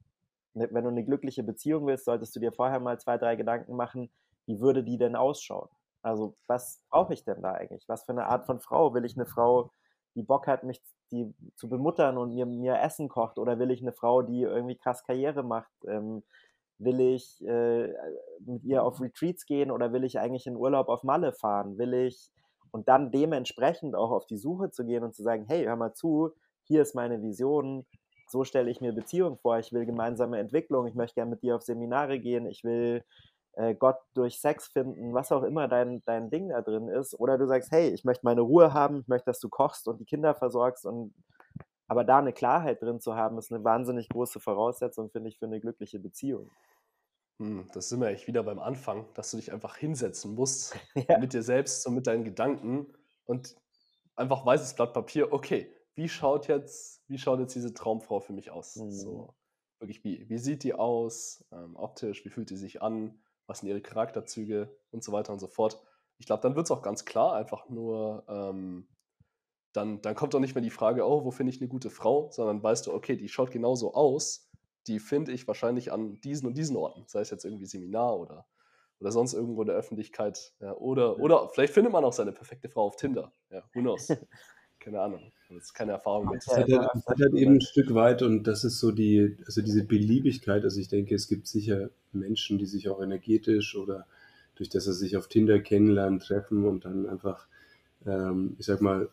ne, 0.54 0.70
wenn 0.72 0.84
du 0.84 0.90
eine 0.90 1.04
glückliche 1.04 1.44
Beziehung 1.44 1.86
willst, 1.88 2.06
solltest 2.06 2.36
du 2.36 2.40
dir 2.40 2.52
vorher 2.52 2.80
mal 2.80 3.00
zwei, 3.00 3.18
drei 3.18 3.36
Gedanken 3.36 3.76
machen, 3.76 4.10
wie 4.46 4.60
würde 4.60 4.84
die 4.84 4.98
denn 4.98 5.16
ausschauen? 5.16 5.70
Also 6.02 6.36
was 6.48 6.82
brauche 6.90 7.14
ich 7.14 7.24
denn 7.24 7.42
da 7.42 7.54
eigentlich? 7.54 7.88
Was 7.88 8.06
für 8.06 8.12
eine 8.12 8.28
Art 8.28 8.46
von 8.46 8.60
Frau? 8.60 8.94
Will 8.94 9.06
ich 9.06 9.16
eine 9.16 9.26
Frau, 9.26 9.72
die 10.16 10.24
Bock 10.24 10.48
hat, 10.48 10.64
mich 10.64 10.82
die 11.12 11.34
zu 11.56 11.70
bemuttern 11.70 12.18
und 12.18 12.34
mir, 12.34 12.46
mir 12.46 12.80
Essen 12.80 13.08
kocht? 13.08 13.40
Oder 13.40 13.60
will 13.60 13.72
ich 13.72 13.82
eine 13.82 13.94
Frau, 13.94 14.22
die 14.22 14.42
irgendwie 14.42 14.76
krass 14.76 15.04
Karriere 15.04 15.44
macht? 15.44 15.72
Ähm, 15.88 16.24
will 16.78 17.00
ich 17.00 17.46
äh, 17.46 17.94
mit 18.40 18.64
ihr 18.64 18.84
auf 18.84 19.00
Retreats 19.00 19.46
gehen 19.46 19.72
oder 19.72 19.94
will 19.94 20.04
ich 20.04 20.20
eigentlich 20.20 20.48
in 20.48 20.58
Urlaub 20.58 20.90
auf 20.90 21.04
Malle 21.04 21.32
fahren? 21.34 21.78
Will 21.78 21.94
ich 21.94 22.32
und 22.74 22.90
dann 22.90 23.12
dementsprechend 23.12 23.96
auch 23.96 24.12
auf 24.12 24.26
die 24.26 24.38
Suche 24.38 24.72
zu 24.72 24.84
gehen 24.84 25.04
und 25.04 25.14
zu 25.14 25.22
sagen, 25.22 25.46
hey, 25.48 25.66
hör 25.66 25.76
mal 25.76 25.94
zu, 25.94 26.32
hier 26.64 26.82
ist 26.82 26.96
meine 26.96 27.22
Vision, 27.22 27.86
so 28.28 28.44
stelle 28.44 28.72
ich 28.72 28.82
mir 28.82 28.94
Beziehung 28.94 29.38
vor, 29.38 29.60
ich 29.60 29.72
will 29.72 29.86
gemeinsame 29.86 30.40
Entwicklung, 30.40 30.88
ich 30.88 30.96
möchte 30.96 31.16
gerne 31.16 31.32
mit 31.32 31.44
dir 31.44 31.56
auf 31.56 31.62
Seminare 31.62 32.20
gehen, 32.20 32.48
ich 32.48 32.64
will 32.64 33.04
äh, 33.54 33.76
Gott 33.76 33.98
durch 34.14 34.40
Sex 34.40 34.68
finden, 34.68 35.14
was 35.14 35.32
auch 35.32 35.44
immer 35.44 35.68
dein, 35.68 36.02
dein 36.06 36.30
Ding 36.30 36.50
da 36.50 36.62
drin 36.62 36.88
ist. 36.88 37.20
Oder 37.20 37.38
du 37.38 37.48
sagst, 37.48 37.72
hey, 37.72 37.90
ich 37.90 38.04
möchte 38.04 38.26
meine 38.26 38.42
Ruhe 38.42 38.74
haben, 38.74 39.02
ich 39.02 39.08
möchte, 39.08 39.26
dass 39.26 39.40
du 39.40 39.50
kochst 39.50 39.88
und 39.88 40.00
die 40.00 40.06
Kinder 40.06 40.34
versorgst. 40.36 40.86
Und 40.86 41.14
aber 41.88 42.04
da 42.04 42.20
eine 42.20 42.34
Klarheit 42.34 42.82
drin 42.82 43.00
zu 43.00 43.16
haben, 43.16 43.38
ist 43.38 43.52
eine 43.52 43.64
wahnsinnig 43.64 44.10
große 44.10 44.40
Voraussetzung, 44.40 45.10
finde 45.10 45.30
ich, 45.30 45.38
für 45.38 45.46
eine 45.46 45.60
glückliche 45.60 46.00
Beziehung. 46.00 46.50
Hm, 47.40 47.68
das 47.74 47.90
sind 47.90 48.00
wir 48.00 48.08
echt 48.08 48.28
wieder 48.28 48.44
beim 48.44 48.60
Anfang, 48.60 49.06
dass 49.16 49.32
du 49.32 49.38
dich 49.38 49.52
einfach 49.52 49.76
hinsetzen 49.78 50.34
musst 50.36 50.76
ja. 51.10 51.18
mit 51.18 51.34
dir 51.34 51.44
selbst 51.44 51.86
und 51.88 51.96
mit 51.96 52.08
deinen 52.08 52.24
Gedanken 52.24 52.88
und 53.26 53.56
einfach 54.16 54.46
weißes 54.46 54.76
Blatt 54.76 54.94
Papier, 54.94 55.32
okay, 55.34 55.72
wie 55.96 56.10
schaut 56.10 56.48
jetzt, 56.48 57.04
wie 57.08 57.18
schaut 57.18 57.40
jetzt 57.40 57.56
diese 57.56 57.74
Traumfrau 57.74 58.20
für 58.20 58.34
mich 58.34 58.52
aus? 58.52 58.76
Mhm. 58.76 58.92
So, 58.92 59.36
wirklich, 59.80 60.04
wie, 60.04 60.28
wie 60.30 60.38
sieht 60.38 60.64
die 60.64 60.74
aus, 60.74 61.46
ähm, 61.52 61.76
optisch, 61.76 62.24
wie 62.26 62.30
fühlt 62.30 62.50
die 62.50 62.56
sich 62.56 62.82
an? 62.82 63.20
Was 63.48 63.60
sind 63.60 63.70
ihre 63.70 63.82
Charakterzüge 63.82 64.76
und 64.92 65.04
so 65.04 65.12
weiter 65.12 65.34
und 65.34 65.40
so 65.40 65.48
fort. 65.48 65.82
Ich 66.18 66.26
glaube, 66.26 66.42
dann 66.42 66.56
wird 66.56 66.68
es 66.68 66.72
auch 66.72 66.82
ganz 66.82 67.06
klar, 67.06 67.34
einfach 67.36 67.70
nur, 67.70 68.24
ähm, 68.28 68.88
dann, 69.74 70.02
dann 70.02 70.16
kommt 70.16 70.34
doch 70.34 70.40
nicht 70.40 70.56
mehr 70.56 70.62
die 70.62 70.70
Frage, 70.70 71.06
oh, 71.06 71.26
wo 71.26 71.32
finde 71.32 71.52
ich 71.52 71.60
eine 71.60 71.68
gute 71.68 71.90
Frau, 71.90 72.30
sondern 72.32 72.62
weißt 72.62 72.88
du, 72.88 72.94
okay, 72.94 73.16
die 73.16 73.28
schaut 73.28 73.52
genauso 73.52 73.94
aus, 73.94 74.50
die 74.88 75.00
finde 75.00 75.32
ich 75.32 75.48
wahrscheinlich 75.48 75.92
an 75.92 76.20
diesen 76.22 76.48
und 76.48 76.58
diesen 76.58 76.76
Orten, 76.78 77.04
sei 77.08 77.22
es 77.22 77.30
jetzt 77.30 77.46
irgendwie 77.46 77.66
Seminar 77.66 78.20
oder, 78.20 78.46
oder 79.00 79.12
sonst 79.12 79.34
irgendwo 79.34 79.62
in 79.62 79.68
der 79.68 79.76
Öffentlichkeit. 79.76 80.54
Ja, 80.60 80.74
oder, 80.76 81.20
oder 81.20 81.50
vielleicht 81.50 81.74
findet 81.74 81.92
man 81.92 82.04
auch 82.06 82.14
seine 82.14 82.32
perfekte 82.32 82.70
Frau 82.70 82.86
auf 82.86 82.96
Tinder. 82.96 83.34
Ja, 83.50 83.64
who 83.74 83.82
knows? 83.82 84.08
keine 84.84 85.00
Ahnung. 85.00 85.32
Das 85.50 85.66
ist 85.66 85.74
keine 85.74 85.94
Erfahrung. 85.94 86.32
Das 86.34 86.48
hat, 86.48 86.68
halt, 86.68 86.90
das 86.94 87.06
hat 87.06 87.20
halt 87.20 87.34
eben 87.36 87.56
ein 87.56 87.62
Stück 87.62 87.94
weit 87.94 88.22
und 88.22 88.44
das 88.44 88.64
ist 88.64 88.80
so 88.80 88.92
die, 88.92 89.38
also 89.46 89.62
diese 89.62 89.84
Beliebigkeit. 89.84 90.64
Also 90.64 90.80
ich 90.80 90.88
denke, 90.88 91.16
es 91.16 91.28
gibt 91.28 91.48
sicher 91.48 91.90
Menschen, 92.12 92.58
die 92.58 92.66
sich 92.66 92.90
auch 92.90 93.02
energetisch 93.02 93.76
oder 93.76 94.06
durch 94.56 94.70
das 94.70 94.86
sie 94.86 94.94
sich 94.94 95.18
auf 95.18 95.28
Tinder 95.28 95.60
kennenlernen, 95.60 96.20
treffen 96.20 96.66
und 96.66 96.86
dann 96.86 97.08
einfach, 97.08 97.48
ähm, 98.06 98.56
ich 98.60 98.66
sag 98.66 98.82
mal, 98.82 99.10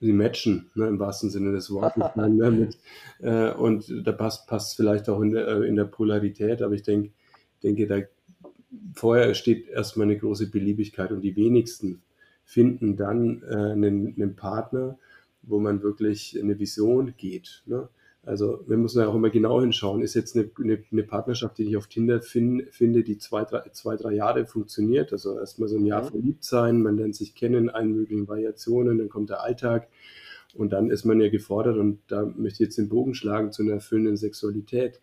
sie 0.00 0.12
matchen, 0.12 0.70
ne, 0.74 0.86
im 0.86 0.98
wahrsten 0.98 1.30
Sinne 1.30 1.52
des 1.52 1.70
Wortes. 1.70 2.04
mit, 2.16 2.78
äh, 3.20 3.52
und 3.52 4.06
da 4.06 4.12
passt, 4.12 4.46
passt 4.46 4.76
vielleicht 4.76 5.08
auch 5.08 5.20
in 5.20 5.30
der, 5.30 5.48
äh, 5.48 5.68
in 5.68 5.76
der 5.76 5.84
Polarität, 5.84 6.62
aber 6.62 6.74
ich 6.74 6.82
denk, 6.82 7.12
denke, 7.62 7.86
da 7.86 8.00
vorher 8.94 9.34
steht 9.34 9.68
erstmal 9.68 10.06
eine 10.06 10.18
große 10.18 10.50
Beliebigkeit 10.50 11.12
und 11.12 11.22
die 11.22 11.36
wenigsten 11.36 12.02
finden 12.44 12.96
dann 12.96 13.42
äh, 13.42 13.72
einen, 13.72 14.14
einen 14.16 14.36
Partner, 14.36 14.98
wo 15.46 15.58
man 15.58 15.82
wirklich 15.82 16.38
eine 16.40 16.58
Vision 16.58 17.14
geht. 17.16 17.62
Ne? 17.66 17.88
Also 18.26 18.64
wir 18.66 18.76
müssen 18.76 19.00
ja 19.00 19.08
auch 19.08 19.14
immer 19.14 19.30
genau 19.30 19.60
hinschauen, 19.60 20.02
ist 20.02 20.14
jetzt 20.14 20.36
eine, 20.36 20.50
eine, 20.58 20.82
eine 20.90 21.02
Partnerschaft, 21.02 21.58
die 21.58 21.64
ich 21.64 21.76
auf 21.76 21.88
Tinder 21.88 22.22
fin, 22.22 22.66
finde, 22.70 23.02
die 23.02 23.18
zwei 23.18 23.44
drei, 23.44 23.68
zwei, 23.72 23.96
drei 23.96 24.14
Jahre 24.14 24.46
funktioniert. 24.46 25.12
Also 25.12 25.38
erstmal 25.38 25.68
so 25.68 25.76
ein 25.76 25.86
Jahr 25.86 26.04
mhm. 26.04 26.08
verliebt 26.08 26.44
sein, 26.44 26.82
man 26.82 26.96
lernt 26.96 27.16
sich 27.16 27.34
kennen, 27.34 27.68
allen 27.68 27.94
möglichen 27.94 28.26
Variationen, 28.26 28.98
dann 28.98 29.08
kommt 29.08 29.30
der 29.30 29.42
Alltag 29.42 29.88
und 30.54 30.72
dann 30.72 30.90
ist 30.90 31.04
man 31.04 31.20
ja 31.20 31.28
gefordert 31.28 31.76
und 31.76 31.98
da 32.06 32.24
möchte 32.24 32.62
ich 32.62 32.68
jetzt 32.68 32.78
den 32.78 32.88
Bogen 32.88 33.14
schlagen 33.14 33.52
zu 33.52 33.62
einer 33.62 33.74
erfüllenden 33.74 34.16
Sexualität 34.16 35.00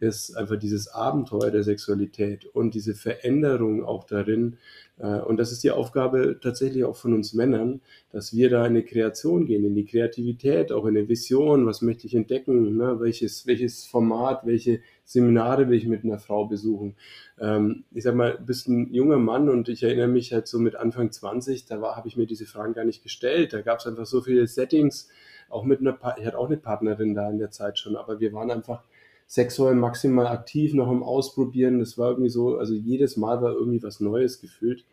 ist 0.00 0.36
einfach 0.36 0.56
dieses 0.56 0.88
Abenteuer 0.88 1.50
der 1.50 1.62
Sexualität 1.62 2.46
und 2.46 2.74
diese 2.74 2.94
Veränderung 2.94 3.84
auch 3.84 4.04
darin. 4.04 4.56
Äh, 4.98 5.20
und 5.20 5.36
das 5.36 5.52
ist 5.52 5.62
die 5.62 5.70
Aufgabe 5.70 6.38
tatsächlich 6.40 6.84
auch 6.84 6.96
von 6.96 7.12
uns 7.12 7.34
Männern, 7.34 7.80
dass 8.10 8.34
wir 8.34 8.48
da 8.50 8.66
in 8.66 8.74
die 8.74 8.82
Kreation 8.82 9.46
gehen, 9.46 9.64
in 9.64 9.74
die 9.74 9.84
Kreativität, 9.84 10.72
auch 10.72 10.86
in 10.86 10.96
eine 10.96 11.08
Vision, 11.08 11.66
was 11.66 11.82
möchte 11.82 12.06
ich 12.06 12.14
entdecken, 12.14 12.76
ne? 12.76 12.96
welches, 12.98 13.46
welches 13.46 13.84
Format, 13.86 14.46
welche 14.46 14.80
Seminare 15.04 15.68
will 15.68 15.76
ich 15.76 15.86
mit 15.86 16.04
einer 16.04 16.18
Frau 16.18 16.46
besuchen. 16.46 16.96
Ähm, 17.38 17.84
ich 17.92 18.04
sag 18.04 18.14
mal, 18.14 18.36
du 18.38 18.44
bist 18.44 18.68
ein 18.68 18.92
junger 18.94 19.18
Mann 19.18 19.48
und 19.48 19.68
ich 19.68 19.82
erinnere 19.82 20.08
mich 20.08 20.32
halt 20.32 20.48
so 20.48 20.58
mit 20.58 20.76
Anfang 20.76 21.12
20, 21.12 21.66
da 21.66 21.80
habe 21.96 22.08
ich 22.08 22.16
mir 22.16 22.26
diese 22.26 22.46
Fragen 22.46 22.72
gar 22.72 22.84
nicht 22.84 23.02
gestellt. 23.02 23.52
Da 23.52 23.60
gab 23.60 23.80
es 23.80 23.86
einfach 23.86 24.06
so 24.06 24.22
viele 24.22 24.46
Settings, 24.46 25.08
auch 25.50 25.64
mit 25.64 25.80
einer, 25.80 25.92
pa 25.92 26.14
ich 26.18 26.24
hatte 26.24 26.38
auch 26.38 26.46
eine 26.46 26.56
Partnerin 26.56 27.14
da 27.14 27.28
in 27.28 27.38
der 27.38 27.50
Zeit 27.50 27.78
schon, 27.78 27.96
aber 27.96 28.20
wir 28.20 28.32
waren 28.32 28.50
einfach 28.50 28.84
sexuell 29.30 29.76
maximal 29.76 30.26
aktiv, 30.26 30.74
noch 30.74 30.90
im 30.90 31.04
Ausprobieren. 31.04 31.78
Das 31.78 31.96
war 31.96 32.10
irgendwie 32.10 32.30
so, 32.30 32.56
also 32.56 32.74
jedes 32.74 33.16
Mal 33.16 33.40
war 33.40 33.52
irgendwie 33.52 33.80
was 33.80 34.00
Neues 34.00 34.40
gefühlt. 34.40 34.84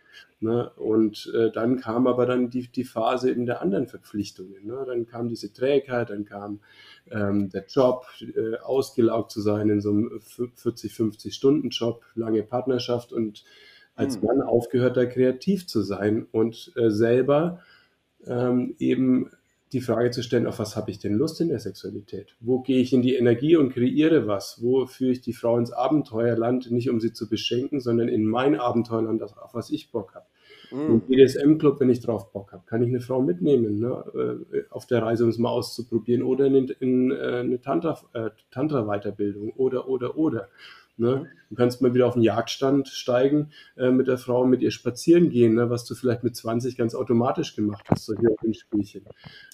Ne? 0.42 0.70
Und 0.76 1.32
äh, 1.36 1.52
dann 1.52 1.78
kam 1.78 2.06
aber 2.06 2.28
dann 2.28 2.52
die, 2.52 2.68
die 2.68 2.84
Phase 2.84 3.32
eben 3.32 3.48
der 3.48 3.64
anderen 3.64 3.88
Verpflichtungen. 3.88 4.64
Ne? 4.64 4.84
Dann 4.86 5.08
kam 5.08 5.28
diese 5.28 5.52
Trägheit, 5.52 6.12
dann 6.12 6.26
kam 6.26 6.60
ähm, 7.10 7.50
der 7.50 7.66
Job, 7.66 8.06
äh, 8.22 8.58
ausgelaugt 8.58 9.32
zu 9.32 9.42
sein 9.42 9.70
in 9.70 9.82
so 9.82 9.90
einem 9.90 10.22
40, 10.22 10.94
50 10.94 11.34
Stunden 11.34 11.70
Job, 11.70 12.04
lange 12.14 12.44
Partnerschaft 12.44 13.14
und 13.14 13.44
als 13.96 14.22
mhm. 14.22 14.28
Mann 14.28 14.42
aufgehört, 14.44 14.98
da 14.98 15.08
kreativ 15.08 15.66
zu 15.66 15.82
sein 15.82 16.28
und 16.32 16.72
äh, 16.76 16.92
selber 16.92 17.64
ähm, 18.28 18.76
eben 18.78 19.32
die 19.74 19.82
Frage 19.82 20.12
zu 20.12 20.24
stellen, 20.24 20.48
auf 20.48 20.60
was 20.60 20.76
habe 20.76 20.92
ich 20.92 21.00
denn 21.00 21.14
Lust 21.14 21.42
in 21.42 21.50
der 21.50 21.60
Sexualität? 21.60 22.36
Wo 22.40 22.62
gehe 22.62 22.80
ich 22.80 22.94
in 22.94 23.02
die 23.02 23.16
Energie 23.16 23.56
und 23.56 23.74
kreiere 23.74 24.28
was? 24.28 24.60
Wo 24.62 24.86
führe 24.86 25.12
ich 25.12 25.22
die 25.22 25.34
Frau 25.34 25.58
ins 25.58 25.72
Abenteuerland, 25.72 26.72
nicht 26.72 26.90
um 26.90 27.00
sie 27.00 27.14
zu 27.14 27.30
beschenken, 27.30 27.80
sondern 27.82 28.08
in 28.08 28.26
mein 28.26 28.56
Abenteuerland, 28.56 29.22
auf 29.24 29.54
was 29.54 29.70
ich 29.70 29.92
Bock 29.92 30.16
habe? 30.16 30.26
Mm. 30.72 30.92
Im 30.92 31.02
BDSM-Club, 31.02 31.80
wenn 31.80 31.90
ich 31.90 32.02
drauf 32.02 32.32
Bock 32.32 32.52
habe, 32.52 32.64
kann 32.66 32.82
ich 32.82 32.90
eine 32.90 33.00
Frau 33.00 33.22
mitnehmen, 33.22 33.80
ne? 33.80 34.04
Äh, 34.52 34.64
auf 34.70 34.86
der 34.86 35.02
Reise, 35.02 35.24
um 35.24 35.30
es 35.30 35.38
mal 35.38 35.50
auszuprobieren, 35.50 36.24
oder 36.24 36.46
in, 36.46 36.56
in, 36.56 36.68
in 36.80 37.12
äh, 37.12 37.40
eine 37.40 37.62
Tantra-Weiterbildung, 37.62 39.50
äh, 39.50 39.54
oder, 39.54 39.88
oder, 39.88 40.18
oder. 40.18 40.50
Ne? 40.98 41.30
Du 41.50 41.56
kannst 41.56 41.82
mal 41.82 41.94
wieder 41.94 42.08
auf 42.08 42.16
den 42.16 42.24
Jagdstand 42.24 42.88
steigen, 42.88 43.52
äh, 43.78 43.92
mit 43.92 44.08
der 44.08 44.18
Frau, 44.18 44.46
mit 44.46 44.62
ihr 44.62 44.72
spazieren 44.72 45.30
gehen, 45.30 45.54
ne? 45.54 45.70
was 45.70 45.86
du 45.86 45.96
vielleicht 45.96 46.24
mit 46.24 46.36
20 46.36 46.76
ganz 46.76 46.96
automatisch 46.96 47.56
gemacht 47.56 47.86
hast, 47.90 48.06
solche 48.06 48.36
Spielchen. 48.54 49.06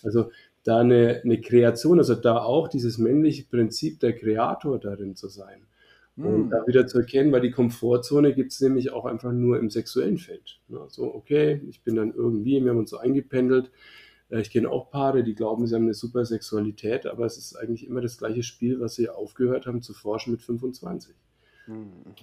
Also 0.03 0.31
da 0.63 0.79
eine, 0.79 1.21
eine 1.23 1.41
Kreation, 1.41 1.99
also 1.99 2.15
da 2.15 2.41
auch 2.41 2.69
dieses 2.69 2.97
männliche 2.97 3.43
Prinzip 3.43 3.99
der 3.99 4.13
Kreator 4.13 4.79
darin 4.79 5.15
zu 5.15 5.27
sein. 5.27 5.67
Und 6.15 6.47
mm. 6.47 6.49
da 6.51 6.67
wieder 6.67 6.85
zu 6.85 6.99
erkennen, 6.99 7.31
weil 7.31 7.41
die 7.41 7.51
Komfortzone 7.51 8.33
gibt 8.33 8.51
es 8.51 8.61
nämlich 8.61 8.91
auch 8.91 9.05
einfach 9.05 9.31
nur 9.31 9.59
im 9.59 9.71
sexuellen 9.71 10.19
Feld. 10.19 10.59
Ne? 10.67 10.79
So, 10.87 11.13
okay, 11.13 11.61
ich 11.67 11.81
bin 11.81 11.95
dann 11.95 12.13
irgendwie, 12.13 12.63
wir 12.63 12.69
haben 12.69 12.77
uns 12.77 12.91
so 12.91 12.97
eingependelt. 12.97 13.71
Äh, 14.29 14.41
ich 14.41 14.51
kenne 14.51 14.69
auch 14.69 14.91
Paare, 14.91 15.23
die 15.23 15.33
glauben, 15.33 15.65
sie 15.65 15.75
haben 15.75 15.83
eine 15.83 15.95
super 15.95 16.23
Sexualität, 16.23 17.07
aber 17.07 17.25
es 17.25 17.37
ist 17.37 17.55
eigentlich 17.55 17.87
immer 17.87 17.99
das 17.99 18.19
gleiche 18.19 18.43
Spiel, 18.43 18.79
was 18.79 18.93
sie 18.93 19.09
aufgehört 19.09 19.65
haben 19.65 19.81
zu 19.81 19.93
forschen 19.93 20.31
mit 20.31 20.43
25. 20.43 21.15
Mhm. 21.68 22.16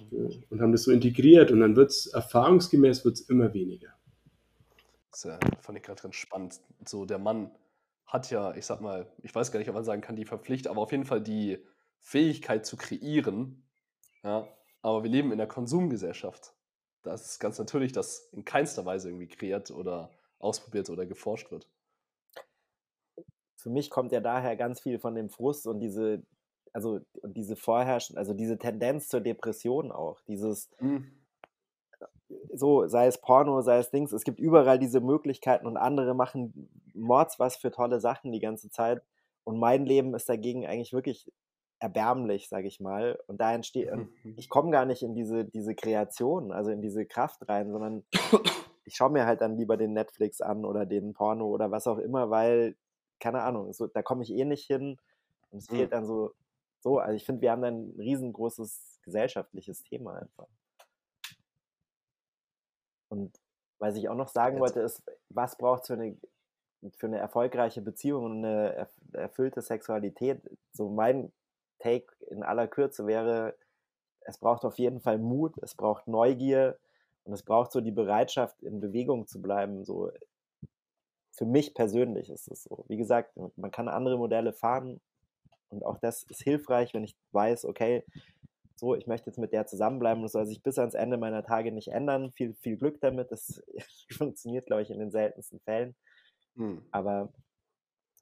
Und 0.49 0.61
haben 0.61 0.71
das 0.71 0.83
so 0.83 0.91
integriert 0.91 1.51
und 1.51 1.59
dann 1.59 1.75
wird 1.75 1.91
es 1.91 2.07
erfahrungsgemäß 2.07 3.03
wird's 3.05 3.21
immer 3.21 3.53
weniger. 3.53 3.93
Das 5.11 5.25
äh, 5.25 5.37
fand 5.59 5.77
ich 5.77 5.83
gerade 5.83 6.01
ganz 6.01 6.15
spannend. 6.15 6.59
So, 6.85 7.05
der 7.05 7.19
Mann 7.19 7.51
hat 8.05 8.29
ja, 8.29 8.53
ich 8.55 8.65
sag 8.65 8.81
mal, 8.81 9.07
ich 9.23 9.33
weiß 9.33 9.51
gar 9.51 9.59
nicht, 9.59 9.69
ob 9.69 9.75
man 9.75 9.83
sagen 9.83 10.01
kann, 10.01 10.15
die 10.15 10.25
Verpflichtung, 10.25 10.71
aber 10.71 10.81
auf 10.81 10.91
jeden 10.91 11.05
Fall 11.05 11.21
die 11.21 11.59
Fähigkeit 11.99 12.65
zu 12.65 12.77
kreieren. 12.77 13.63
Ja, 14.23 14.47
aber 14.81 15.03
wir 15.03 15.09
leben 15.09 15.31
in 15.31 15.37
der 15.37 15.47
Konsumgesellschaft. 15.47 16.53
Das 17.03 17.25
ist 17.25 17.39
ganz 17.39 17.57
natürlich, 17.57 17.91
dass 17.91 18.29
in 18.31 18.45
keinster 18.45 18.85
Weise 18.85 19.09
irgendwie 19.09 19.27
kreiert 19.27 19.71
oder 19.71 20.11
ausprobiert 20.39 20.89
oder 20.89 21.05
geforscht 21.05 21.51
wird. 21.51 21.67
Für 23.55 23.69
mich 23.69 23.89
kommt 23.89 24.11
ja 24.11 24.19
daher 24.19 24.55
ganz 24.55 24.81
viel 24.81 24.99
von 24.99 25.15
dem 25.15 25.29
Frust 25.29 25.67
und 25.67 25.79
diese, 25.79 26.23
also 26.73 26.99
diese 27.23 27.55
vorherrschen, 27.55 28.17
also 28.17 28.33
diese 28.33 28.57
Tendenz 28.57 29.07
zur 29.07 29.21
Depression 29.21 29.91
auch, 29.91 30.21
dieses 30.27 30.69
mhm. 30.79 31.11
so, 32.53 32.87
sei 32.87 33.07
es 33.07 33.19
Porno, 33.19 33.61
sei 33.61 33.77
es 33.77 33.91
Dings, 33.91 34.11
es 34.13 34.23
gibt 34.23 34.39
überall 34.39 34.79
diese 34.79 35.01
Möglichkeiten 35.01 35.67
und 35.67 35.77
andere 35.77 36.13
machen 36.13 36.69
Mords 36.93 37.39
was 37.39 37.55
für 37.55 37.71
tolle 37.71 37.99
Sachen 37.99 38.31
die 38.31 38.39
ganze 38.39 38.69
Zeit 38.69 39.01
und 39.43 39.59
mein 39.59 39.85
Leben 39.85 40.13
ist 40.13 40.29
dagegen 40.29 40.65
eigentlich 40.65 40.93
wirklich 40.93 41.31
erbärmlich, 41.81 42.47
sage 42.47 42.67
ich 42.67 42.79
mal. 42.79 43.19
Und 43.27 43.41
da 43.41 43.53
entsteht, 43.53 43.93
mhm. 43.93 44.09
ich 44.37 44.49
komme 44.49 44.71
gar 44.71 44.85
nicht 44.85 45.01
in 45.01 45.15
diese, 45.15 45.45
diese 45.45 45.73
Kreation, 45.73 46.51
also 46.51 46.69
in 46.69 46.81
diese 46.81 47.05
Kraft 47.05 47.49
rein, 47.49 47.71
sondern 47.71 48.03
ich 48.85 48.95
schaue 48.95 49.09
mir 49.09 49.25
halt 49.25 49.41
dann 49.41 49.57
lieber 49.57 49.77
den 49.77 49.93
Netflix 49.93 50.41
an 50.41 50.63
oder 50.63 50.85
den 50.85 51.13
Porno 51.13 51.47
oder 51.47 51.71
was 51.71 51.87
auch 51.87 51.97
immer, 51.97 52.29
weil, 52.29 52.75
keine 53.19 53.41
Ahnung, 53.41 53.73
so, 53.73 53.87
da 53.87 54.03
komme 54.03 54.23
ich 54.23 54.31
eh 54.31 54.45
nicht 54.45 54.67
hin. 54.67 54.97
Und 55.49 55.57
es 55.59 55.69
mhm. 55.69 55.75
fehlt 55.75 55.91
dann 55.91 56.05
so 56.05 56.33
so, 56.81 56.97
also 56.97 57.15
ich 57.15 57.25
finde, 57.25 57.41
wir 57.41 57.51
haben 57.51 57.63
ein 57.63 57.93
riesengroßes 57.97 58.99
gesellschaftliches 59.03 59.83
Thema 59.83 60.15
einfach. 60.15 60.47
Und 63.09 63.39
was 63.79 63.95
ich 63.95 64.09
auch 64.09 64.15
noch 64.15 64.29
sagen 64.29 64.55
Jetzt. 64.55 64.61
wollte, 64.61 64.81
ist, 64.81 65.03
was 65.29 65.57
braucht 65.57 65.81
es 65.81 65.87
für 65.87 65.93
eine, 65.93 66.17
für 66.97 67.07
eine 67.07 67.19
erfolgreiche 67.19 67.81
Beziehung 67.81 68.25
und 68.25 68.45
eine 68.45 68.87
erfüllte 69.13 69.61
Sexualität? 69.61 70.41
So 70.71 70.89
mein 70.89 71.31
Take 71.79 72.13
in 72.29 72.43
aller 72.43 72.67
Kürze 72.67 73.05
wäre, 73.05 73.55
es 74.21 74.37
braucht 74.37 74.65
auf 74.65 74.77
jeden 74.77 75.01
Fall 75.01 75.17
Mut, 75.17 75.57
es 75.61 75.75
braucht 75.75 76.07
Neugier 76.07 76.77
und 77.23 77.33
es 77.33 77.43
braucht 77.43 77.71
so 77.71 77.81
die 77.81 77.91
Bereitschaft, 77.91 78.61
in 78.61 78.79
Bewegung 78.79 79.27
zu 79.27 79.41
bleiben. 79.41 79.83
So 79.83 80.11
für 81.31 81.45
mich 81.45 81.73
persönlich 81.73 82.29
ist 82.29 82.47
es 82.47 82.63
so. 82.63 82.85
Wie 82.87 82.97
gesagt, 82.97 83.35
man 83.55 83.71
kann 83.71 83.87
andere 83.87 84.17
Modelle 84.17 84.53
fahren, 84.53 85.01
und 85.71 85.85
auch 85.85 85.97
das 85.97 86.23
ist 86.23 86.41
hilfreich, 86.41 86.93
wenn 86.93 87.03
ich 87.03 87.15
weiß, 87.31 87.65
okay, 87.65 88.03
so, 88.75 88.95
ich 88.95 89.05
möchte 89.05 89.29
jetzt 89.29 89.37
mit 89.37 89.53
der 89.53 89.67
zusammenbleiben 89.67 90.23
es 90.23 90.31
soll 90.31 90.47
sich 90.47 90.63
bis 90.63 90.79
ans 90.79 90.95
Ende 90.95 91.17
meiner 91.17 91.43
Tage 91.43 91.71
nicht 91.71 91.89
ändern. 91.89 92.31
Viel, 92.31 92.55
viel 92.55 92.77
Glück 92.77 92.99
damit. 92.99 93.31
Das 93.31 93.61
funktioniert, 94.11 94.65
glaube 94.65 94.81
ich, 94.81 94.89
in 94.89 94.97
den 94.97 95.11
seltensten 95.11 95.59
Fällen. 95.59 95.95
Hm. 96.55 96.81
Aber 96.89 97.31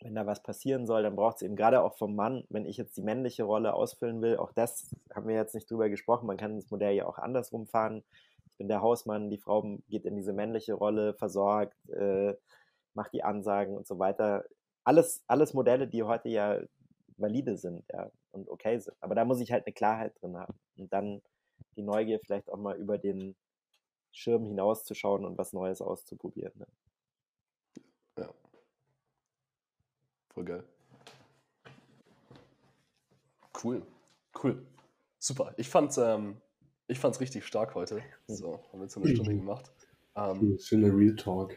wenn 0.01 0.15
da 0.15 0.25
was 0.25 0.43
passieren 0.43 0.85
soll, 0.85 1.03
dann 1.03 1.15
braucht 1.15 1.37
es 1.37 1.41
eben 1.43 1.55
gerade 1.55 1.81
auch 1.81 1.97
vom 1.97 2.15
Mann, 2.15 2.43
wenn 2.49 2.65
ich 2.65 2.77
jetzt 2.77 2.97
die 2.97 3.01
männliche 3.01 3.43
Rolle 3.43 3.73
ausfüllen 3.73 4.21
will, 4.21 4.37
auch 4.37 4.51
das 4.53 4.95
haben 5.13 5.27
wir 5.27 5.35
jetzt 5.35 5.55
nicht 5.55 5.69
drüber 5.69 5.89
gesprochen, 5.89 6.27
man 6.27 6.37
kann 6.37 6.55
das 6.55 6.69
Modell 6.71 6.93
ja 6.93 7.05
auch 7.05 7.17
andersrum 7.17 7.67
fahren. 7.67 8.03
Ich 8.49 8.57
bin 8.57 8.67
der 8.67 8.81
Hausmann, 8.81 9.29
die 9.29 9.37
Frau 9.37 9.77
geht 9.89 10.05
in 10.05 10.15
diese 10.15 10.33
männliche 10.33 10.73
Rolle, 10.73 11.13
versorgt, 11.13 11.75
äh, 11.89 12.33
macht 12.93 13.13
die 13.13 13.23
Ansagen 13.23 13.75
und 13.75 13.87
so 13.87 13.99
weiter. 13.99 14.45
Alles, 14.83 15.23
alles 15.27 15.53
Modelle, 15.53 15.87
die 15.87 16.03
heute 16.03 16.29
ja 16.29 16.59
valide 17.19 17.57
sind, 17.57 17.83
ja, 17.91 18.11
und 18.31 18.49
okay 18.49 18.77
sind. 18.79 18.95
Aber 19.01 19.15
da 19.15 19.25
muss 19.25 19.39
ich 19.39 19.51
halt 19.51 19.65
eine 19.65 19.73
Klarheit 19.73 20.19
drin 20.21 20.37
haben. 20.37 20.53
Und 20.77 20.93
dann 20.93 21.21
die 21.75 21.81
Neugier 21.81 22.19
vielleicht 22.19 22.49
auch 22.49 22.57
mal 22.57 22.77
über 22.77 22.97
den 22.97 23.35
Schirm 24.11 24.45
hinauszuschauen 24.45 25.25
und 25.25 25.37
was 25.37 25.53
Neues 25.53 25.81
auszuprobieren. 25.81 26.53
Ne? 26.55 26.67
Ja. 28.17 28.29
Voll 30.33 30.45
geil. 30.45 30.63
Cool. 33.63 33.81
Cool. 34.41 34.65
Super. 35.19 35.53
Ich 35.57 35.69
fand's, 35.69 35.97
ähm, 35.97 36.37
ich 36.87 36.99
fand's 36.99 37.19
richtig 37.19 37.45
stark 37.45 37.75
heute. 37.75 38.01
So, 38.27 38.59
haben 38.71 38.79
wir 38.79 38.83
jetzt 38.83 38.97
eine 38.97 39.07
Stunde 39.07 39.35
gemacht. 39.35 39.71
Ähm, 40.15 40.57
Schöner 40.59 40.95
Real 40.95 41.15
Talk. 41.15 41.55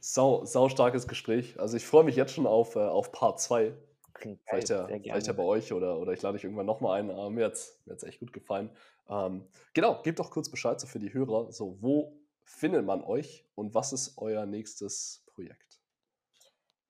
Sau, 0.00 0.44
sau 0.44 0.68
starkes 0.68 1.08
Gespräch. 1.08 1.58
Also 1.58 1.76
ich 1.76 1.86
freue 1.86 2.04
mich 2.04 2.16
jetzt 2.16 2.32
schon 2.32 2.46
auf, 2.46 2.76
äh, 2.76 2.80
auf 2.80 3.12
Part 3.12 3.40
2. 3.40 3.74
Klingt 4.18 4.40
vielleicht, 4.44 4.68
ja, 4.68 4.86
vielleicht 4.86 5.26
ja 5.26 5.32
bei 5.32 5.42
euch 5.42 5.72
oder, 5.72 5.98
oder 5.98 6.12
ich 6.12 6.22
lade 6.22 6.36
euch 6.36 6.44
irgendwann 6.44 6.66
nochmal 6.66 7.00
ein. 7.00 7.10
Äh, 7.10 7.30
mir 7.30 7.46
hat 7.46 7.54
es 7.54 8.02
echt 8.02 8.20
gut 8.20 8.32
gefallen. 8.32 8.70
Ähm, 9.08 9.46
genau, 9.74 10.02
gebt 10.02 10.18
doch 10.18 10.30
kurz 10.30 10.50
Bescheid 10.50 10.80
so 10.80 10.86
für 10.86 10.98
die 10.98 11.12
Hörer, 11.12 11.52
so 11.52 11.78
wo 11.80 12.18
findet 12.44 12.84
man 12.84 13.02
euch 13.02 13.46
und 13.54 13.74
was 13.74 13.92
ist 13.92 14.18
euer 14.18 14.46
nächstes 14.46 15.24
Projekt? 15.26 15.80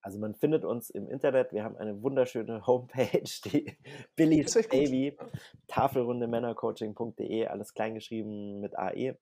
Also 0.00 0.18
man 0.18 0.34
findet 0.34 0.64
uns 0.64 0.90
im 0.90 1.08
Internet. 1.08 1.52
Wir 1.52 1.64
haben 1.64 1.76
eine 1.76 2.02
wunderschöne 2.02 2.66
Homepage, 2.66 3.22
die 3.44 3.76
Billy's 4.16 4.54
Baby, 4.68 5.18
tafelrundemännercoaching.de, 5.66 7.46
alles 7.46 7.74
kleingeschrieben 7.74 8.60
mit 8.60 8.78
AE 8.78 9.18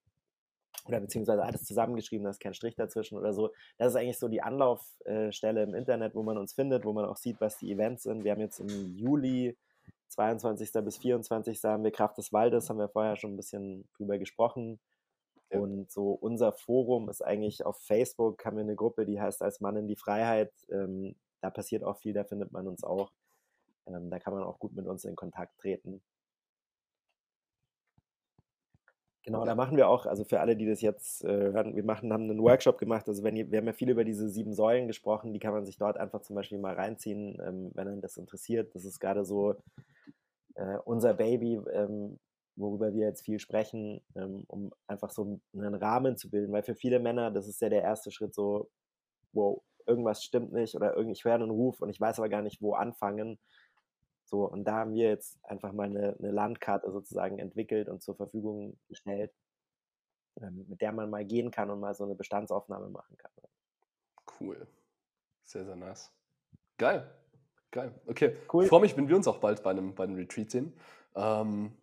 oder 0.86 1.00
beziehungsweise 1.00 1.42
alles 1.42 1.64
zusammengeschrieben, 1.64 2.24
da 2.24 2.30
ist 2.30 2.40
kein 2.40 2.54
Strich 2.54 2.74
dazwischen 2.74 3.18
oder 3.18 3.32
so. 3.32 3.50
Das 3.78 3.88
ist 3.88 3.96
eigentlich 3.96 4.18
so 4.18 4.28
die 4.28 4.42
Anlaufstelle 4.42 5.62
im 5.62 5.74
Internet, 5.74 6.14
wo 6.14 6.22
man 6.22 6.38
uns 6.38 6.52
findet, 6.52 6.84
wo 6.84 6.92
man 6.92 7.04
auch 7.04 7.16
sieht, 7.16 7.40
was 7.40 7.58
die 7.58 7.72
Events 7.72 8.04
sind. 8.04 8.24
Wir 8.24 8.32
haben 8.32 8.40
jetzt 8.40 8.60
im 8.60 8.94
Juli 8.94 9.56
22. 10.08 10.72
bis 10.84 10.98
24. 10.98 11.62
haben 11.64 11.84
wir 11.84 11.90
Kraft 11.90 12.18
des 12.18 12.32
Waldes, 12.32 12.70
haben 12.70 12.78
wir 12.78 12.88
vorher 12.88 13.16
schon 13.16 13.32
ein 13.34 13.36
bisschen 13.36 13.88
drüber 13.96 14.18
gesprochen. 14.18 14.78
Ja. 15.50 15.60
Und 15.60 15.90
so 15.90 16.10
unser 16.12 16.52
Forum 16.52 17.08
ist 17.08 17.22
eigentlich 17.22 17.64
auf 17.64 17.78
Facebook, 17.78 18.44
haben 18.44 18.56
wir 18.56 18.64
eine 18.64 18.76
Gruppe, 18.76 19.06
die 19.06 19.20
heißt 19.20 19.42
als 19.42 19.60
Mann 19.60 19.76
in 19.76 19.88
die 19.88 19.96
Freiheit. 19.96 20.52
Ähm, 20.70 21.16
da 21.40 21.50
passiert 21.50 21.84
auch 21.84 21.98
viel, 21.98 22.12
da 22.12 22.24
findet 22.24 22.52
man 22.52 22.66
uns 22.66 22.82
auch. 22.82 23.12
Ähm, 23.86 24.10
da 24.10 24.18
kann 24.18 24.32
man 24.32 24.42
auch 24.42 24.58
gut 24.58 24.74
mit 24.74 24.86
uns 24.86 25.04
in 25.04 25.16
Kontakt 25.16 25.58
treten. 25.58 26.02
Genau, 29.26 29.44
da 29.44 29.56
machen 29.56 29.76
wir 29.76 29.88
auch, 29.88 30.06
also 30.06 30.22
für 30.22 30.38
alle, 30.38 30.54
die 30.56 30.66
das 30.66 30.80
jetzt 30.80 31.24
äh, 31.24 31.28
hören, 31.52 31.74
wir 31.74 31.82
machen, 31.82 32.12
haben 32.12 32.30
einen 32.30 32.40
Workshop 32.40 32.78
gemacht. 32.78 33.08
Also 33.08 33.24
wenn 33.24 33.34
ihr, 33.34 33.50
wir 33.50 33.58
haben 33.58 33.66
ja 33.66 33.72
viel 33.72 33.90
über 33.90 34.04
diese 34.04 34.28
sieben 34.28 34.54
Säulen 34.54 34.86
gesprochen, 34.86 35.32
die 35.32 35.40
kann 35.40 35.52
man 35.52 35.66
sich 35.66 35.78
dort 35.78 35.96
einfach 35.98 36.22
zum 36.22 36.36
Beispiel 36.36 36.58
mal 36.58 36.74
reinziehen, 36.74 37.36
ähm, 37.44 37.72
wenn 37.74 37.88
einen 37.88 38.00
das 38.00 38.18
interessiert. 38.18 38.72
Das 38.76 38.84
ist 38.84 39.00
gerade 39.00 39.24
so 39.24 39.56
äh, 40.54 40.78
unser 40.84 41.14
Baby, 41.14 41.60
ähm, 41.72 42.20
worüber 42.54 42.94
wir 42.94 43.04
jetzt 43.08 43.24
viel 43.24 43.40
sprechen, 43.40 44.00
ähm, 44.14 44.44
um 44.46 44.72
einfach 44.86 45.10
so 45.10 45.40
einen 45.52 45.74
Rahmen 45.74 46.16
zu 46.16 46.30
bilden. 46.30 46.52
Weil 46.52 46.62
für 46.62 46.76
viele 46.76 47.00
Männer, 47.00 47.32
das 47.32 47.48
ist 47.48 47.60
ja 47.60 47.68
der 47.68 47.82
erste 47.82 48.12
Schritt, 48.12 48.32
so, 48.32 48.70
wow, 49.32 49.60
irgendwas 49.86 50.22
stimmt 50.22 50.52
nicht 50.52 50.76
oder 50.76 50.96
ich 50.98 51.24
höre 51.24 51.34
einen 51.34 51.50
Ruf 51.50 51.80
und 51.80 51.88
ich 51.88 52.00
weiß 52.00 52.20
aber 52.20 52.28
gar 52.28 52.42
nicht, 52.42 52.62
wo 52.62 52.74
anfangen. 52.74 53.38
So, 54.26 54.44
und 54.44 54.64
da 54.64 54.78
haben 54.78 54.92
wir 54.92 55.08
jetzt 55.08 55.38
einfach 55.44 55.72
mal 55.72 55.84
eine, 55.84 56.16
eine 56.18 56.32
Landkarte 56.32 56.90
sozusagen 56.90 57.38
entwickelt 57.38 57.88
und 57.88 58.02
zur 58.02 58.16
Verfügung 58.16 58.76
gestellt, 58.88 59.32
ähm, 60.40 60.66
mit 60.68 60.80
der 60.80 60.92
man 60.92 61.08
mal 61.10 61.24
gehen 61.24 61.52
kann 61.52 61.70
und 61.70 61.78
mal 61.78 61.94
so 61.94 62.04
eine 62.04 62.16
Bestandsaufnahme 62.16 62.88
machen 62.90 63.16
kann. 63.16 63.30
Cool. 64.40 64.66
Sehr, 65.44 65.64
sehr 65.64 65.76
nice. 65.76 66.12
Geil. 66.76 67.08
Geil. 67.70 67.94
Okay. 68.06 68.36
Cool. 68.52 68.64
Ich 68.64 68.68
freue 68.68 68.80
mich, 68.80 68.96
wenn 68.96 69.08
wir 69.08 69.16
uns 69.16 69.28
auch 69.28 69.38
bald 69.38 69.62
bei 69.62 69.70
einem, 69.70 69.94
bei 69.94 70.04
einem 70.04 70.16
Retreat 70.16 70.50
sehen. 70.50 70.72
Ähm, 71.14 71.76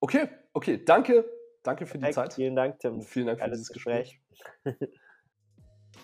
okay, 0.00 0.28
okay. 0.52 0.84
Danke. 0.84 1.24
Danke 1.64 1.86
für 1.86 1.98
Perfekt. 1.98 2.10
die 2.10 2.14
Zeit. 2.14 2.34
Vielen 2.34 2.54
Dank, 2.54 2.78
Tim. 2.78 2.94
Und 2.94 3.04
vielen 3.04 3.26
Dank 3.26 3.40
für 3.40 3.50
dieses 3.50 3.70
Gespräch. 3.70 4.20
Gespräch. 4.62 4.90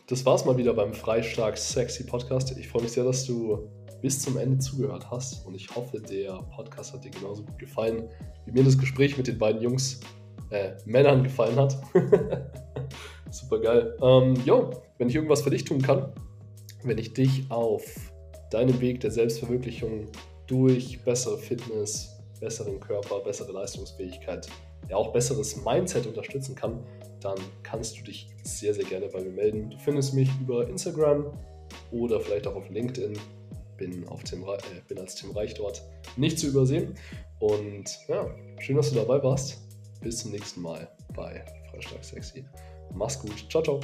das 0.09 0.27
war's 0.27 0.45
mal 0.45 0.57
wieder 0.57 0.75
beim 0.75 0.93
Freistark 0.93 1.57
Sexy 1.57 2.05
Podcast. 2.05 2.57
Ich 2.59 2.69
freue 2.69 2.83
mich 2.83 2.93
sehr, 2.93 3.05
dass 3.05 3.25
du 3.25 3.71
bis 4.05 4.21
zum 4.21 4.37
Ende 4.37 4.59
zugehört 4.59 5.11
hast 5.11 5.47
und 5.47 5.55
ich 5.55 5.75
hoffe, 5.75 5.99
der 5.99 6.35
Podcast 6.55 6.93
hat 6.93 7.07
dir 7.07 7.11
genauso 7.11 7.43
gut 7.43 7.59
gefallen, 7.59 8.07
wie 8.45 8.53
mir 8.53 8.63
das 8.63 8.77
Gespräch 8.77 9.17
mit 9.17 9.29
den 9.29 9.39
beiden 9.39 9.63
Jungs, 9.63 10.01
äh, 10.51 10.73
Männern 10.85 11.23
gefallen 11.25 11.57
hat. 11.57 11.79
Super 13.31 13.61
geil. 13.61 13.97
Ähm, 14.03 14.35
jo, 14.45 14.73
wenn 14.99 15.09
ich 15.09 15.15
irgendwas 15.15 15.41
für 15.41 15.49
dich 15.49 15.65
tun 15.65 15.81
kann, 15.81 16.13
wenn 16.83 16.99
ich 16.99 17.15
dich 17.15 17.51
auf 17.51 17.83
deinem 18.51 18.79
Weg 18.79 19.01
der 19.01 19.11
Selbstverwirklichung 19.11 20.09
durch 20.49 21.03
bessere 21.03 21.39
Fitness, 21.39 22.15
besseren 22.41 22.81
Körper, 22.81 23.21
bessere 23.21 23.53
Leistungsfähigkeit, 23.53 24.47
ja 24.91 24.97
auch 24.97 25.15
besseres 25.15 25.65
Mindset 25.65 26.07
unterstützen 26.07 26.55
kann, 26.55 26.85
dann 27.21 27.39
kannst 27.63 27.99
du 27.99 28.05
dich 28.05 28.29
sehr, 28.43 28.75
sehr 28.75 28.85
gerne 28.85 29.09
bei 29.09 29.23
mir 29.23 29.33
melden. 29.33 29.71
Du 29.71 29.79
findest 29.79 30.13
mich 30.13 30.29
über 30.43 30.69
Instagram 30.69 31.33
oder 31.91 32.21
vielleicht 32.21 32.47
auch 32.47 32.55
auf 32.55 32.69
LinkedIn 32.69 33.19
bin, 33.77 34.07
auf 34.09 34.23
Tim, 34.25 34.43
äh, 34.43 34.81
bin 34.89 34.99
als 34.99 35.15
Tim 35.15 35.31
Reich 35.33 35.55
dort 35.55 35.83
nicht 36.17 36.39
zu 36.39 36.49
übersehen. 36.49 36.95
Und 37.41 37.85
ja, 38.09 38.27
schön, 38.59 38.77
dass 38.77 38.91
du 38.91 38.97
dabei 38.97 39.23
warst. 39.23 39.61
Bis 40.01 40.19
zum 40.19 40.33
nächsten 40.33 40.63
Mal 40.63 40.89
bei 41.15 41.45
Freistark 41.71 42.05
Sexy. 42.05 42.45
Mach's 42.95 43.19
gut. 43.19 43.47
Ciao, 43.51 43.63
ciao. 43.63 43.81